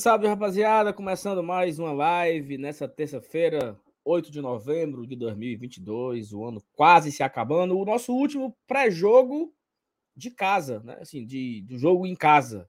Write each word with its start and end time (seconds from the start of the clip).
Salve, 0.00 0.26
rapaziada! 0.26 0.94
Começando 0.94 1.42
mais 1.42 1.78
uma 1.78 1.92
live 1.92 2.56
nessa 2.56 2.88
terça-feira, 2.88 3.78
8 4.02 4.30
de 4.32 4.40
novembro 4.40 5.06
de 5.06 5.14
2022, 5.14 6.32
o 6.32 6.42
ano 6.42 6.64
quase 6.72 7.12
se 7.12 7.22
acabando. 7.22 7.78
O 7.78 7.84
nosso 7.84 8.14
último 8.14 8.56
pré-jogo 8.66 9.54
de 10.16 10.30
casa, 10.30 10.80
né? 10.80 10.96
Assim, 11.02 11.26
de, 11.26 11.60
do 11.68 11.76
jogo 11.76 12.06
em 12.06 12.16
casa. 12.16 12.66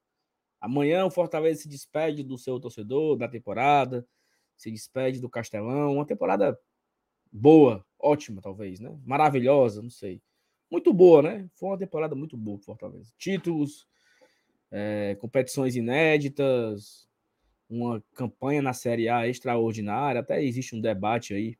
Amanhã 0.60 1.06
o 1.06 1.10
Fortaleza 1.10 1.62
se 1.62 1.70
despede 1.70 2.22
do 2.22 2.38
seu 2.38 2.60
torcedor 2.60 3.16
da 3.16 3.30
temporada, 3.30 4.06
se 4.58 4.70
despede 4.70 5.22
do 5.22 5.30
Castelão. 5.30 5.94
Uma 5.94 6.06
temporada 6.06 6.60
boa, 7.32 7.86
ótima, 7.98 8.42
talvez, 8.42 8.82
né? 8.82 8.94
Maravilhosa, 9.06 9.82
não 9.82 9.90
sei. 9.90 10.22
Muito 10.70 10.92
boa, 10.92 11.22
né? 11.22 11.50
Foi 11.54 11.70
uma 11.70 11.78
temporada 11.78 12.14
muito 12.14 12.36
boa 12.36 12.58
pro 12.58 12.66
Fortaleza. 12.66 13.10
Títulos, 13.18 13.88
é, 14.70 15.16
competições 15.16 15.78
inéditas, 15.78 17.10
uma 17.72 18.04
campanha 18.14 18.62
na 18.62 18.74
Série 18.74 19.08
A 19.10 19.28
extraordinária. 19.28 20.22
Até 20.22 20.44
existe 20.44 20.76
um 20.76 20.82
debate 20.82 21.34
aí. 21.34 21.58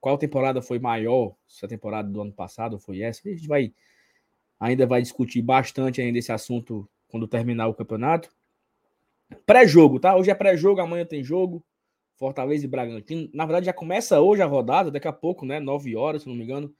Qual 0.00 0.18
temporada 0.18 0.62
foi 0.62 0.78
maior? 0.78 1.34
Se 1.46 1.64
a 1.64 1.68
temporada 1.68 2.08
do 2.08 2.20
ano 2.20 2.32
passado 2.32 2.78
foi 2.78 3.00
essa? 3.02 3.20
A 3.26 3.30
gente 3.32 3.48
vai 3.48 3.72
ainda 4.58 4.86
vai 4.86 5.02
discutir 5.02 5.42
bastante 5.42 6.00
ainda 6.00 6.18
esse 6.18 6.32
assunto 6.32 6.88
quando 7.08 7.28
terminar 7.28 7.68
o 7.68 7.74
campeonato. 7.74 8.30
Pré-jogo, 9.44 9.98
tá? 9.98 10.16
Hoje 10.16 10.30
é 10.30 10.34
pré-jogo, 10.34 10.80
amanhã 10.80 11.04
tem 11.04 11.22
jogo. 11.22 11.64
Fortaleza 12.16 12.64
e 12.64 12.68
Bragantino. 12.68 13.28
Na 13.34 13.44
verdade, 13.44 13.66
já 13.66 13.72
começa 13.72 14.20
hoje 14.20 14.40
a 14.40 14.46
rodada, 14.46 14.90
daqui 14.90 15.08
a 15.08 15.12
pouco, 15.12 15.44
né? 15.44 15.58
9 15.58 15.96
horas, 15.96 16.22
se 16.22 16.28
não 16.28 16.36
me 16.36 16.44
engano. 16.44 16.72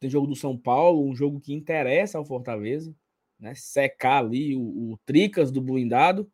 Tem 0.00 0.10
jogo 0.10 0.26
do 0.26 0.34
São 0.34 0.58
Paulo, 0.58 1.08
um 1.08 1.14
jogo 1.14 1.40
que 1.40 1.54
interessa 1.54 2.18
ao 2.18 2.24
Fortaleza 2.24 2.94
né? 3.38 3.54
Secar 3.54 4.24
ali 4.24 4.56
o, 4.56 4.92
o 4.92 4.98
Tricas 5.04 5.50
do 5.50 5.60
blindado 5.60 6.30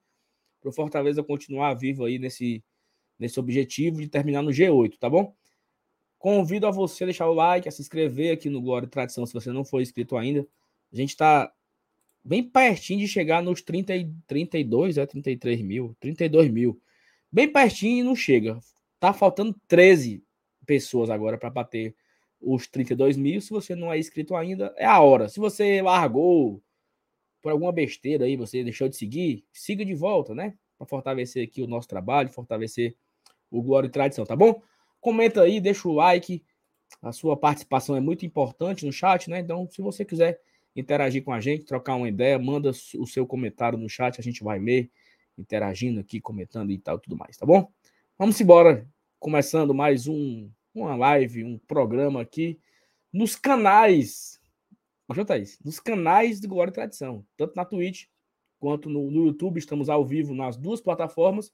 para 0.61 0.69
o 0.69 0.73
Fortaleza 0.73 1.23
continuar 1.23 1.75
vivo 1.75 2.05
aí 2.05 2.19
nesse, 2.19 2.63
nesse 3.19 3.41
objetivo 3.41 4.01
de 4.01 4.09
terminar 4.09 4.43
no 4.43 4.51
G8, 4.51 4.99
tá 4.99 5.09
bom? 5.09 5.35
Convido 6.19 6.67
a 6.67 6.71
você 6.71 7.05
a 7.05 7.07
deixar 7.07 7.29
o 7.29 7.35
like, 7.35 7.69
a 7.69 7.73
se 7.73 7.81
inscrever 7.81 8.33
aqui 8.33 8.51
no 8.51 8.61
Glória 8.61 8.87
e 8.87 8.91
Tradição, 8.91 9.25
se 9.25 9.33
você 9.33 9.51
não 9.51 9.65
for 9.65 9.81
inscrito 9.81 10.17
ainda. 10.17 10.47
A 10.93 10.97
gente 10.97 11.11
está 11.11 11.51
bem 12.23 12.43
pertinho 12.43 13.01
de 13.01 13.09
chegar 13.09 13.43
nos 13.43 13.63
30, 13.63 13.95
32, 14.27 14.99
é 14.99 15.07
33 15.07 15.63
mil, 15.63 15.97
32 15.99 16.51
mil. 16.51 16.81
Bem 17.33 17.51
pertinho 17.51 18.01
e 18.01 18.03
não 18.03 18.15
chega. 18.15 18.59
Tá 18.99 19.13
faltando 19.13 19.57
13 19.67 20.23
pessoas 20.67 21.09
agora 21.09 21.39
para 21.39 21.49
bater 21.49 21.95
os 22.41 22.67
32 22.67 23.17
mil. 23.17 23.41
Se 23.41 23.51
você 23.51 23.75
não 23.75 23.93
é 23.93 23.99
inscrito 23.99 24.35
ainda, 24.35 24.75
é 24.77 24.85
a 24.85 25.01
hora. 25.01 25.29
Se 25.29 25.41
você 25.41 25.81
largou, 25.81 26.63
por 27.43 27.53
alguma 27.53 27.73
besteira 27.73 28.25
aí 28.25 28.37
você 28.37 28.63
deixou 28.63 28.89
de 28.89 28.97
seguir, 28.97 29.45
siga 29.53 29.85
de 29.85 29.95
volta, 29.95 30.35
né? 30.35 30.55
Para 30.79 30.87
fortalecer 30.87 31.45
aqui 31.45 31.63
o 31.63 31.67
nosso 31.67 31.89
trabalho, 31.89 32.31
fortalecer 32.31 32.97
o 33.51 33.63
Glória 33.63 33.89
e 33.89 33.91
Tradição, 33.91 34.25
tá 34.25 34.37
bom? 34.37 34.63
Comenta 35.01 35.43
aí, 35.43 35.61
deixa 35.61 35.89
o 35.89 35.93
like. 35.93 36.45
A 37.03 37.13
sua 37.13 37.37
participação 37.37 37.97
é 37.97 38.01
muito 38.01 38.27
importante 38.27 38.85
no 38.85 38.93
chat, 38.93 39.31
né? 39.31 39.41
Então, 39.41 39.69
se 39.71 39.81
você 39.81 40.05
quiser 40.05 40.41
interagir 40.75 41.25
com 41.25 41.33
a 41.33 41.41
gente, 41.41 41.65
trocar 41.65 41.97
uma 41.97 42.09
ideia, 42.09 42.39
manda 42.39 42.71
o 42.71 43.07
seu 43.07 43.27
comentário 43.27 43.79
no 43.79 43.89
chat, 43.89 44.21
a 44.21 44.23
gente 44.23 44.43
vai 44.43 44.59
ler, 44.59 44.91
interagindo 45.37 46.01
aqui, 46.01 46.21
comentando 46.21 46.71
e 46.71 46.79
tal, 46.79 46.99
tudo 46.99 47.17
mais, 47.17 47.37
tá 47.37 47.47
bom? 47.47 47.71
Vamos 48.19 48.41
embora, 48.41 48.87
começando 49.19 49.75
mais 49.75 50.07
um 50.07 50.51
uma 50.75 50.95
live, 50.97 51.45
um 51.45 51.59
programa 51.59 52.23
aqui 52.23 52.59
nos 53.13 53.35
canais 53.35 54.40
Baixou, 55.11 55.25
Thaís? 55.25 55.59
Nos 55.65 55.81
canais 55.81 56.39
do 56.39 56.47
Glória 56.47 56.71
e 56.71 56.75
Tradição, 56.75 57.27
tanto 57.37 57.57
na 57.57 57.65
Twitch 57.65 58.05
quanto 58.61 58.89
no, 58.89 59.11
no 59.11 59.27
YouTube, 59.27 59.59
estamos 59.59 59.89
ao 59.89 60.07
vivo 60.07 60.37
nas 60.37 60.57
duas 60.57 60.81
plataformas. 60.81 61.53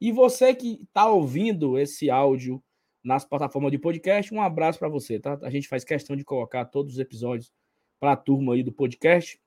E 0.00 0.10
você 0.10 0.52
que 0.52 0.80
está 0.82 1.08
ouvindo 1.08 1.78
esse 1.78 2.10
áudio 2.10 2.60
nas 3.04 3.24
plataformas 3.24 3.70
de 3.70 3.78
podcast, 3.78 4.34
um 4.34 4.42
abraço 4.42 4.80
para 4.80 4.88
você, 4.88 5.20
tá? 5.20 5.38
A 5.42 5.50
gente 5.50 5.68
faz 5.68 5.84
questão 5.84 6.16
de 6.16 6.24
colocar 6.24 6.64
todos 6.64 6.94
os 6.94 6.98
episódios 6.98 7.52
para 8.00 8.12
a 8.12 8.16
turma 8.16 8.54
aí 8.54 8.64
do 8.64 8.72
podcast. 8.72 9.40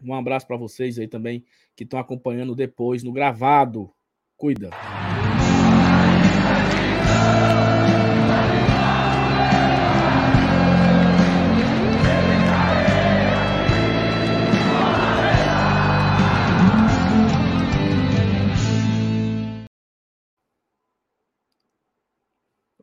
Um 0.00 0.14
abraço 0.14 0.46
para 0.46 0.56
vocês 0.56 0.96
aí 0.96 1.08
também 1.08 1.44
que 1.74 1.82
estão 1.82 1.98
acompanhando 1.98 2.54
depois 2.54 3.02
no 3.02 3.10
gravado. 3.10 3.92
Cuida. 4.36 4.70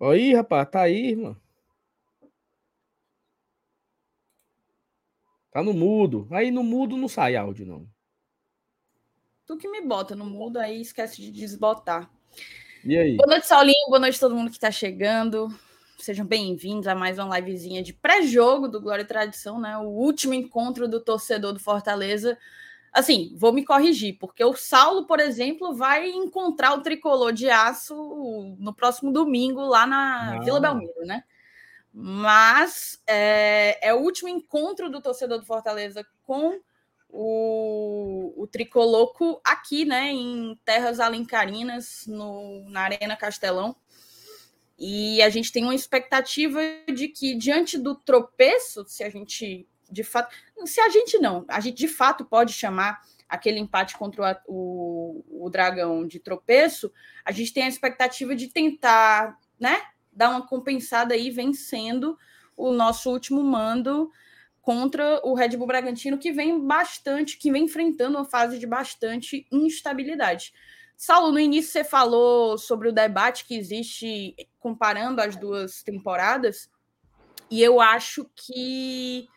Aí, 0.02 0.34
rapaz, 0.34 0.68
tá 0.68 0.82
aí, 0.82 1.12
irmão. 1.12 1.38
Tá 5.52 5.62
no 5.62 5.74
mudo. 5.74 6.28
Aí 6.32 6.50
no 6.50 6.64
mudo 6.64 6.98
não 6.98 7.08
sai 7.08 7.36
áudio, 7.36 7.68
não. 7.68 7.88
Tu 9.46 9.58
que 9.58 9.70
me 9.70 9.82
bota 9.82 10.16
no 10.16 10.26
mudo, 10.26 10.58
aí 10.58 10.82
esquece 10.82 11.22
de 11.22 11.32
desbotar. 11.32 12.10
E 12.84 12.98
aí? 12.98 13.16
Boa 13.16 13.28
noite, 13.28 13.46
Saulinho. 13.46 13.88
Boa 13.90 14.00
noite 14.00 14.16
a 14.16 14.20
todo 14.20 14.36
mundo 14.36 14.50
que 14.50 14.60
tá 14.60 14.72
chegando. 14.72 15.50
Sejam 16.00 16.26
bem-vindos 16.26 16.88
a 16.88 16.96
mais 16.96 17.20
uma 17.20 17.38
livezinha 17.38 17.84
de 17.84 17.94
pré-jogo 17.94 18.68
do 18.68 18.82
Glória 18.82 19.04
e 19.04 19.08
Tradição, 19.08 19.60
né? 19.60 19.78
O 19.78 19.90
último 19.90 20.34
encontro 20.34 20.88
do 20.88 21.00
torcedor 21.00 21.54
do 21.54 21.60
Fortaleza 21.60 22.36
Assim, 22.92 23.34
vou 23.38 23.54
me 23.54 23.64
corrigir, 23.64 24.18
porque 24.20 24.44
o 24.44 24.54
Saulo, 24.54 25.06
por 25.06 25.20
exemplo, 25.20 25.74
vai 25.74 26.10
encontrar 26.10 26.74
o 26.74 26.82
tricolor 26.82 27.32
de 27.32 27.50
aço 27.50 27.96
no 28.60 28.74
próximo 28.74 29.14
domingo 29.14 29.62
lá 29.62 29.88
na 29.88 30.40
Vila 30.40 30.60
Belmiro, 30.60 31.06
né? 31.06 31.24
Mas 31.94 33.02
é, 33.08 33.78
é, 33.82 33.94
o 33.94 34.00
último 34.00 34.28
encontro 34.28 34.90
do 34.90 35.02
torcedor 35.02 35.40
do 35.40 35.46
Fortaleza 35.46 36.06
com 36.24 36.60
o, 37.10 38.34
o 38.36 38.48
tricoloco 38.48 39.40
aqui, 39.44 39.86
né, 39.86 40.12
em 40.12 40.58
terras 40.64 41.00
alencarinas, 41.00 42.06
no, 42.08 42.70
na 42.70 42.82
Arena 42.82 43.16
Castelão. 43.16 43.76
E 44.78 45.22
a 45.22 45.30
gente 45.30 45.52
tem 45.52 45.64
uma 45.64 45.76
expectativa 45.76 46.60
de 46.94 47.08
que, 47.08 47.36
diante 47.36 47.78
do 47.78 47.94
tropeço, 47.94 48.84
se 48.88 49.04
a 49.04 49.10
gente 49.10 49.68
de 49.92 50.04
fato, 50.04 50.34
se 50.66 50.80
a 50.80 50.90
gente 50.90 51.18
não, 51.20 51.46
a 51.48 51.60
gente 51.60 51.78
de 51.78 51.88
fato 51.88 52.24
pode 52.26 52.54
chamar 52.54 53.02
aquele 53.28 53.60
empate 53.60 53.98
contra 53.98 54.42
o, 54.48 55.24
o, 55.28 55.46
o 55.46 55.50
Dragão 55.50 56.06
de 56.06 56.20
tropeço, 56.20 56.92
a 57.24 57.32
gente 57.32 57.54
tem 57.54 57.64
a 57.64 57.68
expectativa 57.68 58.36
de 58.36 58.48
tentar, 58.48 59.38
né, 59.60 59.82
dar 60.12 60.30
uma 60.30 60.46
compensada 60.46 61.14
aí 61.14 61.30
vencendo 61.30 62.18
o 62.58 62.72
nosso 62.72 63.10
último 63.10 63.42
mando 63.42 64.12
contra 64.62 65.20
o 65.24 65.34
Red 65.34 65.58
Bull 65.58 65.68
Bragantino, 65.68 66.18
que 66.18 66.32
vem 66.32 66.66
bastante, 66.66 67.38
que 67.38 67.52
vem 67.52 67.66
enfrentando 67.66 68.18
uma 68.18 68.26
fase 68.26 68.60
de 68.60 68.68
bastante 68.68 69.48
instabilidade. 69.52 70.54
Saulo, 70.96 71.32
no 71.32 71.40
início 71.40 71.72
você 71.72 71.84
falou 71.84 72.58
sobre 72.60 72.88
o 72.88 72.94
debate 72.94 73.46
que 73.46 73.56
existe 73.56 74.36
comparando 74.60 75.20
as 75.20 75.36
duas 75.36 75.82
temporadas, 75.82 76.70
e 77.50 77.62
eu 77.62 77.82
acho 77.82 78.30
que 78.36 79.28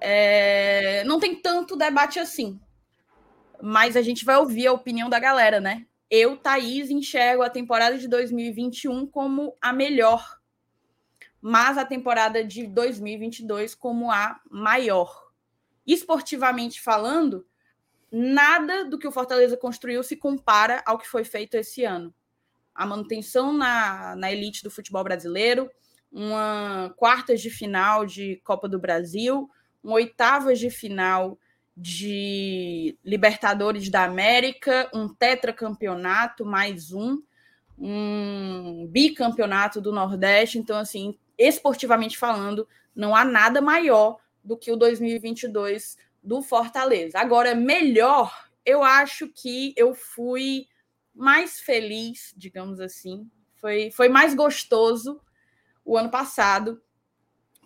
é, 0.00 1.04
não 1.04 1.18
tem 1.18 1.34
tanto 1.34 1.76
debate 1.76 2.18
assim. 2.18 2.60
Mas 3.60 3.96
a 3.96 4.02
gente 4.02 4.24
vai 4.24 4.36
ouvir 4.36 4.66
a 4.66 4.72
opinião 4.72 5.08
da 5.08 5.18
galera, 5.18 5.60
né? 5.60 5.86
Eu, 6.10 6.36
Thaís, 6.36 6.90
enxergo 6.90 7.42
a 7.42 7.50
temporada 7.50 7.98
de 7.98 8.08
2021 8.08 9.06
como 9.06 9.56
a 9.60 9.72
melhor, 9.72 10.38
mas 11.40 11.76
a 11.76 11.84
temporada 11.84 12.42
de 12.42 12.66
2022 12.66 13.74
como 13.74 14.10
a 14.10 14.40
maior. 14.50 15.28
Esportivamente 15.86 16.80
falando, 16.80 17.46
nada 18.10 18.84
do 18.84 18.98
que 18.98 19.06
o 19.06 19.12
Fortaleza 19.12 19.56
construiu 19.56 20.02
se 20.02 20.16
compara 20.16 20.82
ao 20.86 20.98
que 20.98 21.08
foi 21.08 21.24
feito 21.24 21.54
esse 21.56 21.84
ano. 21.84 22.14
A 22.74 22.86
manutenção 22.86 23.52
na, 23.52 24.16
na 24.16 24.32
elite 24.32 24.62
do 24.62 24.70
futebol 24.70 25.04
brasileiro, 25.04 25.70
uma 26.10 26.94
quartas 26.96 27.40
de 27.40 27.50
final 27.50 28.06
de 28.06 28.40
Copa 28.44 28.68
do 28.68 28.78
Brasil, 28.78 29.50
um 29.82 29.92
oitavas 29.92 30.58
de 30.58 30.70
final 30.70 31.38
de 31.76 32.98
Libertadores 33.04 33.88
da 33.88 34.04
América, 34.04 34.90
um 34.92 35.08
tetracampeonato, 35.08 36.44
mais 36.44 36.92
um, 36.92 37.22
um 37.78 38.86
bicampeonato 38.88 39.80
do 39.80 39.92
Nordeste. 39.92 40.58
Então, 40.58 40.76
assim, 40.76 41.16
esportivamente 41.38 42.18
falando, 42.18 42.66
não 42.94 43.14
há 43.14 43.24
nada 43.24 43.60
maior 43.60 44.18
do 44.42 44.56
que 44.56 44.72
o 44.72 44.76
2022 44.76 45.96
do 46.22 46.42
Fortaleza. 46.42 47.18
Agora, 47.20 47.54
melhor, 47.54 48.48
eu 48.66 48.82
acho 48.82 49.28
que 49.28 49.72
eu 49.76 49.94
fui 49.94 50.66
mais 51.14 51.60
feliz, 51.60 52.34
digamos 52.36 52.80
assim, 52.80 53.30
foi, 53.54 53.90
foi 53.90 54.08
mais 54.08 54.34
gostoso 54.34 55.20
o 55.84 55.96
ano 55.96 56.10
passado, 56.10 56.80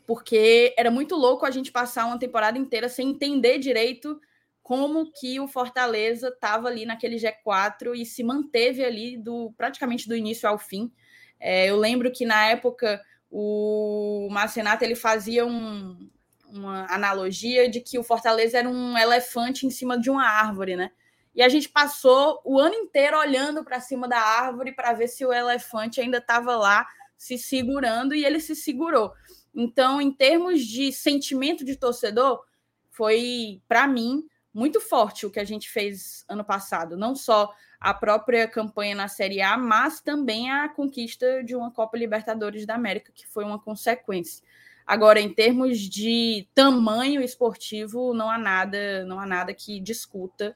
porque 0.06 0.74
era 0.76 0.90
muito 0.90 1.14
louco 1.14 1.46
a 1.46 1.50
gente 1.50 1.70
passar 1.70 2.06
uma 2.06 2.18
temporada 2.18 2.58
inteira 2.58 2.88
sem 2.88 3.10
entender 3.10 3.58
direito 3.58 4.20
como 4.62 5.10
que 5.12 5.40
o 5.40 5.48
Fortaleza 5.48 6.28
estava 6.28 6.68
ali 6.68 6.86
naquele 6.86 7.16
G4 7.16 7.94
e 7.96 8.06
se 8.06 8.22
manteve 8.22 8.84
ali 8.84 9.16
do 9.16 9.52
praticamente 9.56 10.08
do 10.08 10.16
início 10.16 10.48
ao 10.48 10.58
fim. 10.58 10.92
É, 11.38 11.66
eu 11.66 11.76
lembro 11.76 12.12
que 12.12 12.24
na 12.24 12.46
época 12.46 13.02
o 13.30 14.28
Marcenato 14.30 14.84
ele 14.84 14.94
fazia 14.94 15.44
um, 15.44 16.08
uma 16.48 16.86
analogia 16.88 17.68
de 17.68 17.80
que 17.80 17.98
o 17.98 18.04
Fortaleza 18.04 18.58
era 18.58 18.68
um 18.68 18.96
elefante 18.96 19.66
em 19.66 19.70
cima 19.70 19.98
de 19.98 20.10
uma 20.10 20.24
árvore, 20.24 20.76
né? 20.76 20.90
E 21.34 21.42
a 21.42 21.48
gente 21.48 21.68
passou 21.68 22.40
o 22.44 22.60
ano 22.60 22.74
inteiro 22.74 23.18
olhando 23.18 23.64
para 23.64 23.80
cima 23.80 24.06
da 24.06 24.18
árvore 24.18 24.72
para 24.72 24.92
ver 24.92 25.08
se 25.08 25.24
o 25.24 25.32
elefante 25.32 26.00
ainda 26.00 26.18
estava 26.18 26.54
lá 26.56 26.86
se 27.16 27.38
segurando 27.38 28.14
e 28.14 28.24
ele 28.24 28.38
se 28.38 28.54
segurou. 28.54 29.12
Então, 29.54 30.00
em 30.00 30.10
termos 30.10 30.64
de 30.64 30.92
sentimento 30.92 31.64
de 31.64 31.76
torcedor, 31.76 32.44
foi 32.90 33.60
para 33.68 33.86
mim 33.86 34.26
muito 34.52 34.80
forte 34.80 35.24
o 35.24 35.30
que 35.30 35.40
a 35.40 35.44
gente 35.44 35.70
fez 35.70 36.24
ano 36.28 36.44
passado, 36.44 36.96
não 36.96 37.14
só 37.14 37.52
a 37.80 37.94
própria 37.94 38.46
campanha 38.46 38.94
na 38.94 39.08
Série 39.08 39.40
A, 39.40 39.56
mas 39.56 40.00
também 40.00 40.50
a 40.50 40.68
conquista 40.68 41.42
de 41.42 41.56
uma 41.56 41.70
Copa 41.70 41.96
Libertadores 41.96 42.66
da 42.66 42.74
América, 42.74 43.12
que 43.12 43.26
foi 43.26 43.44
uma 43.44 43.58
consequência. 43.58 44.44
Agora, 44.86 45.20
em 45.20 45.32
termos 45.32 45.78
de 45.78 46.46
tamanho 46.54 47.22
esportivo, 47.22 48.12
não 48.12 48.30
há 48.30 48.38
nada, 48.38 49.04
não 49.04 49.18
há 49.18 49.26
nada 49.26 49.54
que 49.54 49.80
discuta 49.80 50.54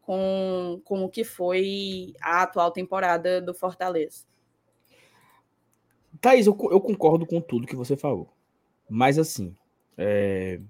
com, 0.00 0.80
com 0.84 1.04
o 1.04 1.08
que 1.08 1.24
foi 1.24 2.12
a 2.20 2.42
atual 2.42 2.70
temporada 2.70 3.40
do 3.40 3.54
Fortaleza. 3.54 4.24
Thaís, 6.22 6.46
eu, 6.46 6.56
eu 6.70 6.80
concordo 6.80 7.26
com 7.26 7.40
tudo 7.40 7.66
que 7.66 7.74
você 7.74 7.96
falou. 7.96 8.32
Mas 8.88 9.18
assim, 9.18 9.56
é... 9.98 10.60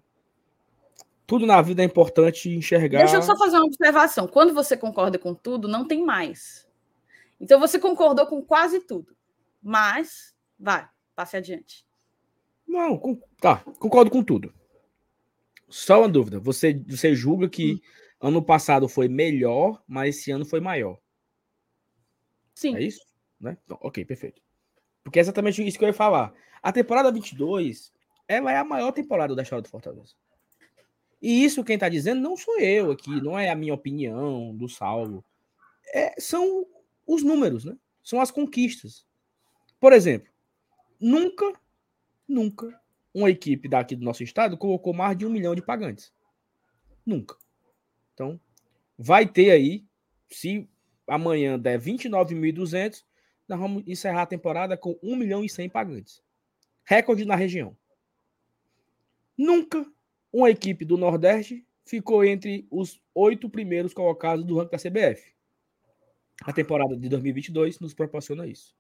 tudo 1.27 1.47
na 1.47 1.61
vida 1.61 1.83
é 1.83 1.85
importante 1.85 2.49
enxergar. 2.49 3.01
Deixa 3.01 3.17
eu 3.17 3.23
só 3.23 3.37
fazer 3.37 3.59
uma 3.59 3.67
observação. 3.67 4.27
Quando 4.27 4.55
você 4.55 4.79
concorda 4.79 5.19
com 5.19 5.35
tudo, 5.35 5.69
não 5.69 5.87
tem 5.87 6.03
mais. 6.03 6.67
Então 7.39 7.61
você 7.61 7.79
concordou 7.79 8.27
com 8.27 8.41
quase 8.43 8.81
tudo. 8.81 9.15
Mas, 9.63 10.35
vai, 10.59 10.89
passe 11.15 11.37
adiante. 11.37 11.87
Não, 12.67 12.97
com... 12.97 13.21
tá, 13.39 13.59
concordo 13.79 14.11
com 14.11 14.25
tudo. 14.25 14.55
Só 15.69 15.99
uma 15.99 16.09
dúvida. 16.09 16.41
Você, 16.41 16.83
você 16.89 17.15
julga 17.15 17.47
que 17.47 17.75
hum. 17.75 17.81
ano 18.29 18.43
passado 18.43 18.89
foi 18.89 19.07
melhor, 19.07 19.83
mas 19.87 20.17
esse 20.17 20.31
ano 20.31 20.47
foi 20.47 20.61
maior? 20.61 20.99
Sim. 22.55 22.75
É 22.75 22.83
isso? 22.83 23.05
Né? 23.39 23.59
Então, 23.67 23.77
ok, 23.83 24.03
perfeito. 24.03 24.41
Porque 25.03 25.19
é 25.19 25.23
exatamente 25.23 25.67
isso 25.67 25.79
que 25.79 25.85
eu 25.85 25.89
ia 25.89 25.95
falar. 25.95 26.33
A 26.63 26.73
temporada 26.73 27.11
22, 27.11 27.93
ela 28.29 28.53
é 28.53 28.57
a 28.57 28.65
maior 28.65 28.93
temporada 28.93 29.35
da 29.35 29.43
história 29.43 29.63
do 29.63 29.69
Fortaleza. 29.69 30.15
E 31.21 31.45
isso 31.45 31.65
quem 31.65 31.75
está 31.75 31.89
dizendo 31.89 32.21
não 32.21 32.37
sou 32.37 32.59
eu 32.59 32.91
aqui, 32.91 33.21
não 33.21 33.39
é 33.39 33.51
a 33.51 33.55
minha 33.55 33.75
opinião 33.75 34.55
do 34.57 34.69
Saulo. 34.69 35.25
É, 35.95 36.21
são 36.21 36.67
os 37.07 37.23
números, 37.23 37.65
né? 37.65 37.77
São 38.03 38.21
as 38.21 38.31
conquistas. 38.31 39.07
Por 39.79 39.93
exemplo, 39.93 40.29
nunca, 41.01 41.53
nunca 42.27 42.81
uma 43.15 43.31
equipe 43.31 43.69
daqui 43.69 43.95
do 43.95 44.05
nosso 44.05 44.23
estado 44.23 44.57
colocou 44.57 44.93
mais 44.93 45.17
de 45.17 45.27
um 45.27 45.31
milhão 45.31 45.55
de 45.55 45.63
pagantes. 45.63 46.13
Nunca. 47.05 47.37
Então, 48.15 48.41
vai 48.99 49.27
ter 49.27 49.51
aí, 49.51 49.85
se 50.31 50.69
amanhã 51.07 51.59
der 51.59 51.81
29.200, 51.81 53.05
nós 53.49 53.59
vamos 53.59 53.83
encerrar 53.87 54.23
a 54.23 54.27
temporada 54.27 54.77
com 54.77 54.99
1 55.03 55.17
milhão 55.17 55.45
e 55.45 55.49
100 55.49 55.69
pagantes. 55.69 56.23
Recorde 56.85 57.25
na 57.25 57.37
região. 57.37 57.77
Nunca 59.37 59.87
uma 60.33 60.51
equipe 60.51 60.85
do 60.85 60.97
Nordeste 60.97 61.67
ficou 61.85 62.25
entre 62.25 62.67
os 62.71 63.01
oito 63.15 63.51
primeiros 63.51 63.93
colocados 63.93 64.45
do 64.45 64.57
ranking 64.57 64.71
da 64.71 64.79
CBF. 64.79 65.33
A 66.43 66.53
temporada 66.53 66.97
de 66.97 67.09
2022 67.09 67.79
nos 67.81 67.95
proporciona 67.95 68.47
isso. 68.47 68.75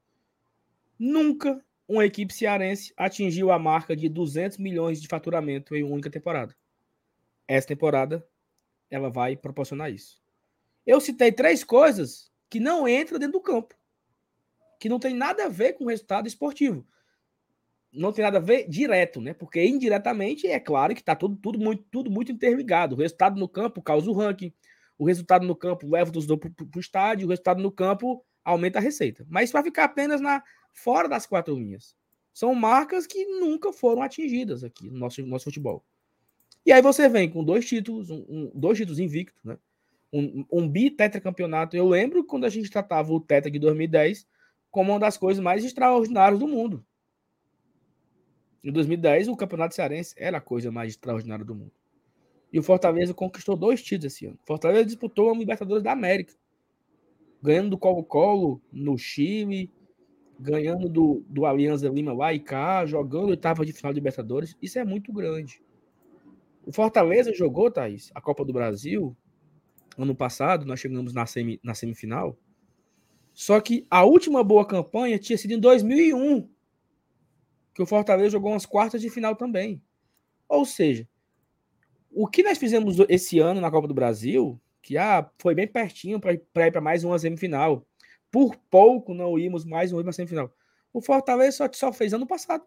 Nunca 0.98 1.64
uma 1.86 2.06
equipe 2.06 2.32
cearense 2.32 2.92
atingiu 2.96 3.50
a 3.50 3.58
marca 3.58 3.94
de 3.94 4.08
200 4.08 4.58
milhões 4.58 5.00
de 5.00 5.08
faturamento 5.08 5.74
em 5.74 5.82
uma 5.82 5.94
única 5.94 6.10
temporada. 6.10 6.56
Essa 7.46 7.68
temporada 7.68 8.26
ela 8.90 9.10
vai 9.10 9.36
proporcionar 9.36 9.92
isso. 9.92 10.22
Eu 10.86 11.00
citei 11.00 11.32
três 11.32 11.62
coisas 11.64 12.30
que 12.48 12.60
não 12.60 12.88
entram 12.88 13.18
dentro 13.18 13.38
do 13.38 13.40
campo 13.40 13.74
que 14.82 14.88
não 14.88 14.98
tem 14.98 15.14
nada 15.14 15.44
a 15.44 15.48
ver 15.48 15.74
com 15.74 15.84
o 15.84 15.88
resultado 15.88 16.26
esportivo. 16.26 16.84
Não 17.92 18.12
tem 18.12 18.24
nada 18.24 18.38
a 18.38 18.40
ver 18.40 18.68
direto, 18.68 19.20
né? 19.20 19.32
Porque 19.32 19.64
indiretamente 19.64 20.48
é 20.48 20.58
claro 20.58 20.92
que 20.92 21.00
está 21.00 21.14
tudo, 21.14 21.36
tudo, 21.36 21.56
muito, 21.56 21.84
tudo 21.84 22.10
muito 22.10 22.32
interligado. 22.32 22.96
O 22.96 22.98
resultado 22.98 23.38
no 23.38 23.48
campo 23.48 23.80
causa 23.80 24.10
o 24.10 24.12
ranking, 24.12 24.52
o 24.98 25.04
resultado 25.04 25.46
no 25.46 25.54
campo 25.54 25.88
leva 25.88 26.10
os 26.10 26.26
dois 26.26 26.40
para 26.40 26.50
o 26.76 26.80
estádio, 26.80 27.28
o 27.28 27.30
resultado 27.30 27.62
no 27.62 27.70
campo 27.70 28.24
aumenta 28.44 28.80
a 28.80 28.82
receita. 28.82 29.24
Mas 29.28 29.52
para 29.52 29.62
ficar 29.62 29.84
apenas 29.84 30.20
na 30.20 30.42
fora 30.72 31.08
das 31.08 31.26
quatro 31.26 31.54
linhas. 31.54 31.94
São 32.34 32.52
marcas 32.52 33.06
que 33.06 33.24
nunca 33.24 33.72
foram 33.72 34.02
atingidas 34.02 34.64
aqui 34.64 34.90
no 34.90 34.98
nosso, 34.98 35.24
nosso 35.24 35.44
futebol. 35.44 35.84
E 36.66 36.72
aí 36.72 36.82
você 36.82 37.08
vem 37.08 37.30
com 37.30 37.44
dois 37.44 37.64
títulos, 37.64 38.10
um, 38.10 38.24
um, 38.28 38.50
dois 38.52 38.78
títulos 38.78 38.98
invictos, 38.98 39.44
né? 39.44 39.56
Um, 40.12 40.44
um 40.50 40.68
bi 40.68 40.90
tetracampeonato. 40.90 41.76
Eu 41.76 41.88
lembro 41.88 42.24
quando 42.24 42.46
a 42.46 42.48
gente 42.48 42.68
tratava 42.68 43.12
o 43.12 43.20
tetra 43.20 43.48
de 43.48 43.60
2010 43.60 44.26
como 44.72 44.90
uma 44.90 44.98
das 44.98 45.18
coisas 45.18 45.44
mais 45.44 45.64
extraordinárias 45.64 46.40
do 46.40 46.48
mundo. 46.48 46.84
Em 48.64 48.72
2010, 48.72 49.28
o 49.28 49.36
Campeonato 49.36 49.74
Cearense 49.74 50.14
era 50.16 50.38
a 50.38 50.40
coisa 50.40 50.72
mais 50.72 50.92
extraordinária 50.92 51.44
do 51.44 51.54
mundo. 51.54 51.72
E 52.50 52.58
o 52.58 52.62
Fortaleza 52.62 53.12
conquistou 53.12 53.54
dois 53.54 53.82
títulos 53.82 54.14
esse 54.14 54.26
ano. 54.26 54.38
O 54.42 54.46
Fortaleza 54.46 54.86
disputou 54.86 55.30
a 55.30 55.36
Libertadores 55.36 55.82
da 55.82 55.92
América, 55.92 56.34
ganhando 57.42 57.70
do 57.70 57.78
Colo-Colo 57.78 58.62
no 58.72 58.96
Chile, 58.96 59.70
ganhando 60.40 60.88
do, 60.88 61.22
do 61.28 61.44
Alianza 61.44 61.88
Lima 61.88 62.14
lá 62.14 62.32
e 62.32 62.40
cá, 62.40 62.86
jogando 62.86 63.28
oitava 63.28 63.66
de 63.66 63.72
final 63.72 63.92
de 63.92 64.00
Libertadores. 64.00 64.56
Isso 64.60 64.78
é 64.78 64.84
muito 64.84 65.12
grande. 65.12 65.62
O 66.64 66.72
Fortaleza 66.72 67.34
jogou, 67.34 67.70
Thaís, 67.70 68.10
a 68.14 68.20
Copa 68.20 68.44
do 68.44 68.52
Brasil 68.52 69.14
ano 69.98 70.14
passado, 70.14 70.64
nós 70.64 70.80
chegamos 70.80 71.12
na, 71.12 71.26
semi, 71.26 71.60
na 71.62 71.74
semifinal 71.74 72.38
só 73.34 73.60
que 73.60 73.86
a 73.90 74.04
última 74.04 74.44
boa 74.44 74.66
campanha 74.66 75.18
tinha 75.18 75.38
sido 75.38 75.52
em 75.52 75.60
2001, 75.60 76.48
que 77.74 77.82
o 77.82 77.86
Fortaleza 77.86 78.30
jogou 78.30 78.52
umas 78.52 78.66
quartas 78.66 79.00
de 79.00 79.08
final 79.08 79.34
também. 79.34 79.82
Ou 80.48 80.66
seja, 80.66 81.08
o 82.10 82.26
que 82.26 82.42
nós 82.42 82.58
fizemos 82.58 82.96
esse 83.08 83.38
ano 83.38 83.60
na 83.60 83.70
Copa 83.70 83.88
do 83.88 83.94
Brasil, 83.94 84.60
que 84.82 84.98
ah, 84.98 85.28
foi 85.38 85.54
bem 85.54 85.66
pertinho 85.66 86.20
para 86.20 86.34
ir 86.34 86.70
para 86.70 86.80
mais 86.80 87.04
uma 87.04 87.18
semifinal. 87.18 87.86
Por 88.30 88.56
pouco 88.70 89.14
não 89.14 89.38
íamos 89.38 89.64
mais 89.64 89.92
uma 89.92 90.12
semifinal. 90.12 90.54
O 90.92 91.00
Fortaleza 91.00 91.56
só, 91.56 91.70
só 91.72 91.92
fez 91.92 92.12
ano 92.12 92.26
passado 92.26 92.64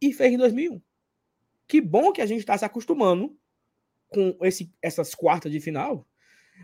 e 0.00 0.12
fez 0.12 0.32
em 0.32 0.38
2001. 0.38 0.80
Que 1.68 1.80
bom 1.80 2.12
que 2.12 2.20
a 2.20 2.26
gente 2.26 2.40
está 2.40 2.58
se 2.58 2.64
acostumando 2.64 3.36
com 4.08 4.36
esse, 4.42 4.72
essas 4.82 5.14
quartas 5.14 5.50
de 5.50 5.60
final, 5.60 6.06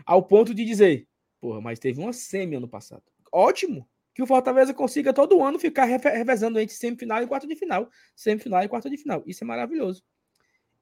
ao 0.05 0.23
ponto 0.23 0.53
de 0.53 0.65
dizer, 0.65 1.07
porra, 1.39 1.61
mas 1.61 1.79
teve 1.79 1.99
uma 1.99 2.13
semi 2.13 2.55
ano 2.55 2.67
passado 2.67 3.03
ótimo 3.33 3.89
que 4.13 4.21
o 4.21 4.27
Fortaleza 4.27 4.73
consiga 4.73 5.11
todo 5.11 5.43
ano 5.43 5.57
ficar 5.57 5.85
revezando 5.85 6.59
entre 6.59 6.75
semifinal 6.75 7.23
e 7.23 7.27
quarta 7.27 7.47
de 7.47 7.55
final. 7.55 7.89
Semifinal 8.15 8.63
e 8.63 8.67
quarta 8.67 8.89
de 8.89 8.97
final. 8.97 9.23
Isso 9.25 9.43
é 9.43 9.47
maravilhoso. 9.47 10.03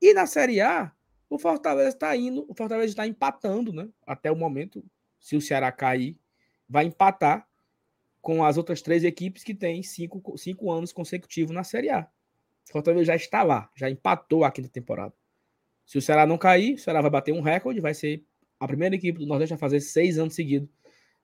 E 0.01 0.13
na 0.13 0.25
Série 0.25 0.59
A, 0.59 0.91
o 1.29 1.39
Fortaleza 1.39 1.89
está 1.89 2.15
indo, 2.15 2.45
o 2.49 2.53
Fortaleza 2.53 2.89
está 2.89 3.07
empatando, 3.07 3.71
né? 3.71 3.87
Até 4.05 4.29
o 4.29 4.35
momento, 4.35 4.83
se 5.19 5.37
o 5.37 5.41
Ceará 5.41 5.71
cair, 5.71 6.17
vai 6.67 6.85
empatar 6.85 7.47
com 8.21 8.43
as 8.43 8.57
outras 8.57 8.81
três 8.81 9.03
equipes 9.03 9.43
que 9.43 9.55
têm 9.55 9.81
cinco, 9.81 10.37
cinco 10.37 10.69
anos 10.69 10.91
consecutivos 10.91 11.55
na 11.55 11.63
Série 11.63 11.89
A. 11.89 12.07
O 12.67 12.71
Fortaleza 12.71 13.05
já 13.05 13.15
está 13.15 13.43
lá, 13.43 13.69
já 13.75 13.89
empatou 13.89 14.43
a 14.43 14.51
quinta 14.51 14.67
temporada. 14.67 15.13
Se 15.85 15.97
o 15.97 16.01
Ceará 16.01 16.25
não 16.25 16.37
cair, 16.37 16.75
o 16.75 16.77
Ceará 16.77 17.01
vai 17.01 17.09
bater 17.09 17.33
um 17.33 17.41
recorde, 17.41 17.79
vai 17.79 17.93
ser 17.93 18.23
a 18.59 18.67
primeira 18.67 18.95
equipe 18.95 19.19
do 19.19 19.25
Nordeste 19.25 19.53
a 19.53 19.57
fazer 19.57 19.79
seis 19.79 20.19
anos 20.19 20.35
seguidos 20.35 20.69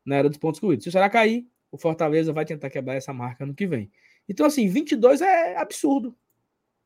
na 0.08 0.16
era 0.16 0.30
dos 0.30 0.38
pontos 0.38 0.60
corridos. 0.60 0.84
Se 0.84 0.90
o 0.90 0.92
Ceará 0.92 1.10
cair, 1.10 1.46
o 1.70 1.78
Fortaleza 1.78 2.32
vai 2.32 2.46
tentar 2.46 2.70
quebrar 2.70 2.96
essa 2.96 3.14
marca 3.14 3.46
no 3.46 3.54
que 3.54 3.68
vem. 3.68 3.92
Então, 4.28 4.46
assim, 4.46 4.70
22 4.70 5.22
é 5.22 5.58
absurdo. 5.58 6.16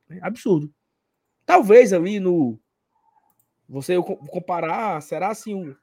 É 0.10 0.18
absurdo. 0.22 0.74
Talvez 1.46 1.94
ali 1.94 2.20
no. 2.20 2.60
Você 3.70 3.96
comparar, 4.30 5.02
será 5.02 5.30
assim, 5.30 5.74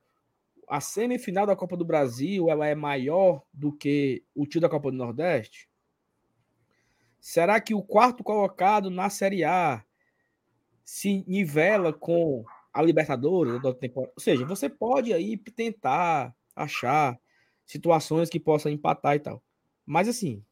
a 0.69 0.81
semifinal 0.81 1.47
da 1.47 1.57
Copa 1.57 1.77
do 1.77 1.85
Brasil 1.85 2.51
ela 2.51 2.67
é 2.67 2.75
maior 2.75 3.43
do 3.55 3.73
que 3.73 4.25
o 4.35 4.45
tio 4.45 4.61
da 4.61 4.69
Copa 4.69 4.91
do 4.91 4.97
Nordeste? 4.97 5.71
Será 7.21 7.61
que 7.61 7.73
o 7.73 7.83
quarto 7.83 8.23
colocado 8.23 8.91
na 8.91 9.09
Série 9.09 9.45
A 9.45 9.83
se 10.85 11.25
nivela 11.27 11.93
com 11.93 12.45
a 12.73 12.83
Libertadores? 12.83 13.61
Ou 13.65 14.21
seja, 14.21 14.45
você 14.45 14.69
pode 14.69 15.13
aí 15.13 15.37
tentar 15.37 16.35
achar 16.55 17.19
situações 17.69 18.29
que 18.29 18.41
possam 18.41 18.73
empatar 18.73 19.15
e 19.15 19.21
tal. 19.21 19.41
Mas 19.87 20.09
assim, 20.09 20.45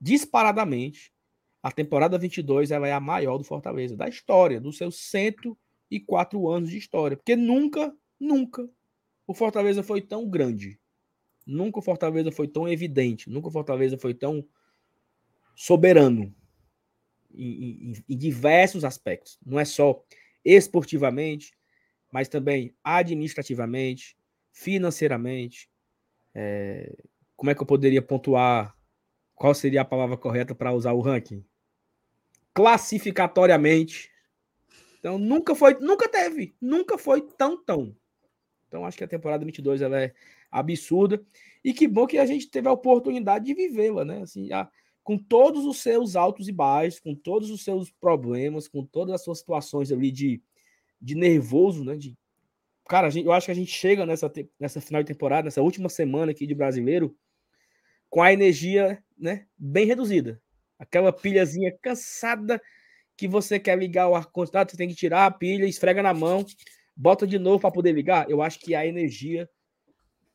disparadamente, 0.00 1.12
a 1.62 1.70
temporada 1.70 2.18
22 2.18 2.72
ela 2.72 2.88
é 2.88 2.92
a 2.92 2.98
maior 2.98 3.38
do 3.38 3.44
Fortaleza, 3.44 3.96
da 3.96 4.08
história, 4.08 4.60
dos 4.60 4.76
seus 4.76 4.96
104 4.96 5.64
104 5.90 6.48
anos 6.48 6.70
de 6.70 6.78
história. 6.78 7.16
Porque 7.16 7.36
nunca, 7.36 7.94
nunca 8.18 8.68
o 9.26 9.34
Fortaleza 9.34 9.82
foi 9.82 10.00
tão 10.00 10.28
grande. 10.28 10.78
Nunca 11.46 11.78
o 11.78 11.82
Fortaleza 11.82 12.32
foi 12.32 12.48
tão 12.48 12.68
evidente. 12.68 13.30
Nunca 13.30 13.48
o 13.48 13.52
Fortaleza 13.52 13.98
foi 13.98 14.14
tão 14.14 14.46
soberano 15.54 16.34
em, 17.32 17.90
em, 17.90 18.04
em 18.08 18.16
diversos 18.16 18.84
aspectos. 18.84 19.38
Não 19.44 19.58
é 19.58 19.64
só 19.64 20.02
esportivamente, 20.44 21.52
mas 22.10 22.28
também 22.28 22.74
administrativamente, 22.82 24.16
financeiramente. 24.52 25.68
É, 26.34 26.92
como 27.36 27.50
é 27.50 27.54
que 27.54 27.62
eu 27.62 27.66
poderia 27.66 28.02
pontuar? 28.02 28.76
Qual 29.34 29.54
seria 29.54 29.82
a 29.82 29.84
palavra 29.84 30.16
correta 30.16 30.54
para 30.54 30.72
usar 30.72 30.92
o 30.92 31.00
ranking? 31.00 31.44
Classificatoriamente. 32.52 34.10
Então 34.98 35.18
nunca 35.18 35.54
foi, 35.54 35.74
nunca 35.80 36.08
teve, 36.08 36.54
nunca 36.60 36.96
foi 36.96 37.20
tão 37.20 37.62
tão. 37.62 37.94
Então 38.68 38.86
acho 38.86 38.96
que 38.96 39.04
a 39.04 39.08
temporada 39.08 39.44
22 39.44 39.82
ela 39.82 40.00
é 40.00 40.14
absurda 40.50 41.22
e 41.62 41.72
que 41.72 41.86
bom 41.86 42.06
que 42.06 42.18
a 42.18 42.26
gente 42.26 42.48
teve 42.48 42.68
a 42.68 42.72
oportunidade 42.72 43.44
de 43.44 43.54
vivê-la, 43.54 44.04
né? 44.04 44.22
Assim, 44.22 44.48
com 45.02 45.18
todos 45.18 45.66
os 45.66 45.82
seus 45.82 46.16
altos 46.16 46.48
e 46.48 46.52
baixos, 46.52 47.00
com 47.00 47.14
todos 47.14 47.50
os 47.50 47.62
seus 47.62 47.90
problemas, 47.90 48.66
com 48.66 48.84
todas 48.84 49.14
as 49.14 49.22
suas 49.22 49.38
situações 49.40 49.92
ali 49.92 50.10
de, 50.10 50.42
de 51.00 51.14
nervoso, 51.14 51.84
né? 51.84 51.96
De, 51.96 52.16
cara, 52.88 53.10
gente, 53.10 53.26
eu 53.26 53.32
acho 53.32 53.46
que 53.46 53.52
a 53.52 53.54
gente 53.54 53.70
chega 53.70 54.04
nessa, 54.06 54.30
nessa 54.58 54.80
final 54.80 55.02
de 55.02 55.08
temporada, 55.12 55.44
nessa 55.44 55.62
última 55.62 55.88
semana 55.88 56.32
aqui 56.32 56.46
de 56.46 56.54
brasileiro, 56.54 57.16
com 58.10 58.22
a 58.22 58.32
energia 58.32 59.02
né, 59.18 59.46
bem 59.56 59.86
reduzida. 59.86 60.40
Aquela 60.78 61.12
pilhazinha 61.12 61.76
cansada 61.80 62.60
que 63.16 63.28
você 63.28 63.58
quer 63.58 63.78
ligar 63.78 64.08
o 64.08 64.14
ar-condicionado, 64.14 64.70
você 64.70 64.76
tem 64.76 64.88
que 64.88 64.94
tirar 64.94 65.26
a 65.26 65.30
pilha, 65.30 65.66
esfrega 65.66 66.02
na 66.02 66.12
mão, 66.12 66.44
bota 66.96 67.26
de 67.26 67.38
novo 67.38 67.60
para 67.60 67.70
poder 67.70 67.92
ligar. 67.92 68.28
Eu 68.28 68.42
acho 68.42 68.58
que 68.60 68.74
a 68.74 68.86
energia 68.86 69.48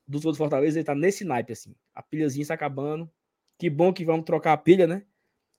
dos 0.07 0.25
outros 0.25 0.37
Fortaleza 0.37 0.79
está 0.79 0.95
nesse 0.95 1.23
naipe, 1.23 1.53
assim. 1.53 1.75
A 1.93 2.01
pilhazinha 2.01 2.41
está 2.41 2.53
acabando, 2.53 3.09
que 3.57 3.69
bom 3.69 3.93
que 3.93 4.05
vamos 4.05 4.25
trocar 4.25 4.53
a 4.53 4.57
pilha, 4.57 4.87
né? 4.87 5.03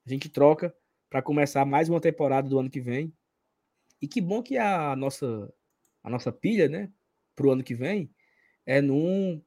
A 0.06 0.10
gente 0.10 0.28
troca 0.28 0.74
para 1.08 1.22
começar 1.22 1.64
mais 1.64 1.88
uma 1.88 2.00
temporada 2.00 2.48
do 2.48 2.58
ano 2.58 2.70
que 2.70 2.80
vem. 2.80 3.12
E 4.00 4.08
que 4.08 4.20
bom 4.20 4.42
que 4.42 4.56
a 4.56 4.96
nossa 4.96 5.52
a 6.02 6.10
nossa 6.10 6.32
pilha, 6.32 6.68
né, 6.68 6.90
pro 7.34 7.50
ano 7.50 7.62
que 7.62 7.74
vem 7.74 8.10
é 8.66 8.80
num 8.80 9.42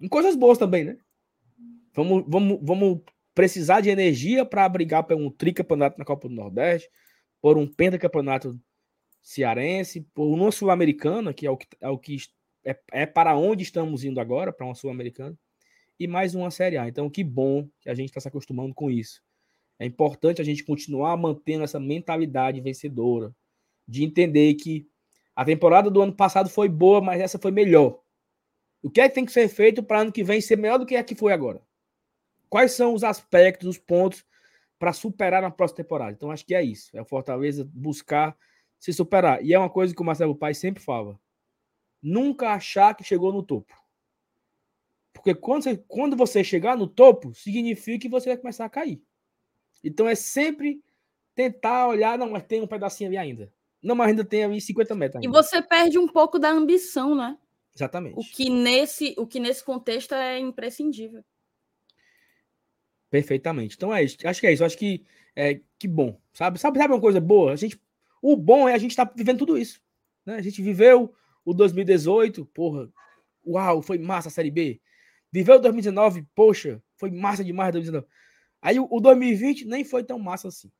em 0.00 0.08
coisas 0.08 0.34
boas 0.34 0.56
também, 0.56 0.84
né? 0.84 0.98
Vamos 1.94 2.24
vamos 2.26 2.58
vamos 2.62 3.00
precisar 3.34 3.80
de 3.80 3.90
energia 3.90 4.44
para 4.44 4.68
brigar 4.68 5.04
por 5.04 5.16
um 5.16 5.30
tricampeonato 5.30 5.98
na 5.98 6.04
Copa 6.04 6.28
do 6.28 6.34
Nordeste, 6.34 6.90
por 7.40 7.58
um 7.58 7.66
pentacampeonato 7.66 8.58
cearense, 9.22 10.00
por 10.14 10.26
uma 10.26 10.50
sul-americana, 10.50 11.34
que 11.34 11.46
é 11.46 11.50
o 11.50 11.56
que 11.56 11.66
é 11.80 11.88
o 11.88 11.98
que 11.98 12.16
é, 12.64 12.78
é 12.92 13.06
para 13.06 13.36
onde 13.36 13.62
estamos 13.62 14.04
indo 14.04 14.20
agora, 14.20 14.52
para 14.52 14.66
uma 14.66 14.74
sul-americana 14.74 15.36
e 15.98 16.06
mais 16.06 16.34
uma 16.34 16.50
Série 16.50 16.78
A. 16.78 16.88
Então, 16.88 17.10
que 17.10 17.22
bom 17.22 17.68
que 17.80 17.90
a 17.90 17.94
gente 17.94 18.08
está 18.08 18.20
se 18.20 18.28
acostumando 18.28 18.74
com 18.74 18.90
isso. 18.90 19.22
É 19.78 19.84
importante 19.84 20.40
a 20.40 20.44
gente 20.44 20.64
continuar 20.64 21.16
mantendo 21.16 21.64
essa 21.64 21.78
mentalidade 21.78 22.60
vencedora, 22.60 23.34
de 23.90 24.04
entender 24.04 24.54
que 24.54 24.88
a 25.34 25.44
temporada 25.44 25.90
do 25.90 26.00
ano 26.00 26.14
passado 26.14 26.48
foi 26.48 26.68
boa, 26.68 27.00
mas 27.00 27.20
essa 27.20 27.38
foi 27.38 27.50
melhor. 27.50 28.00
O 28.82 28.88
que 28.88 29.00
é 29.00 29.08
que 29.08 29.14
tem 29.14 29.26
que 29.26 29.32
ser 29.32 29.48
feito 29.48 29.82
para 29.82 30.00
ano 30.00 30.12
que 30.12 30.22
vem 30.22 30.40
ser 30.40 30.56
melhor 30.56 30.78
do 30.78 30.86
que 30.86 30.96
a 30.96 31.02
que 31.02 31.14
foi 31.14 31.32
agora? 31.32 31.60
Quais 32.48 32.72
são 32.72 32.94
os 32.94 33.02
aspectos, 33.02 33.68
os 33.68 33.78
pontos 33.78 34.24
para 34.78 34.92
superar 34.92 35.42
na 35.42 35.50
próxima 35.50 35.78
temporada? 35.78 36.12
Então, 36.12 36.30
acho 36.30 36.46
que 36.46 36.54
é 36.54 36.62
isso. 36.62 36.96
É 36.96 37.02
o 37.02 37.04
Fortaleza 37.04 37.68
buscar 37.72 38.36
se 38.78 38.92
superar. 38.92 39.44
E 39.44 39.52
é 39.52 39.58
uma 39.58 39.68
coisa 39.68 39.94
que 39.94 40.00
o 40.00 40.04
Marcelo 40.04 40.36
Pai 40.36 40.54
sempre 40.54 40.82
fala. 40.82 41.18
Nunca 42.02 42.50
achar 42.50 42.94
que 42.94 43.04
chegou 43.04 43.32
no 43.32 43.42
topo. 43.42 43.74
Porque 45.12 45.34
quando 45.34 45.64
você, 45.64 45.76
quando 45.76 46.16
você 46.16 46.44
chegar 46.44 46.76
no 46.76 46.86
topo, 46.86 47.34
significa 47.34 47.98
que 47.98 48.08
você 48.08 48.30
vai 48.30 48.38
começar 48.38 48.64
a 48.64 48.70
cair. 48.70 49.02
Então 49.84 50.08
é 50.08 50.14
sempre 50.14 50.82
tentar 51.34 51.88
olhar, 51.88 52.16
não, 52.16 52.30
mas 52.30 52.44
tem 52.44 52.62
um 52.62 52.66
pedacinho 52.66 53.08
ali 53.08 53.18
ainda. 53.18 53.52
Não, 53.82 53.94
mas 53.94 54.08
ainda 54.08 54.24
tem 54.24 54.44
ali 54.44 54.60
50 54.60 54.94
metros. 54.94 55.16
Ainda. 55.16 55.26
E 55.26 55.42
você 55.42 55.62
perde 55.62 55.98
um 55.98 56.06
pouco 56.06 56.38
da 56.38 56.50
ambição, 56.50 57.14
né? 57.14 57.36
Exatamente. 57.74 58.18
O 58.18 58.22
que 58.22 58.50
nesse, 58.50 59.14
o 59.16 59.26
que 59.26 59.40
nesse 59.40 59.64
contexto 59.64 60.12
é 60.14 60.38
imprescindível. 60.38 61.24
Perfeitamente. 63.08 63.76
Então 63.76 63.94
é 63.94 64.02
isso. 64.02 64.16
Acho 64.24 64.40
que 64.40 64.46
é 64.46 64.52
isso. 64.52 64.64
Acho 64.64 64.76
que 64.76 65.04
é 65.34 65.60
que 65.78 65.88
bom. 65.88 66.20
Sabe? 66.32 66.58
Sabe, 66.58 66.78
sabe 66.78 66.92
uma 66.92 67.00
coisa 67.00 67.20
boa? 67.20 67.52
A 67.52 67.56
gente, 67.56 67.80
o 68.20 68.36
bom 68.36 68.68
é 68.68 68.74
a 68.74 68.78
gente 68.78 68.90
estar 68.90 69.06
tá 69.06 69.14
vivendo 69.16 69.38
tudo 69.38 69.56
isso. 69.56 69.80
Né? 70.24 70.36
A 70.36 70.42
gente 70.42 70.62
viveu 70.62 71.14
o 71.44 71.54
2018, 71.54 72.44
porra. 72.46 72.88
Uau, 73.46 73.82
foi 73.82 73.98
massa 73.98 74.28
a 74.28 74.30
Série 74.30 74.50
B. 74.50 74.80
Viveu 75.32 75.60
2019, 75.60 76.26
poxa, 76.34 76.82
foi 76.96 77.10
massa 77.10 77.42
demais 77.42 77.72
2019. 77.72 78.06
Aí 78.60 78.78
o, 78.78 78.86
o 78.90 79.00
2020 79.00 79.64
nem 79.64 79.84
foi 79.84 80.04
tão 80.04 80.18
massa 80.18 80.48
assim. 80.48 80.70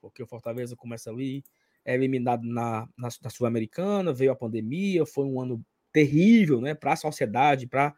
Porque 0.00 0.22
o 0.22 0.26
Fortaleza 0.26 0.74
começa 0.74 1.10
ali, 1.10 1.44
é 1.84 1.94
eliminado 1.94 2.44
na, 2.44 2.88
na, 2.96 3.08
na 3.22 3.30
Sul-Americana, 3.30 4.12
veio 4.12 4.32
a 4.32 4.36
pandemia, 4.36 5.04
foi 5.04 5.24
um 5.24 5.40
ano 5.40 5.64
terrível, 5.92 6.60
né, 6.60 6.74
para 6.74 6.92
a 6.92 6.96
sociedade, 6.96 7.66
para 7.66 7.94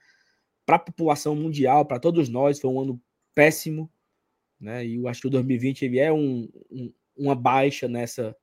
a 0.68 0.78
população 0.78 1.34
mundial, 1.34 1.84
para 1.86 2.00
todos 2.00 2.28
nós, 2.28 2.60
foi 2.60 2.70
um 2.70 2.80
ano 2.80 3.00
péssimo, 3.34 3.90
né? 4.60 4.86
E 4.86 4.96
eu 4.96 5.08
acho 5.08 5.20
que 5.20 5.26
o 5.26 5.30
2020 5.30 5.84
ele 5.84 5.98
é 5.98 6.12
um, 6.12 6.48
um 6.70 6.92
uma 7.16 7.34
baixa 7.34 7.88
nessa 7.88 8.36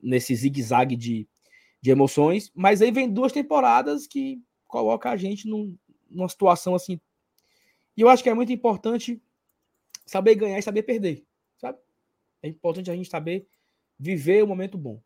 nesse 0.00 0.32
zigue-zague 0.36 0.94
de, 0.94 1.28
de 1.82 1.90
emoções, 1.90 2.52
mas 2.54 2.80
aí 2.80 2.92
vem 2.92 3.12
duas 3.12 3.32
temporadas 3.32 4.06
que 4.06 4.40
coloca 4.68 5.10
a 5.10 5.16
gente 5.16 5.48
num, 5.48 5.76
numa 6.08 6.28
situação 6.28 6.72
assim. 6.72 7.00
E 7.96 8.00
eu 8.00 8.08
acho 8.08 8.22
que 8.22 8.30
é 8.30 8.34
muito 8.34 8.52
importante 8.52 9.20
saber 10.06 10.36
ganhar 10.36 10.56
e 10.56 10.62
saber 10.62 10.84
perder, 10.84 11.24
sabe? 11.58 11.78
É 12.40 12.48
importante 12.48 12.92
a 12.92 12.94
gente 12.94 13.10
saber 13.10 13.44
viver 14.00 14.42
o 14.42 14.46
momento 14.46 14.78
bom. 14.78 15.00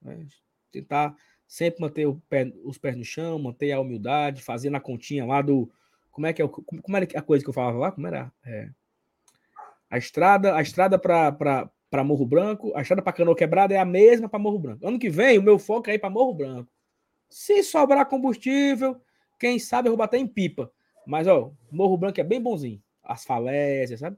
Né? 0.00 0.26
Tentar 0.72 1.14
sempre 1.46 1.80
manter 1.82 2.08
pé, 2.28 2.50
os 2.64 2.78
pés 2.78 2.96
no 2.96 3.04
chão, 3.04 3.38
manter 3.38 3.72
a 3.72 3.80
humildade, 3.80 4.42
fazer 4.42 4.70
na 4.70 4.80
continha 4.80 5.26
lá 5.26 5.42
do. 5.42 5.70
Como 6.10 6.26
é 6.26 6.32
que 6.32 6.40
é 6.40 6.44
o, 6.44 6.48
como 6.48 6.96
era 6.96 7.06
a 7.14 7.22
coisa 7.22 7.44
que 7.44 7.50
eu 7.50 7.54
falava 7.54 7.78
lá? 7.78 7.92
Como 7.92 8.06
era? 8.06 8.32
É, 8.44 8.70
a 9.90 9.98
estrada, 9.98 10.56
a 10.56 10.62
estrada 10.62 10.98
para 10.98 12.04
Morro 12.04 12.26
Branco, 12.26 12.72
a 12.74 12.82
estrada 12.82 13.02
para 13.02 13.12
Canoa 13.12 13.36
Quebrada 13.36 13.74
é 13.74 13.78
a 13.78 13.84
mesma 13.84 14.28
para 14.28 14.38
Morro 14.38 14.58
Branco. 14.58 14.86
Ano 14.86 14.98
que 14.98 15.08
vem, 15.08 15.38
o 15.38 15.42
meu 15.42 15.58
foco 15.58 15.88
é 15.90 15.94
ir 15.94 15.98
para 15.98 16.10
Morro 16.10 16.34
Branco. 16.34 16.70
Se 17.28 17.62
sobrar 17.62 18.06
combustível, 18.06 19.00
quem 19.38 19.58
sabe 19.58 19.88
eu 19.88 19.92
vou 19.92 19.98
bater 19.98 20.18
em 20.18 20.26
pipa. 20.26 20.70
Mas, 21.06 21.26
ó, 21.26 21.52
Morro 21.70 21.96
Branco 21.96 22.20
é 22.20 22.24
bem 22.24 22.40
bonzinho. 22.40 22.82
As 23.02 23.24
falésias, 23.24 24.00
sabe? 24.00 24.16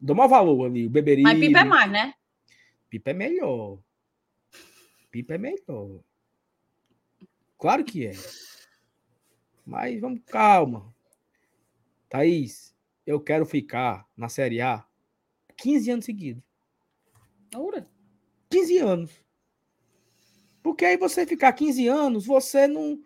Dou 0.00 0.16
maior 0.16 0.28
valor 0.28 0.66
ali, 0.66 0.86
o 0.86 0.90
beberinho. 0.90 1.28
Mas 1.28 1.38
pipa 1.38 1.60
é 1.60 1.64
mais, 1.64 1.90
né? 1.90 2.14
Pipa 2.90 3.10
é 3.10 3.14
melhor. 3.14 3.78
Pipa 5.10 5.34
é 5.34 5.38
melhor. 5.38 6.02
Claro 7.56 7.84
que 7.84 8.06
é. 8.06 8.12
Mas 9.64 10.00
vamos, 10.00 10.20
calma. 10.26 10.94
Thaís, 12.08 12.74
eu 13.06 13.20
quero 13.20 13.46
ficar 13.46 14.06
na 14.16 14.28
Série 14.28 14.60
A 14.60 14.84
15 15.56 15.90
anos 15.90 16.04
seguidos. 16.04 16.42
Ora. 17.54 17.88
15 18.50 18.78
anos. 18.78 19.24
Porque 20.62 20.84
aí 20.84 20.96
você 20.96 21.24
ficar 21.24 21.52
15 21.52 21.86
anos, 21.88 22.26
você 22.26 22.66
não. 22.66 23.02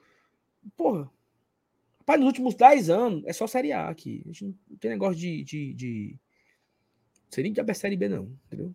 Porra, 0.76 1.12
Rapaz, 2.04 2.20
nos 2.20 2.26
últimos 2.26 2.54
10 2.54 2.90
anos 2.90 3.24
é 3.24 3.32
só 3.32 3.46
Série 3.46 3.72
A 3.72 3.88
aqui. 3.88 4.22
A 4.24 4.28
gente 4.28 4.44
não 4.44 4.76
tem 4.76 4.90
negócio 4.90 5.18
de. 5.18 5.42
de, 5.42 5.72
de... 5.72 6.18
Não 7.14 7.30
sei 7.30 7.44
nem 7.44 7.52
de 7.52 7.74
Série 7.74 7.96
B, 7.96 8.08
não, 8.08 8.38
entendeu? 8.46 8.74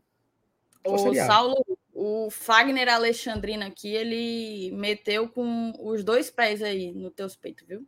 O 0.86 1.14
Saulo, 1.14 1.66
o 1.94 2.30
Fagner 2.32 2.88
Alexandrino 2.88 3.66
aqui, 3.66 3.94
ele 3.94 4.72
meteu 4.76 5.28
com 5.28 5.74
os 5.80 6.04
dois 6.04 6.30
pés 6.30 6.62
aí 6.62 6.92
no 6.94 7.12
teus 7.12 7.36
peitos, 7.36 7.68
viu? 7.68 7.86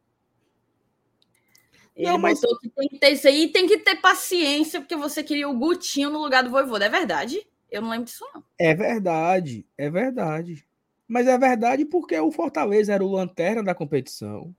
Ele 1.95 2.07
não, 2.07 2.17
mas... 2.17 2.39
que 2.39 2.69
tem 2.69 2.87
que 2.89 2.99
ter 2.99 3.09
isso 3.09 3.27
aí 3.27 3.47
tem 3.49 3.67
que 3.67 3.77
ter 3.79 3.95
paciência, 3.97 4.79
porque 4.79 4.95
você 4.95 5.23
queria 5.23 5.49
o 5.49 5.57
Gutinho 5.57 6.09
no 6.09 6.19
lugar 6.19 6.43
do 6.43 6.49
Voivoda. 6.49 6.85
É 6.85 6.89
verdade? 6.89 7.45
Eu 7.69 7.81
não 7.81 7.89
lembro 7.89 8.05
disso, 8.05 8.25
não. 8.33 8.43
É 8.59 8.73
verdade, 8.73 9.65
é 9.77 9.89
verdade. 9.89 10.65
Mas 11.07 11.27
é 11.27 11.37
verdade 11.37 11.85
porque 11.85 12.17
o 12.19 12.31
Fortaleza 12.31 12.93
era 12.93 13.03
o 13.03 13.11
lanterna 13.11 13.63
da 13.63 13.75
competição 13.75 14.53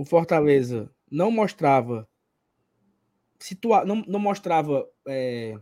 o 0.00 0.04
Fortaleza 0.04 0.90
não 1.10 1.30
mostrava 1.30 2.08
situa 3.38 3.84
não, 3.84 3.96
não 4.06 4.18
mostrava 4.18 4.88
é, 5.06 5.58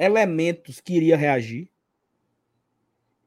elementos 0.00 0.80
que 0.80 0.94
iria 0.94 1.16
reagir. 1.16 1.70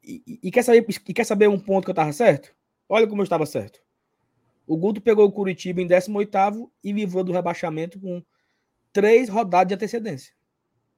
E, 0.03 0.39
e, 0.43 0.51
quer 0.51 0.63
saber, 0.63 0.85
e 1.07 1.13
quer 1.13 1.23
saber 1.23 1.47
um 1.47 1.59
ponto 1.59 1.85
que 1.85 1.91
eu 1.91 1.93
estava 1.93 2.11
certo? 2.11 2.53
Olha 2.89 3.07
como 3.07 3.21
eu 3.21 3.23
estava 3.23 3.45
certo. 3.45 3.79
O 4.65 4.75
Guto 4.75 4.99
pegou 4.99 5.25
o 5.25 5.31
Curitiba 5.31 5.81
em 5.81 5.87
18 5.87 6.71
e 6.83 6.91
livrou 6.91 7.23
do 7.23 7.31
rebaixamento 7.31 7.99
com 7.99 8.23
três 8.91 9.29
rodadas 9.29 9.67
de 9.67 9.75
antecedência. 9.75 10.33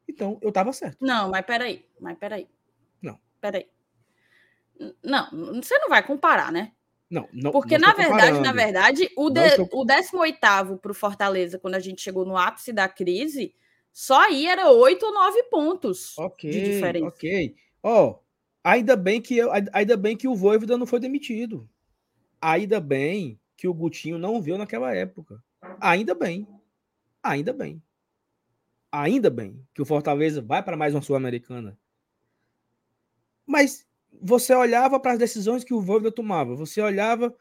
Então, 0.07 0.39
eu 0.41 0.49
estava 0.49 0.71
certo. 0.71 0.97
Não, 1.01 1.29
mas 1.29 1.45
peraí. 1.45 1.85
Mas 1.99 2.17
peraí. 2.17 2.47
Não, 3.01 3.19
peraí. 3.41 3.67
Não, 5.03 5.29
você 5.61 5.77
não 5.79 5.89
vai 5.89 6.05
comparar, 6.05 6.51
né? 6.51 6.71
Não, 7.09 7.27
não 7.31 7.51
Porque, 7.51 7.77
não 7.77 7.89
na 7.89 7.93
verdade, 7.93 8.39
na 8.39 8.51
verdade, 8.51 9.09
o, 9.15 9.29
de, 9.29 9.39
estou- 9.41 9.69
o 9.73 9.85
18 9.85 10.77
para 10.81 10.91
o 10.91 10.95
Fortaleza, 10.95 11.59
quando 11.59 11.75
a 11.75 11.79
gente 11.79 12.01
chegou 12.01 12.25
no 12.25 12.37
ápice 12.37 12.73
da 12.73 12.87
crise, 12.89 13.53
só 13.97 14.19
aí 14.25 14.45
era 14.45 14.69
8 14.69 15.05
ou 15.05 15.13
9 15.13 15.43
pontos 15.43 16.17
Ok, 16.17 16.51
de 16.51 16.59
diferença. 16.61 17.05
ok. 17.07 17.55
Ó, 17.81 18.19
ainda 18.61 18.97
bem 18.97 19.21
que 19.21 19.37
eu, 19.37 19.49
ainda 19.71 19.95
bem 19.95 20.17
que 20.17 20.27
o 20.27 20.35
Voivoda 20.35 20.77
não 20.77 20.85
foi 20.85 20.99
demitido. 20.99 21.69
Ainda 22.41 22.81
bem 22.81 23.39
que 23.55 23.69
o 23.69 23.73
Gutinho 23.73 24.17
não 24.17 24.41
viu 24.41 24.57
naquela 24.57 24.93
época. 24.93 25.41
Ainda 25.79 26.13
bem. 26.13 26.45
Ainda 27.23 27.53
bem. 27.53 27.81
Ainda 28.91 29.29
bem 29.29 29.65
que 29.73 29.81
o 29.81 29.85
Fortaleza 29.85 30.41
vai 30.41 30.61
para 30.61 30.75
mais 30.75 30.93
uma 30.93 31.01
Sul-Americana. 31.01 31.79
Mas 33.47 33.87
você 34.11 34.53
olhava 34.53 34.99
para 34.99 35.13
as 35.13 35.19
decisões 35.19 35.63
que 35.63 35.73
o 35.73 35.79
Voivoda 35.79 36.11
tomava, 36.11 36.53
você 36.53 36.81
olhava 36.81 37.33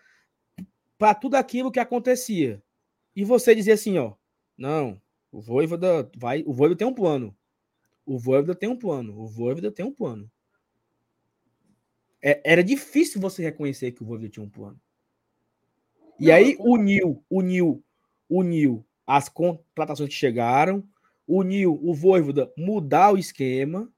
para 0.97 1.15
tudo 1.15 1.35
aquilo 1.35 1.73
que 1.73 1.81
acontecia. 1.81 2.63
E 3.17 3.25
você 3.25 3.55
dizia 3.57 3.75
assim, 3.75 3.99
ó, 3.99 4.15
não, 4.57 5.01
o 5.35 5.41
Voivoda 5.41 6.09
vai, 6.17 6.45
o 6.47 6.53
Voivoda 6.53 6.79
tem 6.79 6.87
um 6.87 6.95
plano. 6.95 7.37
O 8.07 8.17
Voivoda 8.17 8.55
tem 8.55 8.69
um 8.69 8.79
plano. 8.79 9.19
O 9.21 9.27
Voivoda 9.27 9.73
tem 9.73 9.85
um 9.85 9.93
plano. 9.93 10.31
É- 12.23 12.41
era 12.45 12.63
difícil 12.63 13.21
você 13.21 13.43
reconhecer 13.43 13.91
que 13.91 14.03
o 14.03 14.07
Voivoda 14.07 14.29
tinha 14.29 14.47
um 14.47 14.49
plano. 14.49 14.81
E 16.21 16.27
Não, 16.27 16.35
aí 16.35 16.57
uniu, 16.61 17.25
uniu, 17.29 17.85
uniu 18.31 18.87
as 19.05 19.29
contratações 19.29 20.09
que 20.09 20.15
chegaram, 20.15 20.87
uniu 21.27 21.81
o 21.83 21.93
Voivoda 21.93 22.53
mudar 22.57 23.13
o 23.13 23.19
esquema, 23.19 23.93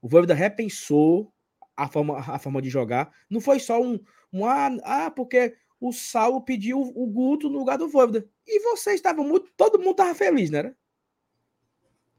o 0.00 0.08
Voivoda 0.08 0.32
repensou 0.32 1.32
a 1.76 1.88
forma, 1.88 2.18
a 2.18 2.38
forma 2.38 2.62
de 2.62 2.70
jogar. 2.70 3.12
Não 3.28 3.40
foi 3.40 3.58
só 3.58 3.82
um, 3.82 3.98
um 4.32 4.46
ah, 4.46 4.68
ah, 4.84 5.10
porque 5.10 5.56
o 5.80 5.92
Saulo 5.92 6.42
pediu 6.42 6.80
o 6.80 7.06
Guto 7.06 7.48
no 7.48 7.58
lugar 7.58 7.78
do 7.78 7.88
Voivoda. 7.88 8.28
E 8.46 8.60
vocês 8.60 8.96
estavam 8.96 9.24
muito, 9.24 9.50
todo 9.56 9.78
mundo 9.78 9.92
estava 9.92 10.14
feliz, 10.14 10.50
né? 10.50 10.74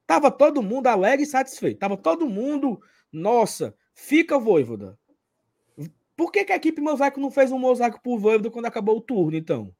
Tava 0.07 0.31
todo 0.31 0.63
mundo 0.63 0.87
alegre 0.87 1.23
e 1.23 1.29
satisfeito. 1.29 1.79
Tava 1.79 1.95
todo 1.95 2.27
mundo, 2.27 2.81
nossa, 3.11 3.75
fica 3.93 4.39
Voivoda. 4.39 4.97
Por 6.15 6.31
que, 6.31 6.43
que 6.43 6.51
a 6.51 6.55
equipe 6.55 6.81
Mosaico 6.81 7.19
não 7.19 7.31
fez 7.31 7.51
um 7.51 7.59
mosaico 7.59 8.01
por 8.01 8.17
Voivoda 8.17 8.51
quando 8.51 8.65
acabou 8.65 8.97
o 8.97 9.01
turno, 9.01 9.37
então? 9.37 9.73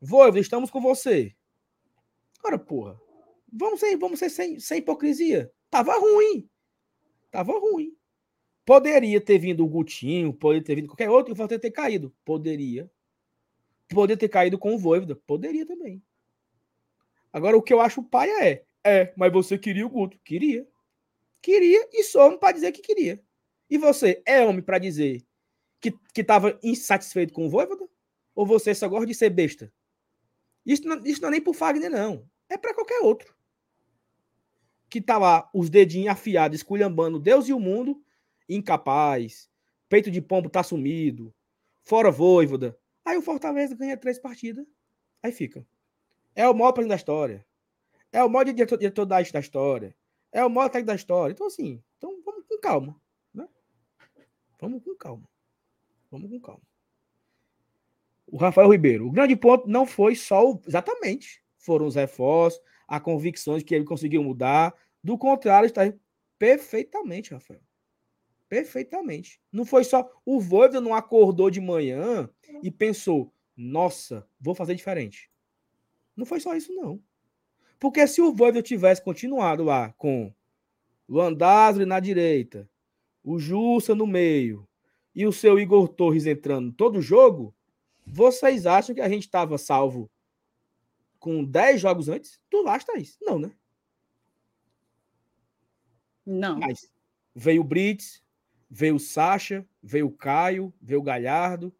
Voivoda, 0.00 0.38
estamos 0.38 0.70
com 0.70 0.80
você. 0.80 1.34
Ora, 2.44 2.58
porra. 2.58 2.98
Vamos 3.52 3.80
ser, 3.80 3.96
vamos 3.96 4.18
ser 4.18 4.30
sem, 4.30 4.58
sem 4.58 4.78
hipocrisia. 4.78 5.52
Tava 5.68 5.98
ruim. 5.98 6.48
Tava 7.30 7.52
ruim. 7.58 7.94
Poderia 8.64 9.20
ter 9.20 9.38
vindo 9.38 9.64
o 9.64 9.68
Gutinho, 9.68 10.32
poderia 10.32 10.64
ter 10.64 10.74
vindo 10.76 10.88
qualquer 10.88 11.10
outro 11.10 11.32
e 11.32 11.34
o 11.34 11.36
Fortaleza 11.36 11.62
ter 11.62 11.70
caído. 11.70 12.14
Poderia. 12.24 12.90
Poderia 13.88 14.16
ter 14.16 14.28
caído 14.28 14.58
com 14.58 14.74
o 14.74 14.78
Voivoda. 14.78 15.16
Poderia 15.26 15.66
também. 15.66 16.02
Agora, 17.32 17.56
o 17.56 17.62
que 17.62 17.72
eu 17.72 17.80
acho 17.80 18.02
paia 18.02 18.44
é, 18.44 18.64
é, 18.84 19.12
mas 19.16 19.32
você 19.32 19.58
queria 19.58 19.86
o 19.86 19.90
Guto. 19.90 20.18
Queria. 20.24 20.66
Queria 21.40 21.88
e 21.92 22.04
sou 22.04 22.26
homem 22.26 22.38
para 22.38 22.52
dizer 22.52 22.72
que 22.72 22.82
queria. 22.82 23.22
E 23.68 23.76
você 23.78 24.22
é 24.24 24.44
homem 24.44 24.62
para 24.62 24.78
dizer 24.78 25.24
que, 25.80 25.90
que 26.14 26.24
insatisfeito 26.62 27.32
com 27.32 27.46
o 27.46 27.50
Voivoda? 27.50 27.88
Ou 28.34 28.46
você 28.46 28.74
só 28.74 28.88
gosta 28.88 29.06
de 29.06 29.14
ser 29.14 29.30
besta? 29.30 29.72
Isso 30.64 30.86
não, 30.86 31.04
isso 31.04 31.20
não 31.20 31.28
é 31.28 31.32
nem 31.32 31.40
pro 31.40 31.52
Fagner, 31.52 31.90
não. 31.90 32.28
É 32.48 32.56
para 32.56 32.74
qualquer 32.74 33.00
outro. 33.00 33.34
Que 34.88 35.00
tá 35.00 35.18
lá, 35.18 35.50
os 35.52 35.68
dedinhos 35.68 36.12
afiados, 36.12 36.58
esculhambando 36.58 37.18
Deus 37.18 37.48
e 37.48 37.52
o 37.52 37.58
mundo, 37.58 38.02
incapaz, 38.54 39.48
peito 39.88 40.10
de 40.10 40.20
pombo 40.20 40.48
tá 40.48 40.62
sumido, 40.62 41.34
fora 41.82 42.10
Voivoda. 42.10 42.78
Aí 43.04 43.16
o 43.16 43.22
Fortaleza 43.22 43.74
ganha 43.74 43.96
três 43.96 44.18
partidas. 44.18 44.66
Aí 45.22 45.32
fica. 45.32 45.66
É 46.34 46.48
o 46.48 46.54
maior 46.54 46.72
da 46.72 46.96
história. 46.96 47.44
É 48.12 48.22
o 48.22 48.28
maior 48.28 48.44
diretor, 48.44 48.78
diretor 48.78 49.04
da, 49.04 49.20
da 49.20 49.40
história. 49.40 49.94
É 50.30 50.44
o 50.44 50.50
maior 50.50 50.68
técnico 50.68 50.88
da 50.88 50.94
história. 50.94 51.32
Então, 51.32 51.46
assim, 51.46 51.82
então 51.98 52.20
vamos 52.24 52.44
com 52.46 52.58
calma. 52.58 53.00
Né? 53.34 53.46
Vamos 54.60 54.82
com 54.82 54.94
calma. 54.96 55.28
Vamos 56.10 56.30
com 56.30 56.40
calma. 56.40 56.62
O 58.26 58.36
Rafael 58.36 58.70
Ribeiro. 58.70 59.06
O 59.06 59.10
grande 59.10 59.36
ponto 59.36 59.68
não 59.68 59.86
foi 59.86 60.14
só 60.14 60.50
o. 60.50 60.60
Exatamente. 60.66 61.42
Foram 61.58 61.86
os 61.86 61.94
reforços, 61.94 62.60
as 62.88 63.02
convicções 63.02 63.62
que 63.62 63.74
ele 63.74 63.84
conseguiu 63.84 64.22
mudar. 64.22 64.74
Do 65.02 65.18
contrário, 65.18 65.66
está 65.66 65.82
perfeitamente, 66.38 67.32
Rafael. 67.32 67.60
Perfeitamente. 68.52 69.40
Não 69.50 69.64
foi 69.64 69.82
só. 69.82 70.06
O 70.26 70.38
Voivoda 70.38 70.78
não 70.78 70.92
acordou 70.92 71.48
de 71.48 71.58
manhã 71.58 72.28
e 72.62 72.70
pensou: 72.70 73.32
nossa, 73.56 74.28
vou 74.38 74.54
fazer 74.54 74.74
diferente. 74.74 75.30
Não 76.14 76.26
foi 76.26 76.38
só 76.38 76.54
isso, 76.54 76.70
não. 76.74 77.02
Porque 77.80 78.06
se 78.06 78.20
o 78.20 78.26
Voivoda 78.26 78.60
tivesse 78.60 79.02
continuado 79.02 79.64
lá 79.64 79.94
com 79.94 80.30
o 81.08 81.18
Andázuri 81.18 81.86
na 81.86 81.98
direita, 81.98 82.68
o 83.24 83.38
Jussa 83.38 83.94
no 83.94 84.06
meio 84.06 84.68
e 85.14 85.26
o 85.26 85.32
seu 85.32 85.58
Igor 85.58 85.88
Torres 85.88 86.26
entrando 86.26 86.70
todo 86.72 87.00
jogo, 87.00 87.54
vocês 88.06 88.66
acham 88.66 88.94
que 88.94 89.00
a 89.00 89.08
gente 89.08 89.22
estava 89.22 89.56
salvo 89.56 90.10
com 91.18 91.42
10 91.42 91.80
jogos 91.80 92.10
antes? 92.10 92.38
Tu 92.50 92.68
acha, 92.68 92.84
Thaís? 92.84 93.16
Não, 93.22 93.38
né? 93.38 93.50
Não. 96.26 96.58
Mas 96.58 96.92
veio 97.34 97.62
o 97.62 97.64
Brits, 97.64 98.22
veio 98.74 98.96
o 98.96 98.98
Sacha, 98.98 99.66
veio 99.82 100.06
o 100.06 100.10
Caio, 100.10 100.72
veio 100.80 101.00
o 101.00 101.02
Galhardo, 101.02 101.70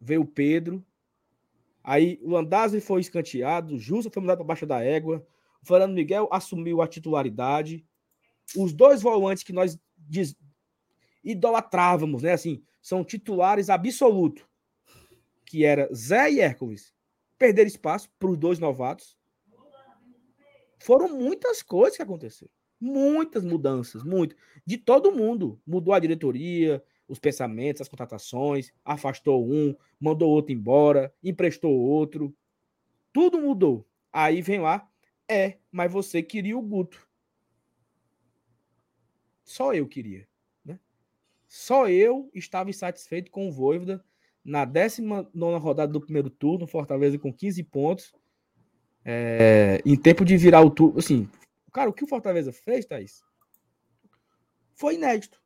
veio 0.00 0.22
o 0.22 0.26
Pedro. 0.26 0.82
Aí 1.84 2.18
o 2.22 2.34
Andazzi 2.34 2.80
foi 2.80 3.02
escanteado, 3.02 3.74
o 3.74 3.78
Justa 3.78 4.10
foi 4.10 4.22
mudado 4.22 4.38
para 4.38 4.46
baixo 4.46 4.64
da 4.64 4.82
égua, 4.82 5.26
o 5.62 5.66
Fernando 5.66 5.92
Miguel 5.92 6.28
assumiu 6.32 6.80
a 6.80 6.88
titularidade. 6.88 7.86
Os 8.56 8.72
dois 8.72 9.02
volantes 9.02 9.42
que 9.42 9.52
nós 9.52 9.78
diz, 9.98 10.34
idolatrávamos, 11.22 12.22
né? 12.22 12.32
Assim, 12.32 12.62
são 12.80 13.04
titulares 13.04 13.68
absolutos, 13.68 14.42
que 15.44 15.62
era 15.62 15.92
Zé 15.94 16.32
e 16.32 16.40
Hércules. 16.40 16.94
Perderam 17.36 17.68
espaço 17.68 18.10
para 18.18 18.30
os 18.30 18.38
dois 18.38 18.58
novatos. 18.58 19.14
Foram 20.78 21.14
muitas 21.14 21.62
coisas 21.62 21.96
que 21.98 22.02
aconteceram. 22.02 22.59
Muitas 22.80 23.44
mudanças, 23.44 24.02
muito. 24.02 24.34
De 24.64 24.78
todo 24.78 25.12
mundo. 25.12 25.60
Mudou 25.66 25.92
a 25.92 25.98
diretoria, 25.98 26.82
os 27.06 27.18
pensamentos, 27.18 27.82
as 27.82 27.88
contratações, 27.88 28.72
afastou 28.84 29.46
um, 29.46 29.74
mandou 30.00 30.30
outro 30.30 30.52
embora, 30.52 31.12
emprestou 31.22 31.72
outro. 31.72 32.34
Tudo 33.12 33.40
mudou. 33.40 33.86
Aí 34.12 34.40
vem 34.40 34.60
lá, 34.60 34.88
é, 35.28 35.58
mas 35.70 35.92
você 35.92 36.22
queria 36.22 36.56
o 36.56 36.62
Guto. 36.62 37.06
Só 39.44 39.74
eu 39.74 39.86
queria. 39.86 40.26
Né? 40.64 40.78
Só 41.48 41.88
eu 41.88 42.30
estava 42.34 42.70
insatisfeito 42.70 43.30
com 43.30 43.48
o 43.48 43.52
Voivoda 43.52 44.04
na 44.44 44.64
19 44.64 45.58
rodada 45.58 45.92
do 45.92 46.00
primeiro 46.00 46.30
turno, 46.30 46.66
Fortaleza 46.66 47.18
com 47.18 47.32
15 47.32 47.62
pontos. 47.64 48.12
É, 49.04 49.80
em 49.84 49.96
tempo 49.96 50.24
de 50.24 50.36
virar 50.36 50.62
o 50.62 50.70
turno. 50.70 50.98
Assim, 50.98 51.28
cara, 51.70 51.90
o 51.90 51.92
que 51.92 52.04
o 52.04 52.08
Fortaleza 52.08 52.52
fez, 52.52 52.84
Thaís, 52.86 53.22
foi 54.74 54.94
inédito. 54.94 55.40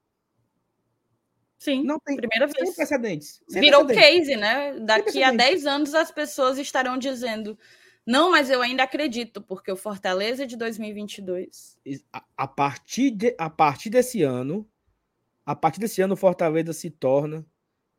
Sim, 1.59 1.83
Não 1.83 1.99
tem, 1.99 2.17
primeira 2.17 2.47
sem 2.49 2.65
vez. 2.65 2.77
precedentes. 2.77 3.43
sem 3.49 3.61
Virou 3.63 3.87
precedentes. 3.87 4.29
case, 4.29 4.37
né? 4.37 4.79
Daqui 4.81 5.23
a 5.23 5.33
precedentes. 5.33 5.63
10 5.63 5.67
anos 5.67 5.95
as 5.95 6.11
pessoas 6.11 6.59
estarão 6.59 6.99
dizendo: 6.99 7.59
não, 8.07 8.31
mas 8.31 8.51
eu 8.51 8.61
ainda 8.61 8.83
acredito, 8.83 9.41
porque 9.41 9.73
o 9.73 9.77
Fortaleza 9.77 10.43
é 10.43 10.47
de 10.47 10.57
2022. 10.57 11.79
a, 12.13 12.25
a 12.37 12.47
partir 12.47 13.11
de, 13.11 13.35
a 13.39 13.49
partir 13.49 13.89
desse 13.89 14.23
ano, 14.23 14.69
a 15.47 15.57
partir 15.57 15.81
desse 15.81 16.03
ano 16.03 16.15
o 16.15 16.17
Fortaleza 16.17 16.73
se 16.75 16.91
torna 16.91 17.47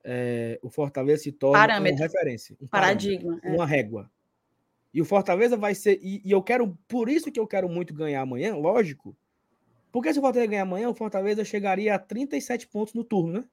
é, 0.04 0.60
o 0.62 0.70
Fortaleza 0.70 1.24
se 1.24 1.32
torna 1.32 1.58
Parâmetro. 1.60 1.98
uma 1.98 2.06
referência, 2.06 2.56
um 2.62 2.68
parâmetro, 2.68 3.18
Paradigma. 3.20 3.40
é. 3.44 3.50
uma 3.56 3.66
régua. 3.66 4.12
E 4.96 5.02
o 5.02 5.06
Fortaleza 5.06 5.58
vai 5.58 5.76
ser 5.76 6.00
e, 6.02 6.22
e 6.24 6.32
eu 6.32 6.42
quero 6.42 6.74
por 6.88 7.10
isso 7.10 7.30
que 7.30 7.38
eu 7.38 7.46
quero 7.46 7.68
muito 7.68 7.94
ganhar 7.94 8.22
amanhã, 8.22 8.56
lógico. 8.56 9.14
Porque 9.92 10.14
se 10.14 10.20
o 10.20 10.22
Fortaleza 10.22 10.50
ganhar 10.50 10.62
amanhã, 10.62 10.88
o 10.88 10.96
Fortaleza 10.96 11.44
chegaria 11.44 11.94
a 11.94 12.00
37 12.00 12.66
pontos 12.68 12.94
no 12.94 13.04
turno, 13.04 13.34
né? 13.34 13.46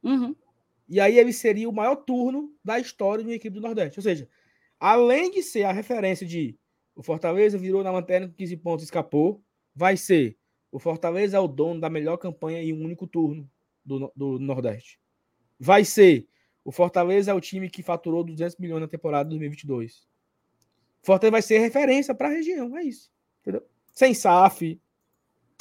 Uhum. 0.00 0.36
E 0.88 1.00
aí 1.00 1.18
ele 1.18 1.32
seria 1.32 1.68
o 1.68 1.72
maior 1.72 1.96
turno 1.96 2.54
da 2.64 2.78
história 2.78 3.24
de 3.24 3.30
uma 3.30 3.34
equipe 3.34 3.52
do 3.52 3.60
Nordeste. 3.60 3.98
Ou 3.98 4.02
seja, 4.04 4.28
além 4.78 5.28
de 5.32 5.42
ser 5.42 5.64
a 5.64 5.72
referência 5.72 6.24
de 6.24 6.56
o 6.94 7.02
Fortaleza 7.02 7.58
virou 7.58 7.82
na 7.82 7.90
lanterna 7.90 8.28
com 8.28 8.34
15 8.34 8.56
pontos 8.58 8.84
e 8.84 8.86
escapou, 8.86 9.42
vai 9.74 9.96
ser 9.96 10.36
o 10.70 10.78
Fortaleza 10.78 11.36
é 11.36 11.40
o 11.40 11.48
dono 11.48 11.80
da 11.80 11.90
melhor 11.90 12.16
campanha 12.16 12.62
em 12.62 12.72
um 12.72 12.84
único 12.84 13.08
turno 13.08 13.50
do, 13.84 14.12
do 14.14 14.38
Nordeste. 14.38 15.00
Vai 15.58 15.84
ser 15.84 16.28
o 16.64 16.72
Fortaleza 16.72 17.30
é 17.30 17.34
o 17.34 17.40
time 17.40 17.70
que 17.70 17.82
faturou 17.82 18.22
200 18.24 18.56
milhões 18.58 18.80
na 18.80 18.88
temporada 18.88 19.24
de 19.24 19.30
2022. 19.30 20.06
Fortaleza 21.02 21.32
vai 21.32 21.42
ser 21.42 21.58
referência 21.58 22.14
para 22.14 22.28
a 22.28 22.32
região, 22.32 22.76
é 22.76 22.82
isso. 22.82 23.10
Entendeu? 23.40 23.66
Sem 23.92 24.12
SAF, 24.12 24.80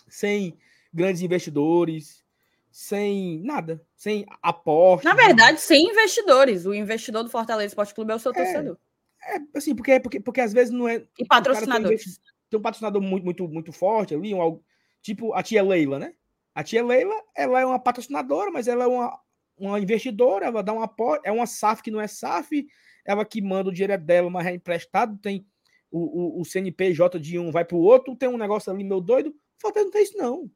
sem 0.08 0.58
grandes 0.94 1.22
investidores, 1.22 2.24
sem 2.72 3.40
nada, 3.40 3.82
sem 3.96 4.26
aporte. 4.42 5.06
Na 5.06 5.14
verdade, 5.14 5.62
sem 5.62 5.90
investidores. 5.90 6.66
O 6.66 6.74
investidor 6.74 7.24
do 7.24 7.30
Fortaleza 7.30 7.68
Esporte 7.68 7.94
Clube 7.94 8.12
é 8.12 8.16
o 8.16 8.20
seu 8.20 8.32
é, 8.32 8.36
torcedor. 8.36 8.78
É, 9.24 9.38
assim, 9.56 9.76
porque, 9.76 10.00
porque, 10.00 10.20
porque 10.20 10.42
às 10.42 10.54
vezes 10.54 10.72
não 10.72 10.88
é. 10.88 11.04
E 11.18 11.26
patrocinadores. 11.26 12.04
Tem, 12.04 12.34
tem, 12.50 12.60
um 12.60 12.64
patrocinador 12.64 13.02
muito, 13.02 13.24
muito, 13.24 13.48
muito 13.48 13.72
forte 13.72 14.14
ali, 14.14 14.34
um, 14.34 14.60
tipo 15.02 15.34
a 15.34 15.42
tia 15.42 15.64
Leila, 15.64 16.00
né? 16.00 16.14
A 16.54 16.64
tia 16.64 16.84
Leila, 16.84 17.16
ela 17.36 17.60
é 17.60 17.66
uma 17.66 17.80
patrocinadora, 17.80 18.52
mas 18.52 18.68
ela 18.68 18.84
é 18.84 18.88
uma, 18.88 19.18
uma 19.60 19.80
investidora, 19.80 20.46
ela 20.46 20.62
dá 20.62 20.74
um 20.74 20.82
apoio, 20.82 21.22
é 21.24 21.32
uma 21.32 21.46
SAF 21.46 21.82
que 21.82 21.92
não 21.92 22.02
é 22.02 22.08
SAF, 22.08 22.66
ela 23.06 23.26
que 23.26 23.42
manda 23.42 23.70
o 23.70 23.74
dinheiro 23.74 23.94
é 23.94 23.98
dela, 23.98 24.30
mas 24.30 24.48
é 24.48 24.54
emprestado, 24.54 25.18
tem 25.18 25.46
o, 25.92 26.40
o, 26.40 26.42
o 26.42 26.46
CNPJ 26.46 27.20
de 27.20 27.40
um 27.40 27.52
vai 27.52 27.66
para 27.66 27.78
o 27.78 27.82
outro, 27.82 28.16
tem 28.16 28.30
um 28.30 28.38
negócio 28.38 28.72
ali 28.72 28.84
meu 28.84 29.02
doido. 29.02 29.30
O 29.30 29.62
Fortaleza 29.62 29.86
não 29.86 29.92
tem 29.92 30.04
isso, 30.04 30.18
não. 30.18 30.52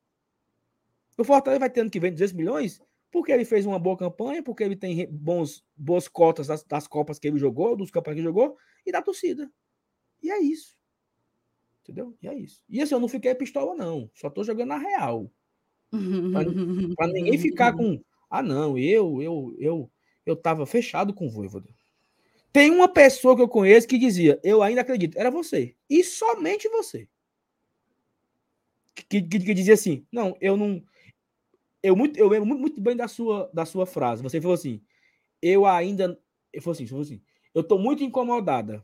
O 1.18 1.24
Fortaleza 1.24 1.60
vai 1.60 1.70
ter 1.70 1.82
ano 1.82 1.90
que 1.90 2.00
vem 2.00 2.12
200 2.12 2.34
milhões 2.34 2.82
porque 3.14 3.32
ele 3.32 3.46
fez 3.46 3.64
uma 3.64 3.78
boa 3.78 3.96
campanha, 3.96 4.42
porque 4.42 4.64
ele 4.64 4.76
tem 4.76 5.08
bons, 5.08 5.64
boas 5.78 6.08
cotas 6.08 6.48
das, 6.48 6.64
das 6.64 6.88
Copas 6.88 7.20
que 7.20 7.28
ele 7.28 7.38
jogou, 7.38 7.76
dos 7.76 7.92
campeonatos 7.92 8.16
que 8.16 8.20
ele 8.22 8.28
jogou, 8.28 8.58
e 8.84 8.92
da 8.92 9.04
torcida. 9.04 9.52
E 10.20 10.32
é 10.32 10.42
isso. 10.42 10.76
Entendeu? 11.84 12.18
E 12.20 12.28
é 12.28 12.34
isso. 12.34 12.64
E 12.68 12.82
assim, 12.82 12.96
eu 12.96 13.00
não 13.00 13.08
fiquei 13.08 13.36
pistola, 13.36 13.76
não. 13.76 14.10
Só 14.16 14.32
tô 14.32 14.44
jogando 14.44 14.70
na 14.70 14.80
real. 14.80 15.32
Para 16.98 17.08
ninguém 17.08 17.38
ficar 17.38 17.74
com. 17.74 18.04
Ah, 18.36 18.42
não, 18.42 18.76
eu, 18.80 19.22
eu, 19.22 19.56
eu, 19.60 19.92
eu 20.26 20.36
tava 20.36 20.66
fechado 20.66 21.14
com 21.14 21.28
o 21.28 21.30
Voivoda. 21.30 21.70
Tem 22.52 22.72
uma 22.72 22.88
pessoa 22.88 23.36
que 23.36 23.44
eu 23.44 23.48
conheço 23.48 23.88
que 23.88 23.96
dizia, 23.96 24.40
eu 24.44 24.64
ainda 24.64 24.82
acredito, 24.82 25.20
era 25.20 25.30
você. 25.30 25.76
E 25.88 26.04
somente 26.04 26.68
você. 26.68 27.08
Que, 28.96 29.22
que, 29.22 29.40
que 29.40 29.54
dizia 29.54 29.76
assim, 29.76 30.04
não, 30.12 30.36
eu 30.42 30.58
não. 30.58 30.84
Eu, 31.84 31.96
muito, 31.96 32.18
eu 32.18 32.28
lembro 32.28 32.58
muito, 32.58 32.82
bem 32.82 32.96
da 32.96 33.08
sua, 33.08 33.52
da 33.54 33.68
sua 33.68 33.86
frase. 33.86 34.24
Você 34.24 34.42
falou 34.42 34.56
assim, 34.56 34.82
eu 35.40 35.68
ainda. 35.68 36.20
Eu 36.52 36.60
falei 36.64 36.78
assim, 36.78 36.88
falou 36.88 37.04
assim, 37.04 37.22
eu 37.54 37.64
tô 37.64 37.78
muito 37.78 38.04
incomodada. 38.04 38.84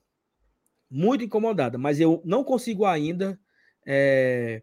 Muito 0.87 1.23
incomodada, 1.23 1.75
mas 1.75 1.99
eu 1.99 2.21
não 2.23 2.43
consigo 2.43 2.85
ainda 2.85 3.39
é, 3.83 4.61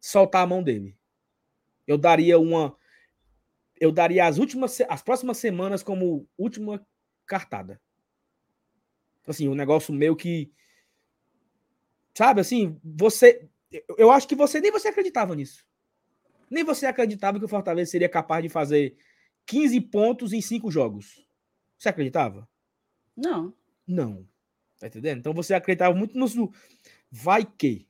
soltar 0.00 0.44
a 0.44 0.46
mão 0.46 0.62
dele. 0.62 0.96
Eu 1.84 1.98
daria 1.98 2.38
uma. 2.38 2.78
Eu 3.80 3.90
daria 3.90 4.26
as 4.26 4.36
últimas, 4.36 4.78
as 4.82 5.02
próximas 5.02 5.38
semanas 5.38 5.82
como 5.82 6.28
última 6.36 6.86
cartada. 7.26 7.80
Assim, 9.26 9.48
um 9.48 9.54
negócio 9.54 9.92
meio 9.92 10.14
que. 10.14 10.52
Sabe 12.14 12.42
assim, 12.42 12.78
você. 12.84 13.48
Eu 13.96 14.10
acho 14.10 14.28
que 14.28 14.34
você 14.34 14.60
nem 14.60 14.70
você 14.70 14.88
acreditava 14.88 15.34
nisso. 15.34 15.64
Nem 16.50 16.64
você 16.64 16.84
acreditava 16.86 17.38
que 17.38 17.44
o 17.44 17.48
Fortaleza 17.48 17.90
seria 17.90 18.08
capaz 18.08 18.42
de 18.42 18.48
fazer 18.48 18.96
15 19.46 19.80
pontos 19.82 20.32
em 20.32 20.42
5 20.42 20.70
jogos. 20.70 21.24
Você 21.78 21.88
acreditava? 21.88 22.48
Não. 23.16 23.54
Não. 23.86 24.28
Tá 24.78 24.88
entendendo? 24.88 25.18
Então 25.18 25.32
você 25.32 25.54
acreditava 25.54 25.94
muito 25.94 26.18
no 26.18 26.52
vai 27.10 27.44
que. 27.44 27.86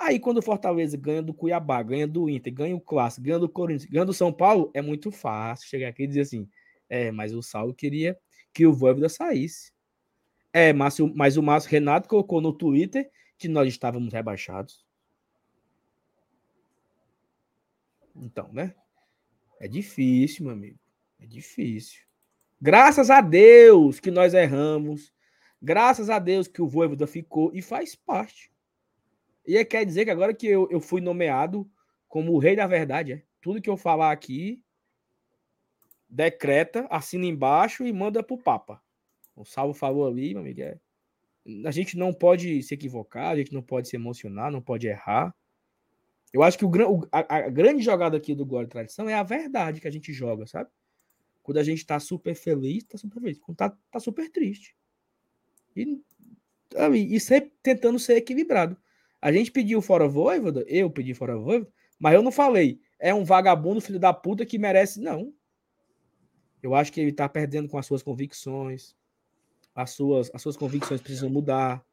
Aí 0.00 0.18
quando 0.18 0.38
o 0.38 0.42
Fortaleza 0.42 0.96
ganha 0.96 1.22
do 1.22 1.34
Cuiabá, 1.34 1.82
ganha 1.82 2.08
do 2.08 2.26
Inter, 2.26 2.54
ganha 2.54 2.74
o 2.74 2.80
Clássico, 2.80 3.22
ganha 3.22 3.38
do 3.38 3.50
Corinthians, 3.50 3.90
ganha 3.90 4.06
do 4.06 4.14
São 4.14 4.32
Paulo, 4.32 4.70
é 4.72 4.80
muito 4.80 5.10
fácil 5.10 5.68
chegar 5.68 5.88
aqui 5.88 6.04
e 6.04 6.06
dizer 6.06 6.22
assim: 6.22 6.48
é, 6.88 7.10
mas 7.12 7.34
o 7.34 7.42
Saulo 7.42 7.74
queria 7.74 8.18
que 8.54 8.66
o 8.66 8.72
Voivoda 8.72 9.10
saísse. 9.10 9.72
É, 10.54 10.72
mas, 10.72 10.98
mas 11.14 11.36
o 11.36 11.42
Márcio 11.42 11.70
Renato 11.70 12.08
colocou 12.08 12.40
no 12.40 12.50
Twitter 12.50 13.10
que 13.36 13.46
nós 13.46 13.68
estávamos 13.68 14.14
rebaixados. 14.14 14.86
Então, 18.16 18.50
né? 18.52 18.74
É 19.60 19.68
difícil, 19.68 20.46
meu 20.46 20.54
amigo. 20.54 20.78
É 21.20 21.26
difícil. 21.26 22.00
Graças 22.58 23.10
a 23.10 23.20
Deus 23.20 24.00
que 24.00 24.10
nós 24.10 24.32
erramos. 24.32 25.12
Graças 25.60 26.08
a 26.08 26.18
Deus 26.18 26.48
que 26.48 26.62
o 26.62 26.68
Voivoda 26.68 27.06
ficou 27.06 27.52
e 27.54 27.60
faz 27.60 27.94
parte. 27.94 28.50
E 29.46 29.56
é, 29.56 29.64
quer 29.64 29.84
dizer 29.84 30.04
que 30.04 30.10
agora 30.10 30.34
que 30.34 30.46
eu, 30.46 30.68
eu 30.70 30.80
fui 30.80 31.00
nomeado 31.00 31.70
como 32.08 32.32
o 32.32 32.38
rei 32.38 32.56
da 32.56 32.66
verdade, 32.66 33.12
é? 33.12 33.22
Tudo 33.40 33.60
que 33.62 33.70
eu 33.70 33.76
falar 33.76 34.12
aqui, 34.12 34.62
decreta, 36.08 36.86
assina 36.90 37.24
embaixo 37.24 37.84
e 37.84 37.92
manda 37.92 38.22
pro 38.22 38.36
Papa. 38.36 38.82
O 39.34 39.44
Salvo 39.44 39.72
falou 39.72 40.06
ali, 40.06 40.34
meu 40.34 40.42
amigo, 40.42 40.60
é... 40.60 40.78
a 41.64 41.70
gente 41.70 41.96
não 41.96 42.12
pode 42.12 42.62
se 42.62 42.74
equivocar, 42.74 43.28
a 43.28 43.36
gente 43.36 43.52
não 43.52 43.62
pode 43.62 43.88
se 43.88 43.96
emocionar, 43.96 44.50
não 44.50 44.60
pode 44.60 44.86
errar. 44.86 45.34
Eu 46.32 46.42
acho 46.42 46.58
que 46.58 46.64
o, 46.64 46.70
a, 47.10 47.36
a 47.36 47.48
grande 47.48 47.82
jogada 47.82 48.16
aqui 48.16 48.34
do 48.34 48.44
Glória 48.44 48.66
e 48.66 48.70
Tradição 48.70 49.08
é 49.08 49.14
a 49.14 49.22
verdade 49.22 49.80
que 49.80 49.88
a 49.88 49.90
gente 49.90 50.12
joga, 50.12 50.46
sabe? 50.46 50.70
Quando 51.42 51.58
a 51.58 51.64
gente 51.64 51.84
tá 51.86 51.98
super 51.98 52.34
feliz, 52.34 52.84
tá 52.84 52.98
super 52.98 53.20
feliz. 53.20 53.38
Quando 53.38 53.56
tá, 53.56 53.76
tá 53.90 53.98
super 53.98 54.30
triste. 54.30 54.76
E, 55.74 56.00
e 56.94 57.20
sempre 57.20 57.52
tentando 57.62 57.98
ser 57.98 58.16
equilibrado. 58.16 58.76
A 59.20 59.32
gente 59.32 59.50
pediu 59.50 59.82
fora 59.82 60.08
Voivoda, 60.08 60.64
eu 60.66 60.90
pedi 60.90 61.14
fora 61.14 61.36
Voivoda, 61.36 61.70
mas 61.98 62.14
eu 62.14 62.22
não 62.22 62.32
falei, 62.32 62.80
é 62.98 63.14
um 63.14 63.24
vagabundo 63.24 63.80
filho 63.80 63.98
da 63.98 64.12
puta 64.12 64.46
que 64.46 64.58
merece. 64.58 65.00
Não. 65.00 65.32
Eu 66.62 66.74
acho 66.74 66.92
que 66.92 67.00
ele 67.00 67.12
tá 67.12 67.28
perdendo 67.28 67.68
com 67.68 67.78
as 67.78 67.86
suas 67.86 68.02
convicções 68.02 68.94
as 69.74 69.90
suas, 69.90 70.30
as 70.34 70.42
suas 70.42 70.56
convicções 70.56 71.00
precisam 71.00 71.30
mudar. 71.30 71.84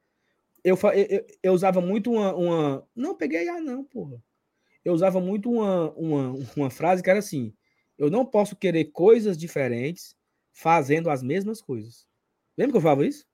Eu, 0.63 0.78
eu, 0.94 1.26
eu 1.42 1.54
usava 1.54 1.80
muito 1.80 2.12
uma, 2.12 2.36
uma. 2.36 2.88
Não, 2.96 3.16
peguei 3.16 3.48
ah, 3.48 3.62
não, 3.62 3.84
porra. 3.84 4.22
Eu 4.84 4.94
usava 4.94 5.20
muito 5.20 5.52
uma, 5.52 5.92
uma, 5.94 6.34
uma 6.56 6.70
frase 6.70 7.04
que 7.04 7.10
era 7.10 7.20
assim: 7.20 7.54
eu 7.98 8.10
não 8.10 8.26
posso 8.26 8.56
querer 8.56 8.86
coisas 8.86 9.38
diferentes 9.38 10.16
fazendo 10.52 11.10
as 11.10 11.22
mesmas 11.22 11.62
coisas. 11.62 12.08
Lembra 12.58 12.74
que 12.74 12.78
eu 12.78 12.82
falava 12.82 13.06
isso? 13.06 13.26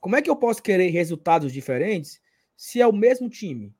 Como 0.00 0.16
é 0.16 0.22
que 0.22 0.30
eu 0.30 0.36
posso 0.36 0.62
querer 0.62 0.90
resultados 0.90 1.52
diferentes 1.52 2.20
se 2.58 2.80
é 2.80 2.86
o 2.86 2.92
mesmo 2.92 3.30
time? 3.30 3.72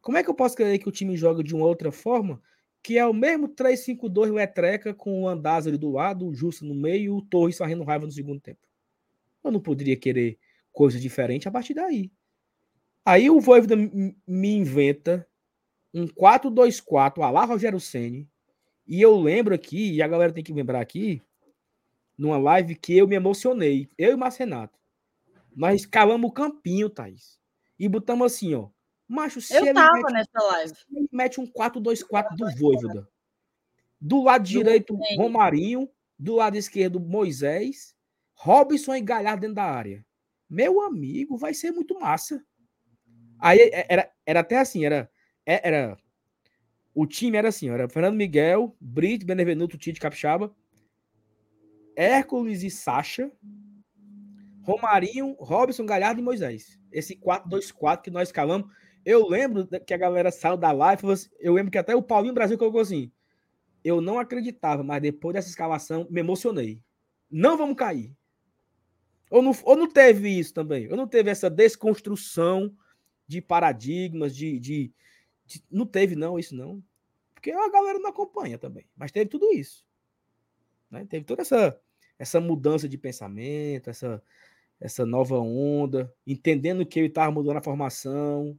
Como 0.00 0.16
é 0.16 0.24
que 0.24 0.30
eu 0.30 0.34
posso 0.34 0.56
querer 0.56 0.78
que 0.78 0.88
o 0.88 0.92
time 0.92 1.14
jogue 1.14 1.42
de 1.42 1.54
uma 1.54 1.66
outra 1.66 1.92
forma 1.92 2.42
que 2.82 2.96
é 2.98 3.06
o 3.06 3.12
mesmo 3.12 3.48
3-5-2 3.48 4.32
Letreca 4.32 4.94
com 4.94 5.22
o 5.22 5.28
Andázari 5.28 5.76
do 5.76 5.90
lado, 5.90 6.26
o 6.26 6.34
Justo 6.34 6.64
no 6.64 6.74
meio 6.74 7.04
e 7.04 7.10
o 7.10 7.20
Torres 7.20 7.58
fazendo 7.58 7.84
raiva 7.84 8.06
no 8.06 8.10
segundo 8.10 8.40
tempo? 8.40 8.66
Eu 9.44 9.52
não 9.52 9.60
poderia 9.60 9.94
querer 9.94 10.38
coisa 10.72 10.98
diferente 10.98 11.46
a 11.46 11.50
partir 11.50 11.74
daí. 11.74 12.10
Aí 13.04 13.28
o 13.28 13.38
Voivoda 13.38 13.76
me 13.76 14.54
inventa 14.54 15.28
um 15.92 16.06
4-2-4 16.06 17.22
a 17.22 17.30
lá 17.30 17.44
Rogério 17.44 17.78
Ceni 17.78 18.26
e 18.86 19.02
eu 19.02 19.20
lembro 19.20 19.54
aqui, 19.54 19.92
e 19.92 20.02
a 20.02 20.08
galera 20.08 20.32
tem 20.32 20.42
que 20.42 20.52
lembrar 20.52 20.80
aqui, 20.80 21.22
numa 22.16 22.38
live 22.38 22.74
que 22.74 22.96
eu 22.96 23.06
me 23.06 23.16
emocionei, 23.16 23.86
eu 23.98 24.12
e 24.12 24.14
o 24.14 24.18
Marcenato. 24.18 24.78
Nós 25.54 25.84
calamos 25.84 26.30
o 26.30 26.32
campinho, 26.32 26.88
Thaís. 26.88 27.41
E 27.82 27.88
botamos 27.88 28.32
assim, 28.32 28.54
ó. 28.54 28.68
Macho, 29.08 29.40
se 29.40 29.56
eu 29.56 29.64
ele 29.64 29.74
tava 29.74 29.92
mete, 29.94 30.12
nessa 30.12 30.40
live. 30.40 30.72
Ele 30.88 31.08
mete 31.10 31.40
um 31.40 31.46
4-2-4 31.48 32.36
do 32.36 32.48
Voivoda. 32.56 33.08
Do 34.00 34.22
lado 34.22 34.44
do 34.44 34.48
direito, 34.48 34.96
Romarinho. 35.16 35.90
Do 36.16 36.36
lado 36.36 36.56
esquerdo, 36.56 37.00
Moisés. 37.00 37.92
Robson 38.34 38.94
e 38.94 39.00
Galhardo 39.00 39.40
dentro 39.40 39.56
da 39.56 39.64
área. 39.64 40.06
Meu 40.48 40.80
amigo, 40.80 41.36
vai 41.36 41.54
ser 41.54 41.72
muito 41.72 41.98
massa. 41.98 42.40
Aí 43.40 43.58
é, 43.58 43.84
era, 43.88 44.12
era 44.24 44.40
até 44.40 44.58
assim, 44.58 44.84
era, 44.84 45.10
é, 45.44 45.66
era 45.66 45.98
o 46.94 47.04
time 47.04 47.36
era 47.36 47.48
assim, 47.48 47.68
era 47.68 47.88
Fernando 47.88 48.14
Miguel, 48.14 48.76
Brito, 48.80 49.26
Benevenuto, 49.26 49.76
Tite, 49.76 49.98
Capixaba, 49.98 50.54
Hércules 51.96 52.62
e 52.62 52.70
Sacha, 52.70 53.32
Romarinho, 54.62 55.34
Robson, 55.38 55.84
Galhardo 55.84 56.20
e 56.20 56.24
Moisés. 56.24 56.78
Esse 56.90 57.16
4-2-4 57.16 58.02
que 58.02 58.10
nós 58.10 58.30
calamos. 58.30 58.70
Eu 59.04 59.28
lembro 59.28 59.66
que 59.84 59.92
a 59.92 59.98
galera 59.98 60.30
saiu 60.30 60.56
da 60.56 60.70
live, 60.70 61.10
assim, 61.10 61.28
eu 61.40 61.52
lembro 61.52 61.72
que 61.72 61.78
até 61.78 61.94
o 61.94 62.02
Paulinho 62.02 62.34
Brasil 62.34 62.56
colocou 62.56 62.80
assim, 62.80 63.10
eu 63.82 64.00
não 64.00 64.18
acreditava, 64.18 64.84
mas 64.84 65.02
depois 65.02 65.34
dessa 65.34 65.48
escalação 65.48 66.06
me 66.08 66.20
emocionei. 66.20 66.80
Não 67.28 67.56
vamos 67.56 67.76
cair. 67.76 68.16
Ou 69.28 69.42
não, 69.42 69.52
ou 69.64 69.76
não 69.76 69.88
teve 69.88 70.28
isso 70.28 70.54
também? 70.54 70.88
Ou 70.88 70.96
não 70.96 71.08
teve 71.08 71.30
essa 71.30 71.50
desconstrução 71.50 72.72
de 73.26 73.40
paradigmas, 73.40 74.36
de, 74.36 74.60
de, 74.60 74.92
de, 75.46 75.64
Não 75.70 75.86
teve, 75.86 76.14
não, 76.14 76.38
isso 76.38 76.54
não. 76.54 76.82
Porque 77.34 77.50
a 77.50 77.70
galera 77.70 77.98
não 77.98 78.10
acompanha 78.10 78.58
também. 78.58 78.86
Mas 78.94 79.10
teve 79.10 79.28
tudo 79.28 79.50
isso. 79.52 79.84
Né? 80.90 81.06
Teve 81.08 81.24
toda 81.24 81.42
essa, 81.42 81.80
essa 82.18 82.40
mudança 82.40 82.88
de 82.88 82.98
pensamento, 82.98 83.90
essa, 83.90 84.22
essa 84.82 85.06
nova 85.06 85.38
onda, 85.38 86.12
entendendo 86.26 86.84
que 86.84 86.98
ele 86.98 87.08
estava 87.08 87.30
mudando 87.30 87.56
a 87.56 87.62
formação, 87.62 88.58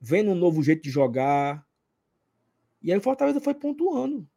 vendo 0.00 0.32
um 0.32 0.34
novo 0.34 0.62
jeito 0.62 0.82
de 0.82 0.90
jogar. 0.90 1.64
E 2.82 2.92
aí 2.92 2.98
o 2.98 3.02
Fortaleza 3.02 3.40
foi 3.40 3.54
pontuando. 3.54 4.28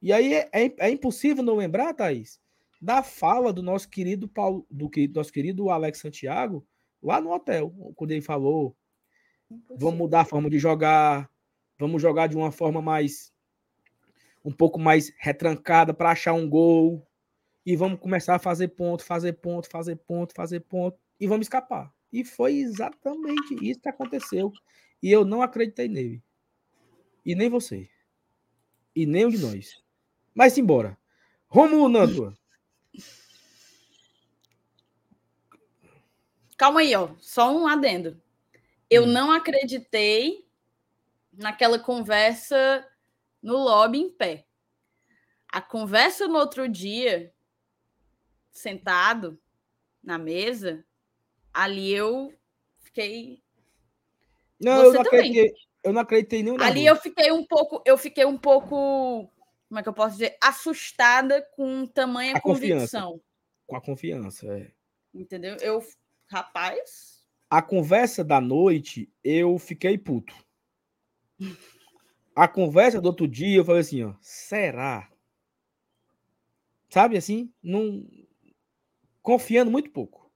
E 0.00 0.12
aí 0.12 0.34
é, 0.34 0.48
é, 0.52 0.74
é 0.78 0.90
impossível 0.90 1.42
não 1.42 1.56
lembrar, 1.56 1.94
Thaís, 1.94 2.40
da 2.80 3.02
fala 3.02 3.52
do 3.52 3.62
nosso 3.62 3.88
querido 3.88 4.28
Paulo, 4.28 4.66
do 4.70 4.88
que 4.90 5.08
nosso 5.08 5.32
querido 5.32 5.70
Alex 5.70 5.98
Santiago 5.98 6.66
lá 7.02 7.20
no 7.20 7.32
hotel, 7.32 7.74
quando 7.96 8.12
ele 8.12 8.20
falou: 8.20 8.76
vamos 9.76 9.98
mudar 9.98 10.20
a 10.20 10.24
forma 10.24 10.50
de 10.50 10.58
jogar, 10.58 11.30
Vamos 11.78 12.00
jogar 12.00 12.26
de 12.26 12.36
uma 12.36 12.50
forma 12.50 12.80
mais 12.80 13.32
um 14.42 14.52
pouco 14.52 14.78
mais 14.78 15.12
retrancada 15.18 15.92
para 15.92 16.10
achar 16.10 16.32
um 16.32 16.48
gol 16.48 17.06
e 17.66 17.74
vamos 17.74 17.98
começar 17.98 18.36
a 18.36 18.38
fazer 18.38 18.68
ponto, 18.68 19.04
fazer 19.04 19.32
ponto, 19.32 19.68
fazer 19.68 19.96
ponto, 19.96 20.32
fazer 20.32 20.60
ponto 20.60 20.96
e 21.18 21.26
vamos 21.26 21.46
escapar. 21.46 21.92
E 22.12 22.24
foi 22.24 22.58
exatamente 22.58 23.56
isso 23.60 23.80
que 23.80 23.88
aconteceu. 23.88 24.52
E 25.02 25.10
eu 25.10 25.24
não 25.24 25.42
acreditei 25.42 25.88
nele. 25.88 26.22
E 27.24 27.34
nem 27.34 27.50
você. 27.50 27.90
E 28.94 29.04
nem 29.04 29.26
um 29.26 29.30
de 29.30 29.38
nós. 29.38 29.82
Mas 30.32 30.56
embora. 30.56 30.96
Romulo 31.48 31.88
Nantua. 31.88 32.38
Calma 36.56 36.80
aí, 36.80 36.94
ó. 36.94 37.10
Só 37.18 37.52
um 37.52 37.66
adendo. 37.66 38.22
Eu 38.88 39.02
hum. 39.02 39.06
não 39.06 39.32
acreditei 39.32 40.46
naquela 41.32 41.80
conversa 41.80 42.86
no 43.42 43.56
lobby 43.56 43.98
em 43.98 44.10
pé. 44.10 44.46
A 45.48 45.60
conversa 45.60 46.28
no 46.28 46.38
outro 46.38 46.68
dia, 46.68 47.34
sentado 48.56 49.38
na 50.02 50.18
mesa, 50.18 50.84
ali 51.52 51.92
eu 51.92 52.32
fiquei. 52.80 53.42
Não, 54.60 54.76
Você 54.76 54.86
eu 54.86 54.92
não, 54.92 55.00
acreditei, 55.02 55.54
eu 55.84 55.92
não 55.92 56.00
acreditei 56.00 56.42
nenhum. 56.42 56.60
Ali 56.60 56.86
eu 56.86 56.96
fiquei 56.96 57.30
um 57.30 57.44
pouco, 57.44 57.82
eu 57.84 57.98
fiquei 57.98 58.24
um 58.24 58.38
pouco, 58.38 59.30
como 59.68 59.78
é 59.78 59.82
que 59.82 59.88
eu 59.88 59.92
posso 59.92 60.12
dizer, 60.12 60.36
assustada 60.42 61.42
com 61.54 61.86
tamanha 61.86 62.34
a 62.36 62.40
convicção. 62.40 63.12
Confiança. 63.12 63.24
Com 63.66 63.76
a 63.76 63.80
confiança, 63.80 64.46
é. 64.46 64.70
Entendeu? 65.12 65.56
Eu, 65.60 65.84
rapaz. 66.26 67.26
A 67.50 67.60
conversa 67.60 68.24
da 68.24 68.40
noite, 68.40 69.12
eu 69.22 69.58
fiquei 69.58 69.98
puto. 69.98 70.34
A 72.34 72.48
conversa 72.48 73.00
do 73.00 73.06
outro 73.06 73.26
dia, 73.26 73.58
eu 73.58 73.64
falei 73.64 73.80
assim, 73.80 74.04
ó, 74.04 74.14
será? 74.20 75.10
Sabe 76.88 77.16
assim? 77.16 77.52
Não 77.62 78.06
confiando 79.26 79.72
muito 79.72 79.90
pouco. 79.90 80.30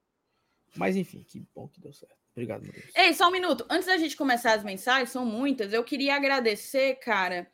Mas 0.75 0.97
enfim, 0.97 1.23
que 1.23 1.47
bom 1.55 1.69
que 1.69 1.81
deu 1.81 1.93
certo. 1.93 2.17
Obrigado, 2.33 2.63
meu 2.63 2.73
Deus. 2.73 2.91
Ei, 2.97 3.15
só 3.15 3.29
um 3.29 3.31
minuto. 3.31 3.65
Antes 3.71 3.87
da 3.87 3.97
gente 3.97 4.17
começar 4.17 4.55
as 4.55 4.65
mensagens, 4.65 5.11
são 5.11 5.25
muitas. 5.25 5.73
Eu 5.73 5.85
queria 5.85 6.17
agradecer, 6.17 6.97
cara. 6.97 7.49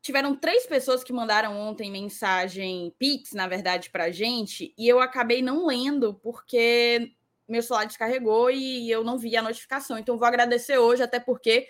Tiveram 0.00 0.34
três 0.34 0.64
pessoas 0.64 1.04
que 1.04 1.12
mandaram 1.12 1.58
ontem 1.58 1.90
mensagem 1.90 2.90
Pix, 2.98 3.32
na 3.32 3.46
verdade, 3.46 3.90
pra 3.90 4.10
gente, 4.10 4.72
e 4.78 4.88
eu 4.88 4.98
acabei 4.98 5.42
não 5.42 5.66
lendo, 5.66 6.14
porque 6.14 7.12
meu 7.46 7.62
celular 7.62 7.84
descarregou 7.84 8.50
e 8.50 8.90
eu 8.90 9.04
não 9.04 9.18
vi 9.18 9.36
a 9.36 9.42
notificação. 9.42 9.98
Então, 9.98 10.16
vou 10.16 10.26
agradecer 10.26 10.78
hoje, 10.78 11.02
até 11.02 11.20
porque 11.20 11.68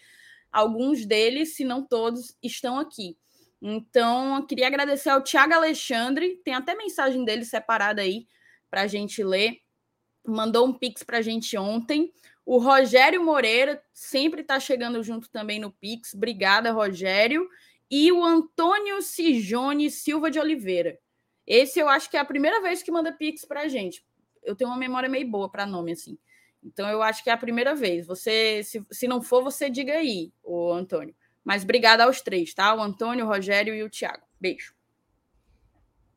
alguns 0.52 1.04
deles, 1.04 1.56
se 1.56 1.64
não 1.64 1.84
todos, 1.84 2.36
estão 2.40 2.78
aqui. 2.78 3.18
Então, 3.60 4.36
eu 4.36 4.46
queria 4.46 4.68
agradecer 4.68 5.08
ao 5.10 5.24
Tiago 5.24 5.54
Alexandre, 5.54 6.40
tem 6.44 6.54
até 6.54 6.76
mensagem 6.76 7.24
dele 7.24 7.44
separada 7.44 8.02
aí 8.02 8.28
para 8.70 8.82
a 8.82 8.86
gente 8.86 9.22
ler 9.22 9.60
mandou 10.24 10.66
um 10.66 10.72
pix 10.72 11.02
para 11.02 11.18
a 11.18 11.22
gente 11.22 11.56
ontem. 11.56 12.12
O 12.44 12.58
Rogério 12.58 13.22
Moreira 13.24 13.82
sempre 13.92 14.42
está 14.42 14.58
chegando 14.58 15.02
junto 15.02 15.30
também 15.30 15.58
no 15.58 15.70
pix. 15.70 16.14
Obrigada, 16.14 16.72
Rogério. 16.72 17.48
E 17.90 18.10
o 18.12 18.24
AntônioCijone 18.24 19.90
Silva 19.90 20.30
de 20.30 20.38
Oliveira. 20.38 20.98
Esse 21.46 21.80
eu 21.80 21.88
acho 21.88 22.08
que 22.10 22.16
é 22.16 22.20
a 22.20 22.24
primeira 22.24 22.60
vez 22.60 22.82
que 22.82 22.92
manda 22.92 23.12
pix 23.12 23.44
para 23.44 23.62
a 23.62 23.68
gente. 23.68 24.04
Eu 24.42 24.54
tenho 24.54 24.70
uma 24.70 24.76
memória 24.76 25.08
meio 25.08 25.28
boa 25.28 25.50
para 25.50 25.66
nome 25.66 25.92
assim. 25.92 26.16
Então 26.62 26.88
eu 26.88 27.02
acho 27.02 27.24
que 27.24 27.30
é 27.30 27.32
a 27.32 27.38
primeira 27.38 27.74
vez. 27.74 28.06
Você, 28.06 28.62
se, 28.62 28.84
se 28.90 29.08
não 29.08 29.20
for, 29.20 29.42
você 29.42 29.68
diga 29.68 29.94
aí, 29.94 30.32
o 30.42 30.72
Antônio. 30.72 31.14
Mas 31.42 31.64
obrigada 31.64 32.04
aos 32.04 32.20
três, 32.20 32.54
tá? 32.54 32.74
O 32.74 32.82
Antônio, 32.82 33.24
o 33.24 33.28
Rogério 33.28 33.74
e 33.74 33.82
o 33.82 33.90
Tiago. 33.90 34.22
Beijo. 34.38 34.74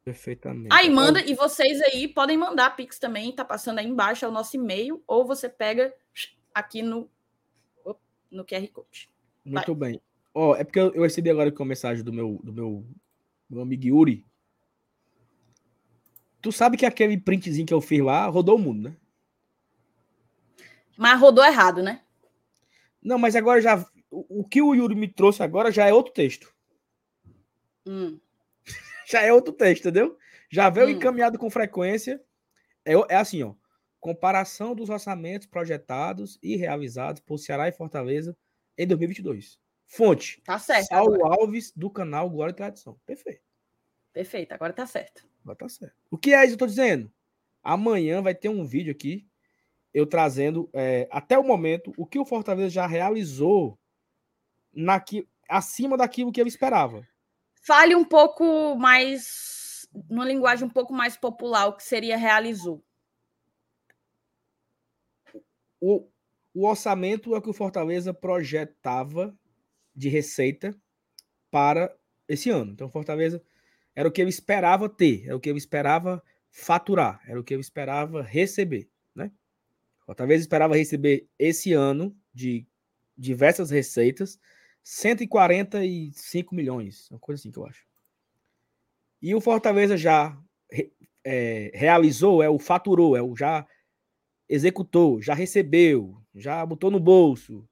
Perfeitamente. 0.04 0.68
Aí 0.70 0.90
manda, 0.90 1.22
e 1.26 1.34
vocês 1.34 1.82
aí 1.82 2.10
podem 2.10 2.38
mandar 2.38 2.76
Pix 2.76 3.00
também, 3.00 3.32
tá 3.32 3.46
passando 3.46 3.80
aí 3.80 3.88
embaixo, 3.88 4.26
é 4.26 4.28
o 4.28 4.32
nosso 4.32 4.58
e-mail, 4.58 5.02
ou 5.08 5.26
você 5.26 5.48
pega 5.48 5.94
aqui 6.54 6.82
no, 6.82 7.10
no 8.30 8.44
QR 8.44 8.68
Code. 8.68 9.10
Muito 9.46 9.74
Vai. 9.74 9.92
bem. 9.92 10.02
Ó, 10.34 10.52
oh, 10.52 10.56
é 10.56 10.64
porque 10.64 10.80
eu, 10.80 11.02
recebi 11.04 11.30
agora 11.30 11.52
com 11.52 11.64
a 11.64 11.66
mensagem 11.66 12.04
do 12.04 12.12
meu, 12.12 12.42
do 12.44 12.52
meu, 12.52 12.86
meu 13.50 13.62
amigo 13.62 13.86
Yuri. 13.86 14.26
Tu 16.42 16.52
sabe 16.52 16.76
que 16.76 16.86
aquele 16.86 17.18
printzinho 17.18 17.66
que 17.66 17.74
eu 17.74 17.80
fiz 17.80 18.02
lá 18.02 18.26
rodou 18.28 18.58
o 18.58 18.60
mundo, 18.60 18.90
né? 18.90 18.98
Mas 20.98 21.20
rodou 21.20 21.46
errado, 21.46 21.82
né? 21.82 22.02
Não, 23.02 23.18
mas 23.18 23.36
agora 23.36 23.62
já. 23.62 23.86
O, 24.12 24.42
o 24.42 24.44
que 24.44 24.62
o 24.62 24.76
Yuri 24.76 24.96
me 24.96 25.08
trouxe 25.08 25.42
agora 25.42 25.72
já 25.72 25.88
é 25.88 25.94
outro 25.94 26.12
texto. 26.12 26.54
Hum 27.86 28.20
já 29.06 29.22
é 29.22 29.32
outro 29.32 29.54
texto, 29.54 29.82
entendeu? 29.88 30.18
Já 30.50 30.70
veio 30.70 30.88
hum. 30.88 30.92
encaminhado 30.92 31.38
com 31.38 31.50
frequência. 31.50 32.22
É, 32.86 32.94
é 33.10 33.16
assim, 33.16 33.44
ó. 33.44 33.54
Comparação 34.00 34.76
dos 34.76 34.90
orçamentos 34.90 35.48
projetados 35.48 36.38
e 36.44 36.56
realizados 36.56 37.22
por 37.22 37.38
Ceará 37.38 37.68
e 37.68 37.72
Fortaleza 37.72 38.36
em 38.78 38.86
2022. 38.86 39.60
Fonte. 39.86 40.42
Tá 40.44 40.60
certo. 40.60 40.88
Saulo 40.88 41.16
agora. 41.16 41.42
Alves, 41.42 41.72
do 41.76 41.90
canal 41.90 42.30
Glória 42.30 42.52
e 42.52 42.56
Tradição. 42.56 43.00
Perfeito. 43.06 43.42
Perfeito, 44.12 44.52
agora 44.52 44.74
tá 44.74 44.86
certo. 44.86 45.28
Agora 45.44 45.58
tá 45.58 45.70
certo. 45.70 45.96
O 46.10 46.18
que 46.18 46.34
é 46.34 46.40
isso 46.44 46.50
que 46.50 46.54
eu 46.54 46.58
tô 46.60 46.68
dizendo? 46.68 47.12
Amanhã 47.64 48.22
vai 48.22 48.36
ter 48.36 48.50
um 48.50 48.66
vídeo 48.66 48.92
aqui, 48.92 49.28
eu 49.94 50.06
trazendo, 50.06 50.70
é, 50.74 51.08
até 51.12 51.38
o 51.38 51.44
momento, 51.44 51.94
o 51.98 52.06
que 52.06 52.20
o 52.20 52.26
Fortaleza 52.26 52.70
já 52.70 52.86
realizou 52.86 53.80
naqui, 54.74 55.28
acima 55.48 55.96
daquilo 55.98 56.32
que 56.32 56.42
eu 56.42 56.48
esperava. 56.48 57.08
Fale 57.66 57.96
um 57.96 58.04
pouco 58.04 58.76
mais, 58.76 59.88
numa 60.10 60.26
linguagem 60.26 60.68
um 60.68 60.70
pouco 60.70 60.94
mais 60.94 61.16
popular, 61.16 61.68
o 61.68 61.78
que 61.78 61.84
seria 61.84 62.18
realizou. 62.18 62.84
O, 65.80 66.10
o 66.54 66.68
orçamento 66.68 67.34
é 67.34 67.38
o 67.38 67.42
que 67.42 67.50
o 67.50 67.54
Fortaleza 67.54 68.14
projetava 68.14 69.34
de 69.96 70.10
receita 70.10 70.76
para 71.50 71.96
esse 72.28 72.50
ano. 72.50 72.74
Então, 72.74 72.90
Fortaleza 72.90 73.42
era 73.96 74.10
o 74.10 74.12
que 74.12 74.22
eu 74.22 74.28
esperava 74.28 74.90
ter, 74.90 75.26
era 75.26 75.36
o 75.38 75.40
que 75.40 75.50
eu 75.50 75.56
esperava 75.56 76.22
faturar, 76.52 77.22
era 77.26 77.40
o 77.40 77.44
que 77.46 77.56
eu 77.56 77.62
esperava 77.62 78.22
receber, 78.22 78.90
né? 79.16 79.32
Fortaleza 80.06 80.42
esperava 80.42 80.76
receber 80.76 81.30
esse 81.40 81.72
ano 81.72 82.14
de 82.34 82.68
diversas 83.18 83.70
receitas 83.70 84.38
145 84.84 86.54
milhões, 86.54 87.10
uma 87.10 87.20
coisa 87.20 87.40
assim 87.40 87.52
que 87.52 87.58
eu 87.58 87.66
acho. 87.66 87.86
E 89.22 89.34
o 89.34 89.40
Fortaleza 89.40 89.96
já 89.96 90.38
é, 91.24 91.72
realizou, 91.74 92.44
é 92.44 92.50
o 92.50 92.60
faturou, 92.60 93.16
é 93.16 93.22
o 93.22 93.36
já 93.36 93.66
executou, 94.50 95.22
já 95.22 95.34
recebeu, 95.34 96.22
já 96.36 96.66
botou 96.66 96.92
no 96.92 97.00
bolso. 97.00 97.68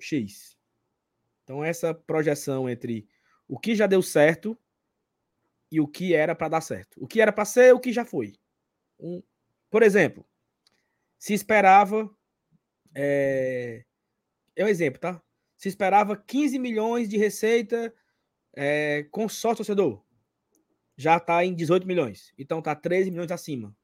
X. 0.00 0.58
Então, 1.44 1.62
essa 1.62 1.94
projeção 1.94 2.68
entre 2.68 3.06
o 3.46 3.58
que 3.58 3.74
já 3.74 3.86
deu 3.86 4.02
certo 4.02 4.58
e 5.70 5.80
o 5.80 5.86
que 5.86 6.14
era 6.14 6.34
para 6.34 6.48
dar 6.48 6.60
certo. 6.60 7.02
O 7.02 7.06
que 7.06 7.20
era 7.20 7.32
para 7.32 7.44
ser, 7.44 7.74
o 7.74 7.80
que 7.80 7.92
já 7.92 8.04
foi. 8.04 8.34
Um, 8.98 9.22
por 9.70 9.82
exemplo, 9.82 10.26
se 11.18 11.34
esperava 11.34 12.10
é, 12.94 13.84
é 14.62 14.66
um 14.66 14.68
exemplo, 14.68 15.00
tá? 15.00 15.22
Se 15.56 15.68
esperava 15.68 16.16
15 16.16 16.58
milhões 16.58 17.08
de 17.08 17.16
receita 17.16 17.92
é, 18.54 19.04
com 19.10 19.28
sócio 19.28 19.58
torcedor. 19.58 20.02
Já 20.96 21.16
está 21.16 21.44
em 21.44 21.54
18 21.54 21.86
milhões. 21.86 22.32
Então 22.38 22.58
está 22.58 22.74
13 22.74 23.10
milhões 23.10 23.30
acima. 23.30 23.74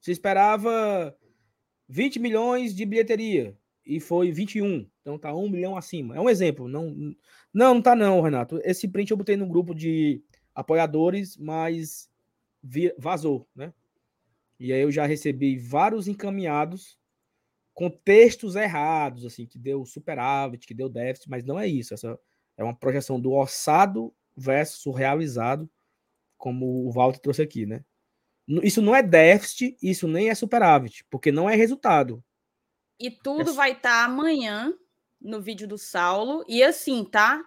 Se 0.00 0.10
esperava 0.10 1.16
20 1.88 2.18
milhões 2.18 2.74
de 2.74 2.84
bilheteria 2.84 3.56
e 3.84 4.00
foi 4.00 4.32
21. 4.32 4.88
Então 5.00 5.18
tá 5.18 5.34
1 5.34 5.48
milhão 5.48 5.76
acima. 5.76 6.16
É 6.16 6.20
um 6.20 6.28
exemplo. 6.30 6.68
Não, 6.68 6.90
não, 6.90 7.14
não 7.74 7.82
tá 7.82 7.94
não, 7.94 8.20
Renato. 8.20 8.60
Esse 8.64 8.88
print 8.88 9.10
eu 9.10 9.16
botei 9.16 9.36
no 9.36 9.46
grupo 9.46 9.74
de 9.74 10.22
apoiadores, 10.54 11.36
mas 11.36 12.10
vazou, 12.98 13.48
né? 13.54 13.72
E 14.58 14.72
aí 14.72 14.80
eu 14.80 14.92
já 14.92 15.06
recebi 15.06 15.58
vários 15.58 16.06
encaminhados 16.06 16.98
com 17.74 17.90
textos 17.90 18.54
errados, 18.54 19.24
assim, 19.24 19.46
que 19.46 19.58
deu 19.58 19.84
superávit, 19.84 20.66
que 20.66 20.74
deu 20.74 20.88
déficit, 20.88 21.30
mas 21.30 21.44
não 21.44 21.58
é 21.58 21.66
isso. 21.66 21.94
Essa 21.94 22.18
é 22.56 22.62
uma 22.62 22.74
projeção 22.74 23.20
do 23.20 23.32
orçado 23.32 24.14
versus 24.36 24.84
o 24.86 24.90
realizado, 24.92 25.68
como 26.36 26.86
o 26.86 26.90
Walter 26.90 27.20
trouxe 27.20 27.42
aqui, 27.42 27.64
né? 27.66 27.84
Isso 28.62 28.82
não 28.82 28.94
é 28.94 29.02
déficit, 29.02 29.76
isso 29.82 30.08
nem 30.08 30.28
é 30.28 30.34
superávit, 30.34 31.04
porque 31.08 31.30
não 31.30 31.48
é 31.48 31.54
resultado. 31.54 32.22
E 32.98 33.10
tudo 33.10 33.50
é... 33.50 33.54
vai 33.54 33.72
estar 33.72 33.90
tá 33.90 34.04
amanhã 34.04 34.74
no 35.20 35.40
vídeo 35.40 35.66
do 35.66 35.78
Saulo. 35.78 36.44
E 36.48 36.62
assim, 36.62 37.04
tá? 37.04 37.42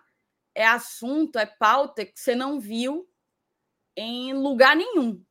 É 0.54 0.66
assunto, 0.66 1.38
é 1.38 1.46
pauta 1.46 2.06
que 2.06 2.20
você 2.20 2.34
não 2.34 2.60
viu 2.60 3.08
em 3.96 4.34
lugar 4.34 4.76
nenhum. 4.76 5.22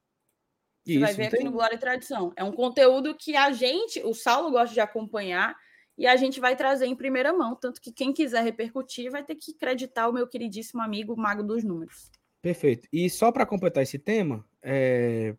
Você 0.85 0.92
Isso, 0.92 1.01
vai 1.01 1.14
ver 1.14 1.27
aqui 1.27 1.42
no 1.42 1.51
Glória 1.51 1.77
e 1.77 1.79
Tradição. 1.79 2.33
É 2.37 2.44
um 2.44 2.53
conteúdo 2.53 3.14
que 3.14 3.35
a 3.35 3.51
gente, 3.53 4.03
o 4.05 4.12
Saulo 4.12 4.51
gosta 4.51 4.75
de 4.75 4.81
acompanhar 4.81 5.57
e 5.97 6.07
a 6.07 6.14
gente 6.16 6.40
vai 6.40 6.55
trazer 6.55 6.87
em 6.87 6.94
primeira 6.94 7.33
mão. 7.33 7.57
Tanto 7.57 7.81
que 7.81 7.90
quem 7.90 8.12
quiser 8.12 8.44
repercutir 8.44 9.11
vai 9.11 9.25
ter 9.25 9.35
que 9.35 9.53
acreditar 9.53 10.09
o 10.09 10.12
meu 10.12 10.27
queridíssimo 10.27 10.83
amigo 10.83 11.16
Mago 11.16 11.42
dos 11.42 11.64
Números. 11.64 12.11
Perfeito. 12.42 12.87
E 12.92 13.09
só 13.09 13.33
para 13.33 13.47
completar 13.47 13.83
esse 13.83 13.99
tema, 13.99 14.47
é... 14.62 15.35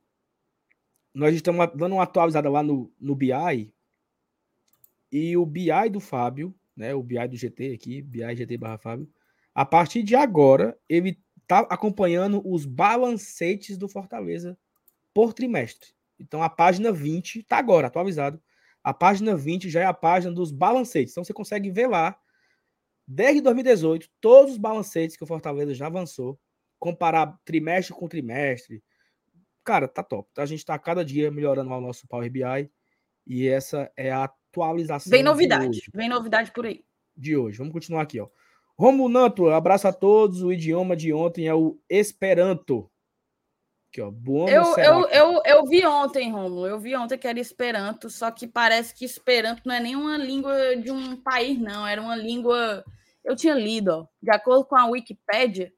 nós 1.14 1.36
estamos 1.36 1.70
dando 1.76 1.94
uma 1.94 2.04
atualizada 2.04 2.50
lá 2.50 2.64
no, 2.64 2.92
no 3.00 3.16
BI. 3.16 3.72
E 5.12 5.38
o 5.38 5.46
BI 5.46 5.90
do 5.92 6.00
Fábio, 6.00 6.56
né? 6.76 6.96
O 6.96 7.04
BI 7.04 7.28
do 7.28 7.38
GT 7.38 7.74
aqui, 7.74 8.02
BI 8.02 8.36
GT 8.36 8.58
barra 8.58 8.80
Fábio. 8.80 9.08
A 9.54 9.64
partir 9.64 10.02
de 10.02 10.16
agora, 10.16 10.76
ele 10.90 11.22
está 11.44 11.60
acompanhando 11.60 12.42
os 12.44 12.66
balancetes 12.66 13.78
do 13.78 13.88
Fortaleza 13.88 14.58
por 15.16 15.34
trimestre. 15.34 15.92
Então 16.20 16.44
a 16.44 16.50
página 16.50 16.92
20 16.92 17.40
está 17.40 17.58
agora 17.58 17.88
atualizado. 17.88 18.40
A 18.84 18.94
página 18.94 19.36
20 19.36 19.70
já 19.70 19.80
é 19.80 19.86
a 19.86 19.94
página 19.94 20.34
dos 20.34 20.52
balancetes. 20.52 21.14
Então 21.14 21.24
você 21.24 21.34
consegue 21.34 21.72
ver 21.72 21.88
lá, 21.88 22.20
desde 23.08 23.42
2018, 23.42 24.10
todos 24.20 24.52
os 24.52 24.58
balancetes 24.58 25.16
que 25.16 25.24
o 25.24 25.28
Fortaleza 25.28 25.74
já 25.74 25.88
avançou, 25.88 26.38
comparar 26.78 27.40
trimestre 27.46 27.96
com 27.96 28.10
trimestre. 28.10 28.84
Cara, 29.64 29.88
tá 29.88 30.04
top. 30.04 30.30
A 30.38 30.46
gente 30.46 30.60
está 30.60 30.78
cada 30.78 31.04
dia 31.04 31.32
melhorando 31.32 31.72
o 31.72 31.82
nosso 31.82 32.06
Power 32.08 32.30
BI 32.30 32.70
e 33.26 33.48
essa 33.48 33.90
é 33.96 34.12
a 34.12 34.26
atualização. 34.26 35.10
Vem 35.10 35.24
novidade, 35.24 35.90
vem 35.94 36.10
novidade 36.10 36.52
por 36.52 36.66
aí. 36.66 36.84
De 37.16 37.38
hoje. 37.38 37.58
Vamos 37.58 37.72
continuar 37.72 38.02
aqui, 38.02 38.20
ó. 38.20 38.28
Romulo 38.78 39.08
Nanto, 39.08 39.48
abraço 39.48 39.88
a 39.88 39.94
todos. 39.94 40.44
O 40.44 40.52
idioma 40.52 40.94
de 40.98 41.14
ontem 41.14 41.48
é 41.48 41.56
o 41.56 41.80
Esperanto. 41.90 42.92
Aqui, 43.96 44.02
ó. 44.02 44.12
eu, 44.48 44.78
eu, 44.78 45.08
eu, 45.10 45.42
eu 45.46 45.66
vi 45.66 45.86
ontem, 45.86 46.32
Romulo. 46.32 46.68
Eu 46.68 46.80
vi 46.80 46.96
ontem 46.96 47.18
que 47.18 47.28
era 47.28 47.40
Esperanto, 47.40 48.10
só 48.10 48.30
que 48.30 48.48
parece 48.48 48.94
que 48.94 49.06
Esperanto 49.06 49.62
não 49.66 49.74
é 49.74 49.80
nenhuma 49.80 50.18
língua 50.18 50.76
de 50.76 50.92
um 50.92 51.16
país, 51.16 51.58
não. 51.58 51.88
Era 51.88 52.02
uma 52.02 52.16
língua. 52.16 52.84
Eu 53.24 53.36
tinha 53.36 53.54
lido, 53.54 53.90
ó. 53.90 54.08
De 54.22 54.32
acordo 54.32 54.66
com 54.66 54.76
a 54.76 54.86
Wikipédia, 54.86 55.74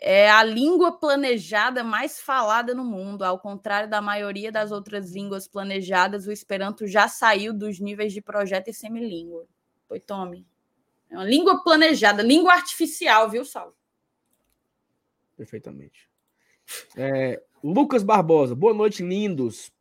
é 0.00 0.30
a 0.30 0.42
língua 0.42 0.98
planejada 0.98 1.84
mais 1.84 2.18
falada 2.18 2.74
no 2.74 2.84
mundo. 2.84 3.24
Ao 3.24 3.38
contrário 3.38 3.90
da 3.90 4.00
maioria 4.00 4.50
das 4.50 4.72
outras 4.72 5.12
línguas 5.12 5.46
planejadas, 5.46 6.26
o 6.26 6.32
Esperanto 6.32 6.86
já 6.86 7.08
saiu 7.08 7.52
dos 7.52 7.78
níveis 7.78 8.12
de 8.12 8.22
projeto 8.22 8.68
e 8.68 8.72
semilíngua. 8.72 9.46
Foi, 9.86 10.00
tome. 10.00 10.46
É 11.10 11.14
uma 11.16 11.24
língua 11.24 11.62
planejada, 11.62 12.22
língua 12.22 12.52
artificial, 12.52 13.28
viu, 13.28 13.44
Sal? 13.44 13.74
Perfeitamente. 15.36 16.07
É, 16.96 17.42
Lucas 17.62 18.02
Barbosa, 18.02 18.54
boa 18.54 18.74
noite, 18.74 19.02
lindos. 19.02 19.72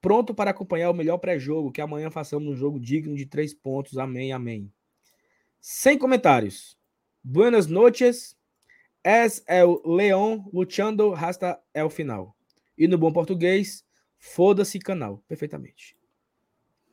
Pronto 0.00 0.34
para 0.34 0.50
acompanhar 0.50 0.90
o 0.90 0.94
melhor 0.94 1.18
pré-jogo, 1.18 1.72
que 1.72 1.80
amanhã 1.80 2.10
façamos 2.10 2.52
um 2.52 2.56
jogo 2.56 2.78
digno 2.78 3.16
de 3.16 3.26
três 3.26 3.54
pontos. 3.54 3.96
Amém, 3.96 4.32
amém. 4.32 4.70
Sem 5.60 5.98
comentários. 5.98 6.78
Buenas 7.22 7.66
noches. 7.66 8.36
Es 9.02 9.42
el 9.48 9.80
León 9.84 10.44
luchando 10.52 11.14
hasta 11.14 11.58
el 11.74 11.90
final. 11.90 12.36
E 12.76 12.86
no 12.86 12.98
bom 12.98 13.12
português, 13.12 13.84
foda-se 14.18 14.78
canal. 14.78 15.22
Perfeitamente. 15.26 15.96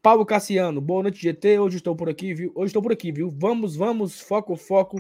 Paulo 0.02 0.26
Cassiano, 0.26 0.82
boa 0.82 1.04
noite, 1.04 1.22
GT. 1.22 1.60
Hoje 1.60 1.78
estou 1.78 1.96
por 1.96 2.10
aqui, 2.10 2.34
viu? 2.34 2.52
Hoje 2.56 2.68
estou 2.68 2.82
por 2.82 2.92
aqui, 2.92 3.12
viu? 3.12 3.30
Vamos, 3.30 3.76
vamos, 3.76 4.20
foco, 4.20 4.56
foco, 4.56 5.00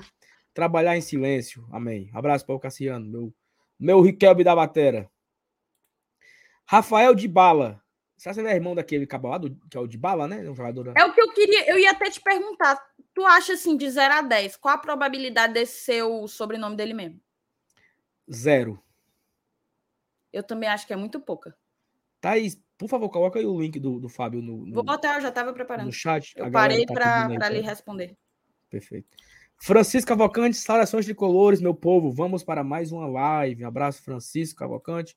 trabalhar 0.53 0.97
em 0.97 1.01
silêncio. 1.01 1.65
Amém. 1.71 2.09
Abraço, 2.13 2.45
Paulo 2.45 2.59
Cassiano, 2.59 3.05
meu, 3.09 3.33
meu 3.81 3.99
Riquelme 3.99 4.43
da 4.43 4.55
Batera. 4.55 5.09
Rafael 6.65 7.15
de 7.15 7.27
Bala. 7.27 7.83
Será 8.15 8.35
que 8.35 8.39
ele 8.41 8.49
é 8.49 8.55
irmão 8.55 8.75
daquele 8.75 9.07
cabalado, 9.07 9.59
que 9.67 9.75
é 9.75 9.79
o 9.79 9.87
de 9.87 9.97
Bala, 9.97 10.27
né? 10.27 10.47
Um 10.47 10.53
jogador... 10.53 10.93
É 10.95 11.03
o 11.03 11.11
que 11.11 11.19
eu 11.19 11.33
queria, 11.33 11.67
eu 11.67 11.79
ia 11.79 11.89
até 11.89 12.07
te 12.11 12.21
perguntar. 12.21 12.79
Tu 13.15 13.25
acha 13.25 13.53
assim, 13.53 13.75
de 13.75 13.89
0 13.89 14.13
a 14.13 14.21
10, 14.21 14.57
qual 14.57 14.75
a 14.75 14.77
probabilidade 14.77 15.53
desse 15.53 15.83
ser 15.83 16.03
o 16.03 16.27
sobrenome 16.27 16.75
dele 16.75 16.93
mesmo? 16.93 17.19
Zero. 18.31 18.79
Eu 20.31 20.43
também 20.43 20.69
acho 20.69 20.85
que 20.85 20.93
é 20.93 20.95
muito 20.95 21.19
pouca. 21.19 21.57
Thaís, 22.21 22.61
por 22.77 22.87
favor, 22.87 23.09
coloca 23.09 23.39
aí 23.39 23.45
o 23.45 23.59
link 23.59 23.79
do, 23.79 23.99
do 23.99 24.07
Fábio 24.07 24.43
no, 24.43 24.63
no, 24.67 24.75
Vou 24.75 24.83
botar, 24.83 25.15
eu 25.15 25.21
já 25.21 25.29
estava 25.29 25.51
preparando. 25.51 25.87
No 25.87 25.91
chat. 25.91 26.33
Eu 26.37 26.51
parei 26.51 26.85
tá 26.85 26.93
para 26.93 27.49
lhe 27.49 27.61
responder. 27.61 28.15
Perfeito. 28.69 29.17
Francisco 29.63 30.08
Cavalcante, 30.08 30.58
saudações 30.58 31.06
de 31.06 31.13
colores, 31.13 31.62
meu 31.62 31.76
povo. 31.76 32.12
Vamos 32.12 32.43
para 32.43 32.63
mais 32.63 32.91
uma 32.91 33.06
live. 33.06 33.63
Um 33.63 33.67
abraço, 33.67 34.02
Francisco 34.02 34.58
Cavalcante. 34.58 35.15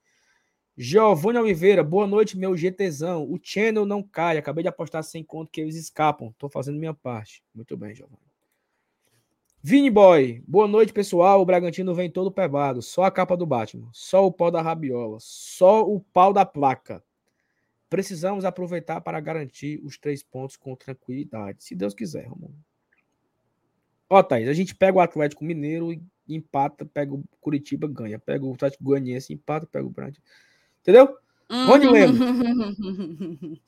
Giovanni 0.76 1.38
Oliveira, 1.38 1.82
boa 1.82 2.06
noite, 2.06 2.36
meu 2.36 2.54
GTzão. 2.54 3.22
O 3.22 3.40
channel 3.42 3.86
não 3.86 4.02
cai. 4.02 4.36
Acabei 4.36 4.60
de 4.60 4.68
apostar 4.68 5.02
sem 5.02 5.24
conto 5.24 5.50
que 5.50 5.62
eles 5.62 5.76
escapam. 5.76 6.28
Estou 6.28 6.50
fazendo 6.50 6.78
minha 6.78 6.92
parte. 6.92 7.42
Muito 7.54 7.74
bem, 7.74 7.94
Giovanni. 7.94 8.20
Vini 9.62 9.90
Boy, 9.90 10.44
boa 10.46 10.68
noite, 10.68 10.92
pessoal. 10.92 11.40
O 11.40 11.46
Bragantino 11.46 11.94
vem 11.94 12.10
todo 12.10 12.30
pebado. 12.30 12.82
Só 12.82 13.04
a 13.04 13.10
capa 13.10 13.38
do 13.38 13.46
Batman. 13.46 13.88
Só 13.94 14.26
o 14.26 14.32
pau 14.32 14.50
da 14.50 14.60
rabiola. 14.60 15.16
Só 15.20 15.88
o 15.88 16.00
pau 16.00 16.34
da 16.34 16.44
placa. 16.44 17.02
Precisamos 17.88 18.44
aproveitar 18.44 19.00
para 19.00 19.18
garantir 19.20 19.80
os 19.82 19.96
três 19.96 20.22
pontos 20.22 20.54
com 20.54 20.76
tranquilidade. 20.76 21.64
Se 21.64 21.74
Deus 21.74 21.94
quiser, 21.94 22.26
Romulo. 22.26 22.54
Ó, 24.08 24.22
Thaís, 24.22 24.48
a 24.48 24.52
gente 24.52 24.74
pega 24.74 24.98
o 24.98 25.00
Atlético 25.00 25.44
Mineiro 25.44 25.92
e 25.92 26.02
empata, 26.28 26.84
pega 26.84 27.14
o 27.14 27.24
Curitiba, 27.40 27.88
ganha. 27.88 28.18
Pega 28.18 28.44
o 28.44 28.54
Atlético 28.54 28.84
Goianiense, 28.84 29.32
empata, 29.32 29.66
pega 29.66 29.86
o 29.86 29.90
Bragantino. 29.90 30.24
Entendeu? 30.82 31.16
Onde 31.50 31.88
lembra? 31.88 32.26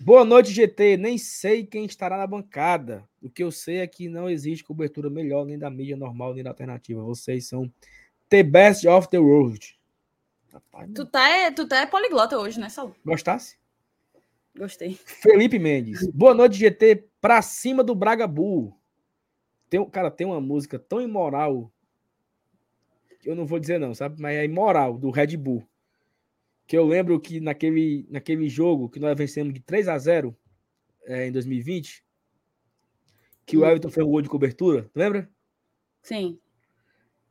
Boa 0.00 0.24
noite, 0.24 0.50
GT. 0.50 0.96
Nem 0.96 1.16
sei 1.16 1.64
quem 1.64 1.84
estará 1.84 2.18
na 2.18 2.26
bancada. 2.26 3.08
O 3.22 3.30
que 3.30 3.42
eu 3.42 3.52
sei 3.52 3.78
é 3.78 3.86
que 3.86 4.08
não 4.08 4.28
existe 4.28 4.64
cobertura 4.64 5.08
melhor 5.08 5.46
nem 5.46 5.56
da 5.56 5.70
mídia 5.70 5.96
normal 5.96 6.34
nem 6.34 6.42
da 6.42 6.50
alternativa. 6.50 7.02
Vocês 7.02 7.46
são 7.46 7.72
the 8.28 8.42
best 8.42 8.86
of 8.86 9.08
the 9.08 9.18
world. 9.18 9.78
Rapaz, 10.52 10.90
tu, 10.94 11.06
tá, 11.06 11.28
é, 11.28 11.50
tu 11.50 11.66
tá 11.66 11.80
é 11.80 11.86
poliglota 11.86 12.36
hoje, 12.36 12.58
né, 12.58 12.68
Saul? 12.68 12.94
Gostasse? 13.04 13.56
Gostei. 14.58 14.98
Felipe 15.04 15.58
Mendes. 15.58 16.06
Boa 16.10 16.34
noite, 16.34 16.58
GT. 16.58 17.08
Pra 17.20 17.40
cima 17.40 17.84
do 17.84 17.94
Braga 17.94 18.26
Bull. 18.26 18.76
Tem, 19.72 19.82
cara, 19.88 20.10
tem 20.10 20.26
uma 20.26 20.38
música 20.38 20.78
tão 20.78 21.00
imoral. 21.00 21.72
Que 23.18 23.30
eu 23.30 23.34
não 23.34 23.46
vou 23.46 23.58
dizer, 23.58 23.80
não, 23.80 23.94
sabe? 23.94 24.20
Mas 24.20 24.36
é 24.36 24.44
imoral, 24.44 24.98
do 24.98 25.10
Red 25.10 25.34
Bull. 25.38 25.66
Que 26.66 26.76
eu 26.76 26.84
lembro 26.84 27.18
que 27.18 27.40
naquele, 27.40 28.06
naquele 28.10 28.50
jogo 28.50 28.90
que 28.90 29.00
nós 29.00 29.16
vencemos 29.16 29.54
de 29.54 29.60
3 29.60 29.88
a 29.88 29.96
0 29.96 30.36
é, 31.06 31.26
em 31.26 31.32
2020, 31.32 32.04
que 33.46 33.56
o 33.56 33.64
Everton 33.64 33.88
fez 33.88 34.06
o 34.06 34.10
gol 34.10 34.20
de 34.20 34.28
cobertura, 34.28 34.90
lembra? 34.94 35.26
Sim. 36.02 36.38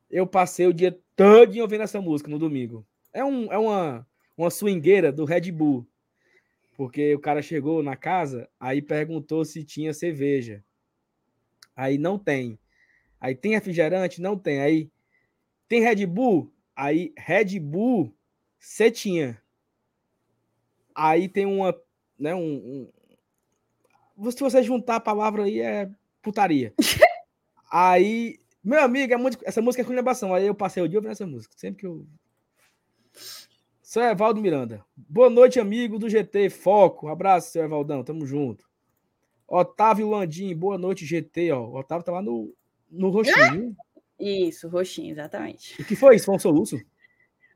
Eu 0.10 0.26
passei 0.26 0.66
o 0.66 0.74
dia 0.74 1.00
todo 1.16 1.56
ouvindo 1.60 1.84
essa 1.84 2.02
música 2.02 2.32
no 2.32 2.40
domingo. 2.40 2.84
É, 3.14 3.24
um, 3.24 3.54
é 3.54 3.58
uma, 3.60 4.08
uma 4.36 4.50
swingueira 4.50 5.12
do 5.12 5.26
Red 5.26 5.52
Bull. 5.52 5.88
Porque 6.76 7.14
o 7.14 7.20
cara 7.20 7.44
chegou 7.44 7.84
na 7.84 7.96
casa, 7.96 8.50
aí 8.60 8.82
perguntou 8.82 9.46
se 9.46 9.64
tinha 9.64 9.94
cerveja. 9.94 10.64
Aí 11.76 11.98
não 11.98 12.18
tem. 12.18 12.60
Aí 13.20 13.36
tem 13.36 13.52
refrigerante? 13.52 14.22
Não 14.22 14.38
tem. 14.38 14.60
Aí 14.62 14.92
tem 15.68 15.82
Red 15.82 16.06
Bull? 16.06 16.52
Aí 16.76 17.14
Red 17.18 17.60
Bull 17.60 18.14
você 18.60 18.92
tinha. 18.92 19.42
Aí 20.94 21.28
tem 21.28 21.46
uma, 21.46 21.76
né, 22.20 22.36
um, 22.36 22.90
um, 24.18 24.32
se 24.32 24.40
você 24.40 24.62
juntar 24.62 24.98
a 24.98 25.00
palavra 25.00 25.44
aí 25.44 25.60
é 25.60 25.90
putaria. 26.22 26.74
aí, 27.72 28.40
meu 28.64 28.82
amigo, 28.84 29.14
é 29.14 29.18
muito, 29.18 29.38
essa 29.44 29.62
música 29.62 29.82
é 29.82 29.86
com 29.86 29.94
lembração. 29.94 30.34
Aí 30.34 30.46
eu 30.46 30.54
passei 30.54 30.84
o 30.84 30.88
dia 30.88 31.00
ouvindo 31.00 31.12
essa 31.12 31.26
música, 31.26 31.54
sempre 31.58 31.80
que 31.80 31.88
eu 31.88 32.06
seu 33.92 34.04
Evaldo 34.04 34.40
Miranda. 34.40 34.86
Boa 34.96 35.30
noite, 35.30 35.60
amigo 35.60 36.00
do 36.00 36.10
GT. 36.10 36.50
Foco. 36.50 37.10
Abraço, 37.10 37.52
seu 37.52 37.62
Evaldão. 37.62 38.06
Tamo 38.06 38.26
junto. 38.26 38.71
Otávio 39.58 40.10
Landim. 40.10 40.56
Boa 40.56 40.78
noite, 40.78 41.06
GT. 41.06 41.52
Ó. 41.52 41.62
O 41.68 41.80
Otávio 41.80 42.06
tá 42.06 42.12
lá 42.12 42.22
no, 42.22 42.54
no 42.90 43.10
roxinho. 43.10 43.76
Isso, 44.20 44.68
roxinho, 44.68 45.12
exatamente. 45.12 45.82
O 45.82 45.86
que 45.86 45.96
foi 45.96 46.16
isso? 46.16 46.26
Foi 46.26 46.36
um 46.36 46.40
soluço? 46.40 46.80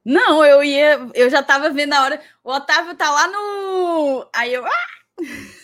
Não, 0.03 0.43
eu 0.43 0.63
ia. 0.63 1.09
Eu 1.13 1.29
já 1.29 1.41
tava 1.41 1.69
vendo 1.69 1.93
a 1.93 2.03
hora. 2.03 2.21
O 2.43 2.51
Otávio 2.51 2.95
tá 2.95 3.09
lá 3.09 3.27
no. 3.27 4.27
Aí 4.33 4.53
eu. 4.53 4.65
Ah! 4.65 4.71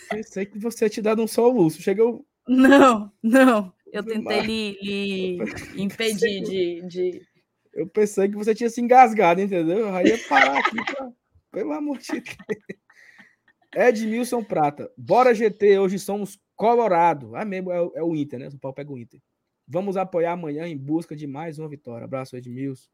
Pensei 0.10 0.46
que 0.46 0.58
você 0.58 0.90
tinha 0.90 1.04
dado 1.04 1.22
um 1.22 1.28
soluço. 1.28 1.82
Chegou. 1.82 2.26
Não, 2.48 3.12
não. 3.22 3.74
Eu 3.92 4.04
tentei 4.04 4.42
lhe, 4.42 4.78
lhe 4.82 5.40
impedir 5.76 6.42
de, 6.42 6.82
de 6.88 7.22
eu 7.74 7.88
pensei 7.88 8.28
que 8.28 8.36
você 8.36 8.54
tinha 8.54 8.70
se 8.70 8.82
engasgado, 8.82 9.42
entendeu? 9.42 9.88
Eu 9.88 10.06
ia 10.06 10.18
parar 10.28 10.58
aqui 10.58 10.76
pra... 10.86 11.10
Pelo 11.52 11.74
amor 11.74 11.98
de 11.98 12.12
Deus. 12.12 12.38
Edmilson 13.76 14.44
Prata. 14.44 14.92
Bora 14.98 15.34
GT, 15.34 15.80
hoje 15.80 15.98
somos 15.98 16.40
Colorado. 16.56 17.36
Ah, 17.36 17.46
mesmo, 17.46 17.72
é, 17.72 17.78
é 17.96 18.04
o 18.04 18.16
Inter, 18.16 18.40
né? 18.40 18.48
O 18.50 18.60
Paulo 18.60 18.76
pega 18.76 18.92
o 18.92 18.98
Inter. 18.98 19.22
Vamos 19.68 19.96
apoiar 19.96 20.34
amanhã 20.34 20.68
em 20.68 20.78
busca 20.78 21.16
de 21.16 21.26
mais 21.26 21.58
uma 21.58 21.70
vitória. 21.70 22.06
Abraço, 22.06 22.36
Edmilson. 22.36 22.90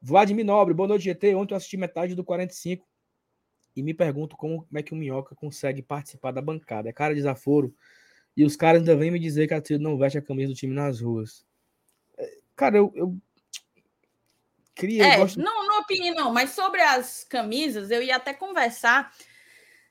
Vladimir 0.00 0.44
Nobre, 0.44 0.74
boa 0.74 0.88
noite, 0.88 1.04
GT. 1.04 1.34
Ontem 1.34 1.52
eu 1.52 1.56
assisti 1.56 1.76
metade 1.76 2.14
do 2.14 2.24
45 2.24 2.86
e 3.74 3.82
me 3.82 3.92
pergunto 3.92 4.36
como, 4.36 4.66
é 4.74 4.82
que 4.82 4.92
o 4.92 4.96
Minhoca 4.96 5.34
consegue 5.34 5.82
participar 5.82 6.30
da 6.30 6.40
bancada. 6.40 6.88
É 6.88 6.92
cara 6.92 7.14
de 7.14 7.20
desaforo. 7.20 7.74
E 8.36 8.44
os 8.44 8.56
caras 8.56 8.80
ainda 8.80 8.96
vêm 8.96 9.10
me 9.10 9.18
dizer 9.18 9.46
que 9.46 9.54
a 9.54 9.60
torcida 9.60 9.82
não 9.82 9.98
veste 9.98 10.18
a 10.18 10.22
camisa 10.22 10.52
do 10.52 10.56
time 10.56 10.74
nas 10.74 11.00
ruas. 11.00 11.44
É, 12.16 12.38
cara, 12.54 12.78
eu. 12.78 12.92
eu... 12.94 13.16
Queria, 14.74 15.06
é, 15.06 15.16
gosto... 15.18 15.38
não, 15.38 15.66
não 15.66 15.80
opine, 15.80 16.10
não, 16.10 16.32
mas 16.32 16.50
sobre 16.50 16.82
as 16.82 17.24
camisas, 17.24 17.90
eu 17.90 18.02
ia 18.02 18.16
até 18.16 18.34
conversar 18.34 19.10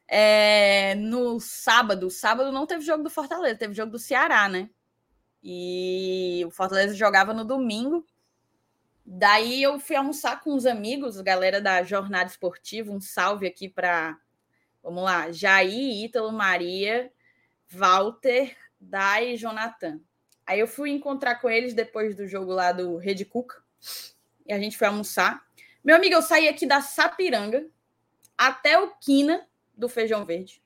é, 0.08 0.96
no 0.96 1.40
sábado. 1.40 2.10
Sábado 2.10 2.52
não 2.52 2.66
teve 2.66 2.84
jogo 2.84 3.04
do 3.04 3.10
Fortaleza, 3.10 3.58
teve 3.58 3.74
jogo 3.74 3.92
do 3.92 4.00
Ceará, 4.00 4.48
né? 4.48 4.70
E 5.44 6.44
o 6.46 6.52
Fortaleza 6.52 6.96
jogava 6.96 7.34
no 7.34 7.46
domingo. 7.46 8.06
Daí 9.06 9.62
eu 9.62 9.80
fui 9.80 9.96
almoçar 9.96 10.42
com 10.42 10.56
os 10.56 10.66
amigos, 10.66 11.22
galera 11.22 11.62
da 11.62 11.84
Jornada 11.84 12.30
Esportiva. 12.30 12.92
Um 12.92 13.00
salve 13.00 13.46
aqui 13.46 13.70
para, 13.70 14.18
vamos 14.82 15.04
lá, 15.04 15.32
Jair, 15.32 16.04
Ítalo, 16.04 16.32
Maria, 16.32 17.12
Walter, 17.70 18.56
Dai 18.80 19.34
e 19.34 19.38
Jonathan. 19.38 20.00
Aí 20.46 20.60
eu 20.60 20.68
fui 20.68 20.90
encontrar 20.90 21.36
com 21.36 21.50
eles 21.50 21.74
depois 21.74 22.16
do 22.16 22.28
jogo 22.28 22.52
lá 22.52 22.72
do 22.72 22.98
Rede 22.98 23.26
Cuca. 23.26 23.64
E 24.46 24.54
a 24.54 24.60
gente 24.60 24.78
foi 24.78 24.88
almoçar. 24.88 25.44
Meu 25.84 25.96
amigo, 25.96 26.16
eu 26.16 26.22
saí 26.22 26.48
aqui 26.48 26.66
da 26.66 26.82
Sapiranga 26.82 27.68
até 28.36 28.80
o 28.80 28.92
Quina 28.98 29.48
do 29.76 29.90
Feijão 29.90 30.26
Verde, 30.26 30.64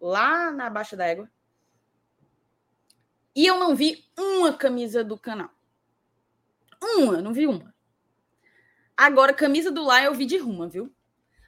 lá 0.00 0.50
na 0.50 0.70
Baixa 0.70 0.96
da 0.96 1.06
Égua. 1.06 1.30
E 3.34 3.46
eu 3.46 3.58
não 3.58 3.74
vi 3.74 4.04
uma 4.16 4.52
camisa 4.52 5.02
do 5.02 5.18
canal. 5.18 5.50
Uma, 6.82 7.22
não 7.22 7.32
vi 7.32 7.46
uma. 7.46 7.74
Agora, 8.96 9.32
camisa 9.32 9.70
do 9.70 9.82
lá 9.82 10.02
eu 10.04 10.14
vi 10.14 10.26
de 10.26 10.36
ruma, 10.36 10.68
viu? 10.68 10.94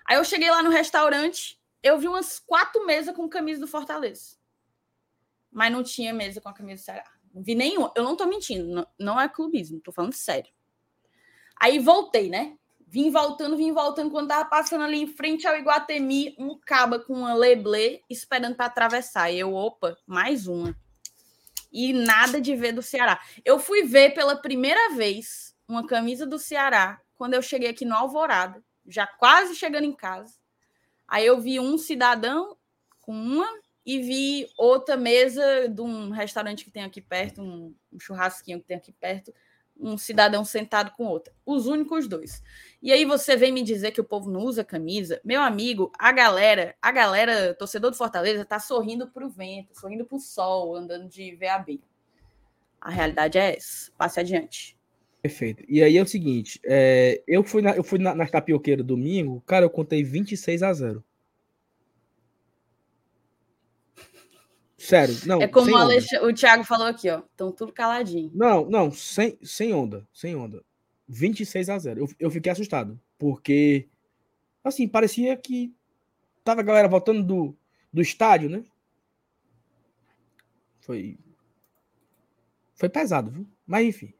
Aí 0.06 0.16
eu 0.16 0.24
cheguei 0.24 0.50
lá 0.50 0.62
no 0.62 0.70
restaurante, 0.70 1.60
eu 1.82 1.98
vi 1.98 2.08
umas 2.08 2.38
quatro 2.38 2.86
mesas 2.86 3.14
com 3.14 3.28
camisa 3.28 3.60
do 3.60 3.66
Fortaleza. 3.66 4.36
Mas 5.50 5.72
não 5.72 5.82
tinha 5.82 6.12
mesa 6.12 6.40
com 6.40 6.48
a 6.48 6.54
camisa 6.54 6.82
do 6.82 6.84
Ceará. 6.84 7.12
Não 7.32 7.42
vi 7.42 7.54
nenhuma. 7.54 7.92
Eu 7.94 8.04
não 8.04 8.16
tô 8.16 8.26
mentindo, 8.26 8.66
não, 8.66 8.86
não 8.98 9.20
é 9.20 9.28
clubismo, 9.28 9.80
tô 9.80 9.92
falando 9.92 10.14
sério. 10.14 10.52
Aí 11.60 11.78
voltei, 11.78 12.28
né? 12.28 12.58
Vim 12.94 13.10
voltando, 13.10 13.56
vim 13.56 13.72
voltando. 13.72 14.08
Quando 14.08 14.28
tava 14.28 14.48
passando 14.48 14.84
ali 14.84 15.02
em 15.02 15.06
frente 15.08 15.48
ao 15.48 15.56
Iguatemi, 15.56 16.32
um 16.38 16.56
caba 16.56 17.00
com 17.00 17.12
uma 17.12 17.34
leblé 17.34 17.98
esperando 18.08 18.54
para 18.54 18.66
atravessar. 18.66 19.32
E 19.32 19.40
eu, 19.40 19.52
opa, 19.52 19.98
mais 20.06 20.46
uma. 20.46 20.78
E 21.72 21.92
nada 21.92 22.40
de 22.40 22.54
ver 22.54 22.70
do 22.70 22.82
Ceará. 22.82 23.20
Eu 23.44 23.58
fui 23.58 23.82
ver 23.82 24.14
pela 24.14 24.36
primeira 24.36 24.94
vez 24.94 25.56
uma 25.66 25.84
camisa 25.84 26.24
do 26.24 26.38
Ceará 26.38 27.00
quando 27.16 27.34
eu 27.34 27.42
cheguei 27.42 27.68
aqui 27.68 27.84
no 27.84 27.96
Alvorada, 27.96 28.64
já 28.86 29.08
quase 29.08 29.56
chegando 29.56 29.86
em 29.86 29.92
casa. 29.92 30.38
Aí 31.08 31.26
eu 31.26 31.40
vi 31.40 31.58
um 31.58 31.76
cidadão 31.76 32.56
com 33.00 33.12
uma 33.12 33.48
e 33.84 33.98
vi 33.98 34.48
outra 34.56 34.96
mesa 34.96 35.68
de 35.68 35.80
um 35.80 36.10
restaurante 36.10 36.64
que 36.64 36.70
tem 36.70 36.84
aqui 36.84 37.00
perto, 37.00 37.42
um 37.42 37.74
churrasquinho 37.98 38.60
que 38.60 38.68
tem 38.68 38.76
aqui 38.76 38.92
perto, 38.92 39.34
um 39.78 39.98
cidadão 39.98 40.44
sentado 40.44 40.92
com 40.96 41.04
outra. 41.04 41.34
Os 41.44 41.66
únicos 41.66 42.06
dois. 42.06 42.42
E 42.82 42.92
aí 42.92 43.04
você 43.04 43.36
vem 43.36 43.52
me 43.52 43.62
dizer 43.62 43.90
que 43.90 44.00
o 44.00 44.04
povo 44.04 44.30
não 44.30 44.40
usa 44.40 44.64
camisa. 44.64 45.20
Meu 45.24 45.40
amigo, 45.40 45.92
a 45.98 46.12
galera, 46.12 46.74
a 46.80 46.92
galera, 46.92 47.54
torcedor 47.54 47.90
do 47.90 47.96
Fortaleza, 47.96 48.44
tá 48.44 48.58
sorrindo 48.58 49.08
pro 49.08 49.28
vento, 49.28 49.78
sorrindo 49.78 50.04
pro 50.04 50.18
sol, 50.18 50.76
andando 50.76 51.08
de 51.08 51.36
VAB. 51.36 51.80
A 52.80 52.90
realidade 52.90 53.38
é 53.38 53.56
essa. 53.56 53.90
Passe 53.96 54.20
adiante. 54.20 54.76
Perfeito. 55.22 55.64
E 55.66 55.82
aí 55.82 55.96
é 55.96 56.02
o 56.02 56.06
seguinte, 56.06 56.60
é, 56.66 57.22
eu 57.26 57.42
fui, 57.42 57.62
na, 57.62 57.74
eu 57.74 57.82
fui 57.82 57.98
na, 57.98 58.14
na 58.14 58.26
tapioqueira 58.26 58.82
domingo, 58.82 59.42
cara, 59.46 59.64
eu 59.64 59.70
contei 59.70 60.04
26 60.04 60.62
a 60.62 60.70
0. 60.70 61.04
Sério, 64.84 65.16
não. 65.24 65.40
É 65.40 65.48
como 65.48 65.70
o, 65.74 66.26
o 66.28 66.34
Thiago 66.34 66.62
falou 66.62 66.86
aqui, 66.86 67.08
ó. 67.08 67.20
Estão 67.20 67.50
tudo 67.50 67.72
caladinho. 67.72 68.30
Não, 68.34 68.68
não, 68.68 68.90
sem, 68.90 69.38
sem 69.42 69.72
onda, 69.72 70.06
sem 70.12 70.36
onda. 70.36 70.62
26 71.08 71.70
a 71.70 71.78
0. 71.78 72.00
Eu, 72.00 72.08
eu 72.20 72.30
fiquei 72.30 72.52
assustado, 72.52 73.00
porque 73.18 73.88
assim, 74.62 74.86
parecia 74.86 75.34
que 75.38 75.74
tava 76.44 76.60
a 76.60 76.64
galera 76.64 76.86
voltando 76.86 77.22
do, 77.22 77.56
do 77.90 78.02
estádio, 78.02 78.50
né? 78.50 78.62
Foi 80.80 81.16
foi 82.74 82.88
pesado, 82.90 83.30
viu? 83.30 83.46
Mas 83.66 83.86
enfim. 83.86 84.12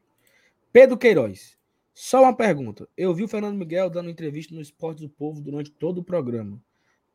Pedro 0.73 0.97
Queiroz. 0.97 1.55
Só 1.93 2.23
uma 2.23 2.35
pergunta. 2.35 2.89
Eu 2.97 3.13
vi 3.13 3.23
o 3.23 3.27
Fernando 3.27 3.55
Miguel 3.55 3.87
dando 3.87 4.09
entrevista 4.09 4.55
no 4.55 4.61
Esporte 4.61 5.01
do 5.01 5.09
Povo 5.09 5.41
durante 5.41 5.69
todo 5.69 5.99
o 5.99 6.03
programa. 6.03 6.59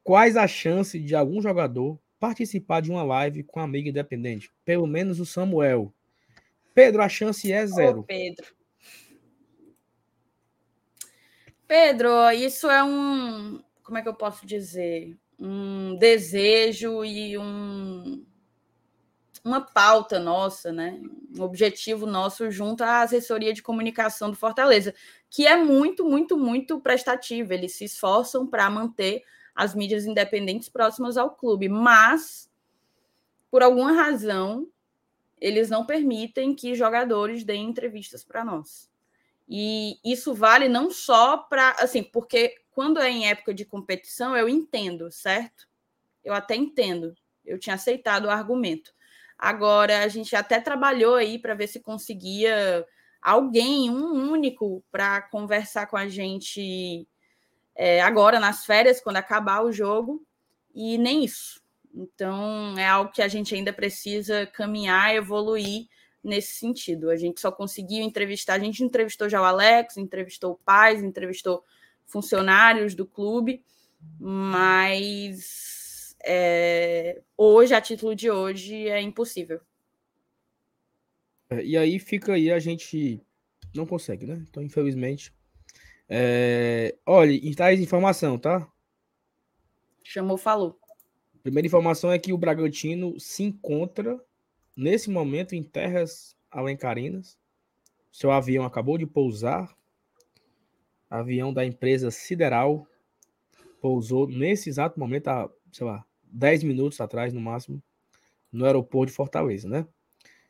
Quais 0.04 0.36
as 0.36 0.52
chances 0.52 1.04
de 1.04 1.16
algum 1.16 1.42
jogador 1.42 1.98
participar 2.20 2.82
de 2.82 2.90
uma 2.90 3.02
live 3.02 3.42
com 3.42 3.58
amigo 3.58 3.88
independente. 3.88 4.52
Pelo 4.64 4.86
menos 4.86 5.18
o 5.18 5.26
Samuel. 5.26 5.92
Pedro, 6.74 7.02
a 7.02 7.08
chance 7.08 7.50
é 7.50 7.66
zero. 7.66 8.04
Pedro. 8.04 8.46
Pedro, 11.66 12.30
isso 12.32 12.70
é 12.70 12.84
um. 12.84 13.62
Como 13.82 13.98
é 13.98 14.02
que 14.02 14.08
eu 14.08 14.14
posso 14.14 14.46
dizer? 14.46 15.16
Um 15.38 15.96
desejo 15.96 17.02
e 17.04 17.38
um, 17.38 18.24
uma 19.42 19.60
pauta 19.62 20.18
nossa, 20.18 20.70
né? 20.70 21.00
Um 21.36 21.42
objetivo 21.42 22.06
nosso 22.06 22.50
junto 22.50 22.84
à 22.84 23.02
assessoria 23.02 23.54
de 23.54 23.62
comunicação 23.62 24.30
do 24.30 24.36
Fortaleza, 24.36 24.94
que 25.30 25.46
é 25.46 25.56
muito, 25.56 26.04
muito, 26.04 26.36
muito 26.36 26.80
prestativa. 26.80 27.54
Eles 27.54 27.74
se 27.74 27.84
esforçam 27.84 28.46
para 28.46 28.68
manter 28.68 29.22
as 29.60 29.74
mídias 29.74 30.06
independentes 30.06 30.70
próximas 30.70 31.18
ao 31.18 31.32
clube, 31.32 31.68
mas 31.68 32.50
por 33.50 33.62
alguma 33.62 33.92
razão 33.92 34.66
eles 35.38 35.68
não 35.68 35.84
permitem 35.84 36.54
que 36.54 36.74
jogadores 36.74 37.44
deem 37.44 37.68
entrevistas 37.68 38.24
para 38.24 38.42
nós. 38.42 38.90
E 39.46 39.98
isso 40.02 40.32
vale 40.32 40.66
não 40.66 40.90
só 40.90 41.36
para, 41.36 41.72
assim, 41.72 42.02
porque 42.02 42.56
quando 42.70 43.00
é 43.00 43.10
em 43.10 43.28
época 43.28 43.52
de 43.52 43.66
competição, 43.66 44.34
eu 44.34 44.48
entendo, 44.48 45.12
certo? 45.12 45.68
Eu 46.24 46.32
até 46.32 46.56
entendo. 46.56 47.14
Eu 47.44 47.58
tinha 47.58 47.74
aceitado 47.74 48.24
o 48.24 48.30
argumento. 48.30 48.94
Agora, 49.36 50.02
a 50.02 50.08
gente 50.08 50.34
até 50.34 50.58
trabalhou 50.58 51.16
aí 51.16 51.38
para 51.38 51.52
ver 51.52 51.66
se 51.66 51.80
conseguia 51.80 52.86
alguém, 53.20 53.90
um 53.90 54.30
único, 54.30 54.82
para 54.90 55.20
conversar 55.20 55.86
com 55.86 55.98
a 55.98 56.08
gente 56.08 57.06
é, 57.74 58.00
agora 58.00 58.38
nas 58.40 58.64
férias, 58.64 59.00
quando 59.00 59.16
acabar 59.16 59.62
o 59.62 59.72
jogo, 59.72 60.24
e 60.74 60.98
nem 60.98 61.24
isso. 61.24 61.60
Então, 61.94 62.78
é 62.78 62.86
algo 62.86 63.12
que 63.12 63.22
a 63.22 63.28
gente 63.28 63.54
ainda 63.54 63.72
precisa 63.72 64.46
caminhar, 64.46 65.14
evoluir 65.14 65.88
nesse 66.22 66.54
sentido. 66.54 67.10
A 67.10 67.16
gente 67.16 67.40
só 67.40 67.50
conseguiu 67.50 68.02
entrevistar, 68.02 68.54
a 68.54 68.58
gente 68.58 68.84
entrevistou 68.84 69.28
já 69.28 69.40
o 69.40 69.44
Alex, 69.44 69.96
entrevistou 69.96 70.60
pais, 70.64 71.02
entrevistou 71.02 71.64
funcionários 72.06 72.94
do 72.94 73.06
clube, 73.06 73.64
mas 74.18 76.16
é, 76.22 77.20
hoje, 77.36 77.74
a 77.74 77.80
título 77.80 78.14
de 78.14 78.30
hoje, 78.30 78.88
é 78.88 79.00
impossível. 79.00 79.60
É, 81.48 81.64
e 81.64 81.76
aí 81.76 81.98
fica 81.98 82.34
aí, 82.34 82.50
a 82.50 82.58
gente 82.58 83.20
não 83.74 83.86
consegue, 83.86 84.26
né? 84.26 84.44
Então, 84.48 84.62
infelizmente, 84.62 85.32
é, 86.12 86.96
olha, 87.06 87.54
traz 87.54 87.78
informação, 87.78 88.36
tá? 88.36 88.68
Chamou, 90.02 90.36
falou. 90.36 90.76
Primeira 91.40 91.68
informação 91.68 92.10
é 92.10 92.18
que 92.18 92.32
o 92.32 92.38
Bragantino 92.38 93.18
se 93.20 93.44
encontra 93.44 94.20
nesse 94.76 95.08
momento 95.08 95.54
em 95.54 95.62
terras 95.62 96.36
alencarinas. 96.50 97.38
Seu 98.10 98.32
avião 98.32 98.64
acabou 98.64 98.98
de 98.98 99.06
pousar. 99.06 99.72
Avião 101.08 101.52
da 101.52 101.64
empresa 101.64 102.10
Sideral 102.10 102.84
pousou 103.80 104.26
nesse 104.26 104.68
exato 104.68 104.98
momento, 104.98 105.28
há, 105.28 105.48
sei 105.70 105.86
lá, 105.86 106.04
10 106.24 106.64
minutos 106.64 107.00
atrás 107.00 107.32
no 107.32 107.40
máximo, 107.40 107.80
no 108.50 108.64
aeroporto 108.64 109.12
de 109.12 109.16
Fortaleza, 109.16 109.68
né? 109.68 109.86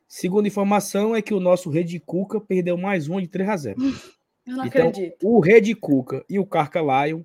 Segunda 0.08 0.48
informação 0.48 1.14
é 1.14 1.20
que 1.20 1.34
o 1.34 1.38
nosso 1.40 1.68
Rede 1.68 2.00
Cuca 2.00 2.40
perdeu 2.40 2.78
mais 2.78 3.08
um 3.08 3.20
de 3.20 3.28
3 3.28 3.48
a 3.48 3.56
0. 3.56 3.76
Eu 4.50 4.56
não 4.56 4.66
então, 4.66 4.88
acredito. 4.88 5.28
O 5.28 5.38
Rede 5.38 5.74
Cuca 5.76 6.24
e 6.28 6.38
o 6.38 6.46
Carca 6.46 6.80
Lion 6.80 7.22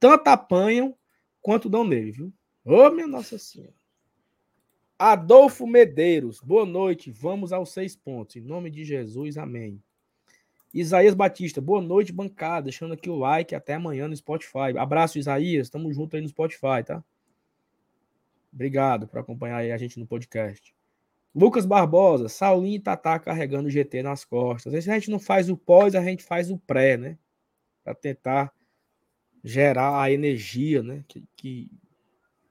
tanto 0.00 0.28
apanham 0.28 0.94
quanto 1.40 1.68
dão 1.68 1.84
nele, 1.84 2.10
viu? 2.10 2.32
Ô, 2.64 2.86
oh, 2.86 2.90
minha 2.90 3.06
Nossa 3.06 3.38
Senhora. 3.38 3.72
Adolfo 4.98 5.66
Medeiros, 5.66 6.40
boa 6.40 6.66
noite. 6.66 7.10
Vamos 7.10 7.52
aos 7.52 7.70
seis 7.70 7.94
pontos. 7.94 8.36
Em 8.36 8.40
nome 8.40 8.70
de 8.70 8.84
Jesus, 8.84 9.38
amém. 9.38 9.80
Isaías 10.74 11.14
Batista, 11.14 11.60
boa 11.60 11.80
noite, 11.80 12.12
bancada. 12.12 12.64
Deixando 12.64 12.94
aqui 12.94 13.08
o 13.08 13.16
like. 13.16 13.54
Até 13.54 13.74
amanhã 13.74 14.08
no 14.08 14.16
Spotify. 14.16 14.76
Abraço, 14.76 15.18
Isaías. 15.18 15.70
Tamo 15.70 15.92
junto 15.92 16.16
aí 16.16 16.22
no 16.22 16.28
Spotify, 16.28 16.82
tá? 16.84 17.04
Obrigado 18.52 19.06
por 19.06 19.20
acompanhar 19.20 19.58
a 19.58 19.78
gente 19.78 20.00
no 20.00 20.06
podcast. 20.06 20.75
Lucas 21.36 21.66
Barbosa, 21.66 22.30
Saulinho 22.30 22.76
e 22.76 22.80
Tatá 22.80 23.18
carregando 23.18 23.68
o 23.68 23.70
GT 23.70 24.02
nas 24.02 24.24
costas. 24.24 24.68
Às 24.68 24.72
vezes 24.72 24.88
a 24.88 24.94
gente 24.94 25.10
não 25.10 25.18
faz 25.18 25.50
o 25.50 25.56
pós, 25.56 25.94
a 25.94 26.02
gente 26.02 26.24
faz 26.24 26.50
o 26.50 26.56
pré, 26.56 26.96
né? 26.96 27.18
Para 27.84 27.94
tentar 27.94 28.50
gerar 29.44 30.00
a 30.00 30.10
energia, 30.10 30.82
né? 30.82 31.04
Que, 31.06 31.22
que... 31.36 31.70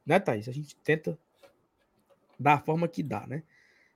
Né, 0.06 0.20
Thaís? 0.20 0.48
A 0.48 0.52
gente 0.52 0.76
tenta 0.76 1.18
da 2.40 2.60
forma 2.60 2.88
que 2.88 3.02
dá, 3.02 3.26
né? 3.26 3.42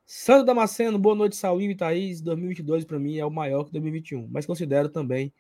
Sandro 0.08 0.44
Damasceno, 0.44 0.98
boa 0.98 1.14
noite, 1.14 1.36
Saulinho 1.36 1.70
e 1.70 1.76
Thaís. 1.76 2.20
2022 2.20 2.84
para 2.84 2.98
mim 2.98 3.20
é 3.20 3.26
o 3.26 3.30
maior 3.30 3.66
que 3.66 3.72
2021, 3.72 4.28
mas 4.28 4.48
considero 4.48 4.90
também 4.90 5.32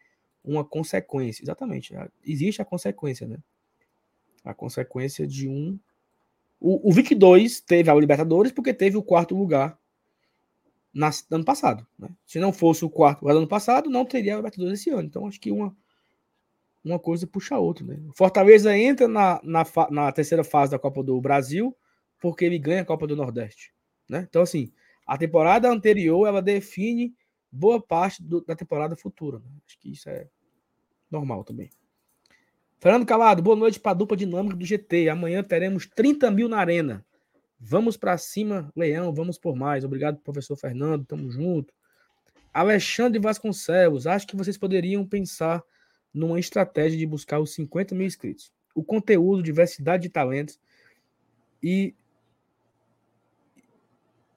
uma 0.43 0.63
consequência. 0.63 1.43
Exatamente. 1.43 1.91
Existe 2.23 2.61
a 2.61 2.65
consequência, 2.65 3.27
né? 3.27 3.39
A 4.45 4.53
consequência 4.53 5.25
de 5.25 5.49
um. 5.49 5.79
O, 6.59 6.89
o 6.89 6.91
22 6.91 7.61
teve 7.61 7.89
a 7.89 7.95
Libertadores 7.95 8.51
porque 8.51 8.73
teve 8.73 8.97
o 8.97 9.03
quarto 9.03 9.35
lugar 9.35 9.79
no 10.93 11.07
ano 11.31 11.45
passado. 11.45 11.85
Né? 11.97 12.09
Se 12.25 12.39
não 12.39 12.51
fosse 12.51 12.83
o 12.83 12.89
quarto 12.89 13.21
lugar 13.21 13.33
do 13.33 13.39
ano 13.39 13.47
passado, 13.47 13.89
não 13.89 14.05
teria 14.05 14.33
a 14.33 14.37
Libertadores 14.37 14.79
esse 14.79 14.89
ano. 14.89 15.03
Então 15.03 15.27
acho 15.27 15.39
que 15.39 15.51
uma, 15.51 15.75
uma 16.83 16.99
coisa 16.99 17.25
puxa 17.25 17.55
a 17.55 17.59
outra. 17.59 17.85
Né? 17.85 17.99
Fortaleza 18.13 18.77
entra 18.77 19.07
na, 19.07 19.39
na, 19.43 19.65
na 19.89 20.11
terceira 20.11 20.43
fase 20.43 20.71
da 20.71 20.79
Copa 20.79 21.03
do 21.03 21.19
Brasil 21.21 21.75
porque 22.19 22.43
ele 22.43 22.59
ganha 22.59 22.81
a 22.81 22.85
Copa 22.85 23.07
do 23.07 23.15
Nordeste. 23.15 23.73
Né? 24.09 24.25
Então, 24.29 24.41
assim, 24.41 24.71
a 25.05 25.17
temporada 25.17 25.69
anterior 25.69 26.27
ela 26.27 26.41
define 26.41 27.15
boa 27.51 27.81
parte 27.81 28.21
do, 28.21 28.41
da 28.41 28.55
temporada 28.55 28.95
futura. 28.95 29.39
Né? 29.39 29.45
Acho 29.65 29.79
que 29.79 29.91
isso 29.91 30.09
é 30.09 30.27
normal 31.09 31.43
também. 31.43 31.69
Fernando 32.79 33.05
Calado, 33.05 33.41
boa 33.41 33.57
noite 33.57 33.77
para 33.77 33.91
a 33.91 33.93
dupla 33.93 34.15
dinâmica 34.15 34.55
do 34.55 34.65
GT. 34.65 35.09
Amanhã 35.09 35.43
teremos 35.43 35.85
30 35.85 36.31
mil 36.31 36.47
na 36.47 36.59
arena. 36.59 37.05
Vamos 37.59 37.97
para 37.97 38.17
cima, 38.17 38.71
Leão, 38.73 39.13
vamos 39.13 39.37
por 39.37 39.53
mais. 39.53 39.83
Obrigado, 39.83 40.17
professor 40.19 40.55
Fernando, 40.55 41.05
tamo 41.05 41.29
junto. 41.29 41.73
Alexandre 42.53 43.19
Vasconcelos, 43.19 44.07
acho 44.07 44.25
que 44.25 44.35
vocês 44.35 44.57
poderiam 44.57 45.05
pensar 45.05 45.61
numa 46.13 46.39
estratégia 46.39 46.97
de 46.97 47.05
buscar 47.05 47.41
os 47.41 47.53
50 47.53 47.93
mil 47.93 48.07
inscritos. 48.07 48.53
O 48.73 48.81
conteúdo, 48.81 49.43
diversidade 49.43 50.03
de 50.03 50.09
talentos 50.09 50.57
e 51.61 51.93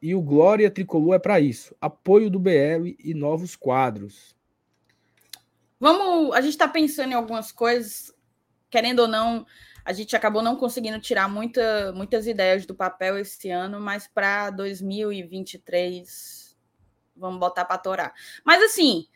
e 0.03 0.17
o 0.17 0.21
Glória 0.21 0.69
Tricolor 0.69 1.15
é 1.15 1.19
para 1.21 1.39
isso. 1.39 1.77
Apoio 1.81 2.29
do 2.29 2.41
BL 2.41 2.97
e 2.99 3.15
novos 3.15 3.55
quadros. 3.55 4.37
Vamos, 5.79 6.35
a 6.35 6.41
gente 6.41 6.55
está 6.55 6.67
pensando 6.67 7.13
em 7.13 7.15
algumas 7.15 7.53
coisas, 7.53 8.13
querendo 8.73 9.01
ou 9.01 9.09
não, 9.09 9.47
a 9.85 9.93
gente 9.93 10.17
acabou 10.17 10.43
não 10.43 10.57
conseguindo 10.57 10.99
tirar 10.99 11.29
muita, 11.29 11.93
muitas 11.93 12.27
ideias 12.27 12.65
do 12.65 12.75
papel 12.75 13.19
esse 13.19 13.51
ano, 13.51 13.79
mas 13.79 14.09
para 14.09 14.49
2023 14.51 16.57
vamos 17.15 17.39
botar 17.39 17.67
para 17.67 17.79
torar. 17.79 18.15
Mas 18.45 18.63
assim, 18.63 19.07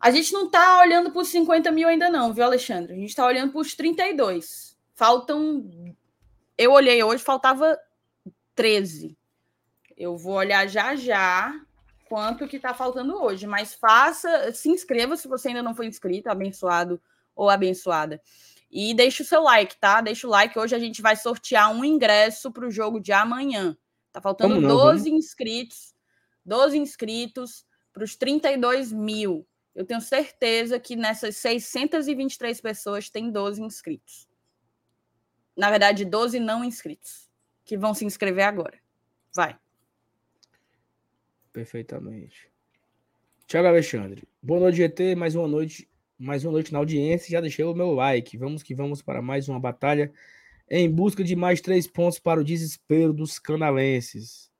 a 0.00 0.10
gente 0.10 0.32
não 0.32 0.46
está 0.46 0.80
olhando 0.80 1.10
para 1.10 1.20
os 1.20 1.28
50 1.28 1.70
mil 1.70 1.86
ainda 1.86 2.08
não, 2.08 2.32
viu, 2.32 2.44
Alexandre? 2.44 2.94
A 2.94 2.96
gente 2.96 3.10
está 3.10 3.26
olhando 3.26 3.52
para 3.52 3.60
os 3.60 3.74
32. 3.74 4.76
Faltam. 4.94 5.94
Eu 6.56 6.72
olhei 6.72 7.02
hoje, 7.02 7.22
faltava 7.22 7.78
13. 8.54 9.16
Eu 9.94 10.16
vou 10.16 10.34
olhar 10.34 10.66
já 10.66 10.96
já 10.96 11.54
quanto 12.08 12.46
que 12.46 12.56
está 12.56 12.72
faltando 12.72 13.20
hoje, 13.20 13.46
mas 13.46 13.74
faça, 13.74 14.52
se 14.52 14.70
inscreva 14.70 15.16
se 15.16 15.28
você 15.28 15.48
ainda 15.48 15.62
não 15.62 15.74
foi 15.74 15.86
inscrito, 15.86 16.30
abençoado 16.30 17.00
ou 17.34 17.50
abençoada. 17.50 18.22
E 18.70 18.94
deixa 18.94 19.22
o 19.22 19.26
seu 19.26 19.42
like, 19.42 19.76
tá? 19.78 20.00
Deixa 20.00 20.26
o 20.26 20.30
like. 20.30 20.58
Hoje 20.58 20.74
a 20.74 20.78
gente 20.78 21.00
vai 21.00 21.16
sortear 21.16 21.70
um 21.70 21.84
ingresso 21.84 22.50
para 22.50 22.66
o 22.66 22.70
jogo 22.70 23.00
de 23.00 23.12
amanhã. 23.12 23.76
Tá 24.12 24.20
faltando 24.20 24.60
não, 24.60 24.68
12 24.68 25.10
vamos? 25.10 25.24
inscritos. 25.24 25.94
12 26.44 26.78
inscritos 26.78 27.64
para 27.92 28.04
os 28.04 28.16
32 28.16 28.92
mil. 28.92 29.46
Eu 29.74 29.84
tenho 29.84 30.00
certeza 30.00 30.80
que 30.80 30.96
nessas 30.96 31.36
623 31.36 32.60
pessoas 32.60 33.10
tem 33.10 33.30
12 33.30 33.62
inscritos. 33.62 34.28
Na 35.56 35.70
verdade, 35.70 36.04
12 36.04 36.40
não 36.40 36.64
inscritos 36.64 37.30
que 37.64 37.76
vão 37.76 37.92
se 37.92 38.04
inscrever 38.04 38.44
agora. 38.44 38.78
Vai. 39.34 39.58
Perfeitamente. 41.52 42.50
Tiago 43.46 43.68
Alexandre. 43.68 44.26
Boa 44.42 44.60
noite, 44.60 44.76
GT. 44.76 45.14
Mais 45.14 45.34
uma 45.34 45.48
noite, 45.48 45.88
mais 46.18 46.44
uma 46.44 46.52
noite 46.52 46.72
na 46.72 46.78
audiência. 46.78 47.30
Já 47.30 47.40
deixei 47.40 47.64
o 47.64 47.74
meu 47.74 47.92
like. 47.92 48.36
Vamos 48.36 48.62
que 48.62 48.74
vamos 48.74 49.02
para 49.02 49.20
mais 49.20 49.48
uma 49.48 49.60
batalha 49.60 50.12
em 50.68 50.90
busca 50.90 51.22
de 51.22 51.36
mais 51.36 51.60
três 51.60 51.86
pontos 51.86 52.18
para 52.18 52.40
o 52.40 52.44
desespero 52.44 53.12
dos 53.12 53.38
canalenses. 53.38 54.50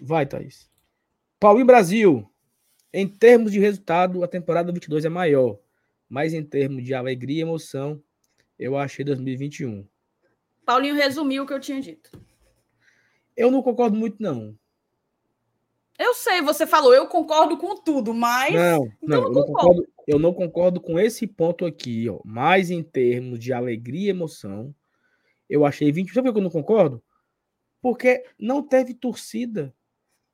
Vai, 0.00 0.26
Thaís. 0.26 0.70
Paulinho 1.38 1.66
Brasil. 1.66 2.30
Em 2.92 3.06
termos 3.06 3.52
de 3.52 3.60
resultado, 3.60 4.22
a 4.24 4.28
temporada 4.28 4.72
22 4.72 5.04
é 5.04 5.08
maior. 5.08 5.58
Mas 6.08 6.34
em 6.34 6.42
termos 6.42 6.84
de 6.84 6.92
alegria 6.92 7.38
e 7.38 7.42
emoção, 7.42 8.02
eu 8.58 8.76
achei 8.76 9.04
2021. 9.04 9.86
Paulinho 10.64 10.94
resumiu 10.94 11.44
o 11.44 11.46
que 11.46 11.52
eu 11.52 11.60
tinha 11.60 11.80
dito. 11.80 12.10
Eu 13.36 13.50
não 13.50 13.62
concordo 13.62 13.96
muito, 13.96 14.20
não. 14.20 14.56
Eu 16.00 16.14
sei, 16.14 16.40
você 16.40 16.66
falou, 16.66 16.94
eu 16.94 17.06
concordo 17.06 17.58
com 17.58 17.76
tudo, 17.76 18.14
mas. 18.14 18.54
Não, 18.54 18.90
então 19.02 19.20
não, 19.20 19.22
eu, 19.22 19.32
não 19.34 19.44
concordo, 19.44 19.88
eu 20.06 20.18
não 20.18 20.32
concordo 20.32 20.80
com 20.80 20.98
esse 20.98 21.26
ponto 21.26 21.66
aqui, 21.66 22.08
ó. 22.08 22.18
Mas 22.24 22.70
em 22.70 22.82
termos 22.82 23.38
de 23.38 23.52
alegria 23.52 24.06
e 24.06 24.08
emoção, 24.08 24.74
eu 25.46 25.66
achei 25.66 25.92
20. 25.92 26.14
Sabe 26.14 26.28
por 26.28 26.32
que 26.32 26.38
eu 26.38 26.44
não 26.44 26.50
concordo? 26.50 27.02
Porque 27.82 28.24
não 28.38 28.62
teve 28.62 28.94
torcida 28.94 29.74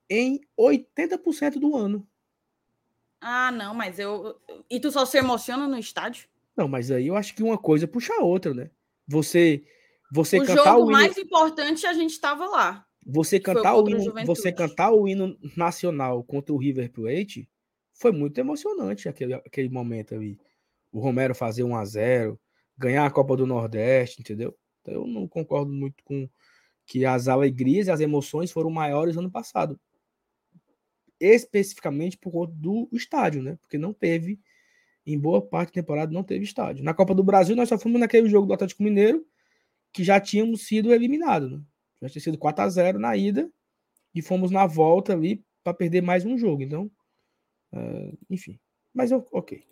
em 0.08 0.40
80% 0.56 1.58
do 1.58 1.76
ano. 1.76 2.06
Ah, 3.20 3.50
não, 3.50 3.74
mas 3.74 3.98
eu. 3.98 4.40
E 4.70 4.78
tu 4.78 4.92
só 4.92 5.04
se 5.04 5.18
emociona 5.18 5.66
no 5.66 5.76
estádio? 5.76 6.28
Não, 6.56 6.68
mas 6.68 6.92
aí 6.92 7.08
eu 7.08 7.16
acho 7.16 7.34
que 7.34 7.42
uma 7.42 7.58
coisa 7.58 7.88
puxa 7.88 8.14
a 8.14 8.22
outra, 8.22 8.54
né? 8.54 8.70
Você. 9.08 9.64
Você 10.12 10.38
o 10.38 10.44
jogo 10.44 10.84
o 10.84 10.92
mais 10.92 11.18
importante 11.18 11.88
a 11.88 11.92
gente 11.92 12.12
estava 12.12 12.46
lá. 12.46 12.85
Você 13.08 13.38
cantar, 13.38 13.76
o 13.76 13.88
hino, 13.88 14.12
você 14.24 14.50
cantar 14.50 14.90
o 14.90 15.06
hino 15.06 15.38
nacional 15.56 16.24
contra 16.24 16.52
o 16.52 16.58
River 16.58 16.90
Plate 16.90 17.48
foi 17.94 18.10
muito 18.10 18.36
emocionante 18.38 19.08
aquele, 19.08 19.34
aquele 19.34 19.68
momento 19.68 20.14
ali. 20.14 20.36
O 20.90 20.98
Romero 20.98 21.32
fazer 21.34 21.62
1 21.62 21.76
a 21.76 21.84
0 21.84 22.40
ganhar 22.76 23.06
a 23.06 23.10
Copa 23.10 23.36
do 23.36 23.46
Nordeste, 23.46 24.20
entendeu? 24.20 24.58
Então, 24.82 24.94
eu 24.94 25.06
não 25.06 25.28
concordo 25.28 25.72
muito 25.72 26.02
com 26.04 26.28
que 26.84 27.04
as 27.04 27.28
alegrias 27.28 27.86
e 27.86 27.90
as 27.90 28.00
emoções 28.00 28.50
foram 28.50 28.70
maiores 28.70 29.16
ano 29.16 29.30
passado. 29.30 29.78
Especificamente 31.18 32.18
por 32.18 32.32
conta 32.32 32.52
do 32.54 32.88
estádio, 32.92 33.40
né? 33.40 33.56
Porque 33.60 33.78
não 33.78 33.92
teve, 33.92 34.40
em 35.06 35.18
boa 35.18 35.40
parte 35.40 35.68
da 35.68 35.74
temporada, 35.74 36.12
não 36.12 36.24
teve 36.24 36.44
estádio. 36.44 36.84
Na 36.84 36.92
Copa 36.92 37.14
do 37.14 37.22
Brasil, 37.22 37.54
nós 37.56 37.68
só 37.68 37.78
fomos 37.78 38.00
naquele 38.00 38.28
jogo 38.28 38.46
do 38.46 38.52
Atlético 38.52 38.82
Mineiro, 38.82 39.24
que 39.92 40.04
já 40.04 40.20
tínhamos 40.20 40.66
sido 40.66 40.92
eliminados, 40.92 41.50
né? 41.52 41.60
Já 42.02 42.08
tinha 42.08 42.22
sido 42.22 42.38
4 42.38 42.64
a 42.64 42.68
0 42.68 42.98
na 42.98 43.16
ida 43.16 43.50
e 44.14 44.22
fomos 44.22 44.50
na 44.50 44.66
volta 44.66 45.12
ali 45.12 45.44
para 45.62 45.74
perder 45.74 46.02
mais 46.02 46.24
um 46.24 46.36
jogo. 46.38 46.62
Então, 46.62 46.90
uh, 47.72 48.18
enfim. 48.30 48.58
Mas 48.94 49.12
ok. 49.12 49.64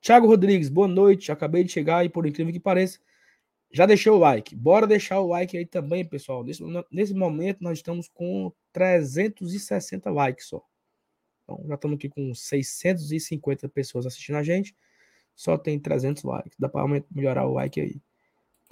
Thiago 0.00 0.26
Rodrigues, 0.26 0.68
boa 0.68 0.88
noite. 0.88 1.32
Acabei 1.32 1.64
de 1.64 1.72
chegar 1.72 2.04
e, 2.04 2.08
por 2.10 2.26
incrível 2.26 2.52
que 2.52 2.60
pareça, 2.60 2.98
já 3.72 3.86
deixei 3.86 4.12
o 4.12 4.18
like. 4.18 4.54
Bora 4.54 4.86
deixar 4.86 5.18
o 5.20 5.26
like 5.26 5.56
aí 5.56 5.64
também, 5.64 6.04
pessoal. 6.04 6.44
Nesse, 6.44 6.62
nesse 6.90 7.14
momento, 7.14 7.62
nós 7.62 7.78
estamos 7.78 8.08
com 8.08 8.52
360 8.72 10.10
likes 10.10 10.46
só. 10.46 10.62
Então, 11.42 11.64
já 11.66 11.74
estamos 11.74 11.96
aqui 11.96 12.08
com 12.08 12.34
650 12.34 13.68
pessoas 13.68 14.06
assistindo 14.06 14.36
a 14.36 14.42
gente. 14.42 14.76
Só 15.34 15.56
tem 15.56 15.78
300 15.80 16.22
likes. 16.22 16.58
Dá 16.58 16.68
para 16.68 16.86
melhorar 17.10 17.46
o 17.46 17.52
like 17.54 17.80
aí. 17.80 18.00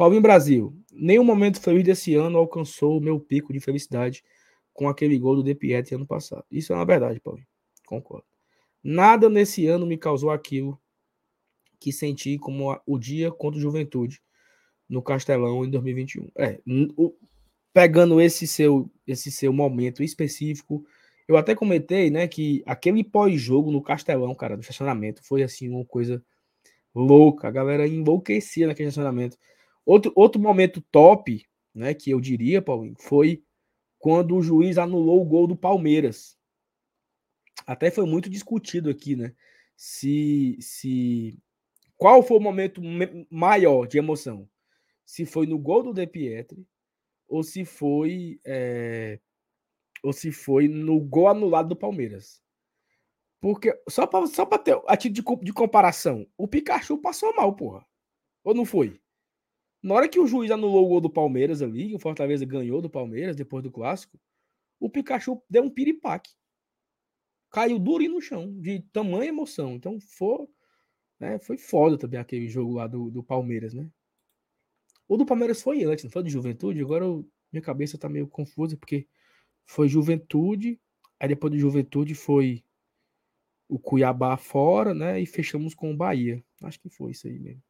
Paulinho 0.02 0.20
Brasil, 0.20 0.76
nenhum 0.92 1.22
momento 1.22 1.60
feliz 1.60 1.84
desse 1.84 2.16
ano 2.16 2.36
alcançou 2.36 2.98
o 2.98 3.00
meu 3.00 3.20
pico 3.20 3.52
de 3.52 3.60
felicidade 3.60 4.24
com 4.72 4.88
aquele 4.88 5.16
gol 5.16 5.36
do 5.36 5.44
De 5.44 5.54
Pietri 5.54 5.94
ano 5.94 6.04
passado. 6.04 6.44
Isso 6.50 6.72
é 6.72 6.74
uma 6.74 6.84
verdade, 6.84 7.20
Paulinho. 7.20 7.46
Concordo. 7.86 8.26
Nada 8.82 9.30
nesse 9.30 9.64
ano 9.68 9.86
me 9.86 9.96
causou 9.96 10.32
aquilo 10.32 10.76
que 11.78 11.92
senti 11.92 12.36
como 12.36 12.76
o 12.84 12.98
dia 12.98 13.30
contra 13.30 13.58
o 13.58 13.62
Juventude 13.62 14.20
no 14.88 15.00
Castelão 15.00 15.64
em 15.64 15.70
2021. 15.70 16.28
É, 16.36 16.58
pegando 17.72 18.20
esse 18.20 18.44
seu 18.44 18.90
esse 19.06 19.30
seu 19.30 19.52
momento 19.52 20.02
específico, 20.02 20.84
eu 21.28 21.36
até 21.36 21.54
comentei, 21.54 22.10
né, 22.10 22.26
que 22.26 22.60
aquele 22.66 23.04
pós-jogo 23.04 23.70
no 23.70 23.80
Castelão, 23.80 24.34
cara, 24.34 24.56
do 24.56 24.62
estacionamento, 24.62 25.22
foi 25.22 25.44
assim 25.44 25.68
uma 25.68 25.84
coisa 25.84 26.20
louca. 26.92 27.46
A 27.46 27.52
galera 27.52 27.86
enlouquecia 27.86 28.66
naquele 28.66 28.88
estacionamento. 28.88 29.38
Outro, 29.84 30.12
outro 30.14 30.40
momento 30.40 30.80
top, 30.90 31.44
né, 31.74 31.94
que 31.94 32.10
eu 32.10 32.20
diria, 32.20 32.62
Paulinho, 32.62 32.96
foi 32.98 33.42
quando 33.98 34.36
o 34.36 34.42
juiz 34.42 34.78
anulou 34.78 35.20
o 35.20 35.24
gol 35.24 35.46
do 35.46 35.56
Palmeiras. 35.56 36.36
Até 37.66 37.90
foi 37.90 38.06
muito 38.06 38.28
discutido 38.28 38.90
aqui, 38.90 39.14
né? 39.14 39.34
Se, 39.76 40.56
se 40.60 41.38
qual 41.96 42.22
foi 42.22 42.36
o 42.36 42.40
momento 42.40 42.80
maior 43.30 43.86
de 43.86 43.98
emoção? 43.98 44.48
Se 45.04 45.24
foi 45.24 45.46
no 45.46 45.58
gol 45.58 45.82
do 45.82 45.92
De 45.92 46.06
Pietri 46.06 46.66
ou 47.28 47.42
se 47.42 47.64
foi 47.64 48.40
é, 48.44 49.18
ou 50.02 50.12
se 50.12 50.30
foi 50.32 50.68
no 50.68 51.00
gol 51.00 51.28
anulado 51.28 51.70
do 51.70 51.76
Palmeiras. 51.76 52.42
Porque 53.40 53.76
só 53.88 54.06
para 54.06 54.26
só 54.26 54.46
para 54.46 54.58
ter 54.58 54.80
a 54.86 54.96
título 54.96 55.38
de, 55.38 55.46
de 55.46 55.52
comparação, 55.52 56.26
o 56.36 56.46
Pikachu 56.46 56.98
passou 56.98 57.34
mal, 57.34 57.54
porra. 57.56 57.84
Ou 58.44 58.54
não 58.54 58.64
foi? 58.64 59.01
Na 59.82 59.94
hora 59.94 60.08
que 60.08 60.20
o 60.20 60.26
juiz 60.26 60.50
anulou 60.50 60.84
o 60.84 60.88
gol 60.88 61.00
do 61.00 61.10
Palmeiras 61.10 61.60
ali, 61.60 61.94
o 61.94 61.98
Fortaleza 61.98 62.44
ganhou 62.44 62.80
do 62.80 62.88
Palmeiras 62.88 63.34
depois 63.34 63.64
do 63.64 63.70
clássico, 63.70 64.18
o 64.78 64.88
Pikachu 64.88 65.42
deu 65.50 65.64
um 65.64 65.70
piripaque. 65.70 66.30
Caiu 67.50 67.78
durinho 67.78 68.12
no 68.12 68.20
chão, 68.20 68.52
de 68.60 68.80
tamanha 68.92 69.28
emoção. 69.28 69.74
Então 69.74 70.00
foi, 70.00 70.46
né, 71.18 71.38
foi 71.40 71.58
foda 71.58 71.98
também 71.98 72.18
aquele 72.18 72.48
jogo 72.48 72.74
lá 72.74 72.86
do, 72.86 73.10
do 73.10 73.22
Palmeiras, 73.22 73.74
né? 73.74 73.90
O 75.08 75.16
do 75.16 75.26
Palmeiras 75.26 75.60
foi 75.60 75.84
antes, 75.84 76.04
não 76.04 76.10
foi 76.10 76.22
de 76.22 76.30
Juventude? 76.30 76.80
Agora 76.80 77.04
eu, 77.04 77.28
minha 77.52 77.62
cabeça 77.62 77.98
tá 77.98 78.08
meio 78.08 78.26
confusa, 78.28 78.76
porque 78.76 79.06
foi 79.66 79.88
Juventude, 79.88 80.80
aí 81.20 81.28
depois 81.28 81.52
de 81.52 81.58
Juventude 81.58 82.14
foi 82.14 82.64
o 83.68 83.78
Cuiabá 83.78 84.36
fora, 84.36 84.94
né? 84.94 85.20
E 85.20 85.26
fechamos 85.26 85.74
com 85.74 85.92
o 85.92 85.96
Bahia. 85.96 86.42
Acho 86.62 86.80
que 86.80 86.88
foi 86.88 87.10
isso 87.10 87.26
aí 87.26 87.38
mesmo. 87.38 87.62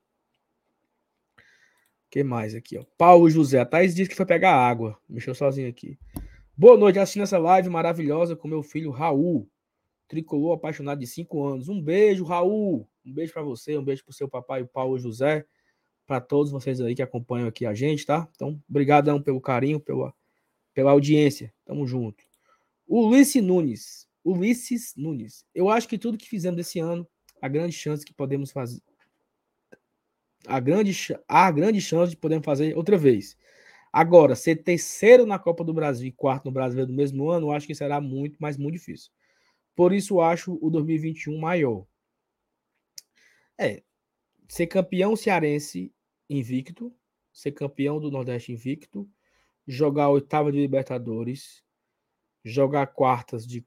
Que 2.13 2.23
mais 2.23 2.55
aqui, 2.55 2.77
ó? 2.77 2.85
Paulo 2.99 3.31
José. 3.31 3.59
A 3.59 3.65
Thaís 3.65 3.95
disse 3.95 4.11
que 4.11 4.15
foi 4.15 4.27
pegar 4.27 4.55
água. 4.55 4.99
Mexeu 5.09 5.35
sozinho 5.35 5.67
aqui. 5.67 5.99
Boa 6.55 6.77
noite, 6.77 6.99
assistindo 6.99 7.23
essa 7.23 7.39
live 7.39 7.71
maravilhosa 7.71 8.37
com 8.37 8.47
meu 8.47 8.63
filho 8.63 8.91
Raul, 8.91 9.49
tricolor 10.07 10.53
apaixonado 10.53 10.99
de 10.99 11.07
5 11.07 11.43
anos. 11.43 11.71
Um 11.71 11.81
beijo, 11.81 12.23
Raul. 12.23 12.87
Um 13.03 13.15
beijo 13.15 13.33
para 13.33 13.41
você, 13.41 13.79
um 13.79 13.83
beijo 13.83 14.05
pro 14.05 14.13
seu 14.13 14.29
papai, 14.29 14.61
o 14.61 14.69
Paulo 14.69 14.99
José, 14.99 15.47
para 16.07 16.21
todos 16.21 16.53
vocês 16.53 16.83
aí 16.83 16.95
que 16.95 17.01
acompanham 17.01 17.49
aqui 17.49 17.65
a 17.65 17.73
gente, 17.73 18.05
tá? 18.05 18.29
Então, 18.37 18.61
obrigadão 18.69 19.21
pelo 19.21 19.41
carinho, 19.41 19.81
pela, 19.81 20.13
pela 20.75 20.91
audiência. 20.91 21.51
Tamo 21.65 21.87
junto. 21.87 22.23
O 22.87 23.09
Ulisses 23.09 23.43
Nunes. 23.43 24.07
Ulisses 24.23 24.93
Nunes. 24.99 25.47
Eu 25.55 25.71
acho 25.71 25.89
que 25.89 25.97
tudo 25.97 26.19
que 26.19 26.29
fizemos 26.29 26.61
esse 26.61 26.79
ano, 26.79 27.09
a 27.41 27.49
grande 27.49 27.75
chance 27.75 28.05
que 28.05 28.13
podemos 28.13 28.53
fazer. 28.53 28.83
A 30.47 30.61
grande, 30.61 30.93
há 31.28 31.51
grande 31.51 31.80
chance 31.80 32.11
de 32.11 32.16
podermos 32.16 32.45
fazer 32.45 32.76
outra 32.76 32.99
vez. 32.99 33.36
Agora, 33.93 34.34
ser 34.34 34.57
terceiro 34.57 35.26
na 35.26 35.38
Copa 35.38 35.62
do 35.62 35.74
Brasil 35.74 36.09
e 36.09 36.12
quarto 36.12 36.47
no 36.47 36.51
Brasileiro 36.51 36.90
do 36.90 36.97
mesmo 36.97 37.28
ano, 37.28 37.49
eu 37.49 37.53
acho 37.53 37.66
que 37.66 37.74
será 37.74 38.01
muito, 38.01 38.36
mas 38.40 38.57
muito 38.57 38.74
difícil. 38.74 39.11
Por 39.74 39.93
isso, 39.93 40.20
acho 40.20 40.59
o 40.61 40.70
2021 40.70 41.38
maior. 41.38 41.86
É, 43.59 43.82
ser 44.49 44.66
campeão 44.66 45.14
cearense 45.14 45.95
invicto, 46.28 46.95
ser 47.32 47.53
campeão 47.53 48.01
do 48.01 48.11
Nordeste 48.11 48.53
invicto, 48.53 49.09
jogar 49.66 50.05
a 50.05 50.11
oitava 50.11 50.51
de 50.51 50.59
Libertadores, 50.59 51.62
jogar 52.45 52.86
quartas 52.88 53.47
de 53.47 53.64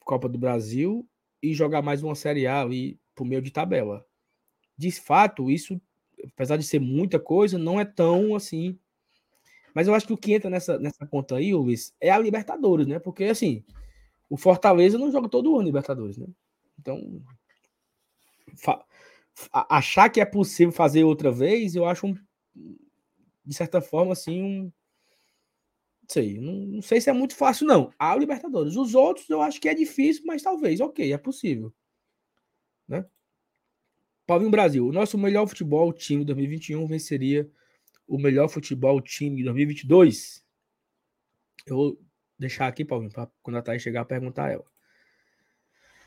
Copa 0.00 0.28
do 0.28 0.38
Brasil 0.38 1.08
e 1.42 1.52
jogar 1.52 1.82
mais 1.82 2.02
uma 2.02 2.14
Série 2.14 2.46
A 2.46 2.60
ali 2.60 2.98
por 3.14 3.26
meio 3.26 3.42
de 3.42 3.50
tabela. 3.50 4.06
De 4.76 4.90
fato, 4.92 5.50
isso, 5.50 5.80
apesar 6.38 6.56
de 6.56 6.62
ser 6.62 6.78
muita 6.78 7.18
coisa, 7.18 7.58
não 7.58 7.80
é 7.80 7.84
tão 7.84 8.36
assim. 8.36 8.78
Mas 9.74 9.88
eu 9.88 9.94
acho 9.94 10.06
que 10.06 10.12
o 10.12 10.16
que 10.16 10.32
entra 10.32 10.48
nessa, 10.48 10.78
nessa 10.78 11.04
conta 11.04 11.34
aí, 11.34 11.52
Luiz, 11.52 11.92
é 12.00 12.10
a 12.10 12.18
Libertadores, 12.18 12.86
né? 12.86 13.00
Porque 13.00 13.24
assim, 13.24 13.64
o 14.30 14.36
Fortaleza 14.36 14.96
não 14.96 15.10
joga 15.10 15.28
todo 15.28 15.56
ano 15.56 15.64
Libertadores, 15.64 16.16
né? 16.16 16.28
Então, 16.78 17.20
achar 19.52 20.08
que 20.10 20.20
é 20.20 20.24
possível 20.24 20.72
fazer 20.72 21.02
outra 21.02 21.32
vez, 21.32 21.74
eu 21.74 21.84
acho 21.84 22.06
um, 22.06 22.14
de 23.44 23.54
certa 23.54 23.80
forma 23.80 24.12
assim 24.12 24.40
um 24.40 24.72
sei, 26.08 26.40
não, 26.40 26.52
não, 26.52 26.82
sei 26.82 27.00
se 27.00 27.10
é 27.10 27.12
muito 27.12 27.34
fácil, 27.34 27.66
não. 27.66 27.92
A 27.98 28.14
Libertadores. 28.14 28.76
Os 28.76 28.94
outros 28.94 29.28
eu 29.28 29.42
acho 29.42 29.60
que 29.60 29.68
é 29.68 29.74
difícil, 29.74 30.22
mas 30.24 30.40
talvez, 30.40 30.80
ok, 30.80 31.12
é 31.12 31.18
possível. 31.18 31.74
Né? 32.86 33.04
Paulinho 34.28 34.50
Brasil, 34.50 34.86
o 34.86 34.92
nosso 34.92 35.16
melhor 35.16 35.46
futebol 35.46 35.90
time 35.90 36.22
2021 36.22 36.86
venceria 36.86 37.50
o 38.06 38.18
melhor 38.18 38.46
futebol 38.46 39.00
time 39.00 39.36
de 39.36 39.44
2022? 39.44 40.44
Eu 41.66 41.74
vou 41.74 42.00
deixar 42.38 42.66
aqui, 42.66 42.84
Paulinho, 42.84 43.10
para 43.10 43.30
quando 43.42 43.56
a 43.56 43.62
Thaís 43.62 43.80
chegar 43.80 44.04
perguntar 44.04 44.48
a 44.48 44.52
ela. 44.52 44.64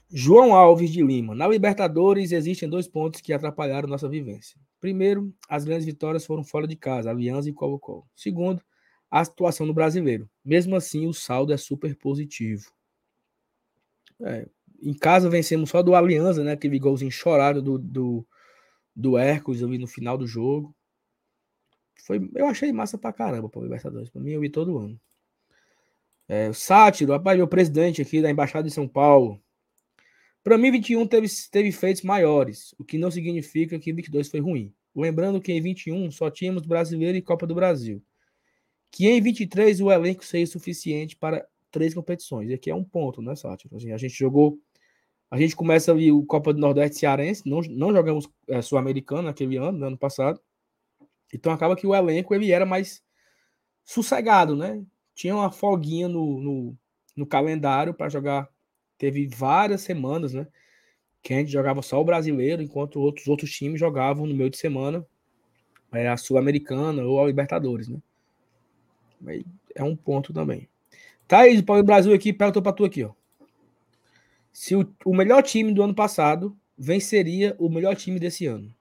João 0.07 0.53
Alves 0.53 0.91
de 0.91 1.01
Lima. 1.01 1.33
Na 1.33 1.47
Libertadores 1.47 2.31
existem 2.31 2.69
dois 2.69 2.87
pontos 2.87 3.21
que 3.21 3.33
atrapalharam 3.33 3.89
nossa 3.89 4.07
vivência. 4.07 4.55
Primeiro, 4.79 5.33
as 5.49 5.65
grandes 5.65 5.87
vitórias 5.87 6.23
foram 6.23 6.43
fora 6.43 6.67
de 6.67 6.75
casa, 6.75 7.09
Aliança 7.09 7.49
e 7.49 7.53
Colo-Colo. 7.53 8.07
Segundo, 8.15 8.61
a 9.09 9.25
situação 9.25 9.65
do 9.65 9.73
brasileiro. 9.73 10.29
Mesmo 10.45 10.75
assim, 10.75 11.07
o 11.07 11.13
saldo 11.13 11.53
é 11.53 11.57
super 11.57 11.95
positivo. 11.97 12.71
É, 14.23 14.47
em 14.81 14.93
casa 14.93 15.29
vencemos 15.29 15.69
só 15.69 15.81
do 15.81 15.95
Aliança, 15.95 16.43
né? 16.43 16.53
Aquele 16.53 16.79
golzinho 16.79 17.11
chorado 17.11 17.61
do, 17.61 17.77
do, 17.77 18.27
do 18.95 19.17
Hércules 19.17 19.63
ali 19.63 19.77
no 19.77 19.87
final 19.87 20.17
do 20.17 20.27
jogo. 20.27 20.75
Foi, 22.05 22.29
eu 22.35 22.47
achei 22.47 22.71
massa 22.71 22.97
pra 22.97 23.13
caramba 23.13 23.47
para 23.49 23.59
o 23.59 23.63
Libertadores. 23.63 24.09
Pra 24.09 24.21
mim, 24.21 24.31
eu 24.31 24.41
vi 24.41 24.49
todo 24.49 24.77
ano. 24.77 24.99
É, 26.27 26.49
o 26.49 26.53
Sátiro, 26.53 27.11
rapaz, 27.11 27.37
meu 27.37 27.47
presidente 27.47 28.01
aqui 28.01 28.21
da 28.21 28.31
Embaixada 28.31 28.67
de 28.67 28.73
São 28.73 28.87
Paulo. 28.87 29.41
Para 30.43 30.57
mim, 30.57 30.71
21 30.71 31.05
teve, 31.07 31.27
teve 31.51 31.71
feitos 31.71 32.01
maiores, 32.01 32.73
o 32.79 32.83
que 32.83 32.97
não 32.97 33.11
significa 33.11 33.77
que 33.77 33.93
22 33.93 34.29
foi 34.29 34.39
ruim. 34.39 34.73
Lembrando 34.95 35.39
que 35.39 35.51
em 35.51 35.61
21 35.61 36.09
só 36.09 36.31
tínhamos 36.31 36.65
brasileiro 36.65 37.17
e 37.17 37.21
Copa 37.21 37.45
do 37.45 37.53
Brasil 37.53 38.03
que 38.91 39.07
em 39.07 39.21
23 39.21 39.79
o 39.79 39.89
elenco 39.89 40.23
seria 40.23 40.45
suficiente 40.45 41.15
para 41.15 41.47
três 41.71 41.93
competições. 41.93 42.49
E 42.49 42.53
aqui 42.53 42.69
é 42.69 42.75
um 42.75 42.83
ponto, 42.83 43.21
né, 43.21 43.33
Sátiro? 43.35 43.75
Assim, 43.77 43.91
a 43.91 43.97
gente 43.97 44.13
jogou. 44.13 44.59
A 45.31 45.39
gente 45.39 45.55
começa 45.55 45.93
ali 45.93 46.11
o 46.11 46.25
Copa 46.25 46.53
do 46.53 46.59
Nordeste 46.59 46.99
Cearense, 46.99 47.49
não, 47.49 47.61
não 47.61 47.93
jogamos 47.93 48.29
é, 48.49 48.61
Sul-Americano 48.61 49.23
naquele 49.23 49.55
ano, 49.55 49.77
no 49.77 49.85
ano 49.85 49.97
passado. 49.97 50.41
Então 51.33 51.53
acaba 51.53 51.75
que 51.75 51.87
o 51.87 51.95
elenco 51.95 52.35
ele 52.35 52.51
era 52.51 52.65
mais 52.65 53.01
sossegado, 53.85 54.57
né? 54.57 54.83
Tinha 55.15 55.33
uma 55.33 55.49
folguinha 55.49 56.09
no, 56.09 56.41
no, 56.41 56.77
no 57.15 57.25
calendário 57.25 57.93
para 57.93 58.09
jogar. 58.09 58.49
Teve 58.97 59.25
várias 59.25 59.81
semanas, 59.81 60.33
né? 60.33 60.45
Que 61.23 61.33
a 61.33 61.37
gente 61.37 61.51
jogava 61.51 61.81
só 61.81 62.01
o 62.01 62.05
brasileiro, 62.05 62.61
enquanto 62.61 62.99
outros 62.99 63.27
outros 63.27 63.51
times 63.51 63.79
jogavam 63.79 64.25
no 64.25 64.35
meio 64.35 64.49
de 64.49 64.57
semana 64.57 65.05
é, 65.93 66.09
a 66.09 66.17
Sul-Americana 66.17 67.03
ou 67.03 67.23
a 67.23 67.27
Libertadores, 67.27 67.87
né? 67.87 67.99
É 69.73 69.81
um 69.81 69.95
ponto 69.95 70.33
também. 70.33 70.67
Thaís, 71.25 71.61
o 71.65 71.83
Brasil 71.83 72.13
aqui, 72.13 72.33
perguntou 72.33 72.61
para 72.61 72.73
tu 72.73 72.83
aqui, 72.83 73.03
ó. 73.05 73.13
Se 74.51 74.75
o, 74.75 74.95
o 75.05 75.15
melhor 75.15 75.41
time 75.43 75.73
do 75.73 75.81
ano 75.81 75.95
passado 75.95 76.57
venceria 76.77 77.55
o 77.59 77.69
melhor 77.69 77.95
time 77.95 78.19
desse 78.19 78.45
ano. 78.45 78.73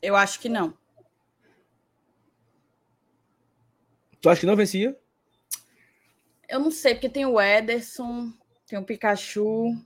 Eu 0.00 0.14
acho 0.14 0.40
que 0.40 0.48
não. 0.48 0.76
Tu 4.20 4.28
acha 4.28 4.40
que 4.40 4.46
não 4.46 4.56
vencia? 4.56 4.98
Eu 6.48 6.60
não 6.60 6.70
sei, 6.70 6.94
porque 6.94 7.08
tem 7.08 7.26
o 7.26 7.40
Ederson, 7.40 8.32
tem 8.66 8.78
o 8.78 8.84
Pikachu. 8.84 9.76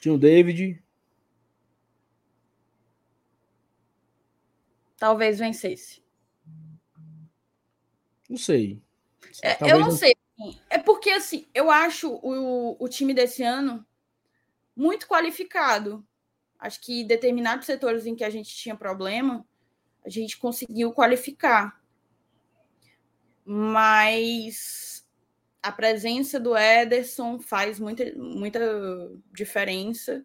Tinha 0.00 0.14
o 0.14 0.18
David. 0.18 0.82
talvez 5.02 5.40
vencesse. 5.40 6.00
Não 8.32 8.38
sei. 8.38 8.80
É, 9.42 9.62
eu 9.70 9.78
não, 9.78 9.88
não 9.88 9.90
sei. 9.90 10.16
É 10.70 10.78
porque, 10.78 11.10
assim, 11.10 11.46
eu 11.52 11.70
acho 11.70 12.10
o, 12.10 12.82
o 12.82 12.88
time 12.88 13.12
desse 13.12 13.42
ano 13.42 13.84
muito 14.74 15.06
qualificado. 15.06 16.02
Acho 16.58 16.80
que 16.80 17.04
determinados 17.04 17.66
setores 17.66 18.06
em 18.06 18.16
que 18.16 18.24
a 18.24 18.30
gente 18.30 18.48
tinha 18.56 18.74
problema, 18.74 19.46
a 20.02 20.08
gente 20.08 20.38
conseguiu 20.38 20.94
qualificar. 20.94 21.78
Mas 23.44 25.06
a 25.62 25.70
presença 25.70 26.40
do 26.40 26.56
Ederson 26.56 27.38
faz 27.38 27.78
muita, 27.78 28.14
muita 28.16 28.60
diferença. 29.30 30.24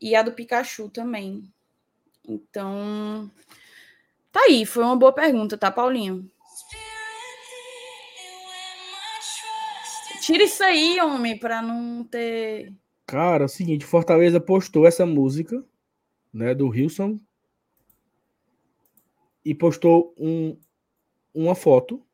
E 0.00 0.14
a 0.14 0.22
do 0.22 0.30
Pikachu 0.30 0.88
também. 0.88 1.52
Então, 2.24 3.28
tá 4.36 4.42
aí, 4.42 4.66
foi 4.66 4.82
uma 4.82 4.96
boa 4.96 5.12
pergunta, 5.12 5.56
tá, 5.56 5.70
Paulinho? 5.70 6.30
Tira 10.20 10.42
isso 10.42 10.62
aí, 10.62 11.00
homem, 11.00 11.38
para 11.38 11.62
não 11.62 12.04
ter. 12.04 12.74
Cara, 13.06 13.44
é 13.44 13.46
o 13.46 13.48
seguinte, 13.48 13.86
Fortaleza 13.86 14.40
postou 14.40 14.86
essa 14.86 15.06
música, 15.06 15.64
né, 16.32 16.54
do 16.54 16.68
Wilson 16.68 17.18
e 19.44 19.54
postou 19.54 20.14
um, 20.18 20.58
uma 21.32 21.54
foto 21.54 22.04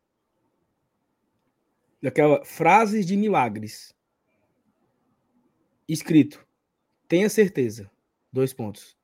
daquela 2.01 2.45
frases 2.45 3.05
de 3.07 3.17
milagres 3.17 3.95
escrito. 5.89 6.47
Tenha 7.09 7.29
certeza. 7.29 7.91
Dois 8.33 8.53
pontos 8.53 8.97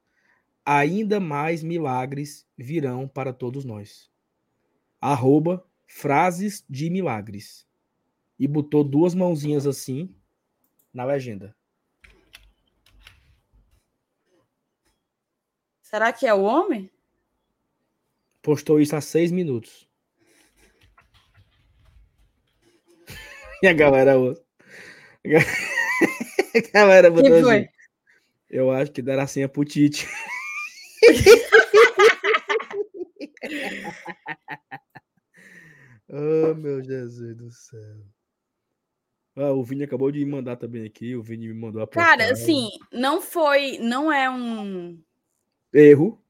ainda 0.69 1.19
mais 1.19 1.63
milagres 1.63 2.47
virão 2.55 3.09
para 3.09 3.33
todos 3.33 3.65
nós. 3.65 4.11
Arroba 5.01 5.67
frases 5.87 6.63
de 6.69 6.91
milagres. 6.91 7.67
E 8.39 8.47
botou 8.47 8.85
duas 8.85 9.15
mãozinhas 9.15 9.67
assim 9.67 10.15
na 10.93 11.07
legenda. 11.07 11.57
Será 15.81 16.13
que 16.13 16.27
é 16.27 16.35
o 16.35 16.43
homem? 16.43 16.91
Postou 18.43 18.79
isso 18.79 18.95
há 18.95 19.01
seis 19.01 19.33
minutos. 19.33 19.89
E 23.63 23.67
a 23.67 23.73
galera. 23.73 24.13
A 26.55 26.73
galera 26.73 27.11
botou 27.11 27.33
Quem 27.33 27.43
foi? 27.43 27.59
assim. 27.59 27.69
Eu 28.49 28.71
acho 28.71 28.93
que 28.93 29.03
dará 29.03 29.27
senha 29.27 29.49
pro 29.49 29.65
Tite. 29.65 30.07
oh, 36.09 36.55
meu 36.55 36.83
Jesus 36.83 37.37
do 37.37 37.51
céu. 37.51 38.07
Ah, 39.37 39.53
o 39.53 39.63
Vini 39.63 39.85
acabou 39.85 40.11
de 40.11 40.25
mandar 40.25 40.57
também 40.57 40.85
aqui. 40.85 41.15
O 41.15 41.23
Vini 41.23 41.47
me 41.47 41.55
mandou 41.55 41.81
a 41.81 41.87
Cara, 41.87 42.33
assim, 42.33 42.71
não 42.93 43.21
foi. 43.21 43.79
Não 43.79 44.13
é 44.13 44.29
um. 44.29 45.01
Erro. 45.73 46.21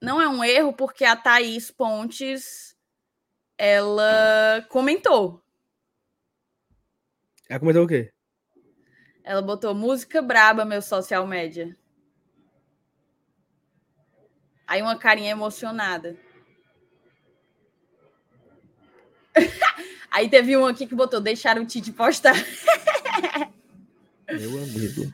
Não 0.00 0.20
é 0.20 0.28
um 0.28 0.44
erro, 0.44 0.72
porque 0.72 1.04
a 1.04 1.16
Thaís 1.16 1.70
Pontes 1.70 2.76
ela 3.58 4.64
comentou. 4.68 5.42
Ela 7.48 7.58
comentou 7.58 7.84
o 7.84 7.88
quê? 7.88 8.12
Ela 9.24 9.42
botou 9.42 9.74
música 9.74 10.22
braba, 10.22 10.64
meu 10.64 10.80
social 10.80 11.26
media. 11.26 11.76
Aí 14.68 14.82
uma 14.82 14.98
carinha 14.98 15.30
emocionada. 15.30 16.14
Aí 20.10 20.28
teve 20.28 20.54
um 20.58 20.66
aqui 20.66 20.86
que 20.86 20.94
botou 20.94 21.20
deixar 21.22 21.58
o 21.58 21.64
Tite 21.64 21.90
postar. 21.90 22.34
Meu 24.30 24.62
amigo. 24.62 25.10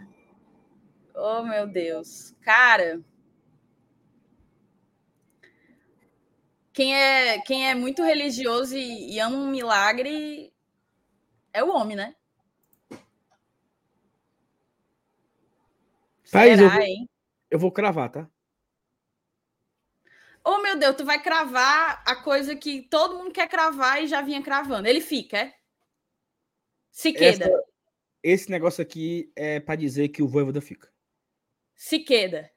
Oh, 1.14 1.44
meu 1.44 1.68
Deus. 1.68 2.34
Cara. 2.42 3.00
Quem 6.72 6.96
é, 6.96 7.38
quem 7.42 7.70
é 7.70 7.74
muito 7.76 8.02
religioso 8.02 8.76
e, 8.76 9.14
e 9.14 9.20
ama 9.20 9.36
um 9.36 9.48
milagre 9.48 10.52
é 11.52 11.62
o 11.62 11.68
homem, 11.68 11.96
né? 11.96 12.16
Thaís, 16.32 16.58
eu 16.58 16.66
Será, 16.66 16.70
vou- 16.70 16.82
hein? 16.82 17.08
Eu 17.48 17.58
vou 17.60 17.70
cravar, 17.70 18.10
tá? 18.10 18.28
Oh, 20.44 20.58
meu 20.60 20.78
Deus, 20.78 20.94
tu 20.96 21.04
vai 21.04 21.22
cravar 21.22 22.02
a 22.06 22.16
coisa 22.16 22.54
que 22.54 22.82
todo 22.82 23.16
mundo 23.16 23.32
quer 23.32 23.48
cravar 23.48 24.02
e 24.02 24.06
já 24.06 24.20
vinha 24.20 24.42
cravando. 24.42 24.86
Ele 24.86 25.00
fica, 25.00 25.38
é? 25.38 25.54
Siqueda. 26.90 27.46
Essa- 27.46 27.64
esse 28.22 28.50
negócio 28.50 28.82
aqui 28.82 29.32
é 29.34 29.58
pra 29.60 29.74
dizer 29.76 30.08
que 30.10 30.22
o 30.22 30.28
Voivoda 30.28 30.60
fica. 30.60 30.92
Siqueda. 31.74 32.50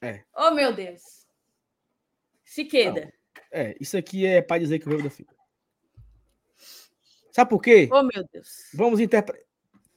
É. 0.00 0.24
Oh, 0.36 0.50
meu 0.52 0.72
Deus. 0.72 1.26
Siqueda. 2.44 3.12
É, 3.50 3.76
isso 3.80 3.96
aqui 3.96 4.24
é 4.26 4.40
pra 4.42 4.58
dizer 4.58 4.78
que 4.78 4.86
o 4.86 4.90
Voivoda 4.90 5.10
fica. 5.10 5.34
Sabe 7.32 7.50
por 7.50 7.60
quê? 7.60 7.88
Oh, 7.92 8.02
meu 8.02 8.24
Deus. 8.32 8.70
Vamos 8.74 9.00
interpretar. 9.00 9.44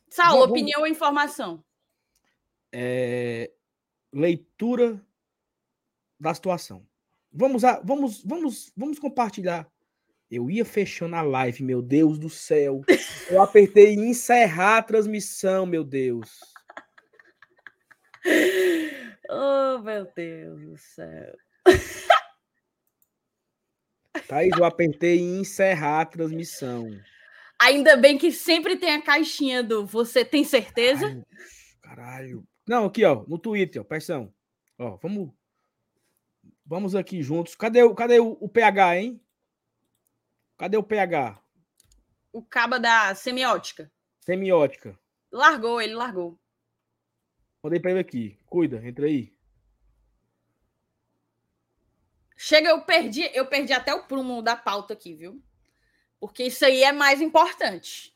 Saulo, 0.10 0.39
Vamos- 0.39 0.52
opinião 0.52 0.82
ou 0.82 0.88
informação? 0.88 1.64
é, 2.72 3.52
leitura 4.12 5.04
da 6.20 6.34
situação. 6.34 6.87
Vamos, 7.32 7.64
a, 7.64 7.80
vamos, 7.84 8.24
vamos, 8.24 8.72
vamos 8.76 9.00
compartilhar. 9.00 9.68
Eu 10.30 10.50
ia 10.52 10.66
fechando 10.66 11.16
a 11.16 11.22
live, 11.22 11.64
meu 11.64 11.82
Deus 11.82 12.20
do 12.20 12.30
céu. 12.30 12.82
Eu 13.30 13.42
apertei 13.42 13.94
em 13.94 14.10
encerrar 14.10 14.78
a 14.78 14.84
transmissão, 14.84 15.66
meu 15.66 15.84
Deus. 15.84 16.40
Oh, 19.30 19.80
meu 19.80 20.06
Deus 20.16 20.62
do 20.62 20.78
céu. 20.78 21.38
Thaís, 24.28 24.52
eu 24.58 24.66
apertei 24.66 25.20
em 25.20 25.40
encerrar 25.40 26.02
a 26.02 26.06
transmissão. 26.06 26.90
Ainda 27.60 27.96
bem 27.98 28.18
que 28.18 28.32
sempre 28.32 28.78
tem 28.78 28.96
a 28.96 29.02
caixinha 29.02 29.64
do 29.64 29.86
você 29.86 30.24
tem 30.24 30.44
certeza? 30.44 31.08
Caralho, 31.08 31.26
caralho. 31.82 32.48
Não, 32.68 32.86
aqui, 32.86 33.04
ó, 33.06 33.24
no 33.28 33.40
Twitter, 33.40 33.82
ó, 33.82 33.86
pressão. 33.86 34.34
Ó, 34.78 34.98
vamos. 34.98 35.32
Vamos 36.68 36.95
aqui 36.95 37.24
juntos. 37.24 37.55
Cadê, 37.55 37.82
o- 37.82 37.95
cadê 37.95 38.20
o, 38.20 38.38
o 38.41 38.49
PH, 38.49 38.97
hein? 38.97 39.22
Cadê 40.57 40.76
o 40.76 40.84
PH? 40.84 41.41
O 42.34 42.43
caba 42.43 42.78
da 42.78 43.15
semiótica. 43.15 43.89
Semiótica. 44.20 44.99
Largou, 45.32 45.82
ele 45.82 45.95
largou. 45.95 46.38
Mandei 47.63 47.80
pra 47.80 47.91
ele 47.91 48.01
aqui. 48.01 48.38
Cuida, 48.45 48.86
entra 48.86 49.05
aí. 49.05 49.34
Chega, 52.36 52.70
eu 52.70 52.82
perdi, 52.82 53.22
eu 53.34 53.47
perdi 53.47 53.72
até 53.72 53.95
o 53.95 54.03
prumo 54.05 54.41
da 54.41 54.55
pauta 54.55 54.93
aqui, 54.93 55.15
viu? 55.15 55.41
Porque 56.20 56.43
isso 56.43 56.65
aí 56.65 56.84
é 56.84 56.91
mais 56.91 57.22
importante. 57.22 58.13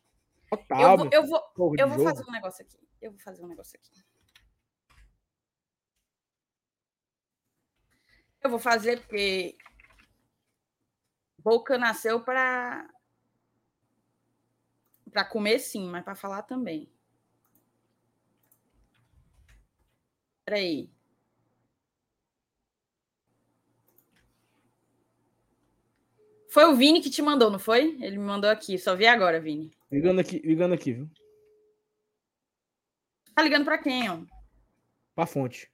Eu 0.51 0.57
Otávio. 0.57 0.97
vou, 0.97 1.09
eu 1.11 1.25
vou, 1.25 1.41
porra 1.55 1.75
de 1.77 1.81
eu 1.83 1.87
vou 1.89 2.03
fazer 2.03 2.23
um 2.27 2.31
negócio 2.31 2.63
aqui. 2.65 2.77
Eu 3.01 3.11
vou 3.11 3.19
fazer 3.21 3.43
um 3.43 3.47
negócio 3.47 3.79
aqui. 3.79 4.03
Eu 8.43 8.49
vou 8.49 8.59
fazer 8.59 9.01
porque 9.01 9.55
Boca 11.37 11.77
nasceu 11.77 12.21
para 12.23 12.89
para 15.11 15.25
comer 15.25 15.59
sim, 15.59 15.87
mas 15.89 16.03
para 16.03 16.15
falar 16.15 16.43
também. 16.43 16.89
Peraí. 20.45 20.89
Foi 26.49 26.65
o 26.65 26.75
Vini 26.75 27.01
que 27.01 27.09
te 27.09 27.21
mandou, 27.21 27.49
não 27.49 27.59
foi? 27.59 27.97
Ele 28.01 28.17
me 28.17 28.25
mandou 28.25 28.49
aqui. 28.49 28.77
Só 28.77 28.95
vi 28.95 29.05
agora, 29.05 29.39
Vini. 29.39 29.71
Ligando 29.91 30.19
aqui, 30.19 30.39
ligando 30.39 30.73
aqui, 30.73 30.93
viu? 30.93 31.09
Tá 33.33 33.41
ligando 33.41 33.65
para 33.65 33.77
quem, 33.77 34.09
ó? 34.09 34.19
Pra 35.15 35.25
fonte. 35.25 35.71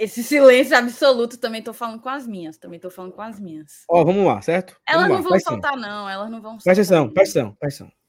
Esse 0.00 0.24
silêncio 0.24 0.74
absoluto 0.74 1.36
também 1.36 1.62
tô 1.62 1.74
falando 1.74 2.00
com 2.00 2.08
as 2.08 2.26
minhas. 2.26 2.56
Também 2.56 2.80
tô 2.80 2.88
falando 2.88 3.12
com 3.12 3.20
as 3.20 3.38
minhas. 3.38 3.84
Ó, 3.86 4.02
vamos 4.02 4.24
lá, 4.24 4.40
certo? 4.40 4.80
Elas 4.88 5.02
Vamos 5.08 5.08
não 5.08 5.16
lá, 5.16 5.22
vão 5.22 5.32
atenção. 5.34 5.52
soltar, 5.52 5.76
não. 5.76 6.08
Elas 6.08 6.30
não 6.30 6.40
vão 6.40 6.56
Presta 6.56 6.84
soltar. 6.84 7.02
atenção, 7.04 7.12
presta 7.14 7.38
atenção, 7.40 7.56
presta 7.60 7.84
atenção. 7.84 8.00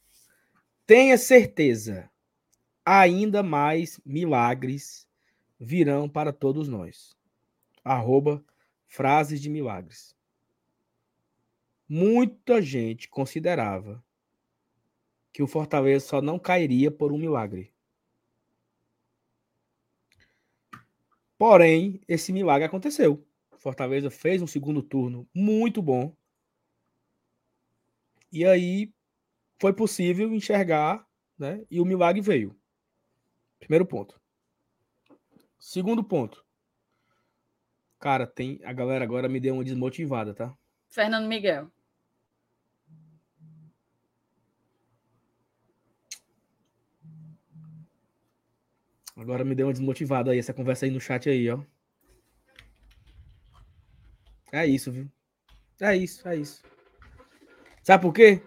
Tenha 0.86 1.18
certeza, 1.18 2.10
ainda 2.86 3.44
mais 3.44 4.00
milagres 4.06 5.06
virão 5.60 6.08
para 6.08 6.32
todos 6.32 6.70
nós. 6.70 7.14
Arroba 7.84 8.42
frases 8.88 9.42
de 9.42 9.50
milagres. 9.50 10.16
Muita 11.89 12.62
gente 12.62 13.10
considerava 13.10 14.02
que 15.34 15.44
o 15.44 15.48
Fortaleza 15.48 16.06
só 16.08 16.22
não 16.22 16.39
cairia 16.39 16.89
por 16.89 17.12
um 17.12 17.18
milagre. 17.18 17.71
Porém, 21.42 22.00
esse 22.08 22.32
milagre 22.32 22.68
aconteceu. 22.68 23.28
Fortaleza 23.58 24.12
fez 24.12 24.44
um 24.44 24.46
segundo 24.46 24.84
turno 24.84 25.28
muito 25.34 25.82
bom. 25.82 26.16
E 28.32 28.46
aí 28.46 28.94
foi 29.60 29.74
possível 29.74 30.32
enxergar, 30.36 31.04
né? 31.39 31.66
E 31.72 31.82
o 31.82 31.84
milagre 31.84 32.22
veio. 32.22 32.56
Primeiro 33.58 33.88
ponto. 33.88 34.22
Segundo 35.58 36.04
ponto. 36.04 36.46
Cara, 37.98 38.28
tem 38.28 38.60
a 38.64 38.72
galera 38.72 39.04
agora 39.04 39.28
me 39.28 39.39
deu 39.39 39.56
uma 39.56 39.64
desmotivada, 39.64 40.36
tá? 40.36 40.56
Fernando 40.89 41.28
Miguel. 41.28 41.72
Agora 49.16 49.43
me 49.43 49.55
deu 49.55 49.68
uma 49.68 49.74
desmotivada 49.74 50.32
aí 50.32 50.39
essa 50.39 50.53
conversa 50.53 50.86
aí 50.86 50.91
no 50.91 51.01
chat 51.01 51.30
aí, 51.30 51.49
ó. 51.49 51.59
É 54.51 54.66
isso, 54.66 54.91
viu? 54.91 55.09
É 55.80 55.95
isso, 55.95 56.28
é 56.28 56.36
isso. 56.36 56.64
Sabe 57.84 58.03
por 58.03 58.14
quê? 58.14 58.41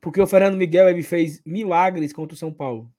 Porque 0.00 0.20
o 0.20 0.26
Fernando 0.26 0.56
Miguel 0.56 0.88
ele 0.88 1.02
fez 1.02 1.42
milagres 1.44 2.12
contra 2.12 2.34
o 2.34 2.38
São 2.38 2.52
Paulo. 2.52 2.92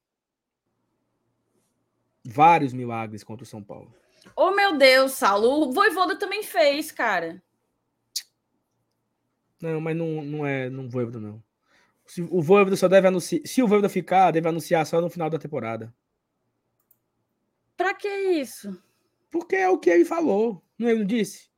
Vários 2.24 2.74
milagres 2.74 3.24
contra 3.24 3.44
o 3.44 3.48
São 3.48 3.64
Paulo. 3.64 3.94
Oh, 4.36 4.52
meu 4.52 4.78
Deus, 4.78 5.14
Saulo. 5.14 5.68
O 5.68 5.72
Voivoda 5.72 6.18
também 6.18 6.44
fez, 6.44 6.92
cara. 6.92 7.42
Não, 9.62 9.80
mas 9.82 9.96
não, 9.96 10.24
não 10.24 10.46
é 10.46 10.70
não 10.70 10.90
Voivoda, 10.90 11.20
não. 11.20 11.44
Se, 12.06 12.22
o 12.22 12.42
Voivoda 12.42 12.76
só 12.76 12.88
deve 12.88 13.08
anunciar. 13.08 13.42
Se 13.46 13.64
o 13.64 13.68
Voivoda 13.68 13.90
ficar, 13.90 14.32
deve 14.32 14.48
anunciar 14.48 14.86
só 14.86 15.00
no 15.02 15.10
final 15.10 15.30
da 15.30 15.40
temporada. 15.40 15.94
Pra 17.82 17.94
que 17.94 18.08
isso? 18.08 18.82
Porque 19.30 19.56
é 19.56 19.70
o 19.70 19.78
que 19.78 19.90
ele 19.90 20.06
falou. 20.06 20.64
Não 20.78 20.90
ele 20.90 21.00
não 21.00 21.06
disse? 21.06 21.52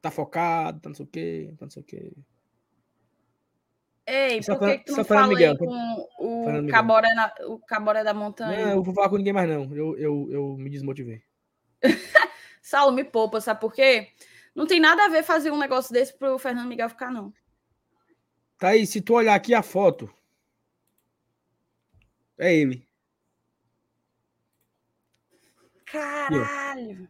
tá 0.00 0.10
focado, 0.10 0.80
tá 0.80 0.88
não 0.88 0.96
sei 0.96 1.04
o 1.04 1.08
quê, 1.08 1.54
tá 1.58 1.66
não 1.66 1.70
sei 1.70 1.82
o 1.82 1.84
quê. 1.84 2.12
Ei, 4.06 4.40
por 4.40 4.58
que, 4.60 4.78
que 4.78 4.84
tu 4.86 4.96
não 4.96 5.04
fala 5.04 5.26
Miguel, 5.26 5.58
com 5.58 6.08
o 6.18 6.66
Caboré, 6.68 7.12
na, 7.14 7.30
o 7.46 7.58
Caboré 7.58 8.02
da 8.02 8.14
Montanha? 8.14 8.66
Não, 8.66 8.72
eu 8.76 8.82
vou 8.82 8.94
falar 8.94 9.10
com 9.10 9.18
ninguém 9.18 9.34
mais, 9.34 9.48
não. 9.48 9.70
Eu, 9.74 9.98
eu, 9.98 10.28
eu 10.32 10.56
me 10.56 10.70
desmotivei. 10.70 11.22
Saulo, 12.62 12.92
me 12.92 13.04
poupa, 13.04 13.38
sabe 13.40 13.60
por 13.60 13.72
quê? 13.74 14.08
Não 14.54 14.66
tem 14.66 14.80
nada 14.80 15.04
a 15.04 15.08
ver 15.08 15.22
fazer 15.22 15.50
um 15.50 15.58
negócio 15.58 15.92
desse 15.92 16.16
pro 16.16 16.38
Fernando 16.38 16.68
Miguel 16.68 16.88
ficar, 16.88 17.10
não. 17.10 17.32
Tá 18.56 18.68
aí, 18.68 18.86
se 18.86 19.02
tu 19.02 19.12
olhar 19.12 19.34
aqui 19.34 19.52
a 19.52 19.62
foto, 19.62 20.10
é 22.38 22.54
ele. 22.54 22.87
Caralho! 25.90 27.08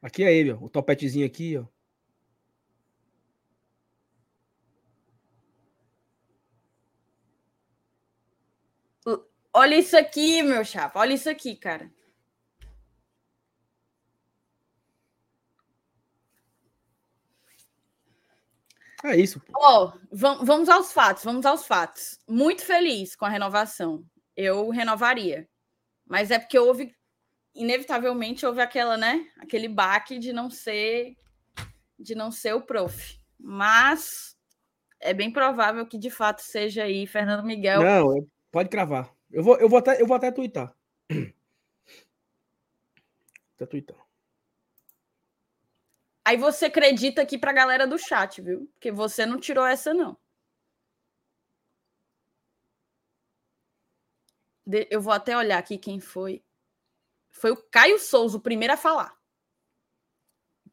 Aqui 0.00 0.24
é 0.24 0.32
ele, 0.32 0.52
ó. 0.52 0.56
O 0.60 0.68
topetezinho 0.68 1.26
aqui, 1.26 1.56
ó. 1.56 1.66
Olha 9.54 9.76
isso 9.76 9.96
aqui, 9.96 10.42
meu 10.42 10.64
chapa. 10.64 10.98
Olha 10.98 11.12
isso 11.12 11.28
aqui, 11.28 11.54
cara. 11.54 11.90
É 19.04 19.16
isso. 19.16 19.42
Ó, 19.54 19.92
oh, 19.92 20.44
vamos 20.44 20.68
aos 20.68 20.92
fatos, 20.92 21.24
vamos 21.24 21.44
aos 21.44 21.66
fatos. 21.66 22.18
Muito 22.26 22.64
feliz 22.64 23.16
com 23.16 23.24
a 23.24 23.28
renovação. 23.28 24.04
Eu 24.36 24.70
renovaria. 24.70 25.48
Mas 26.06 26.30
é 26.30 26.38
porque 26.38 26.58
houve, 26.58 26.94
inevitavelmente, 27.54 28.46
houve 28.46 28.60
aquela, 28.60 28.96
né? 28.96 29.26
Aquele 29.38 29.68
baque 29.68 30.18
de 30.18 30.32
não 30.32 30.50
ser 30.50 31.16
de 31.98 32.14
não 32.14 32.32
ser 32.32 32.54
o 32.54 32.62
prof. 32.62 33.20
Mas 33.38 34.36
é 35.00 35.14
bem 35.14 35.32
provável 35.32 35.86
que 35.86 35.98
de 35.98 36.10
fato 36.10 36.40
seja 36.42 36.84
aí 36.84 37.06
Fernando 37.06 37.44
Miguel. 37.44 37.82
Não, 37.82 38.28
pode 38.50 38.68
cravar. 38.68 39.14
Eu 39.30 39.42
vou, 39.42 39.56
eu 39.58 39.68
vou 39.68 39.78
até, 39.78 40.00
eu 40.00 40.06
vou 40.06 40.16
até 40.16 40.30
twittar. 40.30 40.74
Até 43.54 43.66
twittar. 43.66 44.02
Aí 46.24 46.36
você 46.36 46.66
acredita 46.66 47.20
aqui 47.22 47.36
pra 47.36 47.52
galera 47.52 47.86
do 47.86 47.98
chat, 47.98 48.40
viu? 48.40 48.68
Porque 48.72 48.90
você 48.90 49.26
não 49.26 49.38
tirou 49.38 49.66
essa, 49.66 49.92
não. 49.92 50.16
Eu 54.90 55.00
vou 55.00 55.12
até 55.12 55.36
olhar 55.36 55.58
aqui 55.58 55.76
quem 55.76 56.00
foi. 56.00 56.42
Foi 57.32 57.50
o 57.50 57.56
Caio 57.56 57.98
Souza, 57.98 58.36
o 58.36 58.40
primeiro 58.40 58.74
a 58.74 58.76
falar. 58.76 59.16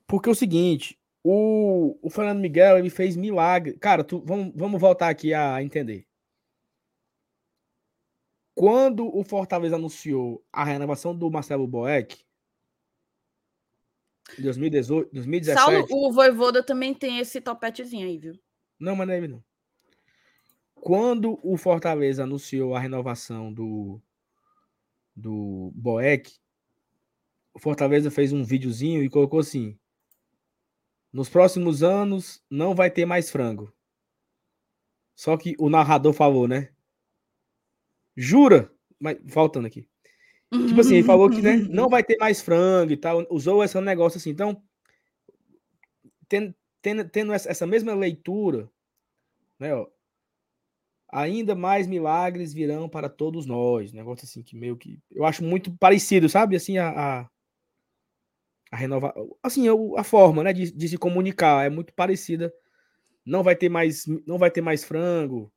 Porque 0.05 0.29
é 0.29 0.31
o 0.31 0.35
seguinte, 0.35 0.99
o, 1.23 1.97
o 2.01 2.09
Fernando 2.09 2.39
Miguel, 2.39 2.77
ele 2.77 2.89
fez 2.89 3.15
milagre. 3.15 3.73
Cara, 3.77 4.03
tu, 4.03 4.21
vamos, 4.25 4.53
vamos 4.55 4.79
voltar 4.79 5.09
aqui 5.09 5.33
a 5.33 5.61
entender. 5.63 6.07
Quando 8.53 9.07
o 9.15 9.23
Fortaleza 9.23 9.77
anunciou 9.77 10.43
a 10.51 10.63
renovação 10.63 11.15
do 11.15 11.31
Marcelo 11.31 11.65
Boeck, 11.65 12.23
em 14.37 14.43
2018, 14.43 15.09
2017. 15.13 15.59
Saulo, 15.59 15.87
o 15.89 16.11
Voivoda 16.11 16.61
também 16.61 16.93
tem 16.93 17.19
esse 17.19 17.41
topetezinho 17.41 18.07
aí, 18.07 18.17
viu? 18.17 18.39
Não, 18.79 18.95
mas 18.95 19.07
não 19.07 19.13
é 19.13 19.17
ele 19.17 19.27
não. 19.27 19.43
Quando 20.75 21.39
o 21.43 21.57
Fortaleza 21.57 22.23
anunciou 22.23 22.75
a 22.75 22.79
renovação 22.79 23.51
do, 23.53 24.01
do 25.15 25.71
Boeck, 25.75 26.39
Fortaleza 27.59 28.09
fez 28.09 28.31
um 28.33 28.43
videozinho 28.43 29.03
e 29.03 29.09
colocou 29.09 29.39
assim: 29.39 29.77
nos 31.11 31.29
próximos 31.29 31.83
anos 31.83 32.43
não 32.49 32.73
vai 32.73 32.89
ter 32.89 33.05
mais 33.05 33.29
frango. 33.29 33.73
Só 35.15 35.35
que 35.35 35.55
o 35.59 35.69
narrador 35.69 36.13
falou, 36.13 36.47
né? 36.47 36.69
Jura? 38.15 38.71
Mas 38.99 39.17
voltando 39.23 39.65
aqui. 39.65 39.87
Tipo 40.51 40.81
assim, 40.81 40.95
ele 40.95 41.03
falou 41.03 41.29
que 41.29 41.41
né, 41.41 41.57
não 41.57 41.89
vai 41.89 42.03
ter 42.03 42.17
mais 42.17 42.41
frango 42.41 42.91
e 42.91 42.97
tal. 42.97 43.25
Usou 43.29 43.63
esse 43.63 43.79
negócio 43.81 44.17
assim. 44.17 44.29
Então, 44.29 44.63
tendo, 46.27 46.55
tendo, 46.81 47.07
tendo 47.07 47.33
essa 47.33 47.67
mesma 47.67 47.93
leitura, 47.93 48.69
né, 49.59 49.75
ó, 49.75 49.87
ainda 51.11 51.55
mais 51.55 51.87
milagres 51.87 52.53
virão 52.53 52.87
para 52.87 53.09
todos 53.09 53.45
nós. 53.45 53.93
Negócio 53.93 54.25
assim 54.25 54.41
que 54.41 54.55
meio 54.55 54.77
que 54.77 54.99
eu 55.11 55.25
acho 55.25 55.43
muito 55.43 55.71
parecido, 55.77 56.29
sabe? 56.29 56.55
Assim 56.55 56.77
a, 56.77 56.89
a, 56.89 57.29
a 58.71 58.77
renovar, 58.77 59.13
assim 59.43 59.65
a 59.97 60.03
forma, 60.03 60.43
né, 60.43 60.53
de, 60.53 60.71
de, 60.71 60.89
se 60.89 60.97
comunicar 60.97 61.65
é 61.65 61.69
muito 61.69 61.93
parecida. 61.93 62.53
Não 63.25 63.43
vai 63.43 63.55
ter 63.55 63.69
mais, 63.69 64.05
não 64.25 64.37
vai 64.37 64.51
ter 64.51 64.61
mais 64.61 64.83
frango 64.83 65.51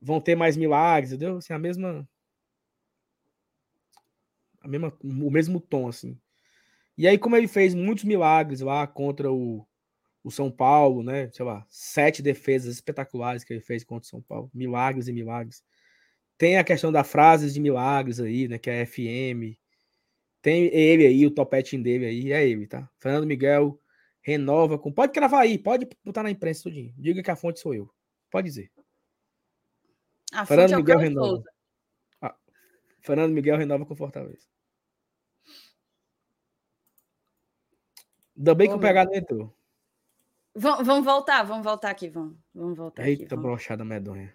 vão 0.00 0.20
ter 0.20 0.34
mais 0.34 0.56
milagres, 0.56 1.12
entendeu? 1.12 1.36
Assim, 1.36 1.52
a 1.52 1.58
mesma. 1.58 2.08
A 4.60 4.68
mesma, 4.68 4.92
o 5.02 5.30
mesmo 5.30 5.60
tom, 5.60 5.88
assim. 5.88 6.18
E 6.96 7.08
aí, 7.08 7.18
como 7.18 7.36
ele 7.36 7.48
fez 7.48 7.74
muitos 7.74 8.04
milagres 8.04 8.60
lá 8.60 8.86
contra 8.86 9.32
o, 9.32 9.66
o 10.22 10.30
São 10.30 10.50
Paulo, 10.50 11.02
né? 11.02 11.30
Sei 11.32 11.44
lá, 11.44 11.66
sete 11.68 12.22
defesas 12.22 12.74
espetaculares 12.74 13.44
que 13.44 13.52
ele 13.52 13.60
fez 13.62 13.84
contra 13.84 14.06
o 14.06 14.10
São 14.10 14.22
Paulo. 14.22 14.50
Milagres 14.54 15.08
e 15.08 15.12
milagres. 15.12 15.62
Tem 16.38 16.58
a 16.58 16.64
questão 16.64 16.92
da 16.92 17.04
frases 17.04 17.54
de 17.54 17.60
milagres 17.60 18.20
aí, 18.20 18.48
né? 18.48 18.58
Que 18.58 18.70
é 18.70 18.82
a 18.82 18.86
FM. 18.86 19.58
Tem 20.42 20.64
ele 20.74 21.06
aí, 21.06 21.26
o 21.26 21.30
topetinho 21.30 21.82
dele 21.82 22.06
aí, 22.06 22.32
é 22.32 22.48
ele, 22.48 22.66
tá? 22.66 22.88
Fernando 22.98 23.26
Miguel 23.26 23.78
renova 24.22 24.78
com. 24.78 24.90
Pode 24.92 25.12
cravar 25.12 25.42
aí, 25.42 25.58
pode 25.58 25.88
botar 26.04 26.22
na 26.22 26.30
imprensa 26.30 26.62
tudinho. 26.62 26.94
Diga 26.96 27.22
que 27.22 27.30
a 27.30 27.36
fonte 27.36 27.60
sou 27.60 27.74
eu. 27.74 27.92
Pode 28.30 28.46
dizer. 28.46 28.70
A 30.32 30.46
Fernando 30.46 30.72
é 30.72 30.76
Miguel 30.76 30.98
renova. 30.98 31.44
Ah, 32.20 32.36
Fernando 33.00 33.32
Miguel 33.32 33.56
renova 33.56 33.84
com 33.84 33.94
Fortaleza. 33.94 34.46
Ainda 38.36 38.54
bem 38.54 38.68
Ô, 38.68 38.70
que 38.72 38.78
o 38.78 38.80
pegado 38.80 39.14
entrou. 39.14 39.54
Vamos 40.54 41.04
voltar, 41.04 41.42
vamos 41.42 41.62
voltar 41.62 41.90
aqui, 41.90 42.08
vamos, 42.08 42.36
vamos 42.54 42.76
voltar 42.76 43.02
Eita, 43.02 43.12
aqui. 43.12 43.22
Eita, 43.24 43.36
brochada 43.36 43.84
medonha. 43.84 44.34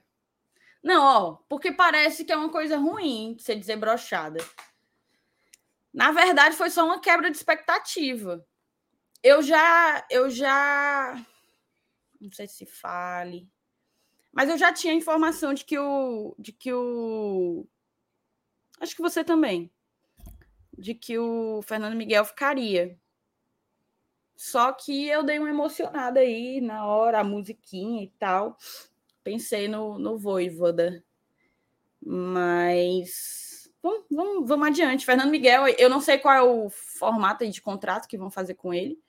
Não, 0.84 1.04
ó, 1.04 1.34
porque 1.50 1.72
parece 1.72 2.24
que 2.24 2.32
é 2.32 2.38
uma 2.38 2.50
coisa 2.50 2.78
ruim 2.78 3.36
você 3.40 3.56
dizer 3.56 3.76
brochada. 3.76 4.40
Na 5.96 6.12
verdade, 6.12 6.58
foi 6.58 6.70
só 6.70 6.86
uma 6.86 7.00
quebra 7.00 7.32
de 7.32 7.38
expectativa. 7.38 8.46
Eu 9.24 9.42
já, 9.42 10.06
eu 10.12 10.30
já, 10.30 11.26
não 12.20 12.30
sei 12.30 12.50
se 12.50 12.66
fale, 12.66 13.50
mas 14.34 14.50
eu 14.50 14.58
já 14.58 14.74
tinha 14.74 14.94
informação 14.94 15.54
de 15.54 15.64
que 15.64 15.80
o. 15.80 16.36
De 16.38 16.52
que 16.52 16.74
o. 16.74 17.66
Acho 18.82 18.94
que 18.94 19.02
você 19.02 19.24
também. 19.24 19.72
De 20.78 20.94
que 20.94 21.18
o 21.18 21.62
Fernando 21.62 21.96
Miguel 21.96 22.26
ficaria. 22.26 23.00
Só 24.36 24.74
que 24.74 25.08
eu 25.08 25.24
dei 25.24 25.40
uma 25.40 25.50
emocionada 25.50 26.20
aí 26.20 26.60
na 26.60 26.86
hora, 26.86 27.22
a 27.22 27.24
musiquinha 27.24 28.04
e 28.04 28.10
tal. 28.20 28.58
Pensei 29.24 29.70
no, 29.70 29.98
no 29.98 30.18
Voivoda. 30.18 31.02
Mas. 32.06 33.45
Vamos, 33.86 34.04
vamos, 34.10 34.48
vamos 34.48 34.68
adiante. 34.68 35.06
Fernando 35.06 35.30
Miguel, 35.30 35.68
eu 35.78 35.88
não 35.88 36.02
sei 36.02 36.18
qual 36.18 36.34
é 36.34 36.42
o 36.42 36.72
formato 36.72 37.48
de 37.48 37.62
contrato 37.62 38.08
que 38.08 38.18
vão 38.18 38.32
fazer 38.32 38.56
com 38.56 38.74
ele, 38.74 39.00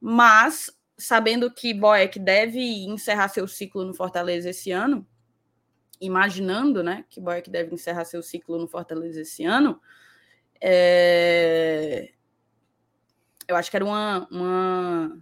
mas 0.00 0.74
sabendo 0.96 1.52
que 1.52 1.74
Boeck 1.74 2.18
deve 2.18 2.86
encerrar 2.86 3.28
seu 3.28 3.46
ciclo 3.46 3.84
no 3.84 3.92
Fortaleza 3.92 4.48
esse 4.48 4.70
ano, 4.70 5.06
imaginando 6.00 6.82
né, 6.82 7.04
que 7.10 7.20
Boeck 7.20 7.50
deve 7.50 7.74
encerrar 7.74 8.06
seu 8.06 8.22
ciclo 8.22 8.58
no 8.58 8.66
Fortaleza 8.66 9.20
esse 9.20 9.44
ano, 9.44 9.78
é... 10.58 12.10
eu 13.46 13.54
acho 13.54 13.70
que 13.70 13.76
era 13.76 13.84
uma, 13.84 14.26
uma. 14.30 15.20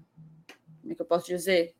Como 0.82 0.92
é 0.92 0.94
que 0.94 1.02
eu 1.02 1.06
posso 1.06 1.26
dizer? 1.26 1.74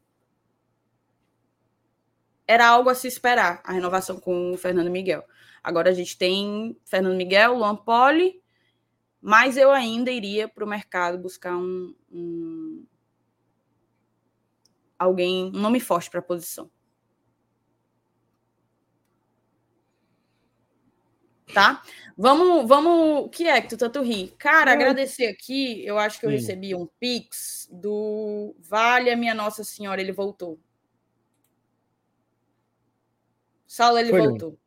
Era 2.45 2.67
algo 2.67 2.91
a 2.91 2.95
se 2.97 3.07
esperar, 3.07 3.63
a 3.63 3.71
renovação 3.71 4.19
com 4.19 4.51
o 4.51 4.59
Fernando 4.59 4.91
Miguel. 4.91 5.25
Agora 5.63 5.91
a 5.91 5.95
gente 5.95 6.17
tem 6.17 6.77
Fernando 6.85 7.17
Miguel, 7.17 7.55
Luan 7.55 7.77
Poli, 7.77 8.43
mas 9.21 9.57
eu 9.57 9.71
ainda 9.71 10.11
iria 10.11 10.49
para 10.49 10.65
o 10.65 10.69
mercado 10.69 11.19
buscar 11.19 11.57
um, 11.57 11.95
um 12.11 12.87
alguém, 14.99 15.47
um 15.47 15.61
nome 15.61 15.81
forte 15.81 16.11
para 16.11 16.21
a 16.21 16.23
posição. 16.23 16.71
Tá? 21.53 21.83
Vamos, 22.17 22.69
vamos. 22.69 23.25
O 23.25 23.29
que 23.29 23.49
é 23.49 23.61
que 23.61 23.69
tu 23.69 23.77
tanto 23.77 24.03
ri? 24.03 24.29
Cara, 24.39 24.73
agradecer 24.73 25.27
aqui. 25.27 25.85
Eu 25.85 25.99
acho 25.99 26.21
que 26.21 26.27
eu 26.27 26.31
Sim. 26.31 26.37
recebi 26.37 26.75
um 26.75 26.87
pix 26.99 27.69
do 27.73 28.55
Vale 28.59 29.11
a 29.11 29.17
Minha 29.17 29.35
Nossa 29.35 29.65
Senhora, 29.65 30.01
ele 30.01 30.13
voltou. 30.13 30.61
Saulo, 33.67 33.99
ele 33.99 34.11
Foi 34.11 34.21
voltou. 34.21 34.59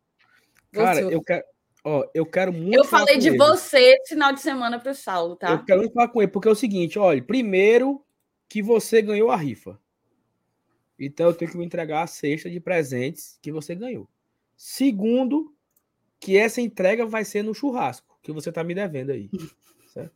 Cara, 0.74 1.02
eu 1.02 1.22
quero, 1.22 1.44
ó, 1.84 2.06
eu 2.14 2.26
quero 2.26 2.52
muito. 2.52 2.76
Eu 2.76 2.84
falei 2.84 3.18
de 3.18 3.30
ele. 3.30 3.38
você 3.38 3.96
final 4.08 4.34
de 4.34 4.42
semana 4.42 4.80
para 4.80 4.92
o 4.92 4.96
Saulo, 4.96 5.36
tá? 5.36 5.52
Eu 5.52 5.64
quero 5.64 5.82
muito 5.82 5.94
falar 5.94 6.08
com 6.10 6.22
ele, 6.22 6.32
porque 6.32 6.48
é 6.48 6.52
o 6.52 6.56
seguinte: 6.56 6.98
olha, 6.98 7.22
primeiro 7.22 8.04
que 8.50 8.62
você 8.62 9.02
ganhou 9.02 9.32
a 9.32 9.36
rifa. 9.36 9.80
Então 11.00 11.28
eu 11.28 11.34
tenho 11.34 11.52
que 11.52 11.58
me 11.58 11.66
entregar 11.66 12.04
a 12.04 12.08
cesta 12.08 12.50
de 12.50 12.60
presentes 12.60 13.38
que 13.42 13.52
você 13.52 13.76
ganhou. 13.76 14.08
Segundo, 14.56 15.54
que 16.20 16.38
essa 16.38 16.62
entrega 16.62 17.06
vai 17.06 17.26
ser 17.26 17.44
no 17.44 17.54
churrasco, 17.54 18.18
que 18.22 18.32
você 18.32 18.52
tá 18.52 18.64
me 18.64 18.74
devendo 18.74 19.12
aí. 19.12 19.30
Certo? 19.88 20.14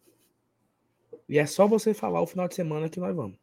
E 1.27 1.37
é 1.37 1.45
só 1.45 1.67
você 1.67 1.93
falar 1.93 2.21
o 2.21 2.27
final 2.27 2.47
de 2.47 2.55
semana 2.55 2.89
que 2.89 2.99
nós 2.99 3.15
vamos. 3.15 3.37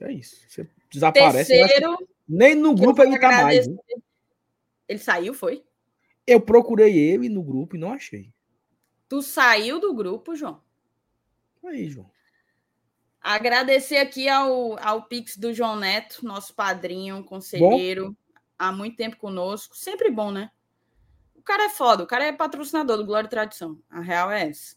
É 0.00 0.12
isso. 0.12 0.36
Você 0.48 0.68
desaparece. 0.90 1.52
Terceiro, 1.52 1.96
nem 2.28 2.54
no 2.54 2.74
grupo 2.74 3.02
ele 3.02 3.18
tá 3.18 3.42
mais. 3.42 3.66
Hein? 3.66 3.78
Ele 4.88 4.98
saiu, 4.98 5.34
foi? 5.34 5.64
Eu 6.26 6.40
procurei 6.40 6.96
ele 6.96 7.28
no 7.28 7.42
grupo 7.42 7.76
e 7.76 7.78
não 7.78 7.92
achei. 7.92 8.32
Tu 9.08 9.20
saiu 9.22 9.80
do 9.80 9.92
grupo, 9.92 10.34
João? 10.34 10.62
Aí, 11.64 11.88
João. 11.88 12.10
Agradecer 13.20 13.98
aqui 13.98 14.28
ao, 14.28 14.76
ao 14.80 15.02
Pix 15.04 15.36
do 15.36 15.52
João 15.52 15.76
Neto, 15.76 16.24
nosso 16.24 16.54
padrinho, 16.54 17.22
conselheiro, 17.22 18.10
bom. 18.10 18.16
há 18.58 18.72
muito 18.72 18.96
tempo 18.96 19.16
conosco. 19.16 19.76
Sempre 19.76 20.10
bom, 20.10 20.32
né? 20.32 20.50
O 21.36 21.42
cara 21.42 21.64
é 21.64 21.68
foda, 21.68 22.02
o 22.02 22.06
cara 22.06 22.24
é 22.24 22.32
patrocinador 22.32 22.96
do 22.96 23.06
Glória 23.06 23.26
e 23.26 23.30
Tradição. 23.30 23.80
A 23.88 24.00
real 24.00 24.30
é 24.30 24.48
essa. 24.48 24.76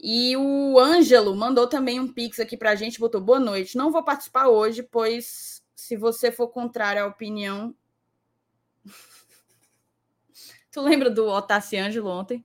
E 0.00 0.36
o 0.36 0.78
Ângelo 0.78 1.34
mandou 1.34 1.66
também 1.66 1.98
um 1.98 2.12
Pix 2.12 2.38
aqui 2.38 2.56
pra 2.56 2.74
gente, 2.74 3.00
botou 3.00 3.20
boa 3.20 3.40
noite. 3.40 3.76
Não 3.76 3.90
vou 3.90 4.02
participar 4.02 4.48
hoje, 4.48 4.82
pois 4.82 5.62
se 5.74 5.96
você 5.96 6.30
for 6.30 6.48
contrário 6.48 7.02
à 7.02 7.06
opinião. 7.06 7.74
Tu 10.70 10.80
lembra 10.80 11.10
do 11.10 11.26
Otassi 11.26 11.76
Ângelo 11.76 12.08
ontem? 12.08 12.44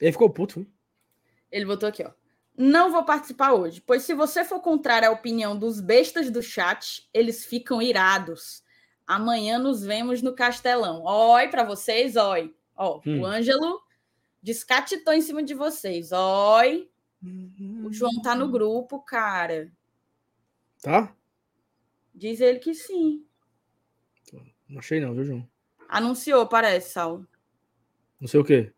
Ele 0.00 0.12
ficou 0.12 0.30
puto, 0.30 0.60
hein? 0.60 0.72
Ele 1.50 1.64
botou 1.64 1.88
aqui, 1.88 2.04
ó. 2.04 2.10
Não 2.56 2.90
vou 2.90 3.04
participar 3.04 3.52
hoje, 3.52 3.82
pois 3.82 4.02
se 4.02 4.14
você 4.14 4.44
for 4.44 4.60
contrário 4.60 5.08
à 5.08 5.12
opinião 5.12 5.58
dos 5.58 5.80
bestas 5.80 6.30
do 6.30 6.42
chat, 6.42 7.08
eles 7.12 7.44
ficam 7.44 7.82
irados. 7.82 8.64
Amanhã 9.06 9.58
nos 9.58 9.84
vemos 9.84 10.22
no 10.22 10.34
Castelão. 10.34 11.02
Oi 11.04 11.48
para 11.48 11.64
vocês, 11.64 12.16
oi. 12.16 12.54
Ó, 12.74 13.00
hum. 13.06 13.20
o 13.20 13.26
Ângelo 13.26 13.80
descatitou 14.42 15.12
em 15.12 15.20
cima 15.20 15.42
de 15.42 15.54
vocês. 15.54 16.12
Oi. 16.12 16.90
O 17.84 17.92
João 17.92 18.22
tá 18.22 18.34
no 18.34 18.48
grupo, 18.48 19.00
cara. 19.00 19.70
Tá? 20.82 21.14
Diz 22.14 22.40
ele 22.40 22.58
que 22.58 22.74
sim. 22.74 23.26
Não 24.68 24.78
achei 24.78 25.00
não, 25.00 25.14
viu, 25.14 25.24
João? 25.24 25.48
Anunciou, 25.88 26.46
parece, 26.46 26.92
Saulo. 26.92 27.26
Não 28.20 28.28
sei 28.28 28.40
o 28.40 28.44
quê. 28.44 28.72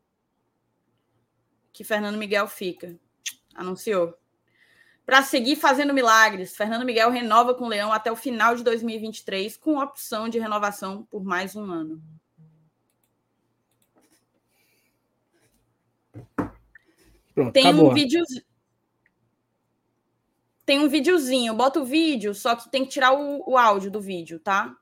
Que 1.72 1.84
Fernando 1.84 2.18
Miguel 2.18 2.46
fica. 2.46 2.98
Anunciou. 3.54 4.14
Para 5.06 5.22
seguir 5.22 5.56
fazendo 5.56 5.94
milagres, 5.94 6.54
Fernando 6.54 6.84
Miguel 6.84 7.10
renova 7.10 7.54
com 7.54 7.64
o 7.64 7.68
Leão 7.68 7.92
até 7.92 8.12
o 8.12 8.16
final 8.16 8.54
de 8.54 8.62
2023, 8.62 9.56
com 9.56 9.78
opção 9.78 10.28
de 10.28 10.38
renovação 10.38 11.02
por 11.04 11.24
mais 11.24 11.56
um 11.56 11.64
ano. 11.64 12.02
Pronto, 17.34 17.52
Tem 17.52 17.68
acabou. 17.68 17.90
um 17.90 17.94
vídeo 17.94 18.22
tem 20.66 20.78
um 20.78 20.88
videozinho, 20.90 21.54
bota 21.54 21.80
o 21.80 21.84
vídeo, 21.86 22.34
só 22.34 22.54
que 22.54 22.68
tem 22.68 22.84
que 22.84 22.90
tirar 22.90 23.14
o, 23.14 23.52
o 23.52 23.56
áudio 23.56 23.90
do 23.90 24.02
vídeo, 24.02 24.38
tá? 24.38 24.76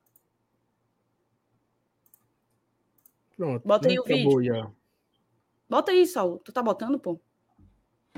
Pronto. 3.37 3.67
Bota 3.67 3.89
aí 3.89 3.99
o 3.99 4.05
vídeo. 4.05 4.43
Já. 4.43 4.71
Bota 5.69 5.93
aí, 5.93 6.07
Saulo. 6.07 6.39
Tu 6.39 6.53
tá 6.53 6.63
botando, 6.63 6.99
pô? 6.99 7.21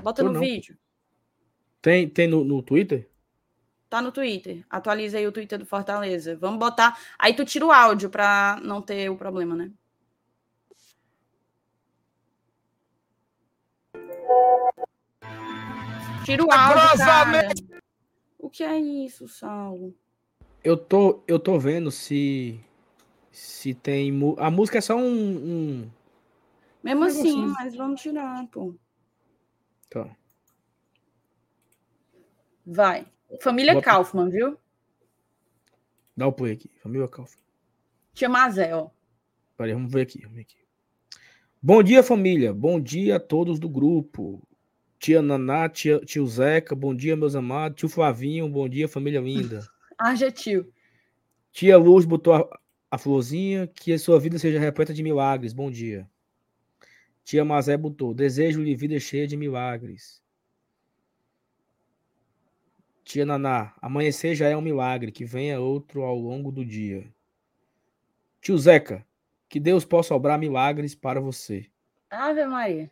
Bota 0.01 0.23
Tô 0.23 0.27
no 0.29 0.33
não. 0.33 0.39
vídeo. 0.39 0.77
Tem, 1.81 2.07
tem 2.07 2.27
no, 2.27 2.43
no 2.43 2.63
Twitter? 2.63 3.09
Tá 3.89 4.01
no 4.01 4.11
Twitter. 4.11 4.65
Atualiza 4.69 5.17
aí 5.17 5.27
o 5.27 5.31
Twitter 5.31 5.57
do 5.57 5.65
Fortaleza. 5.65 6.37
Vamos 6.37 6.59
botar. 6.59 6.97
Aí 7.17 7.33
tu 7.33 7.43
tira 7.43 7.65
o 7.65 7.71
áudio 7.71 8.09
para 8.09 8.59
não 8.63 8.81
ter 8.81 9.09
o 9.09 9.17
problema, 9.17 9.55
né? 9.55 9.71
Tira 16.23 16.43
o 16.43 16.51
áudio, 16.51 16.97
cara. 16.97 17.49
O 18.37 18.49
que 18.49 18.63
é 18.63 18.77
isso, 18.77 19.27
Saulo? 19.27 19.95
Eu 20.63 20.77
tô, 20.77 21.23
eu 21.27 21.39
tô 21.39 21.57
vendo 21.57 21.89
se 21.89 22.59
se 23.39 23.73
tem 23.73 24.11
a 24.37 24.51
música 24.51 24.79
é 24.79 24.81
só 24.81 24.97
um, 24.97 25.01
um... 25.01 25.91
mesmo 26.83 27.05
assim, 27.05 27.45
mas 27.47 27.73
vamos 27.73 28.01
tirar, 28.01 28.45
pô. 28.47 28.75
Tá. 29.89 30.13
Vai. 32.65 33.07
Família 33.41 33.73
Bota... 33.73 33.85
Kaufman, 33.85 34.29
viu? 34.29 34.57
Dá 36.15 36.27
o 36.27 36.33
play 36.33 36.53
aqui. 36.53 36.69
Família 36.83 37.07
Kaufman. 37.07 37.41
Tia 38.13 38.27
Mazé, 38.27 38.75
ó. 38.75 38.89
Peraí, 39.57 39.73
vamos 39.73 39.91
ver 39.91 40.01
aqui, 40.01 40.19
vamos 40.21 40.35
ver 40.35 40.41
aqui. 40.41 40.57
Bom 41.61 41.81
dia, 41.81 42.03
família. 42.03 42.53
Bom 42.53 42.79
dia 42.79 43.15
a 43.15 43.19
todos 43.19 43.57
do 43.57 43.69
grupo. 43.69 44.45
Tia 44.99 45.21
Naná, 45.21 45.69
tia, 45.69 45.99
tio 45.99 46.27
Zeca, 46.27 46.75
bom 46.75 46.93
dia, 46.93 47.15
meus 47.15 47.35
amados. 47.35 47.79
Tio 47.79 47.87
Flavinho, 47.87 48.49
bom 48.49 48.67
dia, 48.67 48.87
família 48.87 49.21
linda. 49.21 49.65
Haja 49.97 50.29
tio. 50.29 50.71
Tia 51.53 51.77
Luz 51.77 52.05
botou 52.05 52.33
a, 52.33 52.59
a, 52.89 52.97
florzinha, 52.97 53.67
que 53.67 53.93
a 53.93 53.99
sua 53.99 54.19
vida 54.19 54.39
seja 54.39 54.59
repleta 54.59 54.93
de 54.93 55.03
milagres, 55.03 55.53
bom 55.53 55.69
dia. 55.69 56.09
Tia 57.23 57.45
Mazé 57.45 57.77
botou, 57.77 58.13
desejo-lhe 58.13 58.75
vida 58.75 58.99
cheia 58.99 59.27
de 59.27 59.37
milagres. 59.37 60.21
Tia 63.03 63.25
Naná, 63.25 63.73
amanhecer 63.81 64.35
já 64.35 64.47
é 64.47 64.57
um 64.57 64.61
milagre, 64.61 65.11
que 65.11 65.25
venha 65.25 65.59
outro 65.59 66.03
ao 66.03 66.17
longo 66.17 66.51
do 66.51 66.65
dia. 66.65 67.11
Tio 68.41 68.57
Zeca, 68.57 69.05
que 69.47 69.59
Deus 69.59 69.83
possa 69.85 70.15
obrar 70.15 70.39
milagres 70.39 70.95
para 70.95 71.19
você. 71.19 71.69
Ave 72.09 72.45
Maria. 72.45 72.91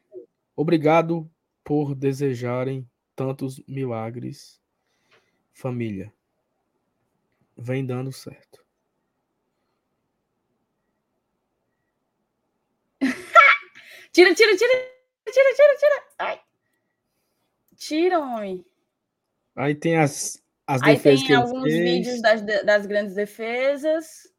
Obrigado 0.55 1.29
por 1.63 1.95
desejarem 1.95 2.87
tantos 3.15 3.61
milagres, 3.67 4.61
família. 5.53 6.13
Vem 7.55 7.85
dando 7.85 8.11
certo. 8.11 8.66
Tira, 14.17 14.33
tira, 14.33 14.57
tira, 14.57 14.73
tira, 15.31 15.53
tira, 15.55 15.77
tira. 15.77 16.03
Ai. 16.17 16.41
Tira, 17.75 18.19
homem. 18.19 18.65
Aí 19.55 19.75
tem 19.75 19.95
as, 19.97 20.43
as 20.65 20.81
Aí 20.81 20.95
defesas 20.95 21.27
tem 21.27 21.35
alguns 21.35 21.63
fez. 21.63 21.83
vídeos 21.83 22.21
das, 22.21 22.41
das 22.41 22.85
grandes 22.87 23.13
defesas. 23.13 24.33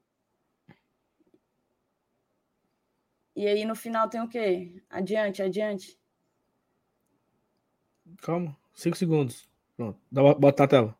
E 3.37 3.47
aí 3.47 3.65
no 3.65 3.77
final 3.77 4.09
tem 4.09 4.21
o 4.21 4.29
quê? 4.29 4.83
Adiante, 4.91 5.41
adiante. 5.43 5.97
Calma, 8.21 8.57
cinco 8.75 8.97
segundos. 8.97 9.49
Pronto, 9.77 10.01
Dá, 10.11 10.35
bota 10.35 10.65
na 10.65 10.69
tela. 10.69 10.99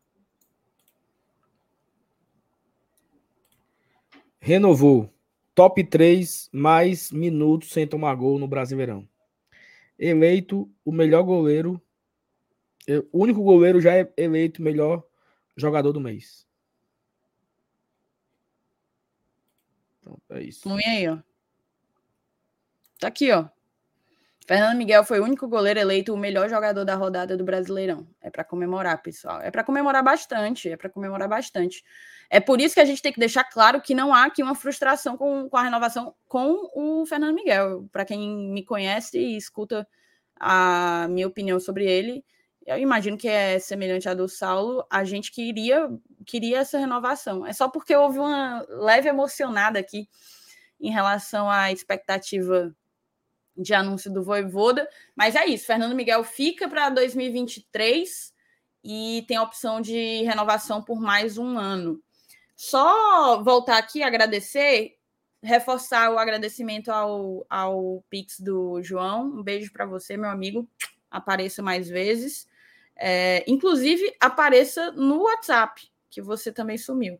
Renovou. 4.39 5.13
Top 5.59 5.83
3 5.83 6.49
mais 6.53 7.11
minutos 7.11 7.73
sem 7.73 7.85
tomar 7.85 8.15
gol 8.15 8.39
no 8.39 8.47
Brasileirão. 8.47 9.05
Eleito 9.97 10.73
o 10.85 10.91
melhor 10.93 11.21
goleiro. 11.23 11.81
O 13.11 13.23
único 13.23 13.43
goleiro 13.43 13.81
já 13.81 13.93
é 13.93 14.09
eleito 14.15 14.61
melhor 14.61 15.05
jogador 15.57 15.91
do 15.91 15.99
mês. 15.99 16.47
Pronto, 19.99 20.21
é 20.29 20.43
isso. 20.43 20.61
Vamos 20.63 20.85
aí, 20.85 21.09
ó. 21.09 21.19
Tá 22.97 23.09
aqui, 23.09 23.29
ó. 23.29 23.49
Fernando 24.49 24.77
Miguel 24.79 25.03
foi 25.03 25.19
o 25.19 25.23
único 25.23 25.47
goleiro 25.47 25.79
eleito 25.79 26.11
o 26.11 26.17
melhor 26.17 26.49
jogador 26.49 26.83
da 26.83 26.95
rodada 26.95 27.37
do 27.37 27.43
Brasileirão. 27.43 28.07
É 28.19 28.31
para 28.31 28.43
comemorar, 28.43 28.99
pessoal. 28.99 29.39
É 29.41 29.51
para 29.51 29.63
comemorar 29.63 30.03
bastante. 30.03 30.67
É 30.71 30.75
para 30.75 30.89
comemorar 30.89 31.29
bastante. 31.29 31.83
É 32.31 32.39
por 32.39 32.59
isso 32.59 32.73
que 32.73 32.79
a 32.79 32.85
gente 32.85 32.99
tem 32.99 33.13
que 33.13 33.19
deixar 33.19 33.43
claro 33.43 33.79
que 33.79 33.93
não 33.93 34.11
há 34.11 34.23
aqui 34.23 34.41
uma 34.41 34.55
frustração 34.55 35.15
com, 35.15 35.47
com 35.47 35.55
a 35.55 35.61
renovação 35.61 36.15
com 36.27 36.67
o 36.73 37.05
Fernando 37.05 37.35
Miguel. 37.35 37.87
Para 37.91 38.03
quem 38.03 38.51
me 38.51 38.65
conhece 38.65 39.19
e 39.19 39.37
escuta 39.37 39.87
a 40.39 41.05
minha 41.11 41.27
opinião 41.27 41.59
sobre 41.59 41.85
ele, 41.85 42.25
eu 42.65 42.79
imagino 42.79 43.19
que 43.19 43.27
é 43.27 43.59
semelhante 43.59 44.09
à 44.09 44.15
do 44.15 44.27
Saulo. 44.27 44.83
A 44.89 45.03
gente 45.03 45.31
queria, 45.31 45.87
queria 46.25 46.61
essa 46.61 46.79
renovação. 46.79 47.45
É 47.45 47.53
só 47.53 47.69
porque 47.69 47.95
houve 47.95 48.17
uma 48.17 48.65
leve 48.67 49.09
emocionada 49.09 49.77
aqui 49.77 50.09
em 50.81 50.89
relação 50.89 51.47
à 51.47 51.71
expectativa 51.71 52.75
de 53.59 53.73
anúncio 53.73 54.11
do 54.11 54.23
Voivoda. 54.23 54.89
Mas 55.15 55.35
é 55.35 55.45
isso, 55.45 55.65
Fernando 55.65 55.95
Miguel 55.95 56.23
fica 56.23 56.67
para 56.67 56.89
2023 56.89 58.33
e 58.83 59.25
tem 59.27 59.37
a 59.37 59.43
opção 59.43 59.81
de 59.81 60.23
renovação 60.23 60.81
por 60.81 60.99
mais 60.99 61.37
um 61.37 61.57
ano. 61.57 62.01
Só 62.55 63.43
voltar 63.43 63.77
aqui 63.77 64.01
agradecer, 64.01 64.97
reforçar 65.41 66.11
o 66.11 66.17
agradecimento 66.17 66.89
ao, 66.89 67.45
ao 67.49 68.03
Pix 68.09 68.39
do 68.39 68.81
João. 68.81 69.25
Um 69.25 69.43
beijo 69.43 69.71
para 69.71 69.85
você, 69.85 70.17
meu 70.17 70.29
amigo. 70.29 70.67
Apareça 71.11 71.61
mais 71.61 71.87
vezes. 71.87 72.47
é, 72.95 73.45
inclusive 73.47 74.13
apareça 74.19 74.91
no 74.91 75.23
WhatsApp, 75.23 75.89
que 76.09 76.21
você 76.21 76.51
também 76.51 76.77
sumiu. 76.77 77.17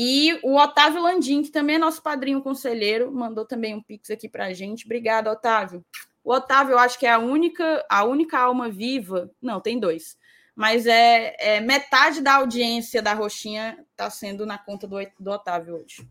E 0.00 0.38
o 0.44 0.54
Otávio 0.54 1.02
Landim, 1.02 1.42
que 1.42 1.50
também 1.50 1.74
é 1.74 1.78
nosso 1.78 2.00
padrinho 2.00 2.40
conselheiro, 2.40 3.10
mandou 3.10 3.44
também 3.44 3.74
um 3.74 3.82
pix 3.82 4.08
aqui 4.12 4.28
para 4.28 4.46
a 4.46 4.52
gente. 4.52 4.84
Obrigado, 4.84 5.26
Otávio. 5.26 5.84
O 6.22 6.32
Otávio, 6.32 6.74
eu 6.74 6.78
acho 6.78 6.96
que 6.96 7.04
é 7.04 7.10
a 7.10 7.18
única, 7.18 7.84
a 7.90 8.04
única 8.04 8.38
alma 8.38 8.70
viva. 8.70 9.28
Não, 9.42 9.60
tem 9.60 9.76
dois. 9.76 10.16
Mas 10.54 10.86
é, 10.86 11.34
é 11.40 11.60
metade 11.60 12.20
da 12.20 12.36
audiência 12.36 13.02
da 13.02 13.12
Roxinha 13.12 13.76
está 13.90 14.08
sendo 14.08 14.46
na 14.46 14.56
conta 14.56 14.86
do, 14.86 14.98
do 15.18 15.32
Otávio 15.32 15.82
hoje. 15.82 16.08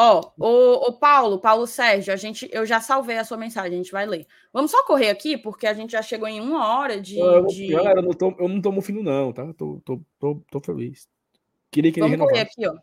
Ó, 0.00 0.30
o, 0.38 0.90
o 0.90 0.92
Paulo, 0.92 1.40
Paulo 1.40 1.66
Sérgio, 1.66 2.12
a 2.12 2.16
gente, 2.16 2.48
eu 2.52 2.64
já 2.64 2.80
salvei 2.80 3.18
a 3.18 3.24
sua 3.24 3.36
mensagem, 3.36 3.72
a 3.72 3.82
gente 3.82 3.90
vai 3.90 4.06
ler. 4.06 4.28
Vamos 4.52 4.70
só 4.70 4.84
correr 4.84 5.10
aqui, 5.10 5.36
porque 5.36 5.66
a 5.66 5.74
gente 5.74 5.90
já 5.90 6.00
chegou 6.00 6.28
em 6.28 6.40
uma 6.40 6.78
hora 6.78 7.00
de. 7.00 7.18
Eu, 7.18 7.44
de... 7.46 7.72
Eu 7.72 8.00
não, 8.00 8.12
tô, 8.12 8.32
eu 8.38 8.48
não 8.48 8.62
tô 8.62 8.70
mofino, 8.70 9.02
não, 9.02 9.32
tá? 9.32 9.52
Tô, 9.54 9.82
tô, 9.84 10.00
tô, 10.16 10.40
tô 10.52 10.60
feliz. 10.60 11.08
Queria 11.68 11.90
que 11.90 11.98
ele 11.98 12.16
Vamos 12.16 12.28
renovasse. 12.28 12.54
correr 12.54 12.68
aqui, 12.68 12.78
ó. 12.78 12.80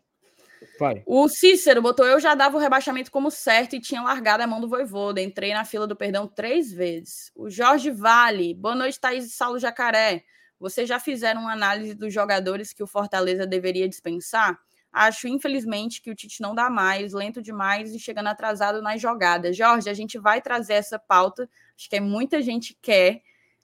Vai. 0.78 1.02
O 1.06 1.26
Cícero 1.26 1.80
botou: 1.80 2.04
Eu 2.04 2.20
já 2.20 2.34
dava 2.34 2.58
o 2.58 2.60
rebaixamento 2.60 3.10
como 3.10 3.30
certo 3.30 3.74
e 3.74 3.80
tinha 3.80 4.02
largado 4.02 4.42
a 4.42 4.46
mão 4.46 4.60
do 4.60 4.68
Voivoda. 4.68 5.18
Entrei 5.18 5.54
na 5.54 5.64
fila 5.64 5.86
do 5.86 5.96
perdão 5.96 6.28
três 6.28 6.70
vezes. 6.70 7.32
O 7.34 7.48
Jorge 7.48 7.90
Vale, 7.90 8.52
boa 8.52 8.74
noite, 8.74 9.00
Thaís 9.00 9.24
e 9.24 9.30
Saulo 9.30 9.58
Jacaré. 9.58 10.22
Vocês 10.60 10.86
já 10.86 11.00
fizeram 11.00 11.40
uma 11.40 11.54
análise 11.54 11.94
dos 11.94 12.12
jogadores 12.12 12.74
que 12.74 12.82
o 12.82 12.86
Fortaleza 12.86 13.46
deveria 13.46 13.88
dispensar? 13.88 14.58
Acho, 14.98 15.28
infelizmente, 15.28 16.00
que 16.00 16.10
o 16.10 16.14
Tite 16.14 16.40
não 16.40 16.54
dá 16.54 16.70
mais, 16.70 17.12
lento 17.12 17.42
demais 17.42 17.94
e 17.94 17.98
chegando 17.98 18.28
atrasado 18.28 18.80
nas 18.80 18.98
jogadas. 18.98 19.54
Jorge, 19.54 19.90
a 19.90 19.92
gente 19.92 20.16
vai 20.16 20.40
trazer 20.40 20.72
essa 20.72 20.98
pauta. 20.98 21.46
Acho 21.76 21.90
que 21.90 21.96
é 21.96 22.00
muita 22.00 22.40
gente 22.40 22.74
quer, 22.80 23.20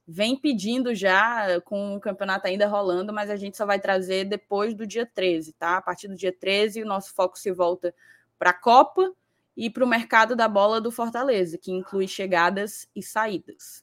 vem 0.06 0.36
pedindo 0.36 0.94
já 0.94 1.58
com 1.62 1.96
o 1.96 2.00
campeonato 2.00 2.46
ainda 2.46 2.68
rolando, 2.68 3.14
mas 3.14 3.30
a 3.30 3.36
gente 3.36 3.56
só 3.56 3.64
vai 3.64 3.80
trazer 3.80 4.26
depois 4.26 4.74
do 4.74 4.86
dia 4.86 5.06
13, 5.06 5.54
tá? 5.54 5.78
A 5.78 5.80
partir 5.80 6.06
do 6.06 6.14
dia 6.14 6.36
13, 6.38 6.82
o 6.82 6.86
nosso 6.86 7.14
foco 7.14 7.38
se 7.38 7.50
volta 7.50 7.94
para 8.38 8.50
a 8.50 8.60
Copa 8.60 9.10
e 9.56 9.70
para 9.70 9.84
o 9.84 9.88
mercado 9.88 10.36
da 10.36 10.46
bola 10.46 10.82
do 10.82 10.90
Fortaleza, 10.90 11.56
que 11.56 11.72
inclui 11.72 12.06
chegadas 12.06 12.86
e 12.94 13.02
saídas. 13.02 13.82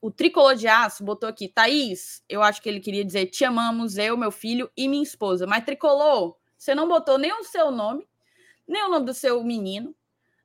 O 0.00 0.10
Tricolor 0.10 0.56
de 0.56 0.66
Aço 0.66 1.04
botou 1.04 1.28
aqui, 1.28 1.46
Thaís, 1.46 2.24
eu 2.28 2.42
acho 2.42 2.60
que 2.60 2.68
ele 2.68 2.80
queria 2.80 3.04
dizer 3.04 3.26
te 3.26 3.44
amamos, 3.44 3.98
eu, 3.98 4.16
meu 4.16 4.32
filho 4.32 4.68
e 4.76 4.88
minha 4.88 5.04
esposa. 5.04 5.46
Mas 5.46 5.64
Tricolor, 5.64 6.36
você 6.56 6.74
não 6.74 6.88
botou 6.88 7.18
nem 7.18 7.32
o 7.32 7.44
seu 7.44 7.70
nome, 7.70 8.06
nem 8.66 8.84
o 8.84 8.88
nome 8.88 9.06
do 9.06 9.14
seu 9.14 9.42
menino, 9.44 9.94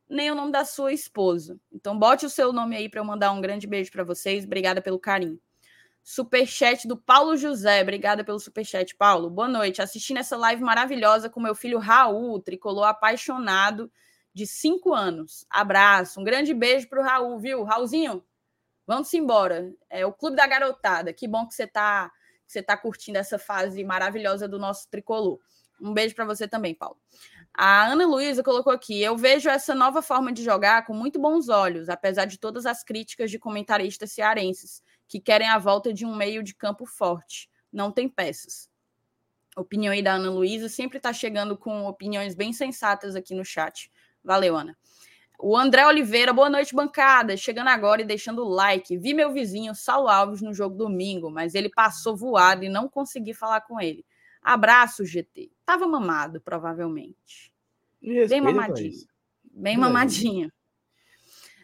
nem 0.10 0.30
o 0.32 0.36
nome 0.36 0.52
da 0.52 0.66
sua 0.66 0.92
esposa. 0.92 1.58
Então, 1.72 1.98
bote 1.98 2.26
o 2.26 2.30
seu 2.30 2.52
nome 2.52 2.76
aí 2.76 2.90
para 2.90 3.00
eu 3.00 3.06
mandar 3.06 3.32
um 3.32 3.42
grande 3.42 3.66
beijo 3.66 3.92
para 3.92 4.04
vocês. 4.04 4.44
Obrigada 4.46 4.82
pelo 4.82 5.00
carinho. 5.00 5.40
Superchat 6.04 6.88
do 6.88 6.98
Paulo 6.98 7.38
José. 7.38 7.82
Obrigada 7.82 8.24
pelo 8.24 8.40
superchat, 8.40 8.96
Paulo. 8.96 9.30
Boa 9.30 9.48
noite. 9.48 9.82
Assistindo 9.82 10.18
essa 10.18 10.36
live 10.36 10.62
maravilhosa 10.62 11.30
com 11.30 11.40
meu 11.40 11.56
filho 11.56 11.80
Raul, 11.80 12.42
tricolor 12.42 12.86
apaixonado 12.86 13.92
de 14.34 14.48
cinco 14.48 14.94
anos. 14.94 15.46
Abraço. 15.50 16.20
Um 16.20 16.24
grande 16.24 16.54
beijo 16.54 16.90
para 16.90 17.00
o 17.00 17.04
Raul, 17.04 17.40
viu? 17.40 17.64
Raulzinho, 17.64 18.24
vamos 18.86 19.14
embora. 19.14 19.72
É 19.90 20.06
o 20.06 20.12
Clube 20.12 20.36
da 20.36 20.48
Garotada. 20.48 21.14
Que 21.14 21.28
bom 21.28 21.48
que 21.48 21.54
você 21.54 21.64
está 21.64 22.12
você 22.46 22.62
tá 22.62 22.76
curtindo 22.76 23.18
essa 23.18 23.40
fase 23.40 23.82
maravilhosa 23.82 24.46
do 24.46 24.60
nosso 24.60 24.90
tricolor. 24.90 25.40
Um 25.82 25.94
beijo 25.94 26.14
para 26.14 26.26
você 26.26 26.48
também, 26.48 26.76
Paulo. 26.76 26.98
A 27.54 27.88
Ana 27.88 28.06
Luísa 28.06 28.44
colocou 28.44 28.72
aqui: 28.72 29.02
eu 29.02 29.18
vejo 29.18 29.50
essa 29.50 29.74
nova 29.74 30.02
forma 30.02 30.32
de 30.32 30.44
jogar 30.44 30.86
com 30.86 30.94
muito 30.94 31.20
bons 31.20 31.50
olhos, 31.50 31.90
apesar 31.90 32.26
de 32.26 32.38
todas 32.38 32.66
as 32.66 32.84
críticas 32.84 33.32
de 33.32 33.40
comentaristas 33.40 34.12
cearenses 34.12 34.84
que 35.08 35.20
querem 35.20 35.50
a 35.50 35.58
volta 35.58 35.92
de 35.92 36.06
um 36.06 36.16
meio 36.16 36.44
de 36.44 36.54
campo 36.54 36.86
forte. 36.86 37.50
Não 37.74 37.92
tem 37.92 38.08
peças. 38.08 38.70
opinião 39.58 39.92
aí 39.92 40.02
da 40.02 40.14
Ana 40.14 40.30
Luísa 40.30 40.70
sempre 40.70 40.98
está 40.98 41.12
chegando 41.12 41.58
com 41.58 41.86
opiniões 41.86 42.36
bem 42.36 42.54
sensatas 42.54 43.16
aqui 43.16 43.34
no 43.34 43.44
chat. 43.44 43.92
Valeu, 44.24 44.56
Ana. 44.56 44.78
O 45.44 45.58
André 45.58 45.88
Oliveira, 45.88 46.32
boa 46.32 46.50
noite, 46.50 46.76
bancada. 46.76 47.36
Chegando 47.36 47.70
agora 47.70 48.02
e 48.02 48.06
deixando 48.06 48.44
o 48.46 48.48
like. 48.48 48.96
Vi 48.98 49.14
meu 49.14 49.34
vizinho 49.34 49.74
Saulo 49.74 50.08
Alves 50.08 50.40
no 50.40 50.54
jogo 50.54 50.76
domingo, 50.76 51.32
mas 51.32 51.56
ele 51.56 51.68
passou 51.68 52.16
voado 52.16 52.64
e 52.64 52.70
não 52.70 52.88
consegui 52.88 53.34
falar 53.34 53.62
com 53.62 53.82
ele. 53.82 54.06
Abraço, 54.42 55.04
GT. 55.04 55.52
Tava 55.72 55.88
mamado, 55.88 56.42
provavelmente. 56.42 57.56
Bem 58.02 58.42
mamadinho. 58.42 59.08
Bem 59.54 59.78
mamadinho. 59.78 60.52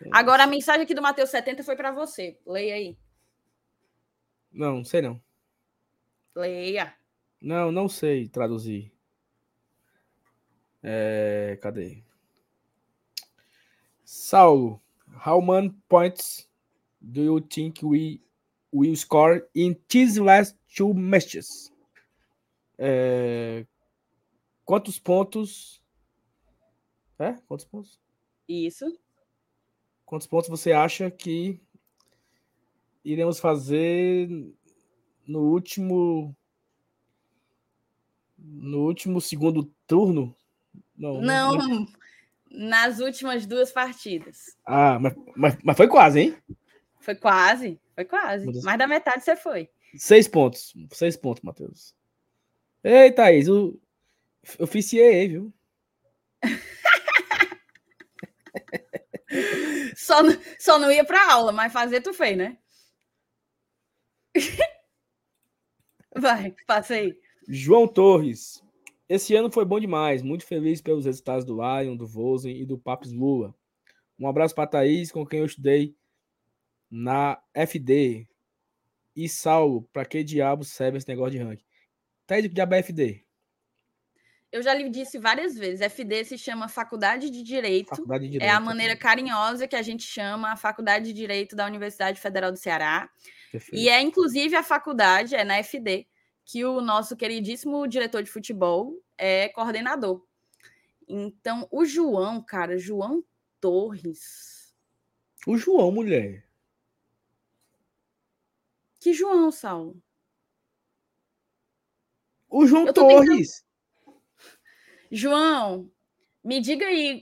É. 0.02 0.10
Agora 0.14 0.44
a 0.46 0.48
mensagem 0.48 0.84
aqui 0.84 0.96
do 0.96 1.02
Mateus 1.02 1.30
70 1.30 1.62
foi 1.62 1.76
para 1.76 1.92
você. 1.92 2.40
Leia 2.48 2.76
aí. 2.76 2.98
Não, 4.50 4.82
sei 4.86 5.02
não. 5.02 5.22
Leia. 6.34 6.96
Não, 7.42 7.70
não 7.70 7.90
sei 7.90 8.30
traduzir. 8.30 8.94
É, 10.82 11.60
cadê? 11.62 12.02
Saulo, 14.06 14.82
how 15.26 15.42
many 15.42 15.76
points 15.90 16.50
do 17.02 17.24
you 17.24 17.42
think 17.42 17.86
we 17.86 18.22
will 18.74 18.96
score 18.96 19.46
in 19.54 19.76
these 19.90 20.18
last 20.18 20.58
two 20.74 20.94
matches? 20.94 21.74
É... 22.78 23.66
Quantos 24.68 25.00
pontos? 25.00 25.82
É? 27.18 27.36
Quantos 27.48 27.66
pontos? 27.66 28.02
Isso. 28.50 29.00
Quantos 30.06 30.28
pontos 30.28 30.50
você 30.50 30.74
acha 30.74 31.10
que 31.10 31.58
iremos 33.02 33.40
fazer 33.40 34.28
no 35.26 35.40
último 35.40 36.36
no 38.38 38.80
último 38.80 39.22
segundo 39.22 39.74
turno? 39.88 40.36
Não, 40.98 41.22
não, 41.22 41.56
não. 41.56 41.88
nas 42.52 43.00
últimas 43.00 43.46
duas 43.46 43.72
partidas. 43.72 44.58
Ah, 44.66 45.00
mas, 45.00 45.16
mas, 45.34 45.58
mas 45.64 45.78
foi 45.78 45.88
quase, 45.88 46.20
hein? 46.20 46.38
Foi 47.00 47.16
quase, 47.16 47.80
foi 47.96 48.04
quase. 48.04 48.64
Mais 48.64 48.78
da 48.78 48.86
metade 48.86 49.24
você 49.24 49.38
foi. 49.38 49.70
Seis 49.96 50.28
pontos. 50.28 50.74
Seis 50.92 51.16
pontos, 51.16 51.42
Matheus. 51.42 51.96
Ei, 52.84 53.14
Thaís, 53.14 53.48
eu 54.58 54.66
oficiei, 54.66 55.28
viu? 55.28 55.54
só, 59.96 60.18
só 60.60 60.80
não 60.80 60.92
ia 60.92 61.04
para 61.04 61.32
aula, 61.32 61.52
mas 61.52 61.74
fazer 61.74 62.02
tu 62.02 62.14
fez, 62.14 62.38
né? 62.38 62.58
Vai, 66.16 66.56
passa 66.66 66.96
aí. 66.96 67.20
João 67.48 67.88
Torres. 67.88 68.64
Esse 69.08 69.36
ano 69.36 69.52
foi 69.52 69.64
bom 69.64 69.80
demais. 69.80 70.22
Muito 70.22 70.46
feliz 70.46 70.82
pelos 70.82 71.06
resultados 71.06 71.46
do 71.46 71.56
Lion, 71.56 71.96
do 71.96 72.06
Vozen 72.06 72.60
e 72.60 72.66
do 72.66 72.78
Papos 72.78 73.12
Lula. 73.12 73.56
Um 74.20 74.28
abraço 74.28 74.56
para 74.56 74.68
Thaís, 74.68 75.12
com 75.12 75.26
quem 75.26 75.40
eu 75.40 75.46
estudei 75.46 75.96
na 76.90 77.42
FD. 77.54 78.28
E 79.16 79.30
Saulo, 79.30 79.84
para 79.94 80.06
que 80.06 80.24
diabo 80.24 80.64
serve 80.64 80.98
esse 80.98 81.08
negócio 81.08 81.32
de 81.32 81.38
ranking? 81.38 81.66
Thaís, 82.26 82.46
o 82.46 82.50
que 82.50 82.56
diabo 82.56 82.76
é 82.76 82.80
FD? 82.80 83.27
Eu 84.52 84.62
já 84.62 84.74
lhe 84.74 84.90
disse 84.90 85.20
várias 85.20 85.56
vezes, 85.56 85.82
FD 85.82 86.24
se 86.24 86.38
chama 86.38 86.70
Faculdade 86.70 87.30
de 87.30 87.44
Direito. 87.44 87.90
Faculdade 87.90 88.26
de 88.26 88.32
Direito. 88.32 88.50
É 88.50 88.54
a 88.54 88.60
maneira 88.60 88.96
carinhosa 88.96 89.68
que 89.68 89.76
a 89.76 89.82
gente 89.82 90.04
chama 90.04 90.54
a 90.54 90.56
Faculdade 90.56 91.06
de 91.06 91.14
Direito 91.14 91.56
da 91.56 91.66
Universidade 91.66 92.20
Federal 92.20 92.52
do 92.52 92.58
Ceará. 92.58 93.10
Perfeito. 93.52 93.76
E 93.76 93.90
é 93.90 94.02
inclusive 94.02 94.56
a 94.56 94.64
faculdade, 94.64 95.36
é 95.36 95.44
na 95.44 95.62
FD, 95.62 96.08
que 96.46 96.64
o 96.64 96.80
nosso 96.80 97.16
queridíssimo 97.18 97.86
diretor 97.88 98.24
de 98.24 98.32
futebol 98.32 99.04
é 99.18 99.50
coordenador. 99.50 100.26
Então, 101.08 101.68
o 101.70 101.84
João, 101.86 102.42
cara, 102.42 102.78
João 102.78 103.24
Torres. 103.60 104.74
O 105.46 105.58
João, 105.58 105.92
mulher. 105.92 106.46
Que 109.00 109.14
João, 109.14 109.52
Saulo? 109.52 110.02
O 112.50 112.66
João 112.66 112.92
Torres. 112.94 113.52
Tentando... 113.52 113.67
João, 115.12 115.92
me 116.44 116.60
diga 116.60 116.86
aí. 116.86 117.22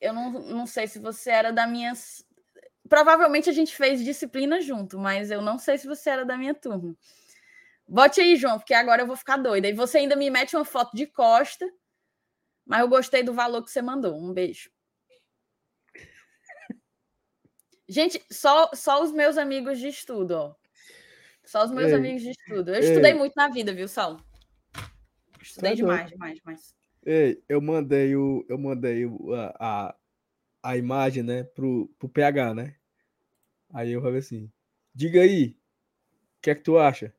Eu 0.00 0.12
não, 0.12 0.30
não 0.30 0.66
sei 0.66 0.86
se 0.86 0.98
você 0.98 1.30
era 1.30 1.52
da 1.52 1.66
minha. 1.66 1.92
Provavelmente 2.88 3.50
a 3.50 3.52
gente 3.52 3.74
fez 3.74 4.04
disciplina 4.04 4.60
junto, 4.60 4.98
mas 4.98 5.30
eu 5.30 5.42
não 5.42 5.58
sei 5.58 5.78
se 5.78 5.86
você 5.86 6.10
era 6.10 6.24
da 6.24 6.36
minha 6.36 6.54
turma. 6.54 6.96
Bote 7.88 8.20
aí, 8.20 8.36
João, 8.36 8.58
porque 8.58 8.74
agora 8.74 9.02
eu 9.02 9.06
vou 9.06 9.16
ficar 9.16 9.36
doida. 9.36 9.68
E 9.68 9.72
você 9.72 9.98
ainda 9.98 10.16
me 10.16 10.28
mete 10.28 10.56
uma 10.56 10.64
foto 10.64 10.96
de 10.96 11.06
costa, 11.06 11.70
mas 12.64 12.80
eu 12.80 12.88
gostei 12.88 13.22
do 13.22 13.32
valor 13.32 13.62
que 13.62 13.70
você 13.70 13.80
mandou. 13.80 14.16
Um 14.16 14.32
beijo. 14.32 14.70
Gente, 17.88 18.20
só, 18.30 18.70
só 18.74 19.02
os 19.02 19.12
meus 19.12 19.38
amigos 19.38 19.78
de 19.78 19.88
estudo, 19.88 20.32
ó. 20.32 20.54
Só 21.44 21.64
os 21.64 21.70
meus 21.70 21.92
ei, 21.92 21.94
amigos 21.94 22.22
de 22.22 22.30
estudo. 22.30 22.70
Eu 22.70 22.82
ei. 22.82 22.88
estudei 22.88 23.14
muito 23.14 23.34
na 23.36 23.48
vida, 23.48 23.72
viu, 23.72 23.86
Saulo? 23.86 24.20
Estudei 25.40 25.70
tá 25.70 25.76
demais, 25.76 26.10
demais, 26.10 26.38
demais. 26.38 26.75
Ei, 27.06 27.40
eu 27.48 27.60
mandei 27.60 28.16
o, 28.16 28.44
eu 28.48 28.58
mandei 28.58 29.06
o, 29.06 29.32
a, 29.32 29.54
a, 29.60 29.96
a 30.60 30.76
imagem, 30.76 31.22
né, 31.22 31.44
pro, 31.44 31.88
pro 32.00 32.08
PH, 32.08 32.52
né? 32.52 32.76
Aí 33.72 33.92
eu 33.92 34.02
falei 34.02 34.18
assim: 34.18 34.50
diga 34.92 35.22
aí, 35.22 35.50
o 35.50 36.42
que 36.42 36.50
é 36.50 36.54
que 36.56 36.62
tu 36.62 36.76
acha? 36.78 37.14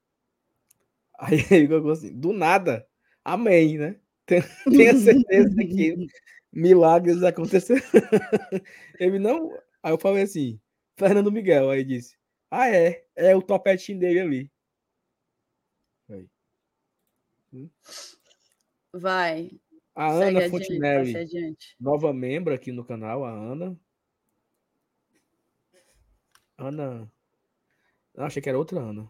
Aí 1.17 1.37
ele 1.51 1.69
colocou 1.69 1.91
assim: 1.91 2.13
do 2.19 2.33
nada, 2.33 2.85
amém, 3.23 3.77
né? 3.77 3.99
Tenha 4.69 4.93
certeza 4.93 5.55
que 5.55 6.07
milagres 6.51 7.23
aconteceram. 7.23 7.81
Ele 8.99 9.19
não. 9.19 9.57
Aí 9.81 9.93
eu 9.93 9.97
falei 9.97 10.23
assim: 10.23 10.59
Fernando 10.97 11.31
Miguel. 11.31 11.69
Aí 11.69 11.85
disse: 11.85 12.17
ah, 12.51 12.69
é, 12.69 13.05
é 13.15 13.33
o 13.33 13.41
topetinho 13.41 13.99
dele 13.99 14.19
ali. 14.19 14.51
Aí. 16.09 16.29
Vai. 18.93 19.51
A 19.97 20.11
Ana 20.11 20.27
adiante, 20.27 20.51
Fontinelli, 20.51 21.57
nova 21.79 22.13
membro 22.13 22.53
aqui 22.53 22.71
no 22.71 22.85
canal, 22.85 23.25
a 23.25 23.31
Ana. 23.31 23.75
Ana. 26.55 27.11
Eu 28.13 28.23
achei 28.23 28.39
que 28.39 28.47
era 28.47 28.59
outra 28.59 28.79
Ana. 28.79 29.09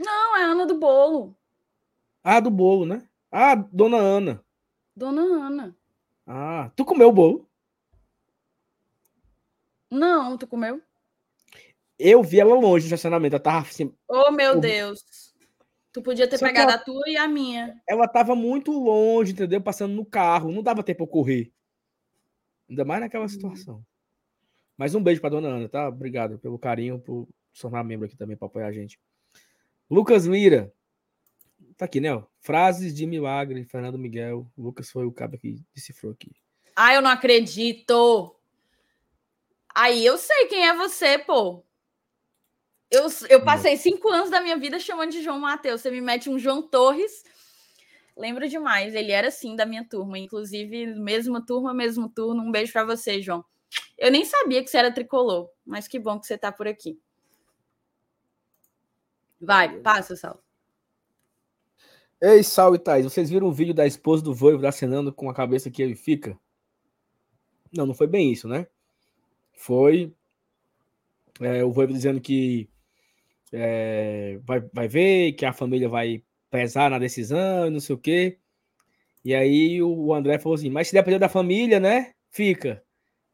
Não, 0.00 0.36
é 0.36 0.42
a 0.42 0.46
Ana 0.48 0.66
do 0.66 0.76
bolo. 0.76 1.36
Ah, 2.24 2.40
do 2.40 2.50
bolo, 2.50 2.84
né? 2.84 3.08
Ah, 3.30 3.54
dona 3.54 3.98
Ana. 3.98 4.44
Dona 4.96 5.20
Ana. 5.20 5.76
Ah, 6.26 6.72
tu 6.74 6.84
comeu 6.84 7.10
o 7.10 7.12
bolo? 7.12 7.48
Não, 9.88 10.36
tu 10.36 10.44
comeu? 10.48 10.82
Eu 11.96 12.20
vi 12.20 12.40
ela 12.40 12.56
longe 12.56 12.88
no 12.88 12.94
estacionamento. 12.94 13.36
Ela 13.36 13.42
tava 13.44 13.68
assim. 13.68 13.94
Oh, 14.08 14.32
meu 14.32 14.54
eu... 14.54 14.60
Deus. 14.60 15.33
Tu 15.94 16.02
podia 16.02 16.26
ter 16.26 16.38
Só 16.38 16.46
pegado 16.46 16.72
ela... 16.72 16.80
a 16.80 16.84
tua 16.84 17.08
e 17.08 17.16
a 17.16 17.28
minha. 17.28 17.80
Ela 17.88 18.08
tava 18.08 18.34
muito 18.34 18.72
longe, 18.72 19.30
entendeu? 19.30 19.60
Passando 19.60 19.94
no 19.94 20.04
carro. 20.04 20.50
Não 20.50 20.60
dava 20.60 20.82
tempo 20.82 21.04
eu 21.04 21.06
correr. 21.06 21.52
Ainda 22.68 22.84
mais 22.84 23.00
naquela 23.00 23.26
hum. 23.26 23.28
situação. 23.28 23.86
Mas 24.76 24.96
um 24.96 25.02
beijo 25.02 25.20
pra 25.20 25.30
dona 25.30 25.46
Ana, 25.46 25.68
tá? 25.68 25.88
Obrigado 25.88 26.36
pelo 26.40 26.58
carinho, 26.58 26.98
por 26.98 27.28
se 27.52 27.62
tornar 27.62 27.84
membro 27.84 28.06
aqui 28.06 28.16
também, 28.16 28.36
pra 28.36 28.46
apoiar 28.46 28.66
a 28.66 28.72
gente. 28.72 28.98
Lucas 29.88 30.26
Lira. 30.26 30.74
Tá 31.76 31.84
aqui, 31.84 32.00
né? 32.00 32.12
Ó. 32.12 32.24
Frases 32.40 32.92
de 32.92 33.06
milagre, 33.06 33.64
Fernando 33.64 33.96
Miguel. 33.96 34.50
O 34.56 34.62
Lucas 34.62 34.90
foi 34.90 35.06
o 35.06 35.12
cara 35.12 35.38
que 35.38 35.62
decifrou 35.72 36.10
aqui. 36.10 36.32
Ah, 36.74 36.92
eu 36.92 37.02
não 37.02 37.10
acredito. 37.10 38.34
Aí 39.72 40.04
eu 40.04 40.18
sei 40.18 40.46
quem 40.46 40.66
é 40.66 40.74
você, 40.74 41.18
pô. 41.18 41.64
Eu, 42.90 43.06
eu 43.28 43.44
passei 43.44 43.76
cinco 43.76 44.08
anos 44.08 44.30
da 44.30 44.40
minha 44.40 44.56
vida 44.56 44.78
chamando 44.78 45.10
de 45.10 45.22
João 45.22 45.40
Mateus. 45.40 45.80
Você 45.80 45.90
me 45.90 46.00
mete 46.00 46.30
um 46.30 46.38
João 46.38 46.62
Torres. 46.62 47.24
Lembro 48.16 48.48
demais. 48.48 48.94
Ele 48.94 49.10
era 49.10 49.28
assim 49.28 49.56
da 49.56 49.66
minha 49.66 49.84
turma. 49.88 50.18
Inclusive, 50.18 50.86
mesma 50.94 51.44
turma, 51.44 51.74
mesmo 51.74 52.08
turno. 52.08 52.42
Um 52.42 52.52
beijo 52.52 52.72
para 52.72 52.84
você, 52.84 53.20
João. 53.20 53.44
Eu 53.98 54.10
nem 54.10 54.24
sabia 54.24 54.62
que 54.62 54.70
você 54.70 54.78
era 54.78 54.92
tricolor, 54.92 55.48
mas 55.64 55.88
que 55.88 55.98
bom 55.98 56.18
que 56.18 56.26
você 56.26 56.34
está 56.34 56.52
por 56.52 56.66
aqui. 56.66 56.98
Vai, 59.40 59.78
passa, 59.80 60.16
Sal. 60.16 60.42
Ei, 62.20 62.42
Sal 62.42 62.74
e 62.74 62.78
Thais, 62.78 63.04
vocês 63.04 63.28
viram 63.28 63.48
o 63.48 63.52
vídeo 63.52 63.74
da 63.74 63.86
esposa 63.86 64.22
do 64.22 64.34
Voivo 64.34 64.66
acenando 64.66 65.12
com 65.12 65.28
a 65.28 65.34
cabeça 65.34 65.70
que 65.70 65.82
ele 65.82 65.94
fica? 65.94 66.38
Não, 67.72 67.86
não 67.86 67.94
foi 67.94 68.06
bem 68.06 68.32
isso, 68.32 68.48
né? 68.48 68.66
Foi 69.52 70.14
é, 71.40 71.62
o 71.64 71.72
Voivo 71.72 71.92
dizendo 71.92 72.20
que 72.20 72.68
é, 73.56 74.38
vai, 74.42 74.60
vai 74.72 74.88
ver, 74.88 75.32
que 75.32 75.46
a 75.46 75.52
família 75.52 75.88
vai 75.88 76.22
pesar 76.50 76.90
na 76.90 76.98
decisão, 76.98 77.70
não 77.70 77.80
sei 77.80 77.94
o 77.94 77.98
quê. 77.98 78.38
E 79.24 79.34
aí 79.34 79.82
o 79.82 80.12
André 80.12 80.38
falou 80.38 80.56
assim: 80.56 80.70
mas 80.70 80.88
se 80.88 80.94
depender 80.94 81.18
da 81.18 81.28
família, 81.28 81.78
né? 81.78 82.12
Fica. 82.30 82.82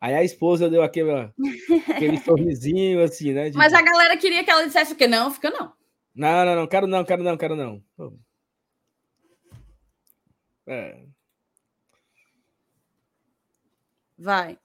Aí 0.01 0.15
a 0.15 0.23
esposa 0.23 0.71
deu 0.71 0.83
aquele, 0.83 1.11
aquele 1.89 2.19
sorrisinho, 2.19 3.03
assim, 3.03 3.33
né? 3.33 3.51
De... 3.51 3.57
Mas 3.57 3.73
a 3.73 3.83
galera 3.83 4.17
queria 4.17 4.45
que 4.45 4.51
ela 4.51 4.67
dissesse 4.67 4.93
o 4.93 4.97
quê? 4.97 5.07
Não, 5.07 5.31
fica 5.31 5.51
não. 5.51 5.73
Não, 6.15 6.45
não, 6.45 6.57
não, 6.57 6.67
quero 6.67 6.87
não, 6.87 7.05
quero 7.05 7.23
não, 7.23 7.37
quero 7.37 7.57
não. 7.57 7.83
É. 10.67 11.03
Vai. 14.19 14.59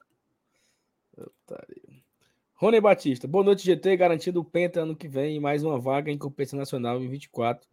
Rony 2.58 2.80
Batista, 2.80 3.28
boa 3.28 3.44
noite, 3.44 3.66
GT. 3.66 3.98
Garantido 3.98 4.40
o 4.40 4.44
Penta 4.44 4.80
ano 4.80 4.96
que 4.96 5.06
vem 5.06 5.38
mais 5.38 5.62
uma 5.62 5.78
vaga 5.78 6.10
em 6.10 6.16
competição 6.16 6.58
nacional 6.58 6.98
em 7.02 7.06
24. 7.06 7.68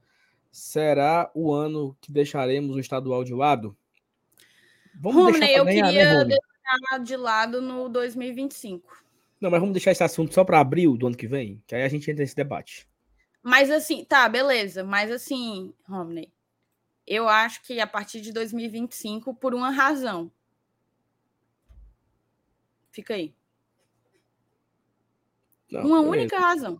Será 0.51 1.31
o 1.33 1.53
ano 1.53 1.95
que 2.01 2.11
deixaremos 2.11 2.75
o 2.75 2.79
estadual 2.79 3.23
de 3.23 3.33
lado? 3.33 3.77
Vamos 4.93 5.23
Rony, 5.23 5.39
deixar 5.39 5.57
eu 5.57 5.63
ganhar, 5.63 5.85
queria 5.85 6.25
né, 6.25 6.25
deixar 6.25 6.97
de 7.01 7.15
lado 7.15 7.61
no 7.61 7.87
2025. 7.87 9.05
Não, 9.39 9.49
mas 9.49 9.61
vamos 9.61 9.73
deixar 9.73 9.93
esse 9.93 10.03
assunto 10.03 10.33
só 10.33 10.43
para 10.43 10.59
abril 10.59 10.97
do 10.97 11.07
ano 11.07 11.15
que 11.15 11.27
vem, 11.27 11.63
que 11.65 11.73
aí 11.73 11.83
a 11.83 11.87
gente 11.87 12.11
entra 12.11 12.21
nesse 12.21 12.35
debate. 12.35 12.85
Mas 13.41 13.71
assim, 13.71 14.03
tá, 14.03 14.27
beleza. 14.27 14.83
Mas 14.83 15.09
assim, 15.09 15.73
Romney, 15.87 16.29
eu 17.07 17.29
acho 17.29 17.63
que 17.63 17.79
a 17.79 17.87
partir 17.87 18.19
de 18.19 18.33
2025, 18.33 19.33
por 19.33 19.53
uma 19.53 19.69
razão. 19.69 20.29
Fica 22.91 23.13
aí. 23.13 23.33
Não, 25.73 25.81
Uma 25.87 26.01
beleza. 26.03 26.09
única 26.11 26.39
razão. 26.39 26.79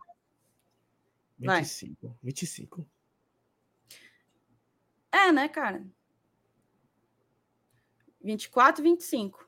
25. 1.39 2.07
Vai. 2.07 2.15
25. 2.23 2.87
É, 5.11 5.31
né, 5.31 5.47
cara? 5.47 5.85
24, 8.21 8.83
25. 8.83 9.47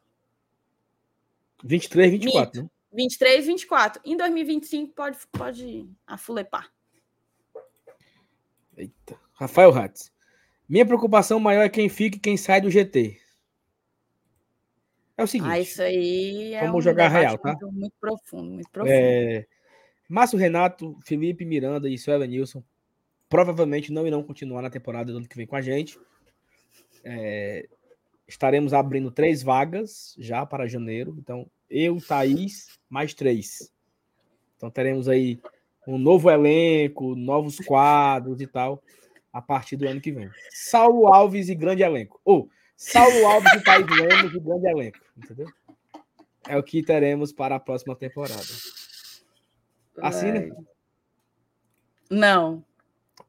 23, 1.63 2.11
24, 2.11 2.61
Mito. 2.61 2.63
né? 2.63 2.69
23, 2.93 3.45
24. 3.47 4.01
Em 4.05 4.17
2025 4.17 4.93
pode, 4.93 5.17
pode 5.31 5.89
afulepar. 6.05 6.71
Eita. 8.77 9.19
Rafael 9.33 9.71
Ratz. 9.71 10.11
Minha 10.67 10.85
preocupação 10.85 11.39
maior 11.39 11.63
é 11.63 11.69
quem 11.69 11.87
fica 11.89 12.17
e 12.17 12.19
quem 12.19 12.37
sai 12.37 12.59
do 12.61 12.69
GT. 12.69 13.19
É 15.17 15.23
o 15.23 15.27
seguinte. 15.27 15.51
Ah, 15.51 15.59
isso 15.59 15.81
aí 15.81 16.53
é 16.53 16.61
Vamos 16.61 16.77
um 16.77 16.81
jogar 16.81 17.07
real, 17.07 17.37
tá? 17.37 17.49
Muito, 17.49 17.71
muito, 17.71 17.95
profundo, 17.99 18.51
muito 18.51 18.69
profundo. 18.69 18.93
É... 18.93 19.45
Márcio 20.09 20.37
Renato, 20.37 20.97
Felipe 21.05 21.45
Miranda 21.45 21.89
e 21.89 21.97
Suela 21.97 22.27
Nilson 22.27 22.63
provavelmente 23.29 23.91
não 23.91 24.05
irão 24.05 24.21
continuar 24.21 24.61
na 24.61 24.69
temporada 24.69 25.11
do 25.11 25.17
ano 25.17 25.27
que 25.27 25.37
vem 25.37 25.47
com 25.47 25.55
a 25.55 25.61
gente. 25.61 25.97
É... 27.03 27.67
Estaremos 28.27 28.73
abrindo 28.73 29.11
três 29.11 29.43
vagas 29.43 30.15
já 30.17 30.45
para 30.45 30.67
janeiro. 30.67 31.15
Então, 31.19 31.49
eu, 31.69 32.01
Thaís, 32.01 32.79
mais 32.89 33.13
três. 33.13 33.71
Então, 34.57 34.69
teremos 34.69 35.07
aí 35.07 35.39
um 35.87 35.97
novo 35.97 36.29
elenco, 36.29 37.15
novos 37.15 37.57
quadros 37.59 38.41
e 38.41 38.47
tal, 38.47 38.81
a 39.31 39.41
partir 39.41 39.75
do 39.75 39.87
ano 39.87 40.01
que 40.01 40.11
vem. 40.11 40.29
Saulo 40.49 41.07
Alves 41.07 41.49
e 41.49 41.55
grande 41.55 41.83
elenco. 41.83 42.19
Ou, 42.25 42.49
oh, 42.49 42.54
Saulo 42.75 43.25
Alves 43.25 43.53
e 43.53 43.63
Thaís 43.63 43.85
Lemos 43.87 44.33
e 44.33 44.39
grande 44.39 44.67
elenco. 44.67 44.99
Entendeu? 45.17 45.47
É 46.47 46.57
o 46.57 46.63
que 46.63 46.83
teremos 46.83 47.31
para 47.31 47.55
a 47.55 47.59
próxima 47.59 47.95
temporada. 47.95 48.41
Assina? 50.01 50.55
Não. 52.09 52.63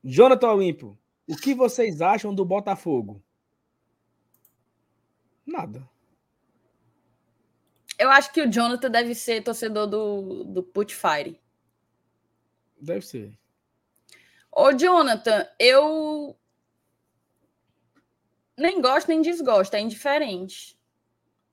Jonathan 0.04 0.52
Olimpo, 0.52 0.98
o 1.26 1.36
que 1.36 1.54
vocês 1.54 2.00
acham 2.00 2.34
do 2.34 2.44
Botafogo? 2.44 3.22
Nada. 5.46 5.88
Eu 7.98 8.10
acho 8.10 8.32
que 8.32 8.42
o 8.42 8.50
Jonathan 8.50 8.90
deve 8.90 9.14
ser 9.14 9.42
torcedor 9.42 9.86
do, 9.86 10.44
do 10.44 10.62
Putfire. 10.62 11.40
Deve 12.78 13.06
ser. 13.06 13.38
Ô, 14.52 14.72
Jonathan, 14.72 15.46
eu 15.58 16.36
nem 18.56 18.80
gosto 18.80 19.08
nem 19.08 19.20
desgosto, 19.20 19.74
é 19.74 19.80
indiferente. 19.80 20.76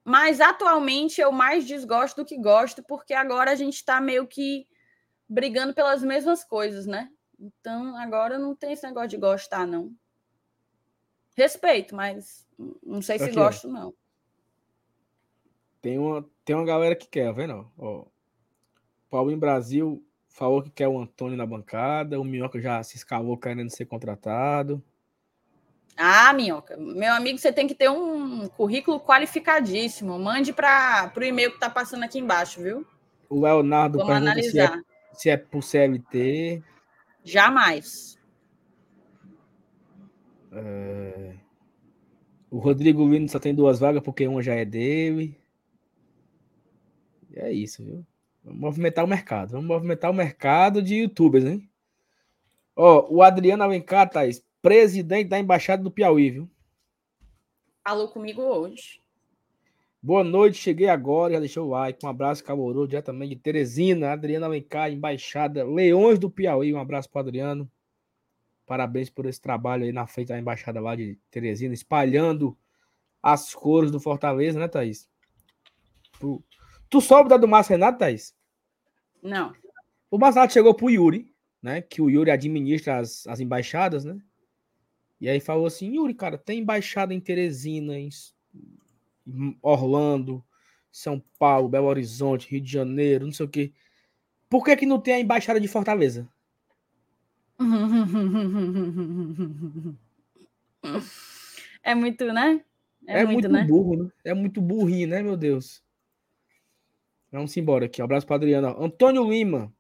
Mas 0.04 0.42
atualmente 0.42 1.22
eu 1.22 1.32
mais 1.32 1.66
desgosto 1.66 2.18
do 2.18 2.26
que 2.26 2.38
gosto, 2.38 2.84
porque 2.84 3.14
agora 3.14 3.52
a 3.52 3.56
gente 3.56 3.76
está 3.76 4.02
meio 4.02 4.28
que 4.28 4.68
brigando 5.28 5.74
pelas 5.74 6.04
mesmas 6.04 6.44
coisas, 6.44 6.86
né? 6.86 7.10
Então 7.40 7.96
agora 7.98 8.38
não 8.38 8.56
tem 8.56 8.74
esse 8.74 8.86
negócio 8.86 9.10
de 9.10 9.18
gostar, 9.18 9.66
não. 9.66 9.94
Respeito, 11.36 11.96
mas 11.96 12.46
não 12.84 13.02
sei 13.02 13.18
se 13.18 13.26
Aqui, 13.26 13.36
gosto, 13.36 13.68
não. 13.68 13.94
Tem 15.82 15.98
uma, 15.98 16.30
tem 16.46 16.56
uma 16.56 16.66
galera 16.66 16.96
que 16.96 17.08
quer, 17.08 17.34
vendo? 17.34 17.70
Ó, 17.78 18.06
Paulo 19.10 19.32
em 19.32 19.38
Brasil 19.38 20.06
falou 20.28 20.62
que 20.62 20.70
quer 20.70 20.88
o 20.88 21.00
Antônio 21.00 21.38
na 21.38 21.46
bancada, 21.46 22.20
o 22.20 22.24
Minhoca 22.24 22.60
já 22.60 22.82
se 22.84 22.96
escalou 22.96 23.38
querendo 23.38 23.70
ser 23.70 23.86
contratado. 23.86 24.84
Ah, 25.96 26.34
Minhoca, 26.34 26.76
meu 26.76 27.14
amigo, 27.14 27.38
você 27.38 27.54
tem 27.54 27.68
que 27.68 27.76
ter 27.76 27.90
um 27.90 28.48
currículo 28.48 29.00
qualificadíssimo. 29.00 30.18
Mande 30.18 30.52
para 30.52 31.12
o 31.16 31.24
e-mail 31.24 31.50
que 31.50 31.58
está 31.58 31.70
passando 31.70 32.04
aqui 32.04 32.20
embaixo, 32.20 32.62
viu? 32.62 32.86
O 33.30 33.42
Leonardo 33.42 34.00
Vamos 34.00 34.14
analisar. 34.14 34.72
Se, 34.72 34.80
é, 34.80 35.14
se 35.14 35.30
é 35.30 35.38
por 35.38 35.64
CLT. 35.64 36.64
Jamais. 37.24 38.20
É... 40.52 41.36
O 42.50 42.60
Rodrigo 42.60 43.08
Lino 43.08 43.30
só 43.30 43.40
tem 43.40 43.54
duas 43.54 43.80
vagas 43.80 44.04
porque 44.04 44.28
uma 44.28 44.42
já 44.42 44.54
é 44.54 44.66
dele. 44.66 45.38
E 47.32 47.40
é 47.40 47.52
isso, 47.52 47.84
viu? 47.84 48.06
Vamos 48.44 48.60
movimentar 48.60 49.06
o 49.06 49.08
mercado. 49.08 49.52
Vamos 49.52 49.68
movimentar 49.68 50.12
o 50.12 50.14
mercado 50.14 50.82
de 50.82 50.96
youtubers, 50.96 51.46
hein? 51.46 51.70
Ó, 52.76 53.08
o 53.10 53.22
Adriano 53.22 53.64
Alencar, 53.64 54.10
Thaís, 54.10 54.44
presidente 54.64 55.28
da 55.28 55.38
Embaixada 55.38 55.84
do 55.84 55.92
Piauí, 55.92 56.30
viu? 56.32 56.50
Falou 57.86 58.08
comigo 58.08 58.42
hoje. 58.42 59.02
Boa 60.02 60.24
noite, 60.24 60.58
cheguei 60.58 60.88
agora, 60.88 61.34
já 61.34 61.40
deixou 61.40 61.68
o 61.68 61.70
like. 61.72 62.04
Um 62.04 62.10
abraço 62.10 62.42
caloroso 62.42 62.88
diretamente 62.88 63.36
de 63.36 63.42
Teresina, 63.42 64.14
Adriana 64.14 64.46
Alencar, 64.46 64.90
Embaixada 64.90 65.66
Leões 65.66 66.18
do 66.18 66.30
Piauí. 66.30 66.74
Um 66.74 66.80
abraço 66.80 67.10
para 67.10 67.22
Adriano. 67.22 67.70
Parabéns 68.66 69.10
por 69.10 69.26
esse 69.26 69.42
trabalho 69.42 69.84
aí 69.84 69.92
na 69.92 70.08
frente 70.08 70.30
da 70.30 70.40
Embaixada 70.40 70.80
lá 70.80 70.96
de 70.96 71.20
Teresina, 71.30 71.74
espalhando 71.74 72.58
as 73.22 73.54
cores 73.54 73.92
do 73.92 74.00
Fortaleza, 74.00 74.58
né, 74.58 74.70
Thaís? 74.70 75.10
Tu, 76.22 76.42
tu 76.90 77.02
soube 77.02 77.30
da 77.30 77.36
do 77.36 77.50
Márcio 77.50 77.72
Renato, 77.72 78.00
Thaís? 78.00 78.34
Não. 79.22 79.54
O 80.10 80.18
Márcio 80.18 80.40
Renato 80.40 80.54
chegou 80.54 80.74
pro 80.74 80.90
Yuri, 80.90 81.34
né? 81.62 81.82
Que 81.82 82.02
o 82.02 82.10
Yuri 82.10 82.32
administra 82.32 83.00
as, 83.00 83.28
as 83.28 83.42
embaixadas, 83.42 84.06
né? 84.06 84.18
E 85.24 85.30
aí 85.30 85.40
falou 85.40 85.66
assim: 85.66 85.96
Yuri, 85.96 86.14
cara, 86.14 86.38
tem 86.38 86.60
embaixada 86.60 87.14
em 87.14 87.20
Teresina, 87.22 87.98
em 87.98 88.10
Orlando, 89.62 90.44
São 90.92 91.24
Paulo, 91.40 91.70
Belo 91.70 91.88
Horizonte, 91.88 92.52
Rio 92.52 92.60
de 92.60 92.70
Janeiro, 92.70 93.26
não 93.26 93.32
sei 93.32 93.46
o 93.46 93.50
quê. 93.50 93.72
Por 94.50 94.66
que, 94.66 94.76
que 94.76 94.86
não 94.86 95.00
tem 95.00 95.14
a 95.14 95.20
embaixada 95.22 95.62
de 95.62 95.68
Fortaleza? 95.70 96.30
É 101.86 101.94
muito, 101.94 102.32
né? 102.32 102.64
É, 103.06 103.20
é 103.20 103.26
muito, 103.26 103.50
muito 103.50 103.52
né? 103.52 103.66
burro, 103.66 104.04
né? 104.04 104.10
É 104.24 104.34
muito 104.34 104.62
burrinho, 104.62 105.10
né, 105.10 105.22
meu 105.22 105.36
Deus? 105.36 105.84
Vamos 107.30 107.56
embora 107.58 107.86
aqui. 107.86 108.02
Um 108.02 108.06
abraço 108.06 108.26
para 108.26 108.38
Adriana. 108.38 108.74
Antônio 108.80 109.30
Lima. 109.30 109.74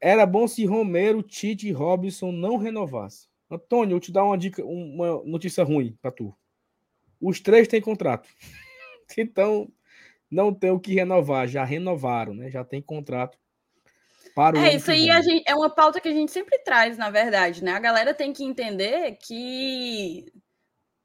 Era 0.00 0.26
bom 0.26 0.48
se 0.48 0.66
Romero, 0.66 1.22
Tite 1.22 1.68
e 1.68 1.70
Robson 1.70 2.32
não 2.32 2.56
renovassem. 2.56 3.27
Antônio, 3.50 3.96
eu 3.96 4.00
te 4.00 4.12
dar 4.12 4.24
uma 4.24 4.36
dica, 4.36 4.64
uma 4.64 5.22
notícia 5.24 5.64
ruim 5.64 5.96
para 6.00 6.10
tu. 6.10 6.34
Os 7.20 7.40
três 7.40 7.68
têm 7.68 7.80
contrato. 7.80 8.28
Então, 9.16 9.72
não 10.30 10.52
tem 10.52 10.70
o 10.70 10.78
que 10.78 10.92
renovar. 10.92 11.48
Já 11.48 11.64
renovaram, 11.64 12.34
né? 12.34 12.50
Já 12.50 12.62
tem 12.62 12.82
contrato 12.82 13.38
para 14.34 14.54
o 14.54 14.60
É, 14.60 14.76
isso 14.76 14.90
aí 14.90 15.10
gente, 15.22 15.42
é 15.46 15.54
uma 15.54 15.70
pauta 15.70 15.98
que 15.98 16.08
a 16.08 16.12
gente 16.12 16.30
sempre 16.30 16.58
traz, 16.58 16.98
na 16.98 17.08
verdade, 17.08 17.64
né? 17.64 17.72
A 17.72 17.80
galera 17.80 18.12
tem 18.12 18.34
que 18.34 18.44
entender 18.44 19.16
que 19.16 20.30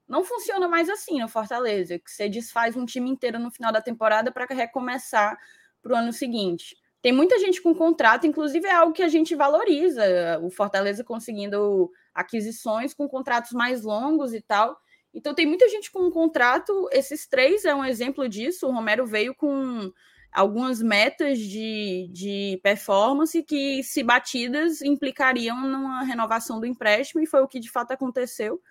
não 0.07 0.24
funciona 0.24 0.68
mais 0.68 0.90
assim 0.90 1.20
no 1.20 1.28
Fortaleza, 1.28 1.98
que 1.98 2.11
você 2.11 2.28
desfaz 2.28 2.76
um 2.76 2.86
time 2.86 3.10
inteiro 3.10 3.40
no 3.40 3.49
final 3.49 3.72
da 3.72 3.82
temporada 3.82 4.32
para 4.32 4.45
recomeçar 4.53 5.38
para 5.82 5.94
o 5.94 5.95
ano 5.95 6.11
seguinte. 6.14 6.76
Tem 7.03 7.11
muita 7.11 7.38
gente 7.38 7.61
com 7.61 7.75
contrato, 7.75 8.25
inclusive 8.25 8.65
é 8.65 8.71
algo 8.71 8.93
que 8.93 9.03
a 9.03 9.09
gente 9.09 9.35
valoriza, 9.35 10.39
o 10.41 10.49
Fortaleza 10.49 11.03
conseguindo 11.03 11.91
aquisições 12.15 12.93
com 12.93 13.09
contratos 13.09 13.51
mais 13.51 13.84
longos 13.84 14.34
e 14.34 14.39
tal. 14.39 14.77
Então 15.13 15.35
tem 15.35 15.45
muita 15.45 15.67
gente 15.67 15.91
com 15.91 15.99
um 16.07 16.09
contrato, 16.09 16.88
esses 16.93 17.27
três 17.27 17.65
é 17.65 17.75
um 17.75 17.84
exemplo 17.84 18.30
disso. 18.30 18.67
O 18.67 18.71
Romero 18.71 19.05
veio 19.05 19.35
com 19.35 19.91
algumas 20.31 20.81
metas 20.81 21.39
de, 21.39 22.09
de 22.09 22.57
performance 22.63 23.43
que, 23.43 23.84
se 23.84 24.01
batidas, 24.01 24.81
implicariam 24.81 25.59
numa 25.59 26.03
renovação 26.03 26.57
do 26.57 26.65
empréstimo, 26.65 27.21
e 27.21 27.27
foi 27.27 27.41
o 27.41 27.49
que 27.49 27.59
de 27.59 27.69
fato 27.69 27.91
aconteceu. 27.91 28.61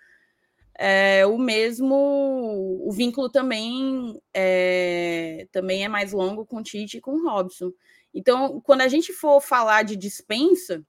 É, 0.75 1.23
o 1.27 1.37
mesmo, 1.37 2.81
o 2.83 2.91
vínculo 2.91 3.29
também 3.29 4.19
é, 4.33 5.47
também 5.51 5.85
é 5.85 5.87
mais 5.87 6.11
longo 6.11 6.47
com 6.47 6.57
o 6.57 6.63
Tite 6.63 6.97
e 6.97 7.01
com 7.01 7.11
o 7.11 7.23
Robson. 7.23 7.71
Então, 8.13 8.61
quando 8.61 8.81
a 8.81 8.87
gente 8.87 9.11
for 9.11 9.41
falar 9.41 9.83
de 9.83 9.95
dispensa, 9.95 10.85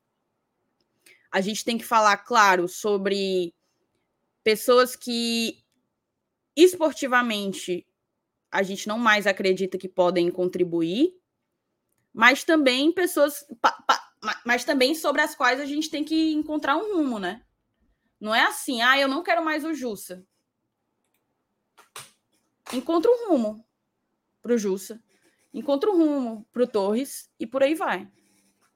a 1.31 1.41
gente 1.41 1.65
tem 1.65 1.79
que 1.79 1.85
falar, 1.85 2.19
claro, 2.19 2.69
sobre 2.69 3.55
pessoas 4.43 4.95
que 4.95 5.65
esportivamente 6.55 7.87
a 8.53 8.63
gente 8.63 8.87
não 8.87 8.99
mais 8.99 9.27
acredita 9.27 9.79
que 9.79 9.89
podem 9.89 10.31
contribuir, 10.31 11.13
mas 12.13 12.45
também 12.45 12.93
pessoas, 12.93 13.45
mas 14.45 14.65
também 14.65 14.95
sobre 14.95 15.23
as 15.23 15.35
quais 15.35 15.59
a 15.61 15.65
gente 15.65 15.91
tem 15.91 16.05
que 16.05 16.33
encontrar 16.33 16.77
um 16.77 16.95
rumo, 16.95 17.19
né? 17.19 17.45
Não 18.21 18.33
é 18.33 18.45
assim, 18.45 18.81
ah, 18.81 18.97
eu 18.97 19.09
não 19.09 19.23
quero 19.23 19.45
mais 19.45 19.65
o 19.65 19.75
Jussa. 19.75 20.25
Encontra 22.73 23.11
um 23.11 23.29
rumo 23.29 23.67
para 24.41 24.55
o 24.55 24.59
Jussa, 24.59 25.03
encontra 25.55 25.91
um 25.91 25.97
rumo 25.97 26.47
para 26.53 26.65
o 26.65 26.67
Torres 26.67 27.31
e 27.39 27.47
por 27.47 27.63
aí 27.63 27.75
vai. 27.75 28.11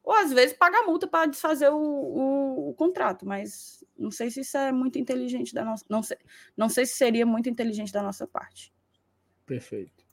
Ou 0.02 0.14
às 0.14 0.32
vezes 0.32 0.56
paga 0.56 0.82
multa 0.82 1.06
para 1.06 1.28
desfazer 1.28 1.68
o, 1.68 1.76
o, 1.76 2.70
o, 2.70 2.74
contrato, 2.74 3.26
mas 3.26 3.84
não 3.98 4.10
sei 4.10 4.30
se 4.30 4.40
isso 4.40 4.56
é 4.56 4.72
muito 4.72 4.98
inteligente 4.98 5.52
da 5.52 5.64
nossa. 5.64 5.84
Não 5.88 6.02
sei, 6.02 6.16
não 6.56 6.68
sei 6.68 6.86
se 6.86 6.94
seria 6.94 7.26
muito 7.26 7.50
inteligente 7.50 7.92
da 7.92 8.02
nossa 8.02 8.26
parte. 8.26 8.72
Perfeito. 9.44 10.06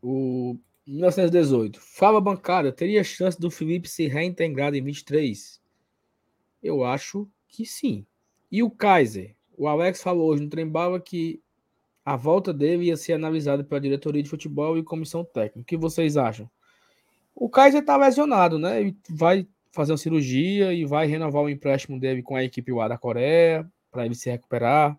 O 0.00 0.56
1918. 0.86 1.78
Fala 1.78 2.20
bancada, 2.20 2.72
teria 2.72 3.04
chance 3.04 3.38
do 3.38 3.50
Felipe 3.50 3.88
ser 3.88 4.08
reintegrado 4.08 4.76
em 4.76 4.82
23? 4.82 5.60
Eu 6.62 6.84
acho 6.84 7.28
que 7.46 7.66
sim. 7.66 8.06
E 8.50 8.62
o 8.62 8.70
Kaiser? 8.70 9.36
O 9.56 9.66
Alex 9.68 10.02
falou 10.02 10.30
hoje 10.30 10.44
no 10.44 10.48
Trembala 10.48 10.98
que 11.00 11.42
a 12.08 12.16
volta 12.16 12.54
dele 12.54 12.84
ia 12.84 12.96
ser 12.96 13.12
analisada 13.12 13.62
pela 13.62 13.78
diretoria 13.78 14.22
de 14.22 14.30
futebol 14.30 14.78
e 14.78 14.82
comissão 14.82 15.22
técnica. 15.22 15.60
O 15.60 15.64
que 15.64 15.76
vocês 15.76 16.16
acham? 16.16 16.50
O 17.34 17.50
Kaiser 17.50 17.82
está 17.82 17.98
lesionado, 17.98 18.58
né? 18.58 18.80
Ele 18.80 18.96
vai 19.10 19.46
fazer 19.72 19.92
uma 19.92 19.98
cirurgia 19.98 20.72
e 20.72 20.86
vai 20.86 21.06
renovar 21.06 21.42
o 21.42 21.50
empréstimo 21.50 22.00
dele 22.00 22.22
com 22.22 22.34
a 22.34 22.42
equipe 22.42 22.72
lá 22.72 22.88
da 22.88 22.96
Coreia 22.96 23.70
para 23.90 24.06
ele 24.06 24.14
se 24.14 24.30
recuperar. 24.30 24.98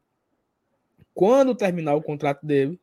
Quando 1.11 1.56
terminar 1.56 1.95
o 1.95 2.03
contrato 2.03 2.45
dele, 2.45 2.80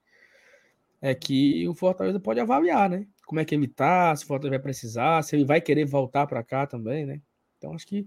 é 1.00 1.14
que 1.14 1.68
o 1.68 1.74
Fortaleza 1.74 2.18
pode 2.18 2.40
avaliar, 2.40 2.90
né? 2.90 3.06
Como 3.24 3.38
é 3.38 3.44
que 3.44 3.54
ele 3.54 3.68
tá, 3.68 4.14
se 4.16 4.24
o 4.24 4.26
Fortaleza 4.26 4.58
vai 4.58 4.62
precisar, 4.62 5.22
se 5.22 5.36
ele 5.36 5.44
vai 5.44 5.60
querer 5.60 5.84
voltar 5.84 6.26
para 6.26 6.42
cá 6.42 6.66
também, 6.66 7.06
né? 7.06 7.20
Então 7.58 7.72
acho 7.74 7.86
que 7.86 8.04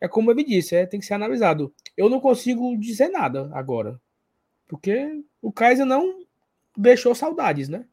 é 0.00 0.08
como 0.08 0.30
ele 0.30 0.44
disse, 0.44 0.74
é, 0.74 0.86
tem 0.86 0.98
que 0.98 1.04
ser 1.04 1.12
analisado. 1.12 1.74
Eu 1.94 2.08
não 2.08 2.20
consigo 2.20 2.74
dizer 2.78 3.08
nada 3.08 3.50
agora, 3.52 4.00
porque 4.66 5.22
o 5.40 5.52
Kaiser 5.52 5.86
não 5.86 6.24
deixou 6.76 7.14
saudades, 7.14 7.68
né? 7.68 7.84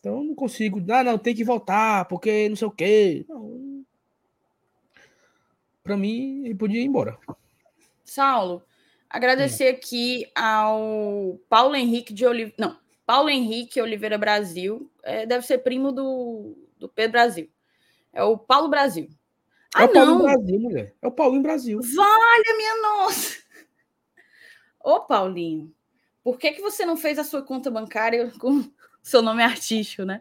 Então 0.00 0.22
não 0.22 0.34
consigo, 0.34 0.84
ah, 0.92 1.02
não, 1.02 1.18
tem 1.18 1.34
que 1.34 1.44
voltar, 1.44 2.04
porque 2.06 2.48
não 2.48 2.56
sei 2.56 2.68
o 2.68 2.70
quê. 2.70 3.26
Não. 3.28 3.84
Para 5.82 5.96
mim, 5.96 6.44
ele 6.44 6.54
podia 6.54 6.80
ir 6.80 6.84
embora. 6.84 7.18
Saulo, 8.04 8.62
agradecer 9.08 9.72
hum. 9.72 9.76
aqui 9.76 10.30
ao 10.34 11.40
Paulo 11.48 11.74
Henrique 11.74 12.12
de 12.12 12.26
Oliveira. 12.26 12.54
Não, 12.58 12.78
Paulo 13.04 13.30
Henrique 13.30 13.80
Oliveira 13.80 14.18
Brasil. 14.18 14.90
É, 15.02 15.26
deve 15.26 15.46
ser 15.46 15.58
primo 15.58 15.90
do, 15.90 16.56
do 16.78 16.88
Pedro 16.88 17.12
Brasil. 17.12 17.50
É 18.12 18.22
o 18.22 18.36
Paulo 18.36 18.68
Brasil. 18.68 19.08
Ah, 19.74 19.82
é 19.82 19.86
o 19.86 19.92
Paulinho 19.92 20.22
Brasil, 20.22 20.60
mulher. 20.60 20.94
É 21.00 21.06
o 21.06 21.12
Paulinho 21.12 21.42
Brasil. 21.42 21.80
Vale, 21.82 22.56
minha 22.56 22.82
nossa! 22.82 23.38
Ô, 24.80 25.00
Paulinho, 25.00 25.74
por 26.28 26.38
que, 26.38 26.52
que 26.52 26.60
você 26.60 26.84
não 26.84 26.94
fez 26.94 27.18
a 27.18 27.24
sua 27.24 27.40
conta 27.40 27.70
bancária 27.70 28.30
com 28.38 28.62
seu 29.02 29.22
nome 29.22 29.42
artístico, 29.42 30.04
né? 30.04 30.20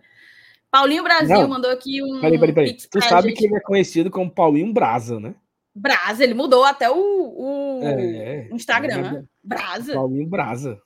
Paulinho 0.72 1.04
Brasil 1.04 1.42
não. 1.42 1.50
mandou 1.50 1.70
aqui 1.70 2.02
um. 2.02 2.22
Peraí, 2.22 2.40
peraí, 2.40 2.56
peraí. 2.56 2.78
Tu 2.90 3.02
sabe 3.02 3.30
gente. 3.30 3.40
que 3.40 3.46
ele 3.46 3.56
é 3.56 3.60
conhecido 3.60 4.10
como 4.10 4.32
Paulinho 4.32 4.72
Brasa, 4.72 5.20
né? 5.20 5.36
Brasa, 5.76 6.24
ele 6.24 6.34
mudou 6.34 6.64
até 6.64 6.90
o, 6.90 6.96
o 6.96 7.82
é, 7.84 8.48
Instagram, 8.54 8.94
é, 8.94 9.02
né? 9.02 9.26
Brasa. 9.44 9.94
Paulinho 9.96 10.26
Brasa. 10.28 10.82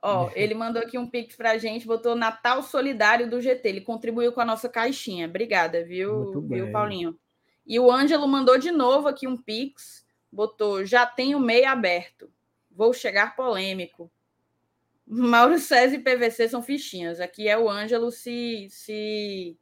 Ó, 0.00 0.30
ele 0.36 0.54
mandou 0.54 0.80
aqui 0.80 0.96
um 0.96 1.08
pix 1.08 1.34
pra 1.34 1.58
gente, 1.58 1.88
botou 1.88 2.14
Natal 2.14 2.62
Solidário 2.62 3.28
do 3.28 3.40
GT. 3.40 3.68
Ele 3.68 3.80
contribuiu 3.80 4.32
com 4.32 4.40
a 4.40 4.44
nossa 4.44 4.68
caixinha. 4.68 5.26
Obrigada, 5.26 5.84
viu, 5.84 6.40
viu, 6.42 6.70
Paulinho? 6.70 7.18
E 7.66 7.80
o 7.80 7.90
Ângelo 7.90 8.28
mandou 8.28 8.56
de 8.58 8.70
novo 8.70 9.08
aqui 9.08 9.26
um 9.26 9.36
pix, 9.36 10.06
botou: 10.30 10.84
já 10.84 11.04
tenho 11.04 11.40
meio 11.40 11.68
aberto. 11.68 12.30
Vou 12.70 12.92
chegar 12.92 13.36
polêmico. 13.36 14.10
Mauro 15.06 15.58
César 15.58 15.96
e 15.96 15.98
PVC 15.98 16.48
são 16.48 16.62
fichinhas. 16.62 17.18
Aqui 17.18 17.48
é 17.48 17.58
o 17.58 17.68
Ângelo 17.68 18.12
se, 18.12 18.68
se, 18.70 19.58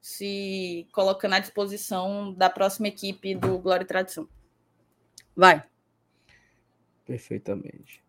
se 0.00 0.88
colocando 0.92 1.34
à 1.34 1.38
disposição 1.38 2.34
da 2.34 2.50
próxima 2.50 2.88
equipe 2.88 3.36
do 3.36 3.58
Glória 3.58 3.84
e 3.84 3.86
Tradição. 3.86 4.28
Vai. 5.36 5.62
Perfeitamente. 7.06 8.02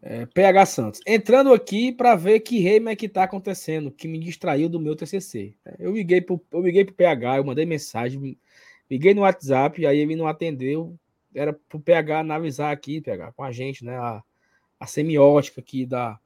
É, 0.00 0.26
PH 0.26 0.66
Santos. 0.66 1.00
Entrando 1.06 1.52
aqui 1.52 1.90
para 1.90 2.14
ver 2.14 2.40
que 2.40 2.60
reima 2.60 2.90
é 2.90 2.96
que 2.96 3.06
está 3.06 3.24
acontecendo, 3.24 3.90
que 3.90 4.06
me 4.06 4.18
distraiu 4.18 4.68
do 4.68 4.78
meu 4.78 4.94
TCC. 4.94 5.54
Eu 5.78 5.92
liguei 5.92 6.20
para 6.20 6.36
eu 6.52 6.92
PH, 6.92 7.38
eu 7.38 7.44
mandei 7.44 7.64
mensagem, 7.64 8.38
liguei 8.88 9.14
no 9.14 9.22
WhatsApp, 9.22 9.84
aí 9.86 9.98
ele 9.98 10.14
não 10.14 10.26
atendeu. 10.26 10.96
Era 11.34 11.52
para 11.52 11.76
o 11.76 11.80
PH 11.80 12.20
analisar 12.20 12.70
aqui, 12.70 13.00
PH, 13.00 13.32
com 13.32 13.42
a 13.42 13.50
gente, 13.50 13.84
né? 13.84 13.96
A, 13.98 14.22
a 14.78 14.86
semiótica 14.86 15.60
aqui 15.60 15.84
da, 15.84 16.18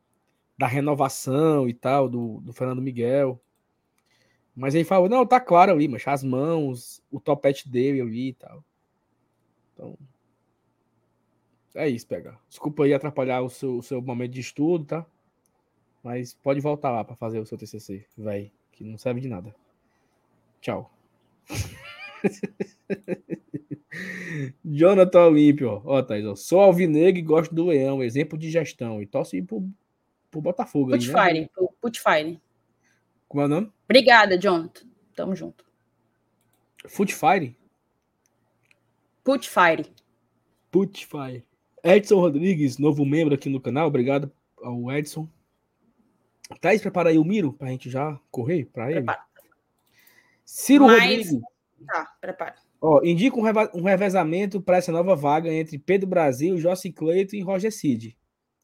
da 0.57 0.67
renovação 0.67 1.69
e 1.69 1.75
tal, 1.75 2.09
do, 2.09 2.41
do 2.41 2.53
Fernando 2.53 2.83
Miguel. 2.83 3.41
Mas 4.55 4.75
ele 4.75 4.85
falou, 4.85 5.09
não, 5.09 5.25
tá 5.25 5.41
claro 5.41 5.71
ali, 5.71 5.87
mas 5.87 6.07
as 6.07 6.25
mãos, 6.25 7.01
o 7.11 7.21
topete 7.21 7.69
dele 7.69 8.01
ali 8.01 8.31
e 8.31 8.35
tal. 8.35 8.65
Então. 9.73 9.97
É 11.75 11.89
isso, 11.89 12.07
pega. 12.09 12.37
Desculpa 12.49 12.83
aí 12.83 12.93
atrapalhar 12.93 13.41
o 13.41 13.49
seu, 13.49 13.79
o 13.79 13.83
seu 13.83 14.03
momento 14.03 14.33
de 14.33 14.41
estudo, 14.41 14.85
tá? 14.85 15.07
Mas 16.03 16.35
pode 16.35 16.61
voltar 16.61 16.91
lá 16.91 17.05
para 17.05 17.15
fazer 17.15 17.39
o 17.39 17.47
seu 17.47 17.57
TCC, 17.57 18.05
vai, 18.17 18.51
que 18.73 18.83
não 18.83 18.99
serve 18.99 19.21
de 19.21 19.29
nada. 19.29 19.55
Tchau. 20.61 20.91
Jonathan 24.65 25.27
Olímpio, 25.27 25.83
ó, 25.85 26.03
Thaís, 26.03 26.27
ó, 26.27 26.35
sou 26.35 26.61
alvinegro 26.61 27.19
e 27.19 27.23
gosto 27.23 27.55
do 27.55 27.67
leão, 27.67 28.03
exemplo 28.03 28.39
de 28.39 28.51
gestão, 28.51 29.03
e 29.03 29.07
torce 29.07 29.41
pro, 29.43 29.69
pro 30.31 30.41
Botafogo. 30.41 30.91
Putfire, 30.91 31.41
né? 31.41 31.49
Putfire. 31.81 32.41
Como 33.27 33.43
é 33.43 33.47
o 33.47 33.49
nome? 33.49 33.73
Obrigada, 33.85 34.39
Jonathan. 34.39 34.87
Tamo 35.15 35.35
junto. 35.35 35.65
Footfire? 36.87 37.57
Putfire. 39.25 39.93
Putfire. 40.71 41.45
Edson 41.83 42.21
Rodrigues, 42.21 42.79
novo 42.79 43.05
membro 43.05 43.35
aqui 43.35 43.49
no 43.49 43.61
canal, 43.61 43.89
obrigado 43.89 44.33
ao 44.63 44.91
Edson. 44.93 45.29
Thaís, 46.61 46.81
prepara 46.81 47.11
aí 47.11 47.19
o 47.19 47.25
Miro 47.25 47.53
pra 47.53 47.69
gente 47.69 47.91
já 47.91 48.19
correr 48.31 48.65
pra 48.67 48.91
ele. 48.91 49.01
Prepara. 49.01 49.23
Ciro 50.45 50.87
Mas... 50.87 51.01
Rodrigues. 51.01 51.41
Tá, 51.87 52.17
prepara. 52.21 52.68
Ó, 52.81 53.01
indica 53.03 53.37
um, 53.37 53.43
reva 53.43 53.71
um 53.75 53.83
revezamento 53.83 54.61
para 54.61 54.77
essa 54.77 54.93
nova 54.93 55.17
vaga 55.17 55.53
entre 55.53 55.79
Pedro 55.79 56.09
Brasil, 56.09 56.59
Jossi 56.59 56.93
Cleito 56.93 57.35
e 57.35 57.41
Roger 57.41 57.73
Cid. 57.73 58.17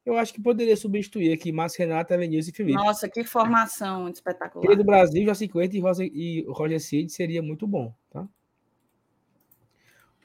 Eu 0.07 0.17
acho 0.19 0.35
que 0.35 0.41
poderia 0.41 0.77
substituir 0.77 1.33
aqui 1.33 1.51
Márcio 1.51 1.81
Renato, 1.81 2.13
Elenilson 2.13 2.51
e 2.51 2.53
Felipe. 2.53 2.79
Nossa, 2.79 3.09
que 3.09 3.25
formação 3.25 4.09
espetacular. 4.09 4.67
Pedro 4.67 4.85
Brasil, 4.85 5.25
Jossi 5.25 5.49
Cleito 5.49 5.77
e, 5.77 5.81
Roger, 5.81 6.11
e 6.13 6.45
Roger 6.47 6.81
Cid 6.81 7.11
seria 7.11 7.43
muito 7.43 7.67
bom, 7.67 7.93
tá? 8.11 8.29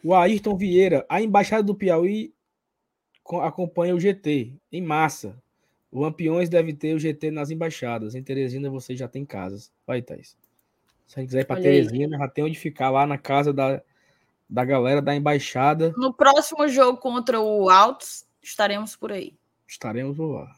O 0.03 0.13
Ayrton 0.13 0.55
Vieira, 0.55 1.05
a 1.09 1.21
embaixada 1.21 1.63
do 1.63 1.75
Piauí 1.75 2.33
acompanha 3.41 3.95
o 3.95 3.99
GT 3.99 4.53
em 4.71 4.81
massa. 4.81 5.41
O 5.91 6.01
Lampiões 6.01 6.49
deve 6.49 6.73
ter 6.73 6.93
o 6.93 6.99
GT 6.99 7.31
nas 7.31 7.49
embaixadas. 7.49 8.15
Em 8.15 8.23
Teresina 8.23 8.69
você 8.69 8.95
já 8.95 9.07
tem 9.07 9.25
casas. 9.25 9.71
Vai, 9.85 10.01
Thaís. 10.01 10.37
Se 11.09 11.25
quiser 11.25 11.41
ir 11.41 11.45
para 11.45 11.59
Teresina, 11.59 12.19
já 12.19 12.27
tem 12.27 12.43
onde 12.43 12.57
ficar 12.57 12.91
lá 12.91 13.07
na 13.07 13.17
casa 13.17 13.51
da, 13.51 13.81
da 14.47 14.63
galera 14.63 15.01
da 15.01 15.15
embaixada. 15.15 15.91
No 15.97 16.13
próximo 16.13 16.67
jogo 16.67 16.99
contra 16.99 17.41
o 17.41 17.67
Altos, 17.67 18.27
estaremos 18.43 18.95
por 18.95 19.11
aí. 19.11 19.35
Estaremos 19.67 20.19
lá. 20.19 20.55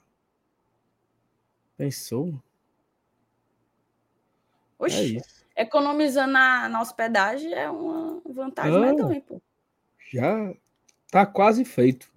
Pensou? 1.77 2.37
Oxi, 4.77 5.21
é 5.55 5.61
economizando 5.63 6.33
na, 6.33 6.67
na, 6.67 6.81
hospedagem 6.81 7.53
é 7.53 7.69
uma 7.69 8.21
vantagem 8.25 9.21
pô. 9.21 9.41
Já 10.11 10.53
tá 11.09 11.25
quase 11.25 11.63
feito. 11.63 12.11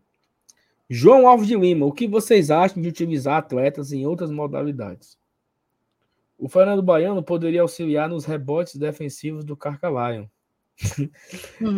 João 0.90 1.28
Alves 1.28 1.47
de 1.47 1.56
Lima, 1.56 1.86
o 1.86 1.93
que 1.93 2.09
vocês 2.09 2.51
acham 2.51 2.82
de 2.82 2.89
utilizar 2.89 3.36
atletas 3.36 3.93
em 3.93 4.05
outras 4.05 4.32
modalidades? 4.32 5.16
O 6.36 6.48
Fernando 6.48 6.82
Baiano 6.82 7.23
poderia 7.23 7.62
auxiliar 7.62 8.09
nos 8.09 8.24
rebotes 8.24 8.77
defensivos 8.77 9.44
do 9.44 9.56
Carcalion. 9.56 10.27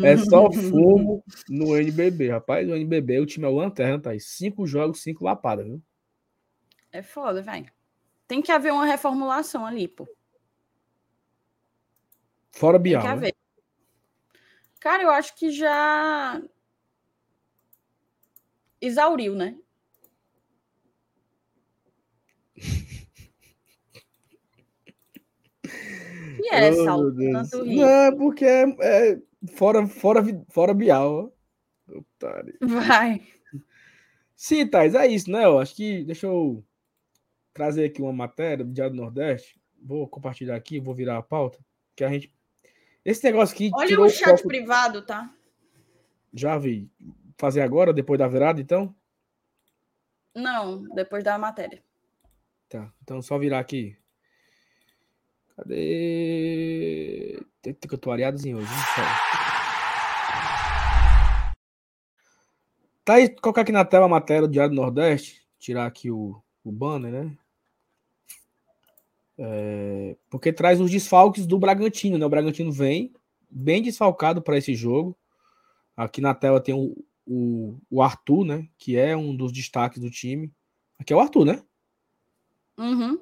é 0.02 0.16
só 0.16 0.50
fumo 0.50 1.22
no 1.48 1.76
NBB, 1.76 2.30
rapaz. 2.30 2.66
No 2.66 2.74
NBB 2.74 3.20
o 3.20 3.26
time 3.26 3.44
é 3.44 3.48
o 3.48 3.54
lanterna, 3.54 4.00
tá? 4.00 4.10
Cinco 4.18 4.66
jogos, 4.66 5.02
cinco 5.02 5.24
lapadas, 5.24 5.66
viu? 5.66 5.82
É 6.90 7.02
foda, 7.02 7.42
velho. 7.42 7.70
Tem 8.26 8.40
que 8.40 8.50
haver 8.50 8.72
uma 8.72 8.86
reformulação 8.86 9.66
ali, 9.66 9.86
pô. 9.86 10.08
Fora 12.50 12.78
Bial. 12.78 13.02
Tem 13.02 13.10
que 13.10 13.16
haver. 13.16 13.34
Né? 13.34 13.62
Cara, 14.80 15.02
eu 15.02 15.10
acho 15.10 15.36
que 15.36 15.50
já 15.50 16.42
exauriu, 18.80 19.34
né? 19.34 19.58
É, 26.50 26.70
oh, 26.70 26.84
Saulo, 26.84 27.14
tanto. 27.14 27.64
Não, 27.64 28.16
porque 28.16 28.44
é, 28.44 28.64
é, 28.80 29.22
fora, 29.54 29.86
fora, 29.86 30.22
fora 30.48 30.74
Bial. 30.74 31.32
Otário. 31.88 32.56
Vai. 32.60 33.22
Sim, 34.34 34.66
Thais, 34.66 34.94
é 34.94 35.06
isso, 35.06 35.30
né? 35.30 35.44
Eu 35.44 35.58
acho 35.58 35.74
que. 35.74 36.04
Deixa 36.04 36.26
eu 36.26 36.64
trazer 37.52 37.86
aqui 37.86 38.02
uma 38.02 38.12
matéria 38.12 38.64
do 38.64 38.72
Diário 38.72 38.94
do 38.94 39.00
Nordeste. 39.00 39.60
Vou 39.82 40.06
compartilhar 40.08 40.56
aqui, 40.56 40.80
vou 40.80 40.94
virar 40.94 41.16
a 41.16 41.22
pauta. 41.22 41.58
Que 41.94 42.04
a 42.04 42.10
gente. 42.10 42.32
Esse 43.04 43.24
negócio 43.24 43.54
aqui. 43.54 43.70
Olha 43.72 44.00
o 44.00 44.08
chat 44.08 44.40
o 44.40 44.48
privado, 44.48 45.02
tá? 45.02 45.32
Já 46.32 46.58
vi. 46.58 46.90
Fazer 47.38 47.62
agora, 47.62 47.92
depois 47.92 48.18
da 48.18 48.28
virada, 48.28 48.60
então? 48.60 48.94
Não, 50.34 50.82
depois 50.94 51.24
da 51.24 51.38
matéria. 51.38 51.82
Tá, 52.68 52.92
então 53.02 53.22
só 53.22 53.38
virar 53.38 53.60
aqui. 53.60 53.96
Cadê? 55.56 57.42
Que 57.62 57.94
eu 57.94 57.98
tô 57.98 58.12
areadozinho 58.12 58.58
hoje. 58.58 58.68
Tá 63.04 63.14
aí, 63.14 63.28
colocar 63.28 63.62
aqui 63.62 63.72
na 63.72 63.84
tela 63.84 64.04
a 64.04 64.08
matéria 64.08 64.42
do 64.42 64.52
Diário 64.52 64.74
do 64.74 64.80
Nordeste. 64.80 65.42
Tirar 65.58 65.86
aqui 65.86 66.10
o, 66.10 66.40
o 66.62 66.70
banner, 66.70 67.10
né? 67.10 67.38
É, 69.38 70.16
porque 70.30 70.52
traz 70.52 70.80
os 70.80 70.90
desfalques 70.90 71.46
do 71.46 71.58
Bragantino, 71.58 72.18
né? 72.18 72.26
O 72.26 72.30
Bragantino 72.30 72.70
vem 72.70 73.12
bem 73.50 73.82
desfalcado 73.82 74.42
para 74.42 74.58
esse 74.58 74.74
jogo. 74.74 75.16
Aqui 75.96 76.20
na 76.20 76.34
tela 76.34 76.60
tem 76.60 76.74
o, 76.74 76.94
o, 77.26 77.78
o, 77.90 78.02
Arthur, 78.02 78.44
né? 78.44 78.68
Que 78.76 78.96
é 78.96 79.16
um 79.16 79.34
dos 79.34 79.50
destaques 79.50 80.00
do 80.00 80.10
time. 80.10 80.52
Aqui 80.98 81.12
é 81.12 81.16
o 81.16 81.20
Arthur, 81.20 81.46
né? 81.46 81.62
Uhum 82.76 83.18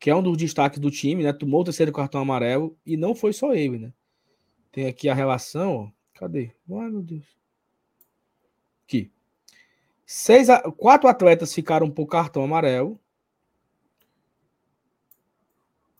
que 0.00 0.08
é 0.08 0.16
um 0.16 0.22
dos 0.22 0.38
destaques 0.38 0.78
do 0.78 0.90
time, 0.90 1.22
né? 1.22 1.30
Tomou 1.30 1.60
o 1.60 1.64
terceiro 1.64 1.92
cartão 1.92 2.22
amarelo 2.22 2.74
e 2.86 2.96
não 2.96 3.14
foi 3.14 3.34
só 3.34 3.52
ele, 3.52 3.78
né? 3.78 3.92
Tem 4.72 4.86
aqui 4.86 5.10
a 5.10 5.14
relação, 5.14 5.76
ó. 5.76 5.90
Cadê? 6.14 6.54
Ai, 6.70 6.90
meu 6.90 7.02
Deus. 7.02 7.26
Aqui. 8.84 9.12
Seis, 10.06 10.48
quatro 10.78 11.06
atletas 11.06 11.52
ficaram 11.52 11.90
por 11.90 12.06
cartão 12.06 12.42
amarelo. 12.42 12.98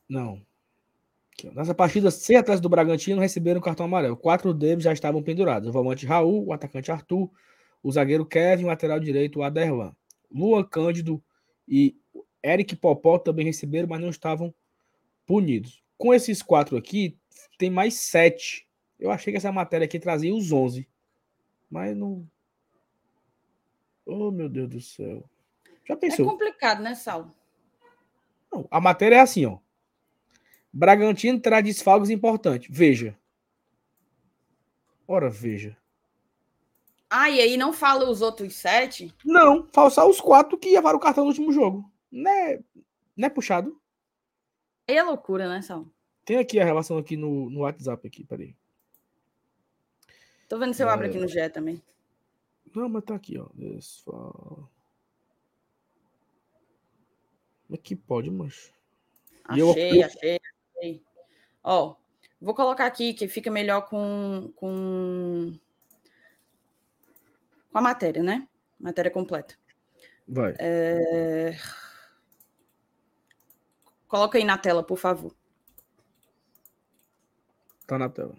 Não. 0.08 0.40
Nessa 1.54 1.74
partida, 1.74 2.10
seis 2.10 2.38
atletas 2.38 2.60
do 2.60 2.68
Bragantino 2.70 3.20
receberam 3.20 3.60
cartão 3.60 3.84
amarelo. 3.84 4.16
Quatro 4.16 4.54
deles 4.54 4.82
já 4.82 4.94
estavam 4.94 5.22
pendurados. 5.22 5.68
O 5.68 5.72
volante 5.72 6.06
Raul, 6.06 6.46
o 6.46 6.52
atacante 6.54 6.90
Arthur, 6.90 7.30
o 7.82 7.92
zagueiro 7.92 8.24
Kevin, 8.24 8.64
o 8.64 8.68
lateral 8.68 8.98
direito 8.98 9.40
o 9.40 9.42
Aderlan. 9.42 9.94
Luan 10.32 10.64
Cândido 10.64 11.22
e 11.68 11.96
Eric 12.44 12.76
Popó 12.76 13.18
também 13.18 13.44
receberam, 13.44 13.88
mas 13.88 14.00
não 14.00 14.08
estavam 14.08 14.54
punidos. 15.26 15.82
Com 15.98 16.14
esses 16.14 16.42
quatro 16.42 16.76
aqui, 16.76 17.18
tem 17.58 17.70
mais 17.70 17.94
sete. 17.94 18.68
Eu 18.98 19.10
achei 19.10 19.32
que 19.32 19.36
essa 19.36 19.52
matéria 19.52 19.84
aqui 19.84 19.98
trazia 19.98 20.34
os 20.34 20.50
onze. 20.50 20.88
Mas 21.70 21.96
não. 21.96 22.26
Oh, 24.04 24.30
meu 24.30 24.48
Deus 24.48 24.68
do 24.68 24.80
céu. 24.80 25.28
Já 25.86 25.96
pensou? 25.96 26.26
É 26.26 26.28
complicado, 26.28 26.82
né, 26.82 26.94
Sal? 26.94 27.30
Não, 28.52 28.66
a 28.70 28.80
matéria 28.80 29.16
é 29.16 29.20
assim, 29.20 29.46
ó. 29.46 29.58
Bragantino 30.72 31.40
terá 31.40 31.60
desfalques 31.60 32.10
importantes. 32.10 32.68
Veja. 32.70 33.16
Ora, 35.06 35.28
veja. 35.28 35.76
Ah, 37.08 37.28
e 37.28 37.40
aí 37.40 37.56
não 37.56 37.72
fala 37.72 38.08
os 38.08 38.22
outros 38.22 38.54
sete? 38.54 39.12
Não, 39.24 39.66
fala 39.72 39.90
só 39.90 40.08
os 40.08 40.20
quatro 40.20 40.56
que 40.56 40.70
levaram 40.70 40.96
o 40.96 41.00
cartão 41.00 41.24
no 41.24 41.30
último 41.30 41.52
jogo. 41.52 41.90
Não 42.10 42.30
é, 42.30 42.60
não 43.16 43.26
é 43.26 43.30
puxado? 43.30 43.80
Aí 44.88 44.96
é 44.96 45.02
loucura, 45.02 45.48
né, 45.48 45.62
Sal? 45.62 45.86
Tem 46.24 46.38
aqui 46.38 46.58
a 46.58 46.64
relação 46.64 46.98
aqui 46.98 47.16
no, 47.16 47.48
no 47.50 47.60
WhatsApp 47.60 48.06
aqui, 48.06 48.24
peraí. 48.24 48.54
Tô 50.48 50.58
vendo 50.58 50.74
se 50.74 50.82
eu 50.82 50.88
é... 50.88 50.92
abro 50.92 51.06
aqui 51.06 51.18
no 51.18 51.28
GE 51.28 51.48
também. 51.50 51.80
Não, 52.74 52.88
mas 52.88 53.04
tá 53.04 53.14
aqui, 53.14 53.38
ó. 53.38 53.46
Como 54.06 54.68
é 57.72 57.76
que 57.76 57.94
pode, 57.94 58.30
mas. 58.30 58.72
Achei, 59.44 60.02
eu... 60.02 60.06
achei, 60.06 60.40
achei. 60.76 61.02
Ó, 61.62 61.94
vou 62.40 62.54
colocar 62.54 62.86
aqui 62.86 63.14
que 63.14 63.28
fica 63.28 63.50
melhor 63.50 63.82
com, 63.82 64.52
com, 64.56 65.52
com 67.70 67.78
a 67.78 67.80
matéria, 67.80 68.22
né? 68.22 68.48
Matéria 68.78 69.10
completa. 69.10 69.56
Vai. 70.26 70.54
É... 70.58 71.56
Coloca 74.10 74.36
aí 74.36 74.42
na 74.42 74.58
tela, 74.58 74.82
por 74.82 74.98
favor. 74.98 75.32
Tá 77.86 77.96
na 77.96 78.08
tela. 78.08 78.34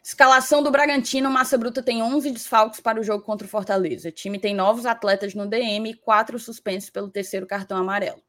Escalação 0.00 0.62
do 0.62 0.70
Bragantino, 0.70 1.28
Massa 1.28 1.58
Bruta 1.58 1.82
tem 1.82 2.00
11 2.00 2.30
desfalques 2.30 2.78
para 2.78 3.00
o 3.00 3.02
jogo 3.02 3.24
contra 3.24 3.46
o 3.46 3.50
Fortaleza. 3.50 4.10
O 4.10 4.12
time 4.12 4.38
tem 4.38 4.54
novos 4.54 4.86
atletas 4.86 5.34
no 5.34 5.44
DM 5.44 5.90
e 5.90 5.94
quatro 5.94 6.38
suspensos 6.38 6.88
pelo 6.88 7.10
terceiro 7.10 7.48
cartão 7.48 7.76
amarelo. 7.76 8.22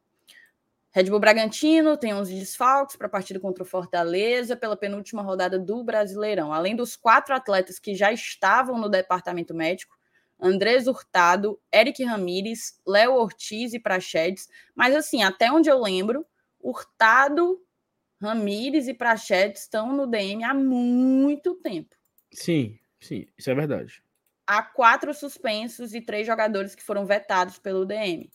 Red 0.90 1.06
Bull 1.06 1.20
Bragantino 1.20 1.96
tem 1.96 2.12
11 2.12 2.40
desfalques 2.40 2.96
para 2.96 3.06
a 3.06 3.10
partida 3.10 3.40
contra 3.40 3.64
o 3.64 3.66
Fortaleza 3.66 4.56
pela 4.56 4.76
penúltima 4.76 5.22
rodada 5.22 5.60
do 5.60 5.84
Brasileirão. 5.84 6.52
Além 6.52 6.76
dos 6.76 6.96
quatro 6.96 7.36
atletas 7.36 7.78
que 7.78 7.94
já 7.94 8.12
estavam 8.12 8.80
no 8.80 8.90
departamento 8.90 9.54
médico, 9.54 9.96
Andrés 10.44 10.88
Hurtado, 10.88 11.58
Eric 11.72 12.04
Ramírez, 12.04 12.80
Léo 12.86 13.14
Ortiz 13.14 13.74
e 13.74 13.80
Prachedes. 13.80 14.50
Mas 14.76 14.94
assim, 14.94 15.24
até 15.24 15.50
onde 15.50 15.70
eu 15.70 15.82
lembro, 15.82 16.26
Hurtado, 16.60 17.64
Ramírez 18.22 18.90
e 18.90 18.94
Prachedes 18.94 19.62
estão 19.62 19.96
no 19.96 20.06
DM 20.06 20.44
há 20.44 20.54
muito 20.54 21.56
tempo. 21.56 21.96
Sim, 22.32 22.78
sim, 23.00 23.26
isso 23.38 23.50
é 23.50 23.56
verdade. 23.56 24.04
Há 24.46 24.62
quatro 24.62 25.14
suspensos 25.14 25.94
e 25.94 26.02
três 26.02 26.28
jogadores 26.28 26.76
que 26.76 26.84
foram 26.84 27.06
vetados 27.06 27.58
pelo 27.58 27.86
DM. 27.86 28.30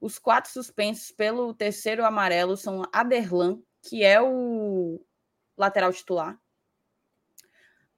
Os 0.00 0.16
quatro 0.16 0.52
suspensos 0.52 1.10
pelo 1.10 1.52
terceiro 1.52 2.04
amarelo 2.04 2.56
são 2.56 2.84
Aderlan, 2.92 3.60
que 3.82 4.04
é 4.04 4.20
o 4.22 5.04
lateral 5.56 5.92
titular, 5.92 6.38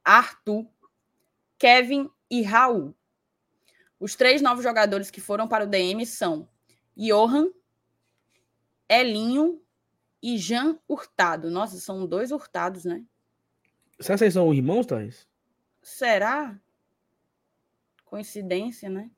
Arthur, 0.03 0.67
Kevin 1.59 2.09
e 2.31 2.43
Raul. 2.43 2.97
Os 4.01 4.17
três 4.17 4.41
novos 4.41 4.65
jogadores 4.65 5.11
que 5.11 5.21
foram 5.21 5.47
para 5.47 5.65
o 5.65 5.67
DM 5.67 6.07
são 6.07 6.49
Johan, 6.97 7.51
Elinho 8.89 9.63
e 10.23 10.39
Jean 10.39 10.79
Hurtado. 10.89 11.51
Nossa, 11.51 11.79
são 11.79 12.07
dois 12.07 12.33
hurtados, 12.33 12.87
né? 12.87 13.05
Será 14.01 14.17
que 14.17 14.31
são 14.31 14.55
irmãos, 14.55 14.87
Thais? 14.87 15.29
Será? 15.83 16.59
Coincidência, 18.07 18.89
né? 18.89 19.11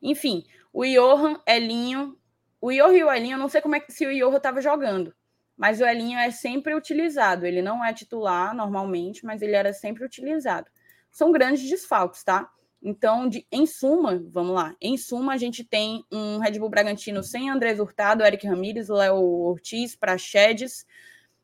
Enfim, 0.00 0.46
o 0.72 0.84
Johan, 0.84 1.40
Elinho. 1.46 2.16
O 2.60 2.70
Johan 2.70 2.94
e 2.94 3.02
o 3.02 3.10
Elinho, 3.10 3.34
eu 3.34 3.38
não 3.38 3.48
sei 3.48 3.60
como 3.60 3.74
é 3.74 3.80
que 3.80 3.92
se 3.92 4.06
o 4.06 4.16
Johan 4.16 4.36
estava 4.36 4.60
jogando, 4.60 5.14
mas 5.56 5.80
o 5.80 5.84
Elinho 5.84 6.18
é 6.18 6.30
sempre 6.30 6.74
utilizado. 6.74 7.44
Ele 7.44 7.60
não 7.60 7.84
é 7.84 7.92
titular 7.92 8.54
normalmente, 8.54 9.24
mas 9.24 9.42
ele 9.42 9.56
era 9.56 9.72
sempre 9.72 10.04
utilizado. 10.04 10.70
São 11.10 11.32
grandes 11.32 11.68
desfalques, 11.68 12.22
tá? 12.22 12.52
Então, 12.82 13.28
de, 13.28 13.46
em 13.52 13.66
suma, 13.66 14.22
vamos 14.30 14.54
lá. 14.54 14.74
Em 14.80 14.96
suma, 14.96 15.34
a 15.34 15.36
gente 15.36 15.62
tem 15.62 16.04
um 16.10 16.38
Red 16.38 16.58
Bull 16.58 16.70
Bragantino 16.70 17.22
sem 17.22 17.50
Andrés 17.50 17.78
Hurtado, 17.78 18.24
Eric 18.24 18.46
Ramírez, 18.46 18.88
Léo 18.88 19.16
Ortiz, 19.16 19.94
Prachedes, 19.94 20.86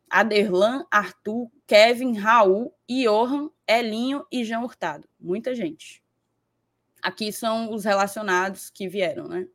Aderlan, 0.09 0.87
Arthur, 0.91 1.51
Kevin, 1.67 2.15
Raul, 2.15 2.75
Johan, 2.89 3.51
Elinho 3.69 4.25
e 4.33 4.45
Jean 4.45 4.61
Hurtado. 4.61 5.07
Muita 5.21 5.55
gente. 5.55 6.03
Aqui 7.03 7.31
são 7.31 7.73
os 7.73 7.85
relacionados 7.85 8.71
que 8.71 8.89
vieram, 8.89 9.29
né? 9.29 9.47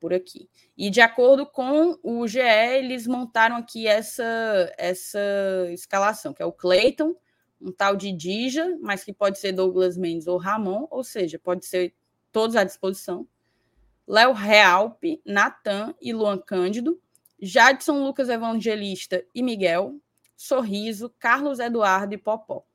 Por 0.00 0.14
aqui. 0.14 0.48
E 0.76 0.90
de 0.90 1.00
acordo 1.00 1.46
com 1.46 1.98
o 2.02 2.26
GE, 2.26 2.38
eles 2.38 3.06
montaram 3.06 3.56
aqui 3.56 3.86
essa, 3.86 4.72
essa 4.78 5.20
escalação, 5.70 6.32
que 6.32 6.42
é 6.42 6.46
o 6.46 6.52
Clayton, 6.52 7.14
um 7.64 7.72
tal 7.72 7.96
de 7.96 8.12
Dija, 8.12 8.78
mas 8.80 9.02
que 9.02 9.12
pode 9.12 9.38
ser 9.38 9.52
Douglas 9.52 9.96
Mendes 9.96 10.26
ou 10.26 10.36
Ramon, 10.36 10.86
ou 10.90 11.02
seja, 11.02 11.38
pode 11.38 11.64
ser 11.64 11.94
todos 12.30 12.54
à 12.54 12.62
disposição. 12.62 13.26
Léo 14.06 14.32
Realpe, 14.32 15.22
Natan 15.24 15.94
e 16.00 16.12
Luan 16.12 16.38
Cândido, 16.38 17.00
Jadson 17.40 18.04
Lucas 18.04 18.28
Evangelista 18.28 19.24
e 19.34 19.42
Miguel, 19.42 19.98
Sorriso, 20.36 21.08
Carlos 21.18 21.58
Eduardo 21.58 22.14
e 22.14 22.18
Popó. 22.18 22.66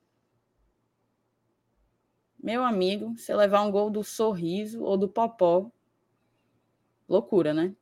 Meu 2.42 2.64
amigo, 2.64 3.16
você 3.16 3.36
levar 3.36 3.62
um 3.62 3.72
gol 3.72 3.90
do 3.90 4.04
sorriso 4.04 4.82
ou 4.82 4.98
do 4.98 5.10
popó, 5.10 5.70
loucura, 7.08 7.54
né? 7.54 7.76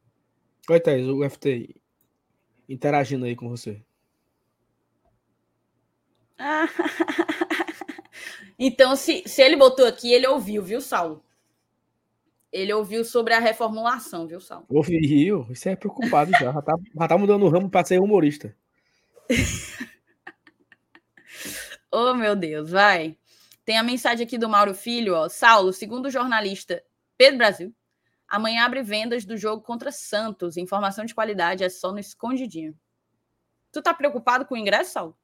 Oi, 0.67 0.79
Thaís, 0.79 1.07
o 1.07 1.23
FT 1.29 1.75
interagindo 2.67 3.25
aí 3.25 3.35
com 3.35 3.47
você. 3.47 3.81
então, 8.57 8.95
se, 8.95 9.23
se 9.25 9.41
ele 9.41 9.55
botou 9.55 9.85
aqui, 9.85 10.13
ele 10.13 10.27
ouviu, 10.27 10.61
viu, 10.61 10.81
Saulo? 10.81 11.23
Ele 12.51 12.71
ouviu 12.73 13.03
sobre 13.03 13.33
a 13.33 13.39
reformulação, 13.39 14.25
viu, 14.25 14.39
Saulo? 14.39 14.65
Ouviu, 14.69 15.47
isso 15.49 15.67
é 15.67 15.75
preocupado 15.75 16.31
já. 16.31 16.51
Já 16.51 16.61
tá, 16.61 16.73
já 16.95 17.07
tá 17.07 17.17
mudando 17.17 17.43
o 17.43 17.49
ramo 17.49 17.69
para 17.69 17.85
ser 17.85 17.99
humorista. 17.99 18.55
oh, 21.91 22.13
meu 22.13 22.35
Deus, 22.35 22.71
vai. 22.71 23.17
Tem 23.65 23.77
a 23.77 23.83
mensagem 23.83 24.25
aqui 24.25 24.37
do 24.37 24.47
Mauro 24.47 24.73
Filho, 24.73 25.13
ó. 25.13 25.27
Saulo, 25.27 25.73
segundo 25.73 26.05
o 26.05 26.09
jornalista 26.09 26.81
Pedro 27.17 27.39
Brasil, 27.39 27.75
amanhã 28.27 28.63
abre 28.63 28.81
vendas 28.81 29.25
do 29.25 29.35
jogo 29.35 29.61
contra 29.61 29.91
Santos. 29.91 30.55
Informação 30.55 31.03
de 31.03 31.13
qualidade 31.13 31.65
é 31.65 31.69
só 31.69 31.91
no 31.91 31.99
escondidinho. 31.99 32.73
Tu 33.71 33.81
tá 33.81 33.93
preocupado 33.93 34.45
com 34.45 34.55
o 34.55 34.57
ingresso, 34.57 34.93
Saulo? 34.93 35.17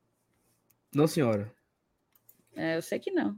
Não, 0.94 1.08
senhora. 1.08 1.52
É, 2.56 2.78
eu 2.78 2.82
sei 2.82 3.00
que 3.00 3.12
não. 3.12 3.36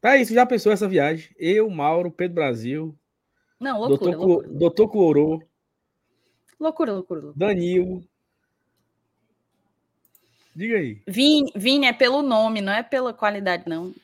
Tá 0.00 0.16
isso, 0.16 0.32
já 0.32 0.46
pensou 0.46 0.72
essa 0.72 0.88
viagem? 0.88 1.34
Eu, 1.38 1.68
Mauro, 1.68 2.10
Pedro 2.10 2.36
Brasil. 2.36 2.98
Não, 3.58 3.78
loucura. 3.78 4.12
Doutor, 4.12 4.26
loucura. 4.26 4.48
Doutor 4.48 4.88
Cuorô. 4.88 5.42
Loucura, 6.58 6.92
loucura, 6.92 7.20
loucura. 7.20 7.38
Danilo. 7.38 8.02
Diga 10.54 10.76
aí. 10.76 11.02
Vini, 11.06 11.52
Vini 11.54 11.86
é 11.86 11.92
pelo 11.92 12.22
nome, 12.22 12.60
não 12.60 12.72
é 12.72 12.82
pela 12.82 13.12
qualidade, 13.12 13.64
não. 13.66 13.94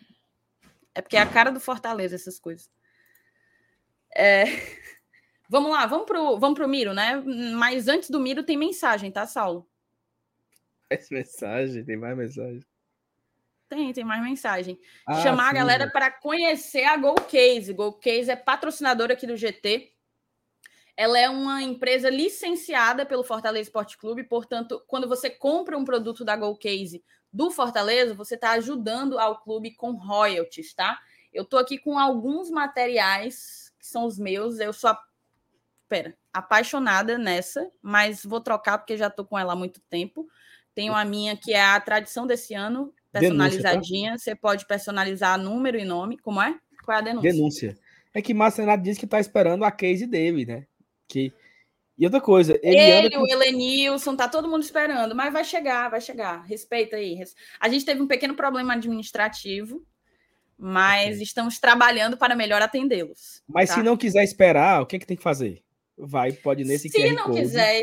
É 0.94 1.00
porque 1.00 1.16
é 1.16 1.20
a 1.20 1.26
cara 1.26 1.50
do 1.50 1.60
Fortaleza, 1.60 2.14
essas 2.14 2.38
coisas. 2.38 2.70
É... 4.14 4.44
Vamos 5.48 5.70
lá, 5.70 5.86
vamos 5.86 6.06
pro, 6.06 6.40
vamos 6.40 6.58
pro 6.58 6.66
Miro, 6.66 6.92
né? 6.92 7.22
Mas 7.54 7.86
antes 7.86 8.10
do 8.10 8.18
Miro 8.18 8.42
tem 8.42 8.56
mensagem, 8.56 9.12
tá, 9.12 9.24
Saulo? 9.28 9.64
Mais 10.90 11.08
mensagem, 11.10 11.84
tem 11.84 11.96
mais 11.96 12.16
mensagem. 12.16 12.64
Tem, 13.68 13.92
tem 13.92 14.04
mais 14.04 14.22
mensagem. 14.22 14.78
Ah, 15.06 15.22
Chamar 15.22 15.50
sim, 15.50 15.50
a 15.50 15.52
galera 15.52 15.90
para 15.90 16.10
conhecer 16.10 16.84
a 16.84 16.96
GoCase. 16.96 17.72
GoCase 17.72 18.30
é 18.30 18.36
patrocinadora 18.36 19.14
aqui 19.14 19.26
do 19.26 19.36
GT. 19.36 19.92
Ela 20.96 21.18
é 21.18 21.28
uma 21.28 21.62
empresa 21.62 22.08
licenciada 22.08 23.04
pelo 23.04 23.24
Fortaleza 23.24 23.64
Esporte 23.64 23.98
Clube, 23.98 24.24
portanto, 24.24 24.82
quando 24.86 25.06
você 25.06 25.28
compra 25.28 25.76
um 25.76 25.84
produto 25.84 26.24
da 26.24 26.36
GoCase 26.36 27.04
do 27.30 27.50
Fortaleza, 27.50 28.14
você 28.14 28.34
está 28.34 28.52
ajudando 28.52 29.18
ao 29.18 29.42
clube 29.42 29.74
com 29.74 29.92
royalties, 29.92 30.72
tá? 30.72 30.98
Eu 31.32 31.42
estou 31.42 31.58
aqui 31.58 31.76
com 31.76 31.98
alguns 31.98 32.50
materiais 32.50 33.70
que 33.78 33.86
são 33.86 34.06
os 34.06 34.18
meus. 34.18 34.58
Eu 34.58 34.72
sou, 34.72 34.96
pera, 35.86 36.16
apaixonada 36.32 37.18
nessa, 37.18 37.70
mas 37.82 38.24
vou 38.24 38.40
trocar 38.40 38.78
porque 38.78 38.96
já 38.96 39.08
estou 39.08 39.26
com 39.26 39.38
ela 39.38 39.52
há 39.52 39.56
muito 39.56 39.82
tempo. 39.90 40.26
Tenho 40.76 40.94
a 40.94 41.06
minha 41.06 41.34
que 41.34 41.54
é 41.54 41.64
a 41.64 41.80
tradição 41.80 42.26
desse 42.26 42.52
ano, 42.52 42.92
personalizadinha. 43.10 44.10
Denúncia, 44.10 44.12
tá? 44.12 44.18
Você 44.18 44.34
pode 44.36 44.66
personalizar 44.66 45.38
número 45.38 45.78
e 45.78 45.86
nome. 45.86 46.18
Como 46.18 46.40
é? 46.40 46.54
Qual 46.84 46.94
é 46.94 47.00
a 47.00 47.02
denúncia? 47.02 47.32
Denúncia. 47.32 47.78
É 48.12 48.20
que 48.20 48.34
Márcio 48.34 48.60
Renato 48.60 48.82
disse 48.82 49.00
que 49.00 49.06
está 49.06 49.18
esperando 49.18 49.64
a 49.64 49.70
case 49.70 50.06
dele, 50.06 50.44
né? 50.44 50.66
Que 51.08 51.32
e 51.98 52.04
outra 52.04 52.20
coisa, 52.20 52.60
ele, 52.62 52.78
ele 52.78 53.10
com... 53.10 53.22
o 53.22 53.26
Elenilson, 53.26 54.14
tá 54.14 54.28
todo 54.28 54.50
mundo 54.50 54.62
esperando, 54.62 55.14
mas 55.14 55.32
vai 55.32 55.42
chegar, 55.42 55.88
vai 55.88 55.98
chegar. 55.98 56.44
Respeita 56.44 56.96
aí. 56.96 57.18
A 57.58 57.70
gente 57.70 57.86
teve 57.86 58.02
um 58.02 58.06
pequeno 58.06 58.34
problema 58.34 58.74
administrativo, 58.74 59.82
mas 60.58 61.22
estamos 61.22 61.58
trabalhando 61.58 62.18
para 62.18 62.36
melhor 62.36 62.60
atendê-los. 62.60 63.42
Mas 63.48 63.70
tá? 63.70 63.76
se 63.76 63.82
não 63.82 63.96
quiser 63.96 64.22
esperar, 64.22 64.82
o 64.82 64.86
que, 64.86 64.96
é 64.96 64.98
que 64.98 65.06
tem 65.06 65.16
que 65.16 65.22
fazer? 65.22 65.62
Vai, 65.96 66.32
pode 66.32 66.64
nesse 66.64 66.90
se 66.90 66.98
QR 66.98 67.02
Code. 67.02 67.08
Se 67.08 67.28
não 67.28 67.34
quiser, 67.34 67.82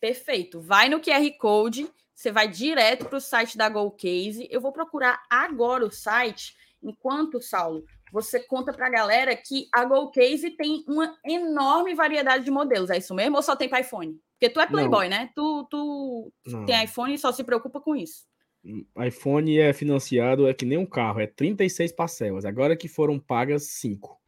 perfeito. 0.00 0.60
Vai 0.60 0.88
no 0.88 1.00
QR 1.00 1.28
Code, 1.36 1.90
você 2.20 2.30
vai 2.30 2.48
direto 2.48 3.06
para 3.06 3.16
o 3.16 3.20
site 3.20 3.56
da 3.56 3.66
GoCase. 3.66 4.46
Eu 4.50 4.60
vou 4.60 4.72
procurar 4.72 5.22
agora 5.30 5.86
o 5.86 5.90
site, 5.90 6.54
enquanto, 6.82 7.40
Saulo, 7.40 7.82
você 8.12 8.38
conta 8.40 8.74
para 8.74 8.88
a 8.88 8.90
galera 8.90 9.34
que 9.34 9.68
a 9.72 9.86
GoCase 9.86 10.50
tem 10.50 10.84
uma 10.86 11.16
enorme 11.24 11.94
variedade 11.94 12.44
de 12.44 12.50
modelos. 12.50 12.90
É 12.90 12.98
isso 12.98 13.14
mesmo 13.14 13.36
ou 13.36 13.42
só 13.42 13.56
tem 13.56 13.70
para 13.70 13.80
iPhone? 13.80 14.20
Porque 14.32 14.50
tu 14.50 14.60
é 14.60 14.66
Playboy, 14.66 15.08
não. 15.08 15.16
né? 15.16 15.30
Tu, 15.34 15.66
tu 15.70 16.32
tem 16.66 16.84
iPhone 16.84 17.14
e 17.14 17.18
só 17.18 17.32
se 17.32 17.42
preocupa 17.42 17.80
com 17.80 17.96
isso. 17.96 18.26
Hum, 18.62 18.84
iPhone 18.98 19.58
é 19.58 19.72
financiado, 19.72 20.46
é 20.46 20.52
que 20.52 20.66
nem 20.66 20.76
um 20.76 20.84
carro, 20.84 21.20
é 21.20 21.26
36 21.26 21.90
parcelas. 21.92 22.44
Agora 22.44 22.76
que 22.76 22.86
foram 22.86 23.18
pagas 23.18 23.62
5. 23.68 24.20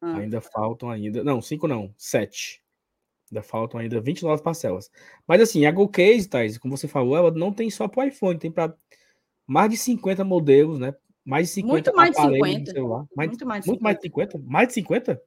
Ah. 0.00 0.18
Ainda 0.18 0.40
faltam 0.40 0.88
ainda. 0.88 1.24
Não, 1.24 1.42
5 1.42 1.66
não, 1.66 1.92
7. 1.98 2.61
Ainda 3.32 3.42
faltam 3.42 3.80
ainda 3.80 3.98
29 3.98 4.42
parcelas. 4.42 4.90
Mas 5.26 5.40
assim, 5.40 5.64
a 5.64 5.70
GoCase, 5.70 6.28
Thais, 6.28 6.58
como 6.58 6.76
você 6.76 6.86
falou, 6.86 7.16
ela 7.16 7.30
não 7.30 7.50
tem 7.50 7.70
só 7.70 7.88
para 7.88 8.06
iPhone, 8.06 8.38
tem 8.38 8.52
para 8.52 8.76
mais 9.46 9.70
de 9.70 9.78
50 9.78 10.22
modelos, 10.22 10.78
né? 10.78 10.94
Mais 11.24 11.48
de 11.48 11.54
50 11.54 11.72
Muito 11.72 11.96
mais 11.96 12.10
de 12.10 12.16
50. 12.20 12.72
celular. 12.72 13.06
Mais, 13.16 13.28
muito 13.30 13.46
mais 13.46 13.64
de 13.64 13.70
50. 13.70 13.72
Muito 13.72 13.82
mais 13.82 13.96
de 13.96 14.02
50? 14.02 14.42
Mais 14.44 14.68
de 14.68 14.74
50? 14.74 15.22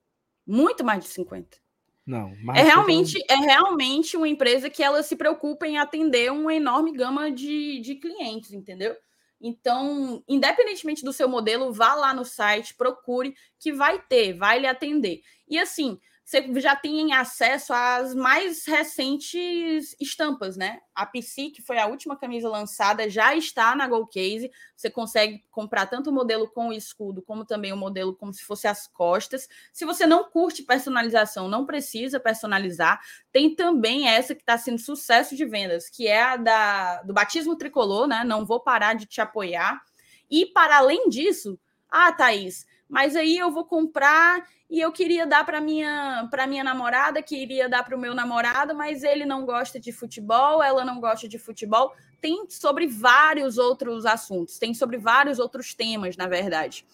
Muito 0.46 0.84
mais 0.84 1.04
de 1.04 1.10
50. 1.10 1.58
Não, 2.06 2.32
é 2.54 2.62
realmente 2.62 3.18
é 3.28 3.36
realmente 3.36 4.16
uma 4.16 4.28
empresa 4.28 4.70
que 4.70 4.84
ela 4.84 5.02
se 5.02 5.16
preocupa 5.16 5.66
em 5.66 5.80
atender 5.80 6.32
uma 6.32 6.54
enorme 6.54 6.92
gama 6.92 7.32
de, 7.32 7.80
de 7.80 7.96
clientes, 7.96 8.54
entendeu? 8.54 8.96
Então, 9.42 10.24
independentemente 10.28 11.04
do 11.04 11.12
seu 11.12 11.28
modelo, 11.28 11.74
vá 11.74 11.96
lá 11.96 12.14
no 12.14 12.24
site, 12.24 12.76
procure, 12.76 13.34
que 13.60 13.74
vai 13.74 14.00
ter, 14.00 14.34
vai 14.34 14.60
lhe 14.60 14.68
atender. 14.68 15.22
E 15.48 15.58
assim, 15.58 16.00
você 16.26 16.44
já 16.60 16.76
tem 16.76 17.14
acesso 17.14 17.72
às 17.72 18.16
mais 18.16 18.66
recentes 18.66 19.96
estampas, 20.02 20.58
né? 20.58 20.80
A 20.96 21.06
PC, 21.06 21.52
que 21.52 21.62
foi 21.62 21.78
a 21.78 21.86
última 21.86 22.18
camisa 22.18 22.50
lançada, 22.50 23.08
já 23.08 23.36
está 23.36 23.76
na 23.76 23.88
Gold 23.88 24.10
Case. 24.12 24.52
Você 24.76 24.90
consegue 24.90 25.44
comprar 25.52 25.86
tanto 25.86 26.10
o 26.10 26.14
modelo 26.14 26.50
com 26.50 26.70
o 26.70 26.74
escudo, 26.74 27.22
como 27.22 27.46
também 27.46 27.72
o 27.72 27.78
modelo 27.78 28.16
como 28.16 28.34
se 28.34 28.44
fosse 28.44 28.68
as 28.68 28.88
costas. 28.88 29.48
Se 29.72 29.86
você 29.86 30.08
não 30.08 30.24
curte 30.24 30.64
personalização, 30.64 31.48
não 31.48 31.64
precisa 31.64 32.20
personalizar. 32.20 33.00
Tem 33.32 33.56
também 33.56 34.08
essa 34.08 34.34
que 34.34 34.42
está 34.42 34.58
sendo 34.58 34.80
sucesso 34.80 35.36
de 35.36 35.46
vendas, 35.46 35.92
que 35.92 36.08
é 36.08 36.24
a 36.24 36.38
da, 36.38 37.04
do 37.04 37.14
batismo 37.14 37.56
tricolor, 37.56 38.08
né? 38.08 38.24
Não 38.24 38.44
vou 38.44 38.60
parar 38.60 38.96
de 38.96 39.06
te 39.06 39.22
apoiar. 39.22 39.80
E 40.28 40.48
para 40.48 40.78
além 40.78 41.08
disso, 41.08 41.60
ah, 41.88 42.12
Thaís, 42.12 42.66
mas 42.90 43.16
aí 43.16 43.38
eu 43.38 43.52
vou 43.52 43.66
comprar 43.66 44.46
e 44.70 44.80
eu 44.80 44.92
queria 44.92 45.26
dar 45.26 45.46
para 45.46 45.60
minha 45.60 46.28
para 46.30 46.48
minha 46.48 46.64
namorada, 46.64 47.22
queria 47.22 47.68
dar 47.68 47.84
para 47.84 47.96
o 47.96 48.00
meu 48.00 48.14
namorado, 48.14 48.76
mas 48.76 49.04
ele 49.04 49.26
não 49.26 49.46
gosta 49.46 49.80
de 49.80 49.92
futebol, 49.92 50.62
ela 50.64 50.86
não 50.86 51.00
gosta 51.00 51.28
de 51.28 51.38
futebol. 51.38 51.94
Tem 52.22 52.46
sobre 52.50 52.88
vários 52.88 53.58
outros 53.58 54.06
assuntos, 54.06 54.58
tem 54.58 54.74
sobre 54.74 54.98
vários 54.98 55.40
outros 55.40 55.74
temas, 55.74 56.16
na 56.16 56.28
verdade. 56.28 56.86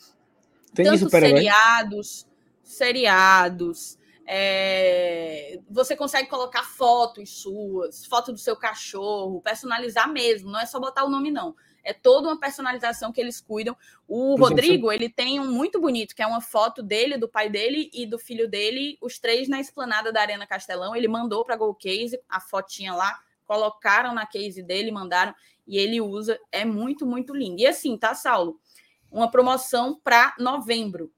Tem 0.74 0.86
Tanto 0.86 1.10
seriados, 1.10 2.28
seriados. 2.64 3.98
É... 4.26 5.60
Você 5.70 5.96
consegue 5.96 6.30
colocar 6.30 6.64
fotos 6.64 7.42
suas, 7.42 8.06
foto 8.06 8.32
do 8.32 8.38
seu 8.38 8.56
cachorro, 8.56 9.42
personalizar 9.42 10.10
mesmo, 10.10 10.50
não 10.50 10.60
é 10.60 10.66
só 10.66 10.80
botar 10.80 11.04
o 11.04 11.10
nome, 11.10 11.32
não 11.32 11.56
é 11.84 11.94
toda 11.94 12.28
uma 12.28 12.40
personalização 12.40 13.12
que 13.12 13.20
eles 13.20 13.42
cuidam. 13.42 13.76
O 14.08 14.36
Rodrigo, 14.36 14.92
ele 14.92 15.10
tem 15.10 15.40
um 15.40 15.52
muito 15.52 15.80
bonito, 15.80 16.16
que 16.16 16.22
é 16.22 16.28
uma 16.28 16.42
foto 16.42 16.84
dele, 16.84 17.18
do 17.18 17.28
pai 17.28 17.50
dele 17.50 17.90
e 17.94 18.06
do 18.06 18.20
filho 18.20 18.50
dele, 18.50 18.98
os 19.02 19.20
três 19.20 19.48
na 19.48 19.60
esplanada 19.60 20.12
da 20.12 20.22
Arena 20.22 20.46
Castelão. 20.46 20.96
Ele 20.96 21.08
mandou 21.08 21.44
para 21.44 21.56
a 21.56 21.76
Case 21.76 22.20
a 22.30 22.40
fotinha 22.40 22.94
lá, 22.94 23.20
colocaram 23.46 24.14
na 24.14 24.26
case 24.26 24.62
dele, 24.64 24.92
mandaram 24.92 25.34
e 25.68 25.78
ele 25.78 26.00
usa. 26.00 26.40
É 26.52 26.64
muito, 26.66 27.06
muito 27.06 27.36
lindo. 27.36 27.62
E 27.62 27.68
assim, 27.68 27.98
tá, 27.98 28.14
Saulo? 28.14 28.60
Uma 29.12 29.30
promoção 29.30 30.00
para 30.04 30.36
novembro. 30.40 31.12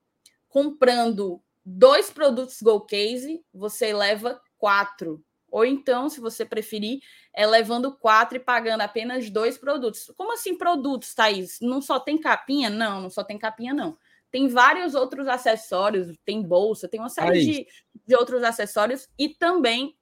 Comprando 0.49 1.41
dois 1.65 2.09
produtos 2.09 2.61
Gold 2.61 2.85
Case, 2.87 3.43
você 3.53 3.93
leva 3.93 4.41
quatro 4.57 5.23
ou 5.53 5.63
então, 5.63 6.09
se 6.09 6.19
você 6.19 6.43
preferir, 6.43 6.99
é 7.33 7.47
levando 7.47 7.91
quatro 7.91 8.37
e 8.37 8.39
pagando 8.39 8.81
apenas 8.81 9.29
dois 9.29 9.57
produtos. 9.57 10.11
Como 10.15 10.33
assim 10.33 10.55
produtos, 10.57 11.15
Thaís? 11.15 11.59
Não 11.61 11.81
só 11.81 11.99
tem 11.99 12.17
capinha? 12.17 12.69
Não, 12.69 13.01
não 13.01 13.09
só 13.09 13.23
tem 13.23 13.37
capinha, 13.37 13.73
não. 13.73 13.97
Tem 14.31 14.47
vários 14.47 14.95
outros 14.95 15.27
acessórios, 15.27 16.15
tem 16.25 16.41
bolsa, 16.41 16.87
tem 16.87 16.99
uma 16.99 17.09
série 17.09 17.39
de, 17.39 17.67
de 18.05 18.15
outros 18.15 18.43
acessórios 18.43 19.07
e 19.17 19.29
também 19.29 19.95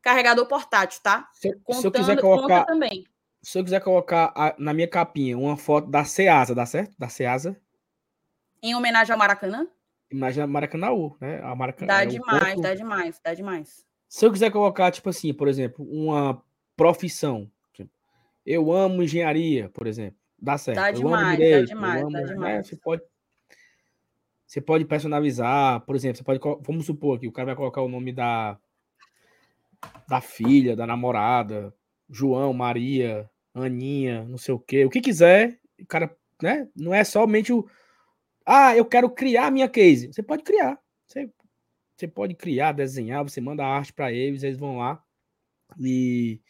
carregador 0.00 0.46
portátil, 0.46 1.00
tá? 1.00 1.28
Se, 1.32 1.52
Contando, 1.62 1.80
se 1.80 1.86
eu 1.86 1.92
quiser 1.92 2.20
colocar 2.20 2.64
também. 2.64 3.04
Se 3.40 3.58
eu 3.58 3.64
quiser 3.64 3.80
colocar 3.80 4.32
a, 4.34 4.54
na 4.58 4.72
minha 4.72 4.88
capinha 4.88 5.38
uma 5.38 5.56
foto 5.56 5.88
da 5.88 6.04
Ceasa, 6.04 6.54
dá 6.54 6.66
certo? 6.66 6.94
Da 6.98 7.08
Ceasa? 7.08 7.56
Em 8.60 8.74
homenagem 8.74 9.12
ao 9.12 9.18
Maracanã? 9.18 9.66
Em 10.10 10.16
homenagem 10.16 10.42
ao 10.42 10.48
Maracanã, 10.48 10.88
né? 11.20 11.40
A 11.42 11.54
Maracanã, 11.54 11.86
dá 11.86 12.02
é 12.02 12.06
demais, 12.06 12.44
corpo... 12.44 12.62
dá 12.62 12.74
demais, 12.74 13.20
dá 13.24 13.34
demais. 13.34 13.86
Se 14.08 14.26
eu 14.26 14.32
quiser 14.32 14.50
colocar, 14.50 14.90
tipo 14.90 15.08
assim, 15.08 15.32
por 15.32 15.48
exemplo, 15.48 15.84
uma 15.88 16.42
profissão, 16.82 17.48
eu 18.44 18.72
amo 18.72 19.04
engenharia, 19.04 19.68
por 19.68 19.86
exemplo, 19.86 20.18
dá 20.36 20.58
certo. 20.58 20.76
Dá 20.76 20.90
eu 20.90 20.94
demais, 20.94 21.38
direito, 21.38 21.68
dá 21.68 21.74
demais, 21.74 22.02
amo, 22.02 22.10
né, 22.10 22.24
demais. 22.24 22.54
Né? 22.56 22.62
Você 22.64 22.76
pode 22.76 23.02
você 24.44 24.60
pode 24.60 24.84
personalizar, 24.84 25.80
por 25.82 25.94
exemplo, 25.94 26.18
você 26.18 26.24
pode, 26.24 26.40
vamos 26.60 26.84
supor 26.84 27.18
que 27.18 27.28
o 27.28 27.32
cara 27.32 27.46
vai 27.46 27.56
colocar 27.56 27.80
o 27.82 27.88
nome 27.88 28.12
da 28.12 28.58
da 30.08 30.20
filha, 30.20 30.74
da 30.74 30.86
namorada, 30.86 31.72
João, 32.10 32.52
Maria, 32.52 33.30
Aninha, 33.54 34.24
não 34.24 34.36
sei 34.36 34.52
o 34.52 34.58
quê, 34.58 34.84
o 34.84 34.90
que 34.90 35.00
quiser, 35.00 35.60
o 35.80 35.86
cara, 35.86 36.14
né? 36.42 36.68
Não 36.74 36.92
é 36.92 37.04
somente 37.04 37.52
o 37.52 37.64
ah, 38.44 38.76
eu 38.76 38.84
quero 38.84 39.08
criar 39.08 39.52
minha 39.52 39.68
case. 39.68 40.12
Você 40.12 40.20
pode 40.20 40.42
criar. 40.42 40.76
Você 41.06 41.30
você 41.96 42.08
pode 42.08 42.34
criar, 42.34 42.72
desenhar, 42.72 43.22
você 43.22 43.40
manda 43.40 43.64
a 43.64 43.68
arte 43.68 43.92
para 43.92 44.12
eles, 44.12 44.42
eles 44.42 44.58
vão 44.58 44.78
lá 44.78 45.00
e 45.78 46.40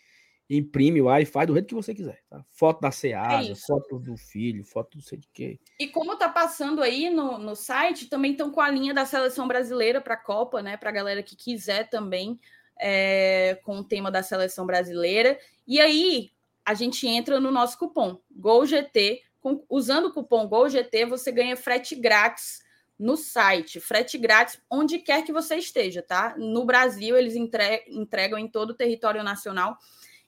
imprime 0.58 1.00
lá 1.00 1.20
e 1.20 1.24
faz 1.24 1.46
do 1.46 1.54
jeito 1.54 1.68
que 1.68 1.74
você 1.74 1.94
quiser. 1.94 2.22
Tá? 2.28 2.44
Foto 2.50 2.80
da 2.80 2.90
Ceasa, 2.90 3.52
é 3.52 3.54
foto 3.54 3.98
do 3.98 4.16
filho, 4.16 4.64
foto 4.64 4.98
do 4.98 5.02
sei 5.02 5.18
de 5.18 5.28
quê. 5.32 5.58
E 5.78 5.88
como 5.88 6.16
tá 6.16 6.28
passando 6.28 6.82
aí 6.82 7.08
no, 7.08 7.38
no 7.38 7.56
site, 7.56 8.08
também 8.08 8.32
estão 8.32 8.50
com 8.50 8.60
a 8.60 8.70
linha 8.70 8.92
da 8.92 9.06
seleção 9.06 9.48
brasileira 9.48 10.00
para 10.00 10.14
a 10.14 10.22
Copa, 10.22 10.62
né? 10.62 10.76
Para 10.76 10.90
a 10.90 10.92
galera 10.92 11.22
que 11.22 11.34
quiser 11.34 11.88
também, 11.88 12.38
é, 12.78 13.58
com 13.64 13.78
o 13.78 13.84
tema 13.84 14.10
da 14.10 14.22
seleção 14.22 14.66
brasileira. 14.66 15.38
E 15.66 15.80
aí 15.80 16.30
a 16.64 16.74
gente 16.74 17.06
entra 17.06 17.40
no 17.40 17.50
nosso 17.50 17.78
cupom 17.78 18.18
GOLGT. 18.30 19.22
Com, 19.40 19.64
usando 19.68 20.06
o 20.06 20.12
cupom 20.12 20.46
GOLGT, 20.46 21.04
você 21.06 21.32
ganha 21.32 21.56
frete 21.56 21.96
grátis 21.96 22.62
no 22.98 23.16
site, 23.16 23.80
frete 23.80 24.16
grátis, 24.16 24.60
onde 24.70 24.98
quer 25.00 25.24
que 25.24 25.32
você 25.32 25.56
esteja, 25.56 26.02
tá? 26.02 26.36
No 26.38 26.64
Brasil, 26.64 27.16
eles 27.16 27.34
entregam 27.34 28.38
em 28.38 28.46
todo 28.46 28.70
o 28.70 28.74
território 28.74 29.24
nacional. 29.24 29.76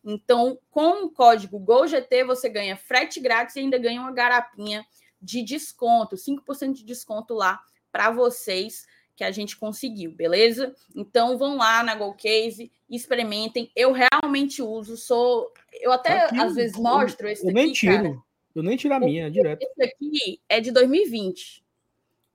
Então, 0.05 0.59
com 0.71 1.07
o 1.07 1.11
código 1.11 1.59
GOLGT, 1.59 2.25
você 2.25 2.49
ganha 2.49 2.77
frete 2.77 3.21
grátis 3.21 3.57
e 3.57 3.61
ainda 3.61 3.79
ganha 3.79 4.01
uma 4.01 4.13
garapinha 4.13 4.85
de 5.21 5.43
desconto, 5.43 6.17
5% 6.17 6.73
de 6.75 6.85
desconto 6.85 7.33
lá 7.33 7.61
para 7.91 8.11
vocês 8.11 8.87
que 9.17 9.25
a 9.25 9.31
gente 9.31 9.57
conseguiu, 9.57 10.13
beleza? 10.13 10.75
Então 10.95 11.39
vão 11.39 11.57
lá 11.57 11.83
na 11.83 11.95
GoCase, 11.95 12.71
experimentem. 12.91 13.71
Eu 13.75 13.93
realmente 13.93 14.61
uso, 14.61 14.97
sou. 14.97 15.53
Eu 15.73 15.93
até 15.93 16.25
aqui, 16.25 16.39
às 16.39 16.55
vezes 16.55 16.77
mostro 16.77 17.29
esse 17.29 17.45
eu 17.45 17.51
aqui. 17.51 17.55
Nem 17.55 17.73
tiro. 17.73 18.03
Cara. 18.03 18.23
Eu 18.55 18.63
nem 18.63 18.77
tiro 18.77 18.95
a 18.95 19.01
minha, 19.01 19.31
direto. 19.31 19.63
Esse 19.63 19.83
aqui 19.83 20.41
é 20.49 20.61
de 20.61 20.71
2020 20.71 21.65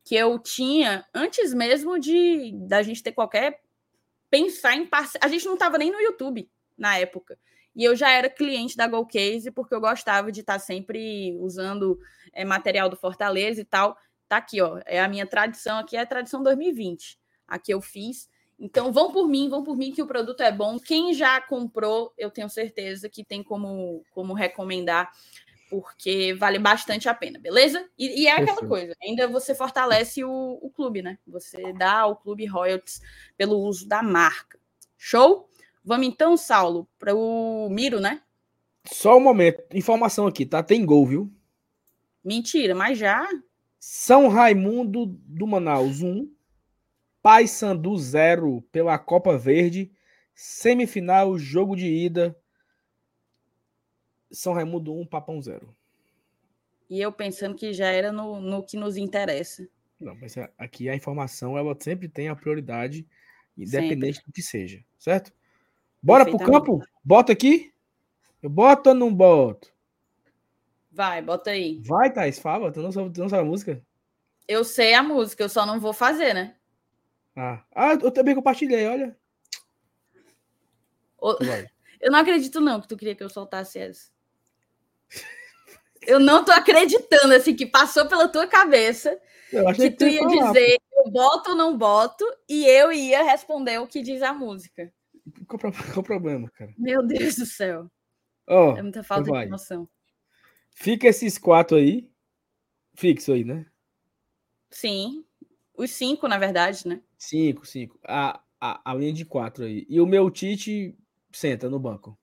que 0.03 0.15
eu 0.15 0.39
tinha 0.39 1.05
antes 1.13 1.53
mesmo 1.53 1.99
de 1.99 2.51
da 2.67 2.81
gente 2.81 3.03
ter 3.03 3.11
qualquer 3.11 3.61
pensar 4.29 4.75
em 4.75 4.87
parceria. 4.87 5.25
A 5.25 5.29
gente 5.29 5.45
não 5.45 5.53
estava 5.53 5.77
nem 5.77 5.91
no 5.91 5.99
YouTube 5.99 6.49
na 6.77 6.97
época. 6.97 7.37
E 7.75 7.83
eu 7.83 7.95
já 7.95 8.09
era 8.09 8.29
cliente 8.29 8.75
da 8.75 8.87
GoCase 8.87 9.51
porque 9.51 9.73
eu 9.73 9.81
gostava 9.81 10.31
de 10.31 10.41
estar 10.41 10.53
tá 10.53 10.59
sempre 10.59 11.35
usando 11.39 11.99
é, 12.33 12.43
material 12.43 12.89
do 12.89 12.95
Fortaleza 12.95 13.61
e 13.61 13.65
tal. 13.65 13.97
Tá 14.27 14.37
aqui, 14.37 14.61
ó. 14.61 14.79
É 14.85 14.99
a 14.99 15.07
minha 15.07 15.25
tradição 15.25 15.79
aqui, 15.79 15.95
é 15.95 16.01
a 16.01 16.05
tradição 16.05 16.43
2020. 16.43 17.17
Aqui 17.47 17.73
eu 17.73 17.81
fiz. 17.81 18.29
Então 18.59 18.91
vão 18.91 19.11
por 19.11 19.27
mim, 19.27 19.49
vão 19.49 19.63
por 19.63 19.77
mim 19.77 19.91
que 19.91 20.01
o 20.01 20.07
produto 20.07 20.41
é 20.41 20.51
bom. 20.51 20.77
Quem 20.77 21.13
já 21.13 21.39
comprou, 21.39 22.13
eu 22.17 22.29
tenho 22.29 22.49
certeza 22.49 23.07
que 23.07 23.23
tem 23.23 23.41
como, 23.41 24.03
como 24.11 24.33
recomendar 24.33 25.09
porque 25.69 26.33
vale 26.33 26.57
bastante 26.57 27.07
a 27.07 27.13
pena, 27.13 27.37
beleza? 27.37 27.87
E, 27.97 28.23
e 28.23 28.27
é 28.27 28.31
aquela 28.31 28.65
coisa, 28.67 28.95
ainda 29.01 29.27
você 29.27 29.53
fortalece 29.53 30.23
o, 30.23 30.59
o, 30.61 30.69
clube, 30.71 31.01
né? 31.01 31.19
Você 31.27 31.71
dá 31.73 31.99
ao 31.99 32.15
clube 32.15 32.45
royalties 32.45 33.01
pelo 33.37 33.59
uso 33.59 33.87
da 33.87 34.01
marca. 34.01 34.59
Show? 34.97 35.48
Vamos 35.84 36.07
então, 36.07 36.35
Saulo, 36.38 36.88
para 36.97 37.15
o 37.15 37.69
Miro, 37.69 37.99
né? 37.99 38.22
Só 38.85 39.18
um 39.18 39.22
momento, 39.22 39.64
informação 39.73 40.27
aqui, 40.27 40.45
tá? 40.45 40.64
Tem 40.64 40.85
gol, 40.85 41.06
viu? 41.06 41.34
Mentira, 42.23 42.76
mas 42.76 42.97
já. 42.97 43.27
São 43.80 44.27
Raimundo 44.27 45.06
do 45.06 45.47
Manaus 45.47 46.01
1, 46.01 46.30
Paysandu 47.22 47.97
0 47.97 48.61
pela 48.72 48.97
Copa 48.97 49.38
Verde, 49.38 49.91
semifinal, 50.34 51.38
jogo 51.38 51.76
de 51.76 51.88
ida 51.88 52.35
são 54.31 54.53
Raimundo 54.53 54.93
1, 54.93 55.06
Papão 55.06 55.41
0. 55.41 55.76
E 56.89 56.99
eu 56.99 57.11
pensando 57.11 57.56
que 57.56 57.73
já 57.73 57.88
era 57.88 58.11
no, 58.11 58.39
no 58.39 58.64
que 58.64 58.77
nos 58.77 58.97
interessa. 58.97 59.68
Não, 59.99 60.15
mas 60.15 60.35
aqui 60.57 60.89
a 60.89 60.95
informação 60.95 61.57
ela 61.57 61.76
sempre 61.80 62.07
tem 62.07 62.30
a 62.30 62.35
prioridade, 62.35 63.07
independente 63.57 64.15
sempre. 64.15 64.31
do 64.31 64.34
que 64.34 64.41
seja, 64.41 64.84
certo? 64.97 65.34
Bora 66.01 66.26
pro 66.26 66.38
campo? 66.38 66.81
Bota 67.03 67.31
aqui? 67.31 67.73
Eu 68.41 68.49
boto 68.49 68.89
ou 68.89 68.95
não 68.95 69.13
boto? 69.13 69.71
Vai, 70.91 71.21
bota 71.21 71.51
aí. 71.51 71.81
Vai, 71.85 72.11
Thais, 72.11 72.39
fala. 72.39 72.71
Tu 72.71 72.81
não 72.81 72.91
sabe, 72.91 73.11
tu 73.11 73.21
não 73.21 73.30
sabe 73.30 73.43
a 73.43 73.45
música? 73.45 73.81
Eu 74.47 74.63
sei 74.63 74.93
a 74.93 75.03
música, 75.03 75.43
eu 75.43 75.49
só 75.49 75.65
não 75.65 75.80
vou 75.80 75.93
fazer, 75.93 76.34
né? 76.34 76.55
Ah, 77.35 77.63
ah 77.76 77.93
eu 77.93 78.11
também 78.11 78.35
compartilhei, 78.35 78.88
olha. 78.88 79.15
O... 81.17 81.35
Eu 82.01 82.13
não 82.13 82.19
acredito, 82.19 82.61
não, 82.61 82.80
que 82.80 82.88
tu 82.88 82.95
queria 82.95 83.13
que 83.13 83.21
eu 83.21 83.30
soltasse 83.30 83.77
essa. 83.77 84.09
Eu 86.01 86.17
não 86.17 86.45
tô 86.45 86.51
acreditando, 86.53 87.34
assim, 87.34 87.53
que 87.53 87.65
passou 87.65 88.07
pela 88.07 88.30
tua 88.30 88.47
cabeça 88.47 89.19
que, 89.49 89.73
que 89.73 89.91
tu 89.91 90.07
ia 90.07 90.21
falar, 90.21 90.53
dizer 90.53 90.77
eu 90.93 91.11
boto 91.11 91.51
ou 91.51 91.55
não 91.57 91.77
boto, 91.77 92.26
e 92.47 92.65
eu 92.65 92.91
ia 92.93 93.21
responder 93.21 93.80
o 93.80 93.88
que 93.88 94.01
diz 94.01 94.21
a 94.21 94.34
música. 94.34 94.93
Qual, 95.47 95.60
qual 95.72 95.99
o 95.99 96.03
problema, 96.03 96.49
cara? 96.51 96.73
Meu 96.77 97.06
Deus 97.06 97.35
do 97.35 97.45
céu. 97.45 97.89
Oh, 98.47 98.76
é 98.77 98.81
muita 98.81 99.03
falta 99.03 99.31
de 99.31 99.45
emoção. 99.45 99.88
Fica 100.76 101.07
esses 101.07 101.38
quatro 101.38 101.77
aí. 101.77 102.10
Fixo 102.95 103.34
aí, 103.34 103.43
né? 103.43 103.65
Sim. 104.72 105.26
Os 105.76 105.91
cinco, 105.91 106.27
na 106.27 106.38
verdade, 106.38 106.88
né? 106.88 107.01
Cinco, 107.18 107.65
cinco. 107.65 107.99
A, 108.03 108.41
a, 108.60 108.91
a 108.91 108.93
linha 108.95 109.14
de 109.14 109.26
quatro 109.26 109.65
aí. 109.65 109.85
E 109.89 110.01
o 110.01 110.06
meu 110.06 110.30
Tite 110.30 110.97
senta 111.31 111.69
no 111.69 111.80
banco. 111.80 112.18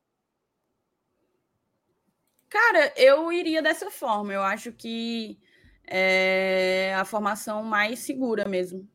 Cara, 2.48 2.92
eu 2.96 3.32
iria 3.32 3.62
dessa 3.62 3.90
forma. 3.90 4.32
Eu 4.32 4.42
acho 4.42 4.72
que 4.72 5.38
é 5.86 6.94
a 6.94 7.04
formação 7.04 7.62
mais 7.62 8.00
segura 8.00 8.48
mesmo. 8.48 8.88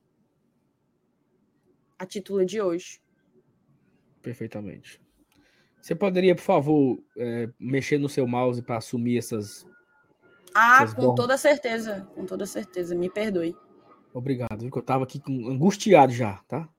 A 1.98 2.06
título 2.06 2.46
de 2.46 2.62
hoje. 2.62 3.02
Perfeitamente. 4.22 5.02
Você 5.82 5.96
poderia, 5.96 6.36
por 6.36 6.44
favor, 6.44 7.04
é, 7.18 7.50
mexer 7.60 7.98
no 7.98 8.08
seu 8.08 8.28
mouse 8.28 8.62
para 8.62 8.78
assumir 8.78 9.18
essas. 9.18 9.66
Ah, 10.54 10.84
essas 10.84 10.94
com 10.94 11.16
toda 11.16 11.38
certeza. 11.38 12.08
Com 12.14 12.26
toda 12.26 12.46
certeza. 12.46 12.94
Me 12.94 13.10
perdoe. 13.10 13.56
Obrigado. 14.14 14.64
Eu 14.64 14.80
estava 14.80 15.06
aqui 15.06 15.22
angustiado 15.28 16.14
já, 16.14 16.38
tá? 16.48 16.70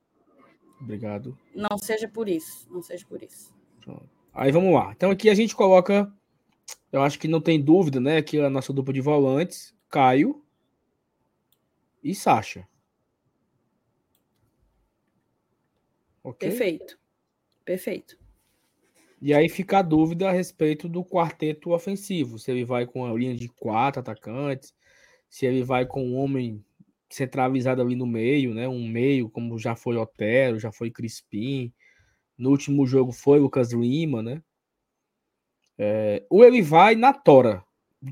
Obrigado. 0.81 1.37
Não 1.55 1.77
seja 1.79 2.09
por 2.09 2.29
isso. 2.29 2.69
Não 2.71 2.83
seja 2.83 3.05
por 3.07 3.23
isso. 3.23 3.53
Aí 4.33 4.53
vamos 4.53 4.73
lá. 4.73 4.93
Então 4.93 5.11
aqui 5.11 5.29
a 5.29 5.35
gente 5.35 5.57
coloca. 5.57 6.13
Eu 6.93 7.03
acho 7.03 7.19
que 7.19 7.27
não 7.27 7.41
tem 7.41 7.61
dúvida, 7.61 7.99
né? 7.99 8.23
Que 8.23 8.39
a 8.39 8.51
nossa 8.51 8.73
dupla 8.73 8.93
de 8.93 9.01
volantes, 9.01 9.75
Caio 9.89 10.45
e 12.03 12.15
Sacha. 12.15 12.69
Okay? 16.23 16.51
Perfeito. 16.51 17.02
Perfeito. 17.65 18.19
E 19.21 19.33
aí 19.33 19.49
fica 19.49 19.79
a 19.79 19.83
dúvida 19.83 20.29
a 20.29 20.33
respeito 20.33 20.89
do 20.89 21.05
quarteto 21.05 21.71
ofensivo. 21.71 22.39
Se 22.39 22.51
ele 22.51 22.65
vai 22.65 22.87
com 22.87 23.07
a 23.07 23.15
linha 23.15 23.35
de 23.37 23.49
quatro 23.49 24.01
atacantes, 24.01 24.75
se 25.29 25.47
ele 25.47 25.63
vai 25.63 25.87
com 25.87 26.05
um 26.05 26.17
homem 26.17 26.65
centralizado 27.09 27.81
ali 27.81 27.95
no 27.95 28.07
meio, 28.07 28.53
né? 28.53 28.67
Um 28.67 28.89
meio, 28.89 29.31
como 29.31 29.59
já 29.59 29.77
foi 29.77 29.97
Otero, 29.97 30.59
já 30.59 30.73
foi 30.73 30.91
Crispim. 30.91 31.73
No 32.37 32.51
último 32.51 32.87
jogo 32.87 33.13
foi 33.13 33.39
Lucas 33.39 33.73
Lima, 33.73 34.23
né? 34.23 34.43
É, 35.79 36.27
ou 36.29 36.45
ele 36.45 36.61
vai 36.61 36.97
na 36.97 37.13
tora, 37.13 37.65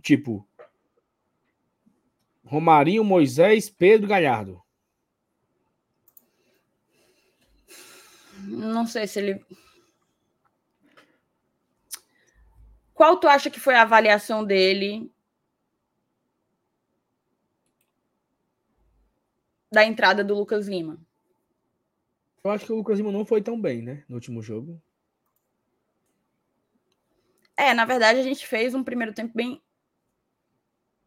tipo 0.02 0.46
Romarinho, 2.44 3.04
Moisés, 3.04 3.68
Pedro 3.68 4.08
Galhardo. 4.08 4.62
Não 8.46 8.86
sei 8.86 9.06
se 9.06 9.18
ele 9.18 9.44
Qual 13.00 13.18
tu 13.18 13.26
acha 13.26 13.48
que 13.48 13.58
foi 13.58 13.74
a 13.74 13.80
avaliação 13.80 14.44
dele 14.44 15.10
da 19.72 19.82
entrada 19.86 20.22
do 20.22 20.34
Lucas 20.34 20.68
Lima? 20.68 21.00
Eu 22.44 22.50
acho 22.50 22.66
que 22.66 22.72
o 22.72 22.76
Lucas 22.76 22.98
Lima 22.98 23.10
não 23.10 23.24
foi 23.24 23.40
tão 23.40 23.58
bem, 23.58 23.80
né, 23.80 24.04
no 24.06 24.16
último 24.16 24.42
jogo. 24.42 24.78
É, 27.56 27.72
na 27.72 27.86
verdade 27.86 28.20
a 28.20 28.22
gente 28.22 28.46
fez 28.46 28.74
um 28.74 28.84
primeiro 28.84 29.14
tempo 29.14 29.32
bem 29.34 29.62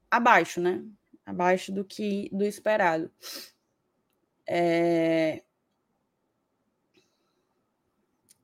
abaixo, 0.09 0.59
né? 0.59 0.83
Abaixo 1.23 1.71
do 1.71 1.85
que 1.85 2.27
do 2.31 2.43
esperado. 2.43 3.11
É... 4.47 5.43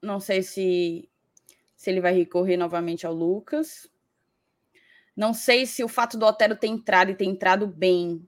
Não 0.01 0.19
sei 0.19 0.41
se 0.41 1.09
se 1.75 1.89
ele 1.89 2.01
vai 2.01 2.13
recorrer 2.13 2.57
novamente 2.57 3.07
ao 3.07 3.13
Lucas. 3.13 3.89
Não 5.15 5.33
sei 5.33 5.65
se 5.65 5.81
o 5.81 5.87
fato 5.87 6.17
do 6.17 6.25
Otero 6.25 6.57
ter 6.57 6.67
entrado 6.67 7.11
e 7.11 7.15
ter 7.15 7.23
entrado 7.23 7.65
bem 7.67 8.27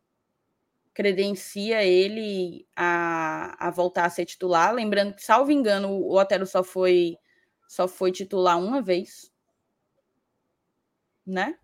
credencia 0.94 1.84
ele 1.84 2.66
a, 2.76 3.68
a 3.68 3.72
voltar 3.72 4.06
a 4.06 4.10
ser 4.10 4.26
titular. 4.26 4.74
Lembrando 4.74 5.14
que, 5.14 5.24
salvo 5.24 5.52
engano, 5.52 5.90
o 5.90 6.18
Otero 6.18 6.46
só 6.46 6.64
foi 6.64 7.18
só 7.68 7.88
foi 7.88 8.12
titular 8.12 8.60
uma 8.60 8.82
vez, 8.82 9.32
né? 11.26 11.58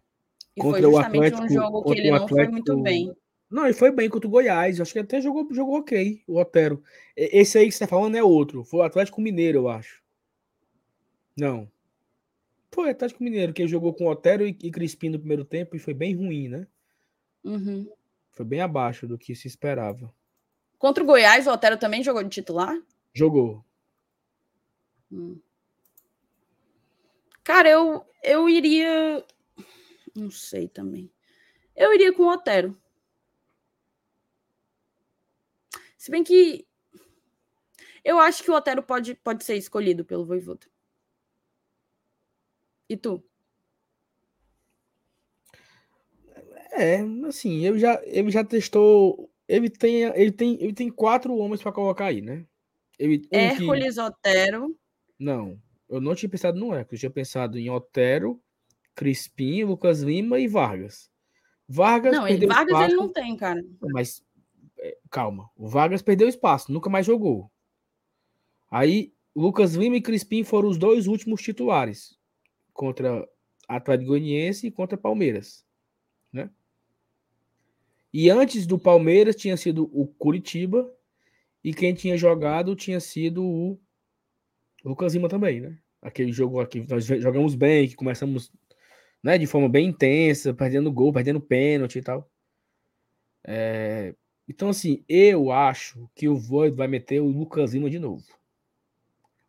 E 0.55 0.61
contra 0.61 0.81
foi 0.81 0.91
justamente 0.91 1.41
um 1.41 1.49
jogo 1.49 1.83
que 1.83 1.99
ele 1.99 2.11
não 2.11 2.23
Atlético... 2.23 2.35
foi 2.35 2.47
muito 2.47 2.81
bem. 2.81 3.15
Não, 3.49 3.65
ele 3.65 3.73
foi 3.73 3.91
bem 3.91 4.09
contra 4.09 4.27
o 4.27 4.31
Goiás. 4.31 4.79
Acho 4.79 4.93
que 4.93 4.99
até 4.99 5.21
jogou, 5.21 5.47
jogou 5.53 5.79
ok, 5.79 6.21
o 6.27 6.37
Otero. 6.37 6.83
Esse 7.15 7.57
aí 7.57 7.65
que 7.65 7.71
você 7.71 7.83
está 7.83 7.87
falando 7.87 8.15
é 8.15 8.23
outro. 8.23 8.63
Foi 8.63 8.81
o 8.81 8.83
Atlético 8.83 9.21
Mineiro, 9.21 9.59
eu 9.59 9.69
acho. 9.69 10.01
Não. 11.37 11.71
Foi 12.71 12.89
Atlético 12.89 13.23
Mineiro, 13.23 13.53
que 13.53 13.67
jogou 13.67 13.93
com 13.93 14.07
Otero 14.07 14.45
e, 14.45 14.57
e 14.61 14.69
Crispim 14.71 15.09
no 15.09 15.19
primeiro 15.19 15.45
tempo 15.45 15.75
e 15.75 15.79
foi 15.79 15.93
bem 15.93 16.13
ruim, 16.13 16.49
né? 16.49 16.67
Uhum. 17.43 17.89
Foi 18.31 18.45
bem 18.45 18.61
abaixo 18.61 19.07
do 19.07 19.17
que 19.17 19.33
se 19.33 19.47
esperava. 19.47 20.13
Contra 20.77 21.03
o 21.03 21.07
Goiás, 21.07 21.47
o 21.47 21.51
Otero 21.51 21.77
também 21.77 22.03
jogou 22.03 22.21
de 22.21 22.29
titular? 22.29 22.77
Jogou. 23.13 23.63
Hum. 25.11 25.39
Cara, 27.43 27.69
eu, 27.69 28.05
eu 28.21 28.49
iria. 28.49 29.25
Não 30.13 30.29
sei 30.29 30.67
também. 30.67 31.09
Eu 31.75 31.93
iria 31.93 32.13
com 32.13 32.23
o 32.23 32.31
Otero. 32.31 32.77
Se 36.07 36.11
bem 36.11 36.23
que. 36.23 36.65
Eu 38.01 38.17
acho 38.17 38.41
que 38.41 38.49
o 38.49 38.53
Otero 38.53 38.81
pode, 38.81 39.13
pode 39.13 39.43
ser 39.43 39.57
escolhido 39.57 40.05
pelo 40.05 40.25
Voivoda. 40.25 40.65
E 42.87 42.95
tu? 42.95 43.21
É, 46.71 47.01
assim, 47.27 47.65
ele 47.65 47.77
já, 47.77 48.01
ele 48.05 48.31
já 48.31 48.41
testou. 48.41 49.29
Ele 49.49 49.69
tem, 49.69 50.03
ele 50.03 50.31
tem, 50.31 50.53
ele 50.63 50.71
tem 50.71 50.89
quatro 50.89 51.35
homens 51.35 51.61
para 51.61 51.73
colocar 51.73 52.05
aí, 52.05 52.21
né? 52.21 52.45
Ele, 52.97 53.27
um 53.29 53.37
Hércules, 53.37 53.95
que... 53.95 54.01
Otero. 54.01 54.79
Não, 55.19 55.61
eu 55.89 55.99
não 55.99 56.15
tinha 56.15 56.29
pensado 56.29 56.57
no 56.57 56.73
Hércules, 56.73 57.03
eu 57.03 57.09
tinha 57.09 57.13
pensado 57.13 57.59
em 57.59 57.69
Otero, 57.69 58.41
Crispim, 58.95 59.65
Lucas 59.65 59.99
Lima 59.99 60.39
e 60.39 60.47
Vargas. 60.47 61.11
Vargas 61.67 62.13
não, 62.13 62.25
ele, 62.25 62.47
Vargas 62.47 62.79
ele 62.79 62.95
não 62.95 63.09
tem, 63.09 63.35
cara. 63.35 63.61
Mas 63.91 64.25
calma, 65.09 65.49
o 65.55 65.67
Vargas 65.67 66.01
perdeu 66.01 66.27
espaço, 66.27 66.71
nunca 66.71 66.89
mais 66.89 67.05
jogou. 67.05 67.51
Aí 68.69 69.13
Lucas 69.35 69.75
Lima 69.75 69.97
e 69.97 70.01
Crispim 70.01 70.43
foram 70.43 70.69
os 70.69 70.77
dois 70.77 71.07
últimos 71.07 71.41
titulares 71.41 72.17
contra 72.73 73.27
Atlético 73.67 74.09
Goianiense 74.09 74.67
e 74.67 74.71
contra 74.71 74.97
Palmeiras, 74.97 75.65
né? 76.31 76.49
E 78.13 78.29
antes 78.29 78.65
do 78.65 78.79
Palmeiras 78.79 79.35
tinha 79.35 79.57
sido 79.57 79.89
o 79.93 80.07
Curitiba 80.07 80.91
e 81.63 81.73
quem 81.73 81.93
tinha 81.93 82.17
jogado 82.17 82.75
tinha 82.75 82.99
sido 82.99 83.43
o 83.43 83.79
Lucas 84.83 85.13
Lima 85.13 85.27
também, 85.27 85.61
né? 85.61 85.77
Aquele 86.01 86.31
jogo 86.31 86.59
aqui 86.59 86.85
nós 86.89 87.05
jogamos 87.05 87.55
bem, 87.55 87.87
que 87.87 87.95
começamos, 87.95 88.51
né, 89.21 89.37
de 89.37 89.45
forma 89.45 89.67
bem 89.67 89.87
intensa, 89.87 90.53
perdendo 90.53 90.91
gol, 90.91 91.11
perdendo 91.11 91.41
pênalti 91.41 91.99
e 91.99 92.01
tal. 92.01 92.29
É... 93.45 94.15
Então 94.47 94.69
assim, 94.69 95.03
eu 95.07 95.51
acho 95.51 96.09
que 96.15 96.27
o 96.27 96.37
Void 96.37 96.75
vai 96.75 96.87
meter 96.87 97.21
o 97.21 97.27
Lucas 97.27 97.73
Lima 97.73 97.89
de 97.89 97.99
novo. 97.99 98.23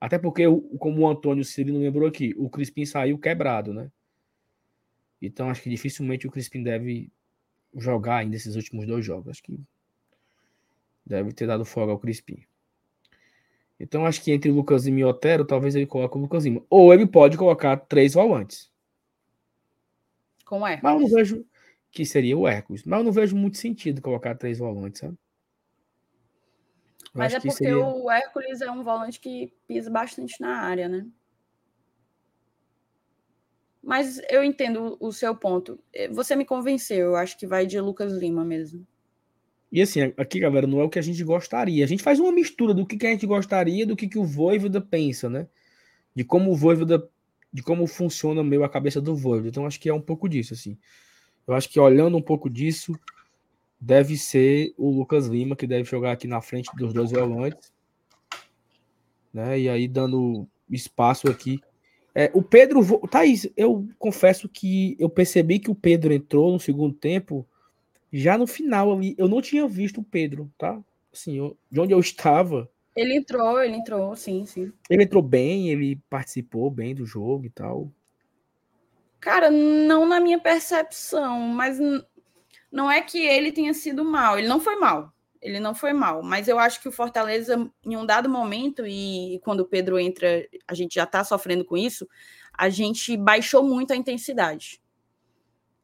Até 0.00 0.18
porque, 0.18 0.44
como 0.78 1.02
o 1.02 1.08
Antônio 1.08 1.44
Cirino 1.44 1.80
lembrou 1.80 2.08
aqui, 2.08 2.34
o 2.38 2.48
Crispim 2.48 2.84
saiu 2.84 3.18
quebrado, 3.18 3.74
né? 3.74 3.90
Então 5.20 5.50
acho 5.50 5.62
que 5.62 5.70
dificilmente 5.70 6.26
o 6.26 6.30
Crispim 6.30 6.62
deve 6.62 7.10
jogar 7.74 8.18
ainda 8.18 8.36
esses 8.36 8.54
últimos 8.54 8.86
dois 8.86 9.04
jogos. 9.04 9.28
Acho 9.28 9.42
que 9.42 9.58
deve 11.04 11.32
ter 11.32 11.46
dado 11.46 11.64
folga 11.64 11.92
ao 11.92 11.98
Crispim. 11.98 12.44
Então 13.80 14.06
acho 14.06 14.22
que 14.22 14.32
entre 14.32 14.50
Lucas 14.50 14.86
e 14.86 15.04
Otero, 15.04 15.44
talvez 15.44 15.74
ele 15.74 15.86
coloque 15.86 16.16
o 16.16 16.20
Lucas 16.20 16.44
Lima. 16.44 16.62
Ou 16.70 16.92
ele 16.92 17.06
pode 17.06 17.36
colocar 17.36 17.76
três 17.76 18.14
volantes. 18.14 18.70
Com 20.44 20.60
o 20.60 20.66
Hércules. 20.66 20.82
Mas 20.82 20.94
eu 20.94 21.00
não 21.00 21.16
vejo 21.16 21.46
que 21.90 22.04
seria 22.04 22.36
o 22.36 22.46
Hércules. 22.46 22.84
Mas 22.84 22.98
eu 22.98 23.04
não 23.04 23.12
vejo 23.12 23.36
muito 23.36 23.58
sentido 23.58 24.02
colocar 24.02 24.34
três 24.34 24.58
volantes, 24.58 25.00
sabe? 25.00 25.16
Mas 27.12 27.34
é 27.34 27.40
porque 27.40 27.50
seria... 27.52 27.78
o 27.78 28.10
Hércules 28.10 28.60
é 28.60 28.70
um 28.70 28.82
volante 28.82 29.18
que 29.18 29.52
pisa 29.66 29.90
bastante 29.90 30.40
na 30.40 30.58
área, 30.58 30.88
né? 30.88 31.06
Mas 33.82 34.20
eu 34.28 34.44
entendo 34.44 34.96
o 35.00 35.12
seu 35.12 35.34
ponto. 35.34 35.78
Eh, 35.94 36.08
você 36.08 36.36
me 36.36 36.44
convenceu, 36.44 37.06
eu 37.06 37.16
acho 37.16 37.38
que 37.38 37.46
vai 37.46 37.64
de 37.64 37.80
Lucas 37.80 38.12
Lima 38.12 38.44
mesmo. 38.44 38.86
E 39.70 39.82
assim, 39.82 40.12
aqui, 40.16 40.40
galera, 40.40 40.66
não 40.66 40.80
é 40.80 40.84
o 40.84 40.90
que 40.90 40.98
a 40.98 41.02
gente 41.02 41.22
gostaria. 41.22 41.84
A 41.84 41.88
gente 41.88 42.02
faz 42.02 42.18
uma 42.18 42.32
mistura 42.32 42.74
do 42.74 42.86
que, 42.86 43.06
a 43.06 43.10
gente 43.10 43.26
gostaria 43.26 43.86
do 43.86 43.96
que, 43.96 44.08
que 44.08 44.18
o 44.18 44.24
Voivoda 44.24 44.80
pensa, 44.80 45.28
né? 45.28 45.46
De 46.14 46.24
como 46.24 46.50
o 46.50 46.56
Voivoda, 46.56 47.08
de 47.52 47.62
como 47.62 47.86
funciona 47.86 48.42
meio 48.42 48.64
a 48.64 48.68
cabeça 48.68 49.00
do 49.00 49.14
Voivoda. 49.14 49.48
Então, 49.48 49.66
acho 49.66 49.78
que 49.80 49.88
é 49.88 49.94
um 49.94 50.00
pouco 50.00 50.28
disso, 50.28 50.54
assim. 50.54 50.78
Eu 51.48 51.54
acho 51.54 51.70
que 51.70 51.80
olhando 51.80 52.14
um 52.14 52.22
pouco 52.22 52.50
disso, 52.50 52.92
deve 53.80 54.18
ser 54.18 54.74
o 54.76 54.90
Lucas 54.90 55.26
Lima, 55.26 55.56
que 55.56 55.66
deve 55.66 55.84
jogar 55.84 56.12
aqui 56.12 56.28
na 56.28 56.42
frente 56.42 56.70
dos 56.76 56.92
dois 56.92 57.10
volantes. 57.10 57.72
Né? 59.32 59.60
E 59.60 59.68
aí 59.68 59.88
dando 59.88 60.46
espaço 60.70 61.30
aqui. 61.30 61.58
É, 62.14 62.30
o 62.34 62.42
Pedro. 62.42 62.82
Thaís, 63.08 63.48
eu 63.56 63.88
confesso 63.98 64.46
que 64.46 64.94
eu 64.98 65.08
percebi 65.08 65.58
que 65.58 65.70
o 65.70 65.74
Pedro 65.74 66.12
entrou 66.12 66.52
no 66.52 66.60
segundo 66.60 66.94
tempo 66.94 67.46
já 68.12 68.36
no 68.36 68.46
final 68.46 68.92
ali. 68.92 69.14
Eu 69.16 69.26
não 69.26 69.40
tinha 69.40 69.66
visto 69.66 70.02
o 70.02 70.04
Pedro, 70.04 70.50
tá? 70.58 70.78
Assim, 71.10 71.38
eu, 71.38 71.56
de 71.70 71.80
onde 71.80 71.94
eu 71.94 72.00
estava. 72.00 72.68
Ele 72.94 73.16
entrou, 73.16 73.62
ele 73.62 73.76
entrou, 73.76 74.14
sim, 74.16 74.44
sim. 74.44 74.70
Ele 74.90 75.04
entrou 75.04 75.22
bem, 75.22 75.70
ele 75.70 75.96
participou 76.10 76.70
bem 76.70 76.94
do 76.94 77.06
jogo 77.06 77.46
e 77.46 77.50
tal. 77.50 77.90
Cara, 79.20 79.50
não 79.50 80.06
na 80.06 80.20
minha 80.20 80.38
percepção, 80.38 81.40
mas 81.40 81.78
não 82.70 82.90
é 82.90 83.00
que 83.00 83.18
ele 83.18 83.52
tenha 83.52 83.74
sido 83.74 84.04
mal. 84.04 84.38
Ele 84.38 84.48
não 84.48 84.60
foi 84.60 84.76
mal. 84.76 85.12
Ele 85.40 85.60
não 85.60 85.74
foi 85.74 85.92
mal. 85.92 86.22
Mas 86.22 86.48
eu 86.48 86.58
acho 86.58 86.80
que 86.80 86.88
o 86.88 86.92
Fortaleza, 86.92 87.70
em 87.84 87.96
um 87.96 88.06
dado 88.06 88.28
momento, 88.28 88.86
e 88.86 89.40
quando 89.44 89.60
o 89.60 89.66
Pedro 89.66 89.98
entra, 89.98 90.46
a 90.66 90.74
gente 90.74 90.94
já 90.94 91.04
está 91.04 91.24
sofrendo 91.24 91.64
com 91.64 91.76
isso, 91.76 92.06
a 92.52 92.68
gente 92.68 93.16
baixou 93.16 93.62
muito 93.62 93.92
a 93.92 93.96
intensidade. 93.96 94.80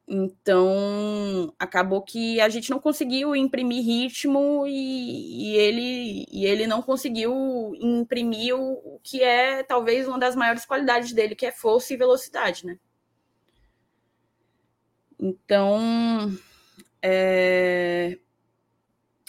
Então, 0.07 1.55
acabou 1.59 2.03
que 2.03 2.39
a 2.39 2.49
gente 2.51 2.71
não 2.71 2.79
conseguiu 2.79 3.35
imprimir 3.35 3.83
ritmo 3.83 4.67
e, 4.67 5.53
e 5.53 5.57
ele, 5.57 6.27
e 6.31 6.45
ele 6.45 6.67
não 6.67 6.83
conseguiu 6.83 7.73
imprimir 7.81 8.55
o, 8.55 8.73
o, 8.73 9.01
que 9.03 9.23
é 9.23 9.63
talvez 9.63 10.07
uma 10.07 10.19
das 10.19 10.37
maiores 10.37 10.67
qualidades 10.67 11.13
dele, 11.13 11.35
que 11.35 11.47
é 11.47 11.53
força 11.53 11.95
e 11.95 11.97
velocidade, 11.97 12.67
né? 12.67 12.79
Então, 15.19 16.37
é... 17.01 18.19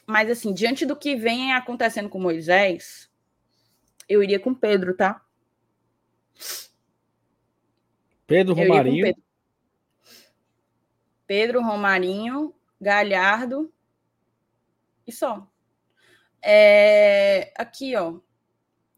mas 0.05 0.29
assim, 0.29 0.53
diante 0.53 0.85
do 0.85 0.95
que 0.95 1.15
vem 1.15 1.53
acontecendo 1.53 2.09
com 2.09 2.19
Moisés, 2.19 3.09
eu 4.07 4.23
iria 4.23 4.39
com 4.39 4.53
Pedro, 4.53 4.95
tá? 4.95 5.23
Pedro 8.27 8.53
Romarinho. 8.53 9.05
Pedro. 9.05 9.23
Pedro 11.27 11.61
Romarinho, 11.61 12.53
Galhardo 12.79 13.73
e 15.07 15.11
só. 15.11 15.47
É... 16.41 17.53
Aqui, 17.57 17.95
ó. 17.95 18.19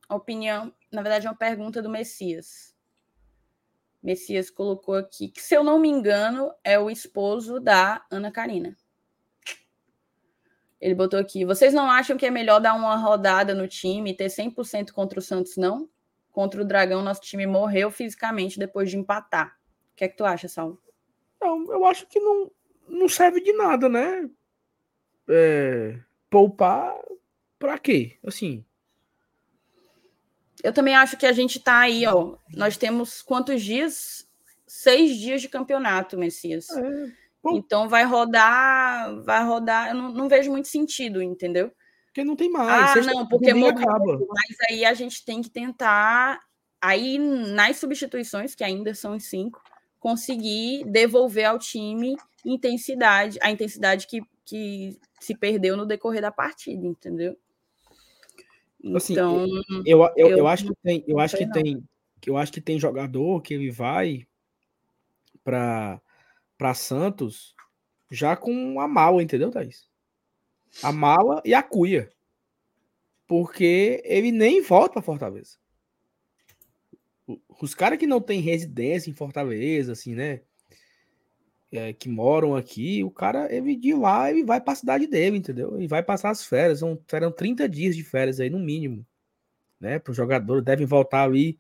Opinião, 0.10 0.74
na 0.92 1.02
verdade, 1.02 1.28
é 1.28 1.30
uma 1.30 1.36
pergunta 1.36 1.82
do 1.82 1.90
Messias. 1.90 2.77
Messias 4.02 4.50
colocou 4.50 4.96
aqui 4.96 5.30
que, 5.30 5.42
se 5.42 5.56
eu 5.56 5.64
não 5.64 5.80
me 5.80 5.90
engano, 5.90 6.52
é 6.64 6.80
o 6.80 6.90
esposo 6.90 7.60
da 7.60 8.06
Ana 8.12 8.32
Karina. 8.32 8.76
Ele 10.80 10.96
botou 10.96 11.20
aqui: 11.20 11.46
vocês 11.46 11.74
não 11.74 11.90
acham 11.90 12.18
que 12.18 12.26
é 12.26 12.32
melhor 12.32 12.60
dar 12.60 12.76
uma 12.76 12.96
rodada 12.96 13.54
no 13.54 13.68
time 13.68 14.12
e 14.12 14.16
ter 14.16 14.28
100% 14.28 14.92
contra 14.92 15.20
o 15.20 15.22
Santos, 15.22 15.58
não? 15.58 15.90
Contra 16.32 16.62
o 16.62 16.66
Dragão, 16.66 17.02
nosso 17.02 17.22
time 17.22 17.48
morreu 17.48 17.90
fisicamente 17.90 18.60
depois 18.60 18.90
de 18.90 18.98
empatar. 18.98 19.58
O 19.94 19.96
que 19.96 20.04
é 20.04 20.08
que 20.08 20.16
tu 20.16 20.24
acha, 20.24 20.48
Saulo? 20.48 20.80
Não, 21.42 21.72
eu 21.72 21.86
acho 21.86 22.06
que 22.08 22.20
não, 22.20 22.52
não 22.88 23.10
serve 23.10 23.42
de 23.42 23.54
nada, 23.54 23.90
né? 23.90 24.30
É, 25.28 26.00
poupar 26.30 26.96
pra 27.58 27.78
quê? 27.80 28.18
Assim, 28.26 28.64
eu 30.64 30.74
também 30.74 30.96
acho 30.96 31.18
que 31.18 31.26
a 31.26 31.32
gente 31.32 31.58
está 31.58 31.80
aí, 31.80 32.06
ó. 32.06 32.36
Nós 32.54 32.78
temos 32.78 33.22
quantos 33.22 33.62
dias? 33.62 34.28
Seis 34.66 35.18
dias 35.18 35.42
de 35.42 35.50
campeonato, 35.50 36.18
Messias. 36.18 36.70
É, 36.70 37.12
então 37.52 37.88
vai 37.88 38.04
rodar, 38.04 39.22
vai 39.24 39.44
rodar. 39.44 39.90
Eu 39.90 39.96
não, 39.96 40.12
não, 40.12 40.28
vejo 40.28 40.52
muito 40.52 40.68
sentido, 40.68 41.22
entendeu? 41.22 41.72
Porque 42.08 42.24
não 42.24 42.36
tem 42.36 42.50
mais. 42.50 42.98
Ah, 42.98 43.02
não, 43.02 43.28
porque 43.28 43.52
acaba. 43.52 44.20
Mas 44.20 44.58
aí 44.70 44.84
a 44.84 44.94
gente 44.94 45.24
tem 45.24 45.42
que 45.42 45.50
tentar, 45.50 46.42
aí 46.82 47.18
nas 47.18 47.78
substituições, 47.78 48.56
que 48.56 48.64
ainda 48.64 48.94
são 48.94 49.18
cinco, 49.20 49.62
conseguir 50.00 50.84
devolver 50.86 51.46
ao 51.46 51.60
time 51.60 52.18
intensidade, 52.46 53.38
a 53.42 53.52
intensidade 53.52 54.08
que, 54.08 54.22
que 54.46 54.98
se 55.20 55.36
perdeu 55.36 55.76
no 55.76 55.86
decorrer 55.86 56.22
da 56.22 56.32
partida, 56.32 56.86
entendeu? 56.86 57.38
Assim, 58.96 59.14
então, 59.14 59.46
eu, 59.86 60.02
eu, 60.02 60.12
eu, 60.16 60.38
eu, 60.38 60.48
acho 60.48 60.68
que 60.68 60.74
tem, 60.84 61.04
eu 61.08 61.20
acho 61.20 61.36
que 61.36 61.46
não. 61.46 61.52
tem, 61.52 61.84
eu 62.26 62.38
acho 62.38 62.52
que 62.52 62.62
tem 62.62 62.80
jogador 62.80 63.42
que 63.42 63.54
ele 63.54 63.72
vai 63.72 64.28
para 65.44 66.02
para 66.58 66.74
Santos 66.74 67.56
já 68.10 68.36
com 68.36 68.80
a 68.80 68.88
mala, 68.88 69.22
entendeu, 69.22 69.52
Thaís? 69.52 69.88
A 70.82 70.92
mala 70.92 71.42
e 71.46 71.54
a 71.54 71.62
cuia. 71.62 72.10
Porque 73.28 74.02
ele 74.06 74.32
nem 74.32 74.62
volta 74.62 74.94
para 74.94 75.02
Fortaleza. 75.02 75.58
Os 77.62 77.76
caras 77.76 78.00
que 78.00 78.08
não 78.08 78.22
têm 78.22 78.40
residência 78.40 79.10
em 79.10 79.14
Fortaleza, 79.14 79.92
assim, 79.92 80.16
né? 80.16 80.42
É, 81.72 81.94
que 81.94 82.08
moram 82.08 82.56
aqui, 82.56 83.04
o 83.04 83.12
cara, 83.12 83.54
ele 83.54 83.76
de 83.76 83.94
lá, 83.94 84.30
ele 84.32 84.44
vai 84.44 84.62
para 84.62 84.74
a 84.74 84.76
cidade 84.76 85.08
dele, 85.08 85.38
entendeu? 85.38 85.80
E 85.80 85.88
vai 85.88 86.02
passar 86.02 86.30
as 86.30 86.46
férias. 86.46 86.80
São, 86.80 87.00
serão 87.08 87.32
30 87.32 87.68
dias 87.68 87.96
de 87.96 88.04
férias 88.04 88.40
aí, 88.40 88.50
no 88.50 88.60
mínimo. 88.60 89.06
Né? 89.80 90.00
Para 90.00 90.14
jogador, 90.14 90.62
devem 90.62 90.86
voltar 90.86 91.24
ali 91.24 91.58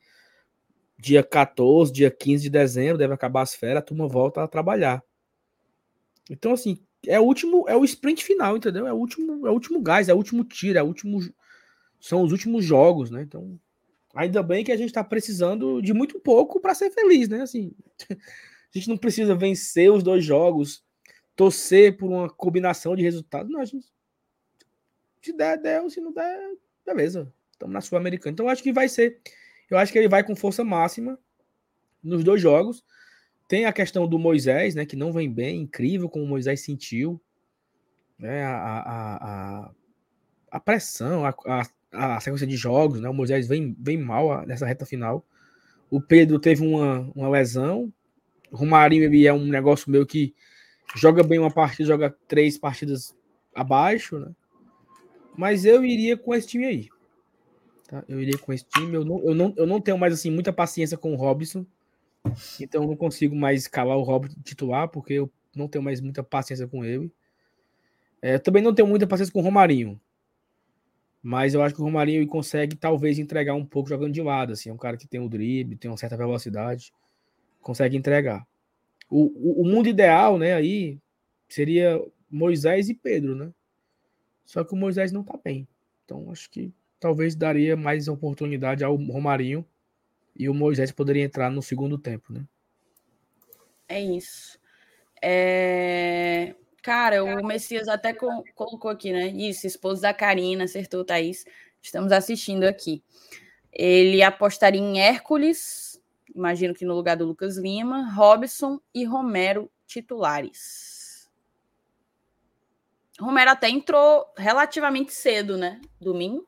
dia 0.97 1.23
14, 1.23 1.91
dia 1.91 2.09
15 2.09 2.43
de 2.43 2.49
dezembro, 2.49 2.97
deve 2.97 3.13
acabar 3.13 3.41
as 3.41 3.53
férias, 3.53 3.79
a 3.79 3.85
turma 3.85 4.07
volta 4.07 4.43
a 4.43 4.47
trabalhar. 4.47 5.03
Então, 6.29 6.53
assim, 6.53 6.79
é 7.05 7.19
o 7.19 7.23
último, 7.23 7.65
é 7.67 7.75
o 7.75 7.85
sprint 7.85 8.23
final, 8.23 8.57
entendeu? 8.57 8.87
É 8.87 8.93
o 8.93 8.97
último, 8.97 9.45
é 9.45 9.49
o 9.49 9.53
último 9.53 9.81
gás, 9.81 10.09
é 10.09 10.13
o 10.13 10.17
último 10.17 10.43
tiro, 10.43 10.79
é 10.79 10.83
o 10.83 10.87
último. 10.87 11.19
São 11.99 12.21
os 12.23 12.31
últimos 12.31 12.65
jogos, 12.65 13.11
né? 13.11 13.21
Então, 13.21 13.59
ainda 14.15 14.41
bem 14.41 14.63
que 14.63 14.71
a 14.71 14.77
gente 14.77 14.89
está 14.89 15.03
precisando 15.03 15.81
de 15.81 15.93
muito 15.93 16.19
pouco 16.19 16.59
para 16.59 16.73
ser 16.73 16.89
feliz, 16.91 17.29
né? 17.29 17.41
Assim. 17.41 17.71
A 18.77 18.79
gente 18.79 18.89
não 18.89 18.97
precisa 18.97 19.33
vencer 19.33 19.91
os 19.91 20.03
dois 20.03 20.23
jogos, 20.23 20.85
torcer 21.35 21.97
por 21.97 22.11
uma 22.11 22.29
combinação 22.29 22.95
de 22.95 23.01
resultados. 23.01 23.51
Não, 23.51 23.59
a 23.59 23.65
gente. 23.65 23.87
Se 25.19 25.33
der, 25.33 25.57
der, 25.57 25.89
se 25.89 25.99
não 25.99 26.13
der, 26.13 26.55
beleza. 26.85 27.33
Estamos 27.51 27.73
na 27.73 27.81
Sul-Americana. 27.81 28.33
Então, 28.33 28.47
acho 28.47 28.61
que 28.61 28.71
vai 28.71 28.87
ser. 28.87 29.19
Eu 29.67 29.79
acho 29.79 29.91
que 29.91 29.97
ele 29.97 30.07
vai 30.07 30.23
com 30.23 30.35
força 30.35 30.63
máxima 30.63 31.17
nos 32.03 32.23
dois 32.23 32.39
jogos. 32.39 32.85
Tem 33.47 33.65
a 33.65 33.73
questão 33.73 34.07
do 34.07 34.19
Moisés, 34.19 34.75
né? 34.75 34.85
Que 34.85 34.95
não 34.95 35.11
vem 35.11 35.31
bem, 35.31 35.61
incrível 35.61 36.07
como 36.07 36.23
o 36.23 36.27
Moisés 36.27 36.61
sentiu. 36.61 37.19
Né, 38.19 38.43
a, 38.43 38.57
a, 38.57 39.15
a, 39.67 39.71
a 40.51 40.59
pressão, 40.59 41.23
a, 41.23 41.35
a, 41.45 42.15
a, 42.15 42.19
sequência 42.19 42.47
de 42.47 42.55
jogos, 42.55 43.01
né? 43.01 43.09
O 43.09 43.13
Moisés 43.13 43.47
vem, 43.47 43.75
vem 43.79 43.97
mal 43.97 44.45
nessa 44.45 44.67
reta 44.67 44.85
final. 44.85 45.25
O 45.89 45.99
Pedro 45.99 46.39
teve 46.39 46.65
uma, 46.65 47.11
uma 47.15 47.29
lesão, 47.29 47.91
Romarinho 48.51 49.03
ele 49.03 49.25
é 49.25 49.33
um 49.33 49.45
negócio 49.45 49.91
meu 49.91 50.05
que 50.05 50.33
joga 50.95 51.23
bem 51.23 51.39
uma 51.39 51.51
partida, 51.51 51.87
joga 51.87 52.15
três 52.27 52.57
partidas 52.57 53.15
abaixo, 53.53 54.19
né? 54.19 54.31
Mas 55.37 55.65
eu 55.65 55.83
iria 55.85 56.17
com 56.17 56.33
esse 56.33 56.47
time 56.47 56.65
aí. 56.65 56.89
Tá? 57.87 58.03
Eu 58.07 58.19
iria 58.19 58.37
com 58.37 58.51
esse 58.51 58.65
time. 58.65 58.93
Eu 58.95 59.05
não, 59.05 59.19
eu, 59.23 59.35
não, 59.35 59.53
eu 59.55 59.67
não 59.67 59.79
tenho 59.79 59.97
mais 59.97 60.13
assim 60.13 60.31
muita 60.31 60.51
paciência 60.51 60.97
com 60.97 61.13
o 61.13 61.15
Robson. 61.15 61.65
Então 62.59 62.81
eu 62.81 62.87
não 62.87 62.95
consigo 62.95 63.35
mais 63.35 63.67
calar 63.67 63.97
o 63.97 64.03
Robson 64.03 64.35
titular, 64.43 64.89
porque 64.89 65.13
eu 65.13 65.31
não 65.55 65.67
tenho 65.67 65.83
mais 65.83 66.01
muita 66.01 66.23
paciência 66.23 66.67
com 66.67 66.83
ele. 66.83 67.11
É, 68.19 68.39
também 68.39 68.63
não 68.63 68.73
tenho 68.73 68.87
muita 68.87 69.05
paciência 69.05 69.31
com 69.31 69.39
o 69.39 69.43
Romarinho. 69.43 69.99
Mas 71.21 71.53
eu 71.53 71.61
acho 71.61 71.75
que 71.75 71.81
o 71.81 71.83
Romarinho 71.83 72.25
consegue 72.27 72.75
talvez 72.75 73.19
entregar 73.19 73.53
um 73.53 73.65
pouco 73.65 73.89
jogando 73.89 74.13
de 74.13 74.21
lado. 74.21 74.53
Assim, 74.53 74.69
é 74.69 74.73
um 74.73 74.77
cara 74.77 74.97
que 74.97 75.07
tem 75.07 75.19
o 75.19 75.29
drible, 75.29 75.77
tem 75.77 75.89
uma 75.91 75.97
certa 75.97 76.17
velocidade 76.17 76.91
consegue 77.67 77.97
entregar. 77.97 78.47
O, 79.09 79.25
o, 79.25 79.61
o, 79.61 79.65
mundo 79.65 79.89
ideal, 79.89 80.37
né, 80.37 80.53
aí 80.53 80.97
seria 81.49 82.01
Moisés 82.31 82.87
e 82.87 82.93
Pedro, 82.93 83.35
né? 83.35 83.51
Só 84.45 84.63
que 84.63 84.73
o 84.73 84.77
Moisés 84.77 85.11
não 85.11 85.21
tá 85.21 85.37
bem. 85.43 85.67
Então 86.05 86.31
acho 86.31 86.49
que 86.49 86.71
talvez 86.97 87.35
daria 87.35 87.75
mais 87.75 88.07
oportunidade 88.07 88.85
ao 88.85 88.95
Romarinho 88.95 89.65
e 90.33 90.47
o 90.47 90.53
Moisés 90.53 90.93
poderia 90.93 91.25
entrar 91.25 91.51
no 91.51 91.61
segundo 91.61 91.97
tempo, 91.97 92.31
né? 92.31 92.45
É 93.89 93.99
isso. 93.99 94.57
É... 95.21 96.55
Cara, 96.81 97.21
o 97.21 97.45
Messias 97.45 97.89
até 97.89 98.13
co 98.13 98.45
colocou 98.55 98.89
aqui, 98.89 99.11
né? 99.11 99.27
Isso, 99.27 99.67
esposo 99.67 100.01
da 100.01 100.13
Karina, 100.13 100.63
acertou, 100.63 101.03
Thaís. 101.03 101.43
Estamos 101.81 102.13
assistindo 102.13 102.63
aqui. 102.63 103.03
Ele 103.73 104.23
apostaria 104.23 104.79
em 104.79 105.01
Hércules 105.01 105.86
imagino 106.37 106.73
que 106.73 106.85
no 106.85 106.93
lugar 106.93 107.17
do 107.17 107.25
Lucas 107.25 107.57
Lima, 107.57 108.13
Robson 108.13 108.79
e 108.93 109.03
Romero 109.03 109.69
titulares. 109.87 111.27
Romero 113.19 113.49
até 113.49 113.67
entrou 113.69 114.25
relativamente 114.37 115.11
cedo, 115.11 115.57
né? 115.57 115.81
Domingo. 115.99 116.47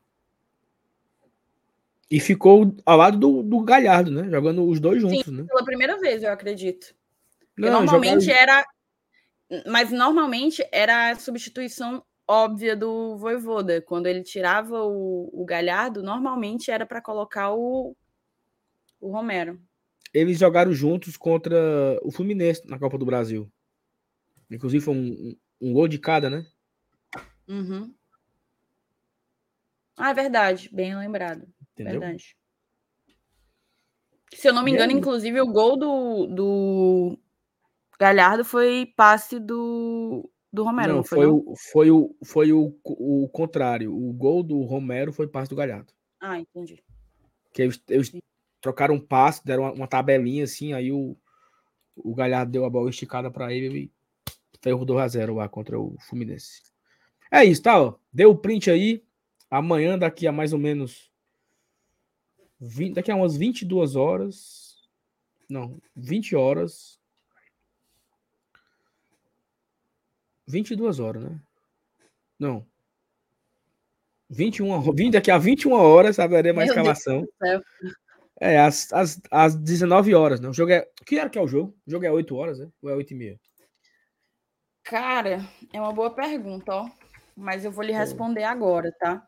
E 2.08 2.20
ficou 2.20 2.74
ao 2.86 2.96
lado 2.96 3.18
do, 3.18 3.42
do 3.42 3.60
Galhardo, 3.60 4.10
né? 4.10 4.30
Jogando 4.30 4.64
os 4.64 4.78
dois 4.78 5.00
juntos, 5.00 5.24
Sim, 5.24 5.32
né? 5.32 5.44
Pela 5.48 5.64
primeira 5.64 5.98
vez, 5.98 6.22
eu 6.22 6.32
acredito. 6.32 6.94
Não, 7.56 7.70
normalmente 7.70 8.24
jogar... 8.24 8.38
era. 8.38 8.66
Mas 9.66 9.90
normalmente 9.90 10.64
era 10.70 11.10
a 11.10 11.16
substituição 11.16 12.04
óbvia 12.28 12.76
do 12.76 13.16
Voivoda. 13.16 13.82
Quando 13.82 14.06
ele 14.06 14.22
tirava 14.22 14.84
o, 14.84 15.28
o 15.32 15.44
Galhardo, 15.44 16.02
normalmente 16.02 16.70
era 16.70 16.86
para 16.86 17.02
colocar 17.02 17.52
o, 17.52 17.96
o 19.00 19.10
Romero. 19.10 19.60
Eles 20.12 20.38
jogaram 20.38 20.72
juntos 20.72 21.16
contra 21.16 21.56
o 22.02 22.10
Fluminense 22.10 22.66
na 22.66 22.78
Copa 22.78 22.98
do 22.98 23.06
Brasil. 23.06 23.50
Inclusive 24.50 24.84
foi 24.84 24.94
um, 24.94 25.36
um 25.60 25.72
gol 25.72 25.86
de 25.86 25.98
cada, 25.98 26.28
né? 26.28 26.46
Uhum. 27.48 27.94
Ah, 29.96 30.10
é 30.10 30.14
verdade. 30.14 30.70
Bem 30.72 30.96
lembrado. 30.96 31.46
Entendeu? 31.72 32.00
Verdade. 32.00 32.36
Se 34.34 34.48
eu 34.48 34.54
não 34.54 34.62
me 34.62 34.70
engano, 34.70 34.92
inclusive, 34.92 35.40
o 35.40 35.46
gol 35.46 35.76
do, 35.76 36.26
do 36.26 37.18
Galhardo 37.98 38.44
foi 38.44 38.86
passe 38.96 39.38
do, 39.40 40.30
do 40.52 40.62
Romero. 40.62 40.96
Não, 40.96 41.04
foi, 41.04 41.18
foi, 41.18 41.26
o, 41.26 41.54
foi, 41.56 41.90
o, 41.90 42.16
foi 42.24 42.52
o, 42.52 42.74
o 42.84 43.28
contrário. 43.28 43.94
O 43.94 44.12
gol 44.12 44.42
do 44.42 44.62
Romero 44.62 45.12
foi 45.12 45.26
passe 45.26 45.50
do 45.50 45.56
Galhardo. 45.56 45.92
Ah, 46.20 46.38
entendi. 46.38 46.82
Que 47.52 47.62
eles, 47.62 47.82
eles 47.88 48.12
trocaram 48.60 48.94
um 48.94 49.00
passe, 49.00 49.44
deram 49.44 49.64
uma, 49.64 49.72
uma, 49.72 49.86
tabelinha 49.86 50.44
assim, 50.44 50.72
aí 50.72 50.92
o, 50.92 51.16
o 51.96 52.14
Galhardo 52.14 52.52
deu 52.52 52.64
a 52.64 52.70
bola 52.70 52.90
esticada 52.90 53.30
para 53.30 53.52
ele 53.52 53.78
e 53.78 53.92
ferrou 54.60 54.84
2x0 54.84 55.34
lá 55.34 55.48
contra 55.48 55.78
o 55.78 55.96
Fluminense. 56.00 56.62
É 57.30 57.44
isso, 57.44 57.62
tá? 57.62 57.80
Ó. 57.80 57.94
Deu 58.12 58.30
o 58.30 58.36
print 58.36 58.70
aí. 58.70 59.02
Amanhã, 59.50 59.98
daqui 59.98 60.26
a 60.26 60.32
mais 60.32 60.52
ou 60.52 60.58
menos 60.58 61.10
20, 62.60 62.94
daqui 62.94 63.10
a 63.10 63.16
umas 63.16 63.36
22 63.36 63.96
horas. 63.96 64.88
Não, 65.48 65.80
20 65.96 66.36
horas. 66.36 67.00
22 70.46 71.00
horas, 71.00 71.22
né? 71.22 71.40
Não. 72.38 72.66
21, 74.28 74.92
20, 74.92 75.12
daqui 75.14 75.30
a 75.30 75.38
21 75.38 75.72
horas 75.72 76.16
saberemos 76.16 76.62
a 76.62 76.66
escalação. 76.66 77.26
É, 78.40 78.58
às, 78.58 78.90
às, 78.90 79.20
às 79.30 79.54
19 79.54 80.14
horas, 80.14 80.40
né? 80.40 80.48
O 80.48 80.52
jogo 80.54 80.72
é. 80.72 80.88
Que 81.04 81.20
hora 81.20 81.28
que 81.28 81.38
é 81.38 81.42
o 81.42 81.46
jogo? 81.46 81.76
O 81.86 81.90
jogo 81.90 82.06
é 82.06 82.10
8 82.10 82.34
horas, 82.34 82.58
né? 82.58 82.68
Ou 82.80 82.88
é 82.88 82.94
8 82.94 83.12
e 83.12 83.16
meia? 83.16 83.40
Cara, 84.82 85.46
é 85.72 85.78
uma 85.78 85.92
boa 85.92 86.10
pergunta, 86.10 86.72
ó. 86.72 86.90
Mas 87.36 87.64
eu 87.64 87.70
vou 87.70 87.84
lhe 87.84 87.92
responder 87.92 88.44
agora, 88.44 88.90
tá? 88.98 89.26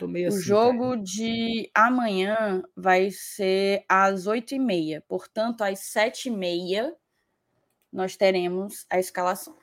o 0.00 0.26
assim, 0.26 0.40
jogo 0.40 0.90
cara. 0.90 1.02
de 1.02 1.70
amanhã 1.74 2.62
vai 2.76 3.10
ser 3.10 3.84
às 3.88 4.26
8h30. 4.26 5.02
Portanto, 5.08 5.62
às 5.62 5.80
7h30 5.80 6.92
nós 7.92 8.16
teremos 8.16 8.86
a 8.90 8.98
escalação. 8.98 9.56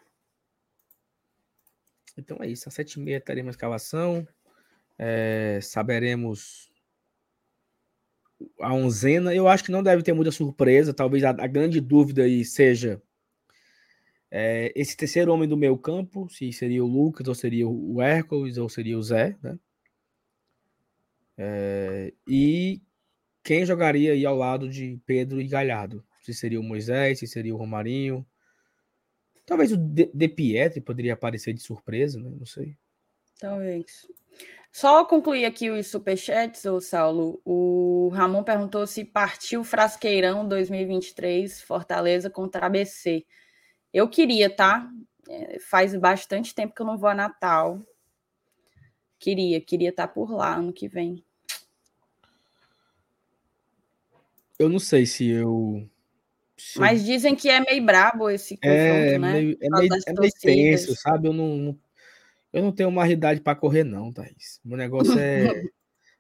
Então 2.18 2.38
é 2.42 2.48
isso. 2.48 2.70
Às 2.70 2.76
7h30 2.76 3.22
teremos 3.22 3.50
a 3.50 3.52
escalação. 3.52 4.28
É, 4.98 5.60
saberemos 5.62 6.73
a 8.60 8.74
onzena. 8.74 9.34
Eu 9.34 9.48
acho 9.48 9.64
que 9.64 9.72
não 9.72 9.84
deve 9.84 10.04
ter 10.04 10.14
muita 10.14 10.32
surpresa. 10.32 10.94
Talvez 10.94 11.24
a, 11.24 11.30
a 11.30 11.48
grande 11.48 11.80
dúvida 11.80 12.24
aí 12.24 12.44
seja 12.44 13.02
é, 14.36 14.74
esse 14.76 14.98
terceiro 14.98 15.32
homem 15.32 15.48
do 15.48 15.56
meio 15.56 15.78
campo, 15.78 16.28
se 16.28 16.52
seria 16.52 16.84
o 16.84 16.88
Lucas, 16.88 17.28
ou 17.28 17.36
seria 17.36 17.68
o 17.68 18.02
Hércules, 18.02 18.58
ou 18.58 18.68
seria 18.68 18.98
o 18.98 19.04
Zé, 19.04 19.38
né? 19.44 19.60
É, 21.38 22.12
e 22.28 22.82
quem 23.44 23.64
jogaria 23.64 24.14
aí 24.14 24.26
ao 24.26 24.36
lado 24.36 24.68
de 24.68 25.00
Pedro 25.06 25.40
e 25.40 25.48
Galhardo? 25.48 26.04
Se 26.24 26.34
seria 26.34 26.60
o 26.60 26.64
Moisés, 26.64 27.20
se 27.20 27.28
seria 27.28 27.54
o 27.54 27.58
Romarinho. 27.58 28.26
Talvez 29.46 29.72
o 29.72 29.78
De, 29.78 30.10
de 30.12 30.28
Pietri 30.28 30.82
poderia 30.82 31.14
aparecer 31.14 31.54
de 31.54 31.62
surpresa, 31.62 32.20
né? 32.20 32.32
Não 32.36 32.46
sei. 32.46 32.76
Talvez. 33.40 34.08
Só 34.74 35.06
concluir 35.06 35.46
aqui 35.46 35.70
os 35.70 35.86
superchats, 35.86 36.66
ô 36.66 36.82
Saulo. 36.82 37.40
O 37.46 38.10
Ramon 38.12 38.44
perguntou 38.44 38.88
se 38.88 39.06
partiu 39.06 39.64
Frasqueirão 39.64 40.48
2023, 40.48 41.62
Fortaleza 41.62 42.28
contra 42.28 42.66
ABC. 42.66 43.24
Eu 43.94 44.10
queria, 44.10 44.50
tá? 44.50 44.90
É, 45.30 45.60
faz 45.60 45.96
bastante 45.96 46.56
tempo 46.56 46.74
que 46.74 46.82
eu 46.82 46.88
não 46.88 46.98
vou 46.98 47.08
a 47.08 47.14
Natal. 47.14 47.86
Queria, 49.20 49.62
queria 49.62 49.90
estar 49.90 50.08
tá 50.08 50.14
por 50.14 50.32
lá 50.32 50.56
ano 50.56 50.74
que 50.74 50.88
vem. 50.88 51.24
Eu 54.58 54.70
não 54.70 54.80
sei 54.80 55.06
se 55.06 55.30
eu. 55.30 55.88
Se 56.58 56.80
Mas 56.80 57.06
dizem 57.06 57.36
que 57.36 57.48
é 57.48 57.60
meio 57.60 57.86
brabo 57.86 58.28
esse 58.28 58.56
confronto, 58.56 58.74
é, 58.76 59.20
né? 59.20 59.34
Meio, 59.34 59.58
é, 59.62 59.70
meio, 59.70 59.94
é 60.08 60.14
meio 60.14 60.32
tenso, 60.42 60.96
sabe? 60.96 61.28
Eu 61.28 61.34
não, 61.34 61.78
eu 62.54 62.62
não 62.62 62.72
tenho 62.72 62.90
uma 62.90 63.10
idade 63.10 63.42
para 63.42 63.56
correr, 63.56 63.84
não, 63.84 64.14
Thaís. 64.14 64.62
O 64.64 64.70
meu 64.70 64.78
negócio 64.78 65.18
é 65.18 65.48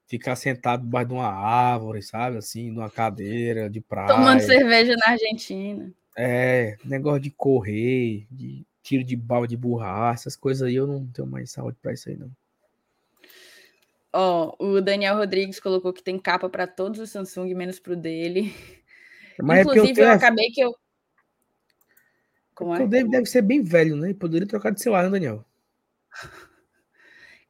ficar 0.08 0.36
sentado 0.36 0.84
debaixo 0.84 1.10
de 1.10 1.14
uma 1.14 1.28
árvore, 1.28 2.02
sabe? 2.02 2.38
Assim, 2.38 2.72
numa 2.72 2.90
cadeira 2.90 3.70
de 3.70 3.80
praia. 3.80 4.08
Tomando 4.08 4.42
cerveja 4.42 4.96
na 4.98 5.12
Argentina. 5.12 5.94
É, 6.18 6.76
negócio 6.84 7.22
de 7.22 7.30
correr, 7.30 8.26
de 8.32 8.66
tiro 8.82 9.04
de 9.04 9.16
balde 9.16 9.52
de 9.52 9.58
borracha, 9.58 10.22
essas 10.22 10.36
coisas 10.36 10.68
aí, 10.68 10.76
eu 10.76 10.88
não 10.88 11.08
tenho 11.08 11.28
mais 11.28 11.52
saúde 11.52 11.78
para 11.82 11.94
isso 11.94 12.10
aí, 12.10 12.18
não. 12.18 12.32
Ó, 14.12 14.56
o 14.60 14.82
Daniel 14.82 15.16
Rodrigues 15.16 15.60
colocou 15.60 15.94
que 15.94 16.04
tem 16.04 16.20
capa 16.20 16.50
para 16.50 16.68
todos 16.68 17.00
os 17.00 17.10
Samsung, 17.10 17.54
menos 17.56 17.80
pro 17.80 17.96
dele. 17.96 18.54
Mas 19.42 19.60
é 19.60 19.62
Inclusive, 19.62 20.02
é 20.02 20.04
eu, 20.04 20.08
eu 20.08 20.14
acabei 20.14 20.50
que 20.52 20.62
eu. 20.62 20.76
Como 22.54 22.76
é? 22.76 22.84
O 22.84 22.88
David 22.88 23.10
deve 23.10 23.26
ser 23.26 23.42
bem 23.42 23.64
velho, 23.64 23.96
né? 23.96 24.14
Poderia 24.14 24.48
trocar 24.48 24.72
de 24.72 24.82
celular, 24.82 25.04
né, 25.04 25.10
Daniel? 25.10 25.44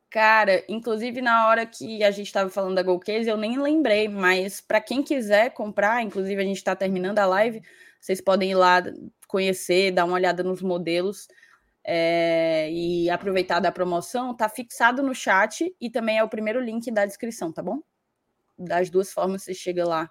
Cara, 0.09 0.63
inclusive 0.69 1.21
na 1.21 1.47
hora 1.47 1.65
que 1.65 2.03
a 2.03 2.11
gente 2.11 2.27
estava 2.27 2.47
falando 2.47 2.75
da 2.75 2.83
Golcase, 2.83 3.27
eu 3.27 3.35
nem 3.35 3.59
lembrei, 3.59 4.07
mas 4.07 4.61
para 4.61 4.79
quem 4.79 5.01
quiser 5.01 5.49
comprar, 5.53 6.03
inclusive 6.03 6.39
a 6.39 6.45
gente 6.45 6.57
está 6.57 6.75
terminando 6.75 7.17
a 7.17 7.25
live, 7.25 7.63
vocês 7.99 8.21
podem 8.21 8.51
ir 8.51 8.55
lá 8.55 8.83
conhecer, 9.27 9.91
dar 9.91 10.05
uma 10.05 10.13
olhada 10.13 10.43
nos 10.43 10.61
modelos 10.61 11.27
é, 11.83 12.69
e 12.71 13.09
aproveitar 13.09 13.59
da 13.59 13.71
promoção, 13.71 14.35
tá 14.35 14.47
fixado 14.47 15.01
no 15.01 15.15
chat 15.15 15.75
e 15.81 15.89
também 15.89 16.19
é 16.19 16.23
o 16.23 16.29
primeiro 16.29 16.61
link 16.61 16.91
da 16.91 17.07
descrição, 17.07 17.51
tá 17.51 17.63
bom? 17.63 17.79
Das 18.55 18.91
duas 18.91 19.11
formas 19.11 19.41
você 19.41 19.53
chega 19.55 19.83
lá 19.83 20.09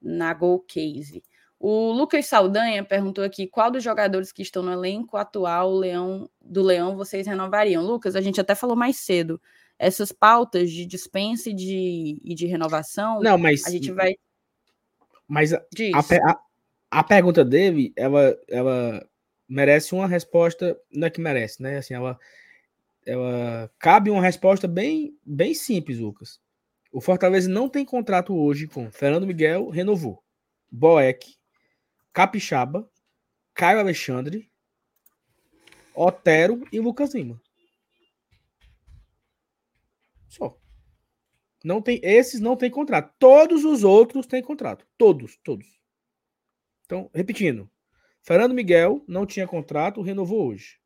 na 0.00 0.32
Go 0.32 0.60
Case. 0.60 1.22
O 1.60 1.90
Lucas 1.90 2.26
Saldanha 2.26 2.84
perguntou 2.84 3.24
aqui 3.24 3.46
qual 3.46 3.70
dos 3.70 3.82
jogadores 3.82 4.30
que 4.30 4.42
estão 4.42 4.62
no 4.62 4.72
elenco 4.72 5.16
atual 5.16 5.74
Leão, 5.74 6.30
do 6.40 6.62
Leão 6.62 6.96
vocês 6.96 7.26
renovariam. 7.26 7.82
Lucas, 7.84 8.14
a 8.14 8.20
gente 8.20 8.40
até 8.40 8.54
falou 8.54 8.76
mais 8.76 8.98
cedo. 8.98 9.40
Essas 9.76 10.12
pautas 10.12 10.70
de 10.70 10.86
dispensa 10.86 11.50
e 11.50 11.54
de, 11.54 12.20
e 12.22 12.34
de 12.34 12.46
renovação. 12.46 13.20
Não, 13.20 13.36
mas. 13.36 13.66
A 13.66 13.70
gente 13.70 13.90
vai. 13.92 14.14
Mas 15.26 15.52
a, 15.52 15.60
a, 15.60 16.40
a, 16.90 17.04
pergunta 17.04 17.44
dele, 17.44 17.92
ela, 17.96 18.36
ela 18.48 19.06
merece 19.48 19.94
uma 19.94 20.06
resposta, 20.06 20.78
não 20.92 21.06
é 21.06 21.10
que 21.10 21.20
merece, 21.20 21.62
né? 21.62 21.78
Assim, 21.78 21.94
ela, 21.94 22.18
ela 23.04 23.70
cabe 23.78 24.10
uma 24.10 24.22
resposta 24.22 24.66
bem, 24.66 25.16
bem 25.24 25.54
simples, 25.54 25.98
Lucas. 25.98 26.40
O 26.90 27.00
Fortaleza 27.00 27.48
não 27.48 27.68
tem 27.68 27.84
contrato 27.84 28.34
hoje 28.34 28.66
com 28.66 28.90
Fernando 28.90 29.26
Miguel, 29.26 29.68
renovou. 29.68 30.22
Boeck, 30.70 31.37
Capixaba, 32.18 32.90
Caio 33.54 33.78
Alexandre, 33.78 34.50
Otero 35.94 36.64
e 36.72 36.80
Lucas 36.80 37.14
Lima. 37.14 37.40
Só. 40.26 40.58
Não 41.62 41.80
tem, 41.80 42.00
esses 42.02 42.40
não 42.40 42.56
tem 42.56 42.72
contrato. 42.72 43.14
Todos 43.20 43.64
os 43.64 43.84
outros 43.84 44.26
têm 44.26 44.42
contrato. 44.42 44.84
Todos, 44.98 45.38
todos. 45.44 45.78
Então, 46.86 47.08
repetindo. 47.14 47.70
Fernando 48.20 48.52
Miguel 48.52 49.04
não 49.06 49.24
tinha 49.24 49.46
contrato, 49.46 50.02
renovou 50.02 50.48
hoje. 50.48 50.80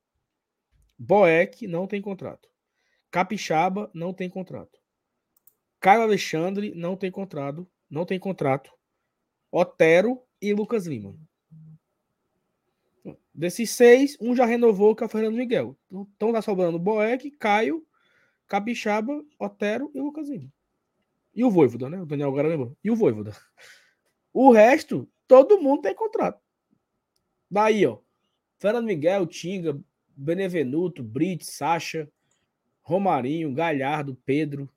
Boeck 0.98 1.66
não 1.66 1.86
tem 1.86 2.02
contrato. 2.02 2.46
Capixaba 3.10 3.90
não 3.94 4.12
tem 4.12 4.28
contrato. 4.28 4.78
Caio 5.80 6.02
Alexandre 6.02 6.74
não 6.74 6.94
tem 6.94 7.10
contrato, 7.10 7.66
não 7.88 8.04
tem 8.04 8.18
contrato. 8.18 8.70
Otero 9.50 10.22
e 10.42 10.52
Lucas 10.52 10.86
Lima. 10.86 11.14
Desses 13.32 13.70
seis, 13.70 14.16
um 14.20 14.34
já 14.34 14.44
renovou 14.44 14.94
que 14.94 15.02
é 15.02 15.06
o 15.06 15.08
Fernando 15.08 15.36
Miguel. 15.36 15.78
Então 15.90 16.32
tá 16.32 16.42
sobrando 16.42 16.78
Boeck, 16.78 17.30
Caio, 17.30 17.86
Capixaba, 18.46 19.24
Otero 19.38 19.90
e 19.94 20.00
Lucas 20.00 20.28
Lima. 20.28 20.52
E 21.34 21.44
o 21.44 21.50
Voivoda, 21.50 21.88
né? 21.88 22.02
O 22.02 22.04
Daniel 22.04 22.28
agora 22.28 22.48
lembrou. 22.48 22.76
E 22.84 22.90
o 22.90 22.96
Voivoda. 22.96 23.34
O 24.34 24.50
resto, 24.50 25.08
todo 25.26 25.60
mundo 25.60 25.82
tem 25.82 25.94
contrato. 25.94 26.42
Daí, 27.50 27.86
ó. 27.86 27.98
Fernando 28.58 28.86
Miguel, 28.86 29.26
Tinga, 29.26 29.80
Benevenuto, 30.14 31.02
Brits, 31.02 31.48
Sacha, 31.48 32.10
Romarinho, 32.82 33.52
Galhardo, 33.54 34.14
Pedro, 34.26 34.68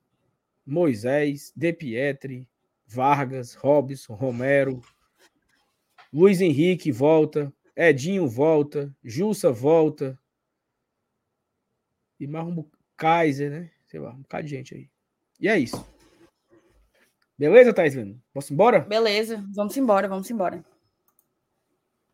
Moisés, 0.64 1.52
De 1.54 1.72
Pietri, 1.72 2.48
Vargas, 2.86 3.54
Robson, 3.54 4.14
Romero, 4.14 4.80
Luiz 6.12 6.40
Henrique 6.40 6.92
volta, 6.92 7.52
Edinho 7.74 8.26
volta, 8.28 8.94
Jussa 9.02 9.50
volta. 9.52 10.18
E 12.18 12.26
mais 12.26 12.46
um 12.46 12.64
Kaiser, 12.96 13.50
né? 13.50 13.70
Sei 13.86 14.00
lá, 14.00 14.12
um 14.12 14.22
bocado 14.22 14.44
de 14.44 14.50
gente 14.50 14.74
aí. 14.74 14.90
E 15.38 15.48
é 15.48 15.58
isso. 15.58 15.86
Beleza, 17.38 17.74
Thaís 17.74 17.94
Lino? 17.94 18.22
Vamos 18.32 18.50
embora? 18.50 18.80
Beleza, 18.80 19.44
vamos 19.54 19.76
embora, 19.76 20.08
vamos 20.08 20.30
embora. 20.30 20.64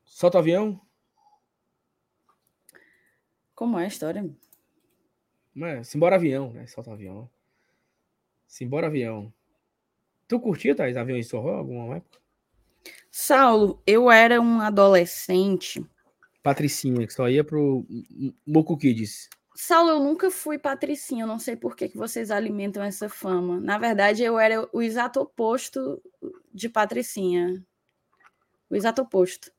Solta 0.04 0.38
o 0.38 0.40
avião. 0.40 0.80
Como 3.54 3.78
é 3.78 3.84
a 3.84 3.88
história? 3.88 4.28
É, 5.56 5.84
simbora 5.84 6.16
avião, 6.16 6.52
né? 6.52 6.66
Solta 6.66 6.90
o 6.90 6.92
avião. 6.94 7.30
Simbora 8.48 8.88
avião. 8.88 9.32
Tu 10.26 10.40
curtia, 10.40 10.74
Thaís, 10.74 10.96
aviões 10.96 11.26
de 11.26 11.30
forró 11.30 11.54
alguma 11.54 11.96
época? 11.96 12.21
Saulo, 13.10 13.82
eu 13.86 14.10
era 14.10 14.40
um 14.40 14.60
adolescente. 14.60 15.84
Patricinha, 16.42 17.06
que 17.06 17.12
só 17.12 17.28
ia 17.28 17.44
pro 17.44 17.86
Moco 18.46 18.76
Kids. 18.76 19.28
Saulo, 19.54 19.90
eu 19.90 20.00
nunca 20.00 20.30
fui 20.30 20.58
patricinha, 20.58 21.24
eu 21.24 21.26
não 21.26 21.38
sei 21.38 21.54
por 21.54 21.76
que, 21.76 21.88
que 21.88 21.96
vocês 21.96 22.30
alimentam 22.30 22.82
essa 22.82 23.08
fama. 23.08 23.60
Na 23.60 23.78
verdade, 23.78 24.22
eu 24.22 24.38
era 24.38 24.66
o 24.72 24.82
exato 24.82 25.20
oposto 25.20 26.02
de 26.52 26.68
patricinha. 26.68 27.62
O 28.70 28.74
exato 28.74 29.02
oposto. 29.02 29.52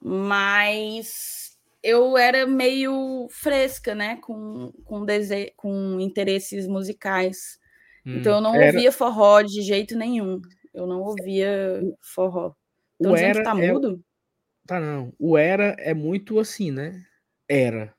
Mas 0.00 1.58
eu 1.82 2.16
era 2.16 2.46
meio 2.46 3.26
fresca, 3.30 3.94
né? 3.94 4.16
Com, 4.16 4.72
com, 4.84 5.04
dese... 5.04 5.52
com 5.56 6.00
interesses 6.00 6.66
musicais. 6.66 7.58
Hum, 8.06 8.18
então 8.18 8.36
eu 8.36 8.40
não 8.40 8.54
era... 8.54 8.66
ouvia 8.66 8.92
forró 8.92 9.42
de 9.42 9.60
jeito 9.62 9.96
nenhum. 9.98 10.40
Eu 10.76 10.86
não 10.86 11.00
ouvia 11.00 11.82
forró. 12.00 12.52
Então 13.00 13.12
o 13.12 13.16
era 13.16 13.42
tá 13.42 13.50
é 13.50 13.72
mudo? 13.72 14.00
É... 14.00 14.68
Tá 14.68 14.80
não. 14.80 15.12
O 15.18 15.36
era 15.36 15.74
é 15.78 15.94
muito 15.94 16.38
assim, 16.38 16.70
né? 16.70 17.04
Era 17.48 17.96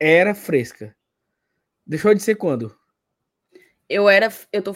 era 0.00 0.34
fresca. 0.34 0.96
Deixou 1.86 2.14
de 2.14 2.22
ser 2.22 2.36
quando? 2.36 2.74
Eu 3.88 4.08
era. 4.08 4.32
Eu 4.50 4.62
tô. 4.62 4.74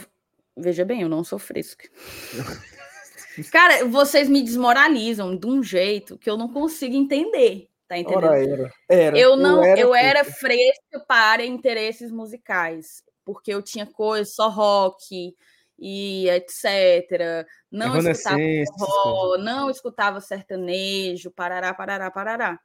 Veja 0.57 0.85
bem, 0.85 1.01
eu 1.01 1.09
não 1.09 1.25
sou 1.25 1.39
fresca. 1.39 1.89
Cara, 3.51 3.85
vocês 3.87 4.29
me 4.29 4.43
desmoralizam 4.43 5.37
de 5.37 5.47
um 5.47 5.63
jeito 5.63 6.19
que 6.19 6.29
eu 6.29 6.37
não 6.37 6.53
consigo 6.53 6.95
entender. 6.95 7.69
Tá 7.89 7.99
entendendo? 7.99 8.25
Ora, 8.25 8.43
era. 8.43 8.73
era. 8.89 9.19
Eu 9.19 9.37
não, 9.37 9.57
eu 9.57 9.65
era, 9.65 9.81
eu 9.81 9.95
era 9.95 10.25
fresca 10.25 11.01
para 11.07 11.45
interesses 11.45 12.11
musicais, 12.11 13.03
porque 13.25 13.53
eu 13.53 13.63
tinha 13.63 13.87
coisas 13.87 14.35
só 14.35 14.49
rock 14.49 15.35
e 15.79 16.29
etc. 16.31 17.47
Não 17.71 17.97
escutava 17.99 18.39
rock, 18.79 19.43
não 19.43 19.71
escutava 19.71 20.21
sertanejo, 20.21 21.31
parará, 21.31 21.75
parará, 21.75 22.11
parará 22.11 22.61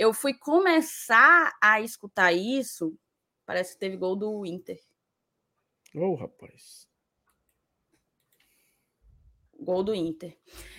eu 0.00 0.14
fui 0.14 0.32
começar 0.32 1.54
a 1.60 1.78
escutar 1.82 2.32
isso, 2.32 2.96
parece 3.44 3.74
que 3.74 3.80
teve 3.80 3.98
gol 3.98 4.16
do 4.16 4.46
Inter. 4.46 4.80
Ô, 5.94 6.06
oh, 6.06 6.14
rapaz. 6.14 6.88
Gol 9.58 9.82
do 9.82 9.94
Inter. 9.94 10.38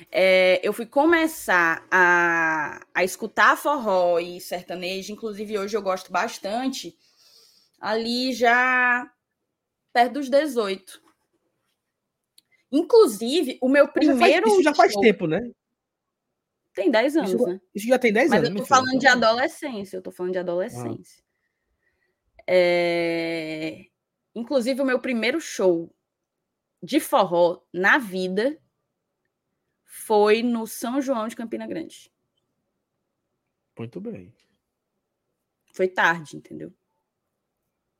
É, 0.09 0.59
eu 0.67 0.73
fui 0.73 0.87
começar 0.87 1.85
a, 1.91 2.83
a 2.95 3.03
escutar 3.03 3.55
forró 3.55 4.17
e 4.17 4.41
sertanejo, 4.41 5.13
inclusive 5.13 5.59
hoje 5.59 5.77
eu 5.77 5.83
gosto 5.83 6.11
bastante, 6.11 6.97
ali 7.79 8.33
já 8.33 9.07
perto 9.93 10.13
dos 10.13 10.29
18. 10.29 10.99
Inclusive, 12.71 13.57
o 13.61 13.67
meu 13.67 13.91
primeiro. 13.91 14.47
Isso 14.47 14.63
já 14.63 14.73
faz, 14.73 14.91
isso 14.91 14.93
já 14.93 15.01
faz 15.01 15.07
tempo, 15.07 15.27
né? 15.27 15.51
Tem 16.73 16.89
10 16.89 17.17
anos, 17.17 17.33
isso, 17.33 17.45
né? 17.45 17.61
Isso 17.75 17.87
já 17.87 17.99
tem 17.99 18.13
10 18.13 18.29
Mas 18.29 18.39
anos. 18.39 18.49
Mas 18.49 18.59
eu 18.59 18.63
tô 18.63 18.67
falando 18.67 18.99
de 18.99 19.07
adolescência, 19.07 19.97
eu 19.97 20.01
tô 20.01 20.11
falando 20.11 20.31
de 20.31 20.39
adolescência. 20.39 21.21
Ah. 21.21 22.43
É... 22.47 23.85
Inclusive, 24.33 24.81
o 24.81 24.85
meu 24.85 24.99
primeiro 24.99 25.41
show 25.41 25.93
de 26.81 26.99
forró 26.99 27.61
na 27.73 27.97
vida 27.97 28.57
foi 29.83 30.41
no 30.41 30.65
São 30.65 31.01
João 31.01 31.27
de 31.27 31.35
Campina 31.35 31.67
Grande. 31.67 32.09
Muito 33.77 33.99
bem. 33.99 34.33
Foi 35.73 35.87
tarde, 35.87 36.37
entendeu? 36.37 36.73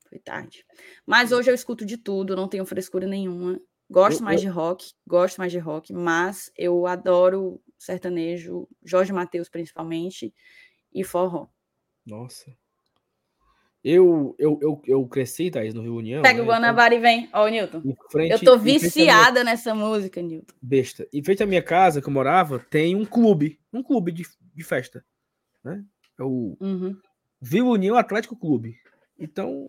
Foi 0.08 0.18
tarde. 0.18 0.66
Mas 1.06 1.32
hoje 1.32 1.50
eu 1.50 1.54
escuto 1.54 1.84
de 1.84 1.96
tudo, 1.96 2.36
não 2.36 2.48
tenho 2.48 2.64
frescura 2.64 3.06
nenhuma. 3.06 3.60
Gosto 3.92 4.20
eu, 4.20 4.24
mais 4.24 4.42
eu... 4.42 4.48
de 4.50 4.54
rock, 4.56 4.92
gosto 5.06 5.38
mais 5.38 5.52
de 5.52 5.58
rock, 5.58 5.92
mas 5.92 6.50
eu 6.56 6.86
adoro 6.86 7.60
sertanejo, 7.78 8.66
Jorge 8.82 9.12
Mateus 9.12 9.48
principalmente, 9.48 10.32
e 10.94 11.04
forró. 11.04 11.48
Nossa. 12.06 12.56
Eu, 13.84 14.34
eu, 14.38 14.58
eu, 14.62 14.82
eu 14.86 15.06
cresci, 15.08 15.50
Thaís, 15.50 15.74
no 15.74 15.82
Rio 15.82 15.96
União. 15.96 16.22
Pega 16.22 16.38
né? 16.38 16.44
o 16.44 16.46
Guanabara 16.46 16.94
então, 16.94 17.10
e 17.10 17.16
vem. 17.16 17.28
Ó, 17.32 17.48
Newton. 17.48 17.82
Frente, 18.10 18.30
eu 18.30 18.40
tô 18.40 18.56
viciada 18.56 19.32
minha... 19.32 19.44
nessa 19.44 19.74
música, 19.74 20.22
Newton. 20.22 20.54
Besta. 20.62 21.06
Em 21.12 21.22
frente 21.22 21.42
à 21.42 21.46
minha 21.46 21.62
casa, 21.62 22.00
que 22.00 22.08
eu 22.08 22.12
morava, 22.12 22.60
tem 22.60 22.94
um 22.94 23.04
clube. 23.04 23.60
Um 23.72 23.82
clube 23.82 24.12
de, 24.12 24.24
de 24.54 24.64
festa. 24.64 25.04
Né? 25.64 25.84
É 26.18 26.22
o 26.22 26.56
uhum. 26.60 26.96
Viu 27.40 27.66
União 27.66 27.96
Atlético 27.96 28.36
Clube. 28.36 28.76
Então, 29.18 29.68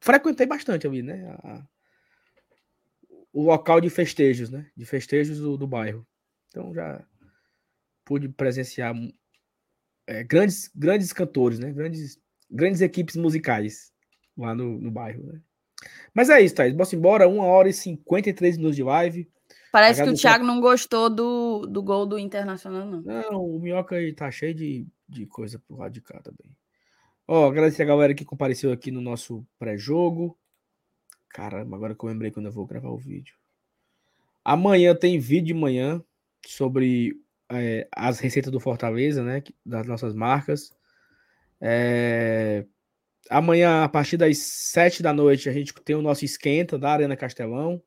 frequentei 0.00 0.46
bastante 0.46 0.84
ali, 0.84 1.00
né? 1.00 1.36
A, 1.44 1.64
o 3.38 3.42
local 3.44 3.80
de 3.80 3.88
festejos, 3.88 4.50
né? 4.50 4.66
De 4.76 4.84
festejos 4.84 5.38
do, 5.38 5.56
do 5.56 5.64
bairro. 5.64 6.04
Então 6.48 6.74
já 6.74 7.00
pude 8.04 8.28
presenciar 8.28 8.92
é, 10.08 10.24
grandes, 10.24 10.68
grandes 10.74 11.12
cantores, 11.12 11.60
né? 11.60 11.70
Grandes, 11.70 12.20
grandes 12.50 12.80
equipes 12.80 13.14
musicais 13.14 13.92
lá 14.36 14.56
no, 14.56 14.80
no 14.80 14.90
bairro, 14.90 15.22
né? 15.24 15.40
Mas 16.12 16.30
é 16.30 16.40
isso, 16.40 16.56
Thaís. 16.56 16.74
Bora 16.74 16.96
embora. 16.96 17.28
1 17.28 17.38
hora 17.38 17.68
e 17.68 17.72
53 17.72 18.56
minutos 18.56 18.74
de 18.74 18.82
live. 18.82 19.30
Parece 19.70 20.02
que 20.02 20.10
o 20.10 20.14
Thiago 20.14 20.44
não 20.44 20.60
gostou 20.60 21.08
do, 21.08 21.64
do 21.66 21.80
gol 21.80 22.06
do 22.06 22.18
Internacional, 22.18 22.86
não. 22.86 23.02
Não, 23.02 23.44
o 23.44 23.60
Minhoca 23.60 23.94
aí 23.94 24.12
tá 24.12 24.28
cheio 24.32 24.54
de, 24.54 24.84
de 25.08 25.26
coisa 25.26 25.60
pro 25.60 25.76
lado 25.76 25.92
de 25.92 26.00
cá 26.00 26.20
também. 26.20 26.50
Ó, 27.28 27.46
agradecer 27.46 27.84
a 27.84 27.86
galera 27.86 28.14
que 28.14 28.24
compareceu 28.24 28.72
aqui 28.72 28.90
no 28.90 29.00
nosso 29.00 29.46
pré-jogo. 29.60 30.36
Caramba, 31.28 31.76
agora 31.76 31.94
que 31.94 32.04
eu 32.04 32.08
lembrei 32.08 32.30
quando 32.30 32.46
eu 32.46 32.52
vou 32.52 32.66
gravar 32.66 32.88
o 32.88 32.96
vídeo. 32.96 33.34
Amanhã 34.44 34.94
tem 34.94 35.18
vídeo 35.18 35.48
de 35.48 35.54
manhã 35.54 36.02
sobre 36.46 37.20
é, 37.50 37.86
as 37.92 38.18
receitas 38.18 38.50
do 38.50 38.60
Fortaleza, 38.60 39.22
né? 39.22 39.42
Das 39.64 39.86
nossas 39.86 40.14
marcas. 40.14 40.72
É, 41.60 42.64
amanhã, 43.28 43.84
a 43.84 43.88
partir 43.88 44.16
das 44.16 44.38
sete 44.38 45.02
da 45.02 45.12
noite, 45.12 45.48
a 45.48 45.52
gente 45.52 45.74
tem 45.84 45.96
o 45.96 46.02
nosso 46.02 46.24
esquenta 46.24 46.78
da 46.78 46.90
Arena 46.90 47.16
Castelão. 47.16 47.82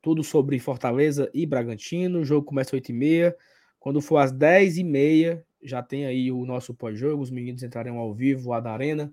Tudo 0.00 0.22
sobre 0.22 0.58
Fortaleza 0.58 1.30
e 1.34 1.44
Bragantino. 1.46 2.20
O 2.20 2.24
jogo 2.24 2.46
começa 2.46 2.70
às 2.70 2.74
8 2.74 2.90
e 2.90 2.92
meia. 2.92 3.36
Quando 3.80 4.00
for 4.00 4.18
às 4.18 4.32
10 4.32 4.78
e 4.78 4.84
meia, 4.84 5.44
já 5.62 5.82
tem 5.82 6.06
aí 6.06 6.30
o 6.30 6.44
nosso 6.44 6.74
pós-jogo. 6.74 7.22
Os 7.22 7.30
meninos 7.30 7.62
entrarão 7.62 7.98
ao 7.98 8.14
vivo 8.14 8.50
lá 8.50 8.60
da 8.60 8.72
Arena. 8.72 9.12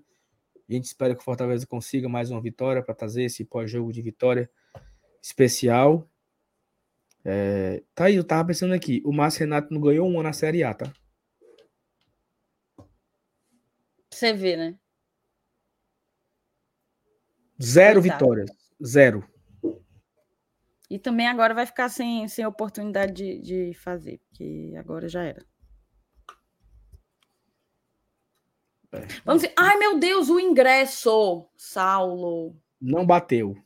A 0.68 0.72
gente 0.72 0.84
espera 0.84 1.14
que 1.14 1.20
o 1.20 1.24
Fortaleza 1.24 1.66
consiga 1.66 2.08
mais 2.08 2.30
uma 2.30 2.40
vitória 2.40 2.82
para 2.82 2.94
trazer 2.94 3.22
esse 3.24 3.44
pós-jogo 3.44 3.92
de 3.92 4.02
vitória 4.02 4.50
especial. 5.22 6.10
É, 7.24 7.82
tá 7.94 8.06
aí, 8.06 8.16
eu 8.16 8.24
tava 8.24 8.48
pensando 8.48 8.74
aqui. 8.74 9.02
O 9.04 9.12
Márcio 9.12 9.40
Renato 9.40 9.72
não 9.72 9.80
ganhou 9.80 10.08
uma 10.08 10.22
na 10.22 10.32
Série 10.32 10.64
A, 10.64 10.74
tá? 10.74 10.92
Você 14.12 14.32
vê, 14.32 14.56
né? 14.56 14.78
Zero 17.62 18.00
vitórias. 18.00 18.50
Zero. 18.84 19.28
E 20.88 20.98
também 20.98 21.26
agora 21.26 21.54
vai 21.54 21.66
ficar 21.66 21.88
sem, 21.88 22.28
sem 22.28 22.46
oportunidade 22.46 23.12
de, 23.12 23.40
de 23.40 23.74
fazer, 23.74 24.18
porque 24.28 24.74
agora 24.78 25.08
já 25.08 25.22
era. 25.24 25.44
É. 28.96 29.06
Vamos 29.24 29.42
dizer, 29.42 29.54
ai 29.58 29.76
meu 29.76 29.98
Deus, 29.98 30.28
o 30.28 30.40
ingresso, 30.40 31.46
Saulo. 31.56 32.56
Não 32.80 33.06
bateu. 33.06 33.56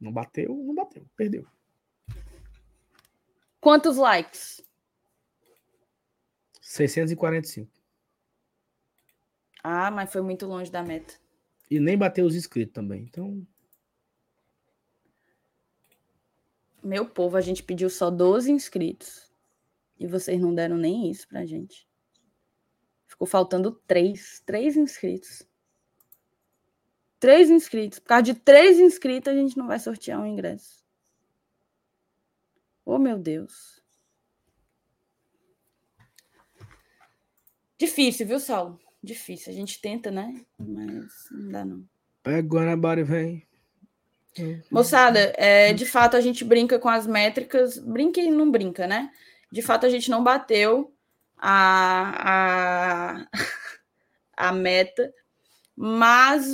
Não 0.00 0.12
bateu, 0.12 0.54
não 0.54 0.74
bateu, 0.74 1.06
perdeu. 1.16 1.46
Quantos 3.60 3.96
likes? 3.96 4.60
645. 6.60 7.70
Ah, 9.62 9.90
mas 9.90 10.10
foi 10.10 10.22
muito 10.22 10.46
longe 10.46 10.70
da 10.70 10.82
meta. 10.82 11.14
E 11.70 11.78
nem 11.78 11.96
bateu 11.96 12.26
os 12.26 12.34
inscritos 12.34 12.74
também, 12.74 13.02
então. 13.02 13.46
Meu 16.82 17.08
povo, 17.08 17.36
a 17.36 17.40
gente 17.40 17.62
pediu 17.62 17.88
só 17.88 18.10
12 18.10 18.50
inscritos. 18.50 19.32
E 20.00 20.06
vocês 20.06 20.40
não 20.40 20.52
deram 20.52 20.76
nem 20.76 21.08
isso 21.08 21.28
pra 21.28 21.46
gente. 21.46 21.86
Ficou 23.22 23.26
faltando 23.26 23.70
três. 23.86 24.42
Três 24.44 24.76
inscritos. 24.76 25.46
Três 27.20 27.50
inscritos. 27.50 28.00
Por 28.00 28.08
causa 28.08 28.24
de 28.24 28.34
três 28.34 28.80
inscritos, 28.80 29.32
a 29.32 29.36
gente 29.36 29.56
não 29.56 29.68
vai 29.68 29.78
sortear 29.78 30.20
um 30.20 30.26
ingresso. 30.26 30.84
Oh, 32.84 32.98
meu 32.98 33.16
Deus. 33.16 33.80
Difícil, 37.78 38.26
viu, 38.26 38.40
Saulo? 38.40 38.80
Difícil. 39.00 39.52
A 39.52 39.54
gente 39.54 39.80
tenta, 39.80 40.10
né? 40.10 40.44
Mas 40.58 41.28
não 41.30 41.48
dá, 41.52 41.64
não. 41.64 41.88
Pega 42.24 42.48
Guanabara 42.48 43.00
e 43.00 43.04
vem. 43.04 43.46
Moçada, 44.68 45.32
é, 45.36 45.72
de 45.72 45.86
fato 45.86 46.16
a 46.16 46.20
gente 46.20 46.44
brinca 46.44 46.76
com 46.76 46.88
as 46.88 47.06
métricas, 47.06 47.78
brinca 47.78 48.20
e 48.20 48.32
não 48.32 48.50
brinca, 48.50 48.88
né? 48.88 49.12
De 49.50 49.62
fato 49.62 49.86
a 49.86 49.90
gente 49.90 50.10
não 50.10 50.24
bateu 50.24 50.92
a, 51.44 53.24
a, 54.36 54.48
a 54.48 54.52
meta, 54.52 55.12
mas 55.74 56.46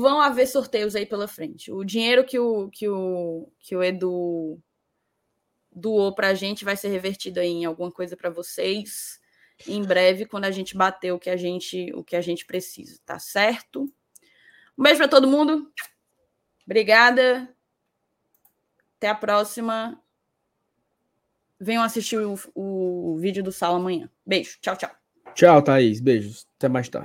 vão 0.00 0.20
haver 0.20 0.46
sorteios 0.46 0.94
aí 0.94 1.04
pela 1.04 1.26
frente. 1.26 1.72
O 1.72 1.82
dinheiro 1.82 2.24
que 2.24 2.38
o, 2.38 2.70
que 2.70 2.88
o, 2.88 3.50
que 3.58 3.74
o 3.74 3.82
Edu 3.82 4.62
doou 5.72 6.14
para 6.14 6.28
a 6.28 6.34
gente 6.34 6.64
vai 6.64 6.76
ser 6.76 6.88
revertido 6.88 7.40
aí 7.40 7.48
em 7.48 7.64
alguma 7.64 7.90
coisa 7.90 8.16
para 8.16 8.30
vocês 8.30 9.20
em 9.66 9.82
breve 9.82 10.24
quando 10.24 10.44
a 10.44 10.50
gente 10.52 10.76
bater 10.76 11.12
o 11.12 11.18
que 11.18 11.30
a 11.30 11.36
gente 11.36 11.92
o 11.94 12.04
que 12.04 12.14
a 12.14 12.20
gente 12.20 12.46
precisa, 12.46 13.00
tá 13.04 13.18
certo? 13.18 13.92
Um 14.76 14.82
beijo 14.84 14.98
para 14.98 15.08
todo 15.08 15.26
mundo. 15.26 15.72
Obrigada. 16.64 17.52
Até 18.96 19.08
a 19.08 19.14
próxima. 19.16 20.00
Venham 21.58 21.82
assistir 21.82 22.18
o, 22.18 22.38
o 22.54 22.77
vídeo 23.16 23.42
do 23.42 23.52
Sala 23.52 23.76
amanhã. 23.76 24.08
Beijo. 24.26 24.58
Tchau, 24.60 24.76
tchau. 24.76 24.90
Tchau, 25.34 25.62
Thaís. 25.62 26.00
Beijos. 26.00 26.46
Até 26.58 26.68
mais 26.68 26.88
tarde. 26.88 26.96